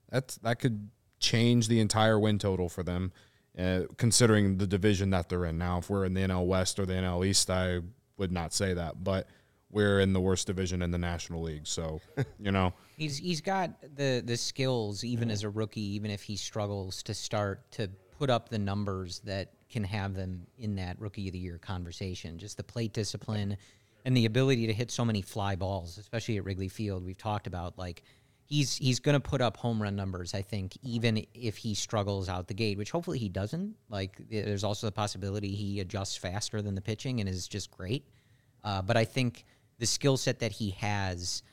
that's 0.10 0.38
that 0.38 0.58
could 0.58 0.90
change 1.20 1.68
the 1.68 1.80
entire 1.80 2.20
win 2.20 2.40
total 2.40 2.68
for 2.68 2.82
them. 2.82 3.12
Uh, 3.56 3.82
considering 3.98 4.58
the 4.58 4.68
division 4.68 5.12
that 5.12 5.30
they're 5.30 5.46
in 5.46 5.60
now, 5.60 5.78
if 5.78 5.90
we're 5.90 6.04
in 6.04 6.16
the 6.16 6.22
NL 6.22 6.48
West 6.48 6.80
or 6.80 6.86
the 6.88 6.94
NL 6.94 7.26
East, 7.26 7.52
I 7.52 7.80
would 8.18 8.32
not 8.32 8.54
say 8.54 8.74
that, 8.74 9.04
but 9.04 9.28
we're 9.70 10.00
in 10.00 10.14
the 10.14 10.20
worst 10.20 10.48
division 10.48 10.82
in 10.82 10.90
the 10.90 10.98
National 10.98 11.44
League. 11.44 11.68
So, 11.68 12.02
you 12.40 12.52
know, 12.52 12.74
He's 12.98 13.18
he's 13.18 13.42
got 13.42 13.82
the 13.96 14.24
the 14.26 14.38
skills 14.38 15.04
even 15.04 15.30
as 15.30 15.44
a 15.44 15.50
rookie, 15.50 15.96
even 15.96 16.12
if 16.12 16.24
he 16.24 16.36
struggles 16.36 17.04
to 17.04 17.14
start 17.14 17.70
to 17.72 17.90
put 18.18 18.30
up 18.30 18.50
the 18.50 18.60
numbers 18.60 19.20
that 19.26 19.52
can 19.70 19.84
have 19.84 20.14
them 20.14 20.48
in 20.58 20.76
that 20.76 21.00
rookie 21.00 21.28
of 21.28 21.34
the 21.34 21.40
year 21.40 21.58
conversation. 21.58 22.38
Just 22.38 22.58
the 22.58 22.64
plate 22.64 22.94
discipline 22.94 23.58
and 24.06 24.16
the 24.16 24.26
ability 24.26 24.68
to 24.68 24.74
hit 24.74 24.92
so 24.92 25.04
many 25.04 25.22
fly 25.22 25.56
balls, 25.56 25.98
especially 25.98 26.38
at 26.38 26.46
Wrigley 26.46 26.70
Field. 26.70 27.04
We've 27.04 27.18
talked 27.18 27.48
about 27.48 27.78
like 27.78 28.04
he's 28.46 28.76
he's 28.78 29.00
going 29.00 29.14
to 29.14 29.20
put 29.20 29.42
up 29.42 29.58
home 29.58 29.82
run 29.82 29.96
numbers. 29.96 30.34
I 30.34 30.42
think 30.42 30.78
even 30.82 31.26
if 31.34 31.58
he 31.58 31.74
struggles 31.74 32.30
out 32.30 32.48
the 32.48 32.54
gate, 32.54 32.78
which 32.78 32.92
hopefully 32.92 33.20
he 33.20 33.30
doesn't. 33.30 33.76
Like 33.90 34.18
there's 34.30 34.64
also 34.64 34.88
the 34.88 34.92
possibility 34.92 35.54
he 35.54 35.80
adjusts 35.80 36.16
faster 36.16 36.62
than 36.62 36.76
the 36.76 36.82
pitching 36.82 37.20
and 37.20 37.28
is 37.28 37.48
just 37.48 37.72
great. 37.72 38.06
Uh, 38.64 38.82
but 38.82 38.98
I 38.98 39.06
think 39.06 39.46
the 39.80 39.86
skill 39.86 40.18
set 40.18 40.40
that 40.40 40.52
he 40.52 40.72
has 40.72 41.44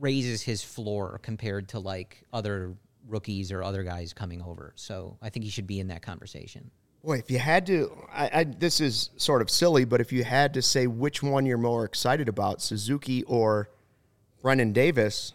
raises 0.00 0.42
his 0.42 0.62
floor 0.62 1.20
compared 1.22 1.68
to 1.70 1.78
like 1.78 2.22
other 2.32 2.76
rookies 3.06 3.52
or 3.52 3.62
other 3.62 3.82
guys 3.82 4.12
coming 4.12 4.40
over. 4.42 4.72
So 4.76 5.18
I 5.20 5.28
think 5.30 5.44
he 5.44 5.50
should 5.50 5.66
be 5.66 5.80
in 5.80 5.88
that 5.88 6.02
conversation. 6.02 6.70
Boy, 7.02 7.18
if 7.18 7.30
you 7.30 7.38
had 7.38 7.66
to, 7.66 7.92
I, 8.12 8.30
I, 8.32 8.44
this 8.44 8.80
is 8.80 9.10
sort 9.16 9.42
of 9.42 9.50
silly, 9.50 9.84
but 9.84 10.00
if 10.00 10.10
you 10.10 10.24
had 10.24 10.54
to 10.54 10.62
say 10.62 10.86
which 10.86 11.22
one 11.22 11.44
you're 11.44 11.58
more 11.58 11.84
excited 11.84 12.28
about, 12.30 12.62
Suzuki 12.62 13.22
or 13.24 13.68
Brennan 14.40 14.72
Davis, 14.72 15.34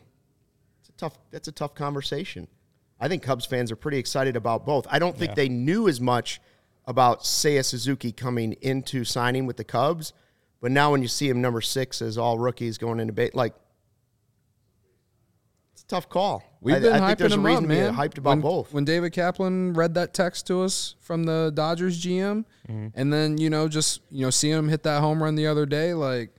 it's 0.80 0.90
a 0.90 0.94
tough. 0.94 1.18
That's 1.30 1.48
a 1.48 1.52
tough 1.52 1.76
conversation. 1.76 2.48
I 3.00 3.08
think 3.08 3.22
Cubs 3.22 3.46
fans 3.46 3.72
are 3.72 3.76
pretty 3.76 4.00
excited 4.00 4.36
about 4.36 4.66
both. 4.66 4.88
I 4.90 4.98
don't 4.98 5.16
think 5.16 5.32
Yeah. 5.32 5.36
they 5.36 5.50
knew 5.50 5.88
as 5.88 6.02
much 6.02 6.42
about 6.88 7.22
Seiya 7.22 7.64
Suzuki 7.64 8.12
coming 8.12 8.54
into 8.62 9.04
signing 9.06 9.46
with 9.46 9.58
the 9.58 9.64
Cubs, 9.64 10.12
but 10.62 10.72
now 10.72 10.92
when 10.92 11.04
you 11.04 11.08
see 11.08 11.30
him 11.30 11.40
number 11.40 11.62
six 11.62 12.02
as 12.02 12.18
all 12.18 12.40
rookies 12.40 12.80
going 12.80 13.00
into 13.00 13.14
bait, 13.14 13.36
like 13.36 13.54
it's 13.54 13.62
a 13.66 13.69
tough 15.90 16.08
call. 16.08 16.44
We've 16.62 16.76
I, 16.76 16.80
been 16.80 16.94
I 16.94 17.00
hyping 17.00 17.08
think 17.08 17.20
there's 17.20 17.34
a 17.34 17.40
reason 17.40 17.64
up, 17.66 17.70
man. 17.70 17.94
hyped 17.96 18.18
about 18.18 18.30
when, 18.30 18.42
both. 18.42 18.74
When 18.74 18.86
David 18.86 19.12
Kaplan 19.14 19.74
read 19.74 19.94
that 19.96 20.14
text 20.14 20.48
to 20.48 20.62
us 20.62 20.96
from 21.02 21.24
the 21.26 21.52
Dodgers 21.54 22.02
GM, 22.04 22.46
Mm-hmm. 22.70 22.88
and 22.94 23.12
then 23.12 23.38
you 23.40 23.50
know 23.50 23.68
just 23.68 24.02
you 24.12 24.22
know 24.24 24.30
seeing 24.30 24.54
him 24.56 24.70
hit 24.70 24.84
that 24.84 25.02
home 25.02 25.22
run 25.24 25.34
the 25.36 25.48
other 25.48 25.66
day, 25.66 25.94
like 25.96 26.30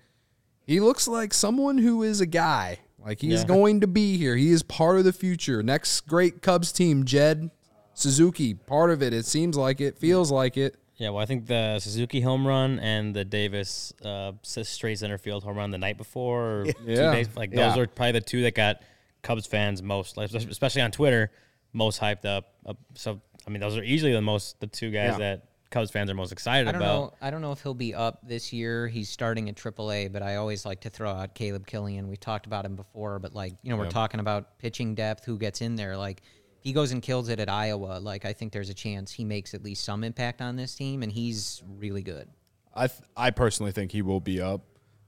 he 0.65 0.79
looks 0.79 1.09
like 1.09 1.35
someone 1.35 1.79
who 1.79 2.03
is 2.05 2.21
a 2.21 2.27
guy. 2.27 2.79
Like 3.05 3.21
he 3.21 3.33
is 3.33 3.41
Yeah. 3.43 3.47
going 3.49 3.81
to 3.81 3.87
be 3.89 4.17
here. 4.17 4.37
He 4.37 4.51
is 4.51 4.63
part 4.63 4.99
of 4.99 5.05
the 5.05 5.13
future. 5.13 5.63
Next 5.63 6.03
great 6.03 6.41
Cubs 6.43 6.71
team, 6.71 7.05
Jed 7.05 7.51
Suzuki, 7.95 8.55
part 8.55 8.91
of 8.91 9.03
it. 9.03 9.13
It 9.13 9.27
seems 9.27 9.57
like 9.57 9.81
it, 9.81 9.99
feels 9.99 10.31
like 10.31 10.57
it. 10.57 10.77
Yeah, 10.97 11.09
well, 11.11 11.23
I 11.23 11.27
think 11.27 11.47
the 11.47 11.79
Suzuki 11.81 12.21
home 12.21 12.47
run 12.47 12.79
and 12.79 13.17
the 13.17 13.25
Davis 13.25 13.93
uh, 14.05 14.33
s- 14.45 14.69
straight 14.69 14.99
center 14.99 15.17
field 15.17 15.43
home 15.45 15.57
run 15.57 15.71
the 15.71 15.79
night 15.79 15.97
before, 15.97 16.61
or 16.61 16.65
two 16.67 16.73
Yeah. 16.87 17.13
days, 17.13 17.29
like 17.35 17.53
Yeah. 17.55 17.71
those 17.71 17.79
are 17.79 17.87
probably 17.87 18.13
the 18.13 18.21
two 18.21 18.43
that 18.43 18.55
got 18.55 18.83
Cubs 19.23 19.47
fans 19.47 19.83
most, 19.83 20.17
like, 20.17 20.33
especially 20.33 20.83
on 20.83 20.91
Twitter, 20.91 21.31
most 21.73 22.01
hyped 22.01 22.25
up. 22.25 22.55
up. 22.67 22.79
So, 22.95 23.21
I 23.47 23.51
mean, 23.51 23.61
those 23.61 23.77
are 23.77 23.83
easily 23.83 24.13
the 24.13 24.23
most, 24.23 24.61
the 24.61 24.67
two 24.67 24.91
guys 24.91 25.13
Yeah. 25.13 25.19
that 25.19 25.45
Cubs 25.71 25.91
fans 25.91 26.11
are 26.11 26.15
most 26.15 26.33
excited 26.33 26.67
I 26.69 26.73
don't 26.73 26.83
about. 26.83 27.01
know. 27.13 27.15
I 27.21 27.31
don't 27.31 27.41
know 27.43 27.53
if 27.53 27.63
he'll 27.63 27.75
be 27.75 27.95
up 27.95 28.27
this 28.27 28.53
year. 28.53 28.89
He's 28.89 29.09
starting 29.09 29.49
at 29.49 29.55
AAA, 29.57 30.09
but 30.09 30.21
I 30.23 30.37
always 30.37 30.67
like 30.67 30.81
to 30.81 30.91
throw 30.91 31.11
out 31.11 31.35
Caleb 31.35 31.67
Killian. 31.67 32.09
We've 32.09 32.19
talked 32.19 32.47
about 32.47 32.65
him 32.65 32.75
before, 32.75 33.19
but 33.21 33.35
like 33.35 33.55
you 33.63 33.71
know, 33.71 33.77
we're 33.77 33.89
talking 33.89 34.19
about 34.19 34.59
pitching 34.59 34.97
depth, 34.97 35.25
who 35.25 35.39
gets 35.39 35.61
in 35.61 35.77
there. 35.77 35.97
Like 35.97 36.23
if 36.59 36.65
he 36.65 36.73
goes 36.73 36.91
and 36.91 37.01
kills 37.01 37.29
it 37.29 37.39
at 37.39 37.49
Iowa, 37.49 38.01
like 38.01 38.25
I 38.25 38.33
think 38.33 38.53
there's 38.53 38.69
a 38.69 38.75
chance 38.75 39.13
he 39.13 39.25
makes 39.25 39.55
at 39.55 39.63
least 39.63 39.85
some 39.85 40.03
impact 40.03 40.41
on 40.43 40.57
this 40.57 40.75
team, 40.75 41.05
and 41.05 41.13
he's 41.13 41.63
really 41.79 42.03
good. 42.03 42.29
I 42.75 42.89
th- 42.89 43.03
I 43.17 43.31
personally 43.31 43.71
think 43.71 43.93
he 43.93 44.03
will 44.03 44.21
be 44.21 44.41
up. 44.41 44.63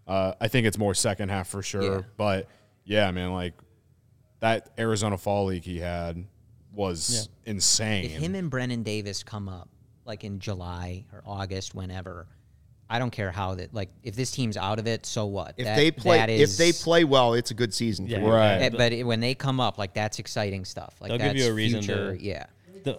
Uh, 0.07 0.35
I 0.41 0.47
think 0.47 0.67
it's 0.69 0.79
more 0.79 0.95
second 0.95 1.31
half 1.31 1.49
for 1.49 1.63
sure. 1.63 1.83
Yeah. 1.83 2.01
But 2.17 2.49
yeah, 2.85 3.11
man, 3.11 3.33
like 3.33 3.55
that 4.43 4.71
Arizona 4.77 5.17
Fall 5.17 5.47
League 5.47 5.63
he 5.65 5.79
had 5.79 6.25
was 6.75 7.29
insane. 7.47 8.05
If 8.07 8.13
him 8.13 8.35
and 8.35 8.51
Brennan 8.51 8.83
Davis 8.83 9.23
come 9.23 9.49
up 9.49 9.69
like 10.05 10.25
in 10.25 10.41
July 10.41 11.05
or 11.13 11.23
August, 11.25 11.77
whenever, 11.77 12.27
I 12.91 12.99
don't 12.99 13.13
care 13.13 13.31
how 13.31 13.55
that. 13.55 13.73
Like 13.73 13.91
if 14.03 14.17
this 14.17 14.33
team's 14.33 14.57
out 14.57 14.81
of 14.81 14.89
it, 14.89 15.07
so 15.07 15.27
what? 15.27 15.55
If 15.59 15.65
That- 15.67 15.77
they 15.77 15.93
play, 15.93 16.19
that 16.19 16.29
if 16.29 16.57
they 16.57 16.73
play 16.73 17.05
well, 17.05 17.35
it's 17.35 17.53
a 17.53 17.55
good 17.55 17.73
season. 17.73 18.07
For 18.07 18.13
Yeah. 18.15 18.19
you. 18.21 18.27
Right. 18.27 18.63
Eh, 18.63 18.71
but 18.71 18.93
it- 18.93 19.05
when 19.05 19.21
they 19.21 19.35
come 19.37 19.61
up, 19.61 19.79
like 19.79 19.95
that's 19.95 20.19
exciting 20.19 20.65
stuff. 20.65 20.95
Like 21.01 21.11
They'll 21.11 21.19
give 21.19 21.37
you 21.37 21.47
a 21.49 21.55
reason 21.55 21.81
future, 21.83 22.17
to- 22.17 22.23
yeah. 22.23 22.47
The- 22.83 22.99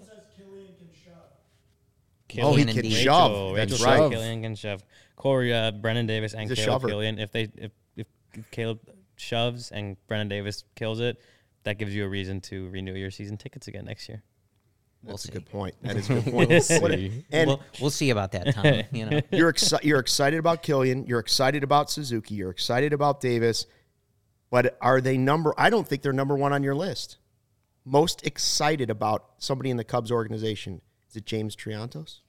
Killian. 2.30 2.54
Oh, 2.54 2.56
he 2.56 2.66
can 2.66 2.86
and 2.86 2.92
shove. 2.94 3.32
Rachel, 3.32 3.54
That's 3.54 3.72
Rachel 3.74 3.86
right. 3.86 4.12
Killian 4.12 4.42
can 4.42 4.56
shove. 4.56 4.84
Corey, 5.16 5.54
uh, 5.54 5.70
Brennan 5.72 6.08
Davis, 6.08 6.34
and 6.34 6.50
He's 6.50 6.58
Caleb. 6.58 6.82
Killian. 6.88 7.20
If 7.20 7.32
they 7.32 7.48
if, 7.58 7.72
if 7.96 8.08
Caleb 8.50 8.80
shoves 9.18 9.72
and 9.72 9.98
Brennan 10.08 10.30
Davis 10.30 10.64
kills 10.76 11.00
it, 11.00 11.20
that 11.64 11.78
gives 11.78 11.96
you 11.96 12.06
a 12.06 12.10
reason 12.10 12.42
to 12.42 12.70
renew 12.70 12.94
your 12.94 13.12
season 13.12 13.38
tickets 13.38 13.68
again 13.68 13.86
next 13.86 14.10
year. 14.10 14.24
We'll 15.02 15.14
That's 15.14 15.26
a 15.26 15.32
good 15.32 15.46
point. 15.46 15.76
That 15.82 15.96
is 15.98 16.10
a 16.10 16.14
good 16.16 16.24
point. 16.26 16.50
What 16.50 16.52
a- 16.52 16.62
See. 16.62 17.26
and 17.32 17.48
we'll, 17.50 17.62
we'll 17.82 17.90
see 17.90 18.10
about 18.10 18.32
that, 18.34 18.54
Tom. 18.54 18.66
You 18.92 19.06
know, 19.06 19.22
you're 19.32 19.52
exci- 19.52 19.84
you're 19.84 20.00
excited 20.00 20.40
about 20.40 20.64
Killian. 20.64 21.06
You're 21.06 21.20
excited 21.20 21.64
about 21.64 21.90
Suzuki. 21.90 22.36
You're 22.36 22.52
excited 22.52 22.94
about 22.94 23.20
Davis. 23.20 23.66
But 24.50 24.78
are 24.82 25.02
they 25.02 25.18
number? 25.18 25.54
I 25.58 25.70
don't 25.70 25.88
think 25.88 26.04
they're 26.04 26.14
number 26.14 26.36
one 26.36 26.54
on 26.54 26.64
your 26.64 26.76
list. 26.76 27.18
Most 27.86 28.26
excited 28.26 28.90
about 28.90 29.26
somebody 29.40 29.70
in 29.72 29.78
the 29.78 29.84
Cubs 29.84 30.12
organization 30.12 30.82
is 31.10 31.18
it 31.18 31.26
James 31.26 31.56
Triantos? 31.56 32.20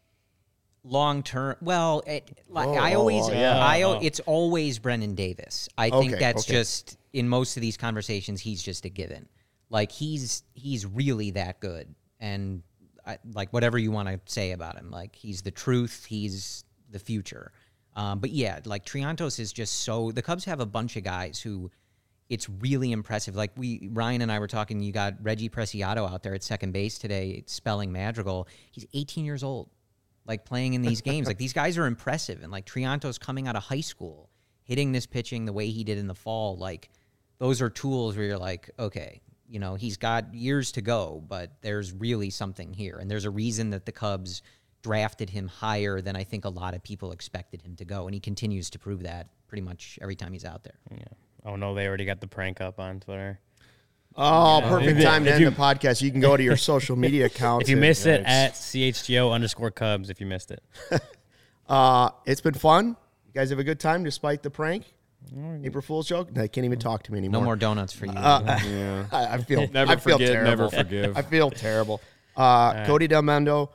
long 0.85 1.22
term. 1.22 1.57
Well, 1.61 2.03
it, 2.07 2.39
like 2.49 2.68
Oh, 2.68 2.74
I 2.74 2.95
always, 2.95 3.28
yeah. 3.28 3.59
I 3.59 3.99
it's 4.03 4.20
always 4.20 4.78
Brennan 4.78 5.14
Davis. 5.14 5.68
I 5.76 5.91
think 5.91 6.18
that's 6.18 6.45
okay. 6.45 6.53
just 6.59 6.99
in 7.14 7.28
most 7.28 7.56
of 7.56 7.60
these 7.62 7.78
conversations, 7.78 8.40
he's 8.40 8.62
just 8.62 8.84
a 8.84 8.90
given. 8.90 9.26
Like 9.70 9.90
he's 9.90 10.42
he's 10.52 10.84
really 10.84 11.30
that 11.30 11.60
good, 11.60 11.94
and 12.20 12.62
I, 13.06 13.18
like 13.32 13.52
whatever 13.52 13.78
you 13.78 13.90
want 13.90 14.08
to 14.08 14.20
say 14.26 14.50
about 14.50 14.76
him, 14.76 14.90
like 14.90 15.14
he's 15.14 15.40
the 15.40 15.50
truth. 15.50 16.04
He's 16.04 16.64
the 16.90 16.98
future. 16.98 17.52
Um, 17.96 18.18
but 18.18 18.30
yeah, 18.30 18.60
like 18.66 18.84
Triantos 18.84 19.38
is 19.38 19.52
just 19.52 19.80
so. 19.84 20.10
The 20.10 20.22
Cubs 20.22 20.44
have 20.44 20.60
a 20.60 20.66
bunch 20.66 20.96
of 20.96 21.04
guys 21.04 21.40
who. 21.40 21.70
It's 22.30 22.48
really 22.48 22.90
impressive. 22.90 23.36
Like 23.36 23.52
we, 23.54 23.90
Ryan 23.92 24.22
and 24.22 24.32
I 24.32 24.38
were 24.38 24.48
talking. 24.48 24.80
You 24.80 24.92
got 24.92 25.14
Reggie 25.22 25.50
Preciado 25.50 26.10
out 26.10 26.22
there 26.22 26.34
at 26.34 26.42
second 26.42 26.72
base 26.72 26.98
today, 26.98 27.44
spelling 27.46 27.92
Madrigal. 27.92 28.48
He's 28.70 28.86
18 28.94 29.26
years 29.26 29.44
old 29.44 29.68
like 30.26 30.46
playing 30.46 30.72
in 30.72 30.80
these 30.80 31.02
games. 31.02 31.26
Like 31.26 31.36
these 31.44 31.52
guys 31.52 31.76
are 31.76 31.84
impressive, 31.84 32.42
and 32.42 32.50
like 32.50 32.64
Triantos 32.64 33.20
coming 33.20 33.46
out 33.46 33.56
of 33.56 33.62
high 33.62 33.82
school, 33.82 34.30
hitting 34.62 34.92
this 34.92 35.04
pitching 35.04 35.44
the 35.44 35.52
way 35.52 35.68
he 35.68 35.84
did 35.84 35.98
in 35.98 36.06
the 36.06 36.14
fall, 36.14 36.56
like 36.56 36.88
those 37.45 37.61
are 37.61 37.68
tools 37.68 38.16
where 38.16 38.24
you're 38.24 38.38
like, 38.38 38.70
okay, 38.78 39.20
you 39.51 39.59
know, 39.59 39.74
he's 39.74 39.99
got 39.99 40.32
years 40.32 40.72
to 40.72 40.80
go, 40.80 41.22
but 41.28 41.51
there's 41.61 41.92
really 41.92 42.30
something 42.30 42.72
here, 42.72 42.97
and 42.99 43.11
there's 43.11 43.26
a 43.26 43.30
reason 43.30 43.68
that 43.70 43.84
the 43.84 43.92
Cubs 43.92 44.40
drafted 44.82 45.28
him 45.28 45.47
higher 45.49 46.01
than 46.01 46.16
I 46.16 46.24
think 46.24 46.47
a 46.47 46.49
lot 46.49 46.72
of 46.74 46.82
people 46.82 47.12
expected 47.12 47.61
him 47.61 47.76
to 47.76 47.84
go, 47.84 48.07
and 48.07 48.14
he 48.14 48.20
continues 48.20 48.70
to 48.70 48.78
prove 48.78 49.03
that 49.03 49.28
pretty 49.47 49.61
much 49.61 49.99
every 50.01 50.16
time 50.16 50.32
he's 50.32 50.47
out 50.47 50.64
there. 50.64 50.78
Yeah. 50.90 51.05
Oh 51.45 51.57
no, 51.57 51.74
they 51.74 51.86
already 51.86 52.07
got 52.07 52.22
the 52.22 52.26
prank 52.26 52.62
up 52.62 52.80
on 52.80 53.01
Twitter. 53.01 53.38
Oh, 54.16 54.62
perfect 54.66 55.03
time 55.03 55.24
to 55.24 55.28
if 55.30 55.34
end 55.34 55.45
you- 55.45 55.51
the 55.51 55.57
podcast. 55.57 56.01
You 56.01 56.11
can 56.11 56.20
go 56.20 56.38
to 56.38 56.42
your 56.42 56.57
social 56.57 56.97
media 56.97 57.26
accounts. 57.32 57.64
If 57.64 57.68
you 57.68 57.76
and- 57.76 57.80
missed 57.82 58.07
it, 58.07 58.22
at 58.24 58.55
CHGO 58.55 59.30
underscore 59.32 59.70
Cubs. 59.70 60.09
If 60.09 60.18
you 60.18 60.26
missed 60.26 60.51
it, 60.51 60.62
Uh, 61.68 62.11
it's 62.26 62.40
been 62.42 62.55
fun. 62.55 62.88
You 63.26 63.32
guys 63.34 63.51
have 63.51 63.59
a 63.59 63.64
good 63.64 63.80
time 63.80 64.03
despite 64.05 64.42
the 64.42 64.51
prank. 64.51 64.84
April 65.64 65.83
Fool's 65.83 66.09
joke. 66.09 66.33
They 66.33 66.49
can't 66.49 66.64
even 66.64 66.79
talk 66.79 67.03
to 67.05 67.12
me 67.12 67.18
anymore. 67.18 67.41
No 67.41 67.45
more 67.45 67.57
donuts 67.57 67.93
for 67.93 68.07
you. 68.07 68.12
Yeah. 68.12 69.07
I, 69.12 69.35
I 69.35 69.39
feel 69.39 69.68
Never 69.72 69.93
I 69.93 69.97
feel 69.97 70.18
forget, 70.18 70.33
terrible. 70.33 70.51
never 70.51 70.70
forgive. 70.70 71.16
I 71.16 71.22
feel 71.22 71.51
terrible. 71.51 72.01
Uh, 72.37 72.85
Cody 72.87 73.09
Delmendo, 73.09 73.70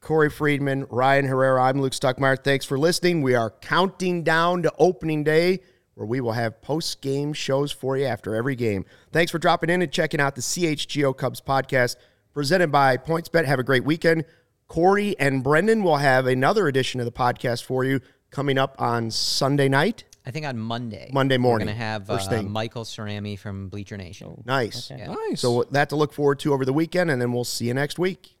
Corey 0.00 0.30
Friedman, 0.30 0.86
Ryan 0.90 1.24
Herrera. 1.26 1.62
I'm 1.64 1.80
Luke 1.80 1.92
Stuckmeyer. 1.92 2.42
Thanks 2.42 2.64
for 2.64 2.78
listening. 2.78 3.22
We 3.22 3.34
are 3.34 3.50
counting 3.50 4.22
down 4.24 4.62
to 4.64 4.72
opening 4.78 5.24
day, 5.24 5.60
where 5.94 6.06
we 6.06 6.20
will 6.20 6.32
have 6.32 6.60
post 6.60 7.00
game 7.00 7.32
shows 7.32 7.72
for 7.72 7.96
you 7.96 8.04
after 8.04 8.34
every 8.34 8.56
game. 8.56 8.84
Thanks 9.12 9.30
for 9.32 9.38
dropping 9.38 9.70
in 9.70 9.80
and 9.80 9.90
checking 9.92 10.20
out 10.20 10.34
the 10.34 10.42
CHGO 10.42 11.16
Cubs 11.16 11.40
podcast 11.40 11.96
presented 12.32 12.72
by 12.72 12.96
PointsBet. 12.96 13.44
Have 13.44 13.60
a 13.60 13.64
great 13.64 13.84
weekend. 13.84 14.24
Corey 14.66 15.14
and 15.20 15.42
Brendan 15.44 15.82
will 15.84 15.98
have 15.98 16.26
another 16.26 16.66
edition 16.66 16.98
of 17.00 17.06
the 17.06 17.12
podcast 17.12 17.62
for 17.62 17.84
you 17.84 18.00
coming 18.30 18.58
up 18.58 18.74
on 18.80 19.10
Sunday 19.10 19.68
night. 19.68 20.04
I 20.26 20.30
think 20.30 20.46
on 20.46 20.58
Monday. 20.58 21.10
Monday 21.12 21.36
morning, 21.36 21.66
We're 21.66 21.72
going 21.72 21.78
to 21.78 21.84
have 21.84 22.06
first 22.06 22.28
uh, 22.28 22.36
thing. 22.36 22.50
Michael 22.50 22.84
Cerami 22.84 23.38
from 23.38 23.68
Bleacher 23.68 23.98
Nation. 23.98 24.42
Nice. 24.46 24.90
Yeah. 24.90 25.14
Nice. 25.28 25.40
So 25.40 25.64
that 25.70 25.90
to 25.90 25.96
look 25.96 26.12
forward 26.14 26.38
to 26.40 26.54
over 26.54 26.64
the 26.64 26.72
weekend, 26.72 27.10
and 27.10 27.20
then 27.20 27.32
we'll 27.32 27.44
see 27.44 27.66
you 27.66 27.74
next 27.74 27.98
week. 27.98 28.33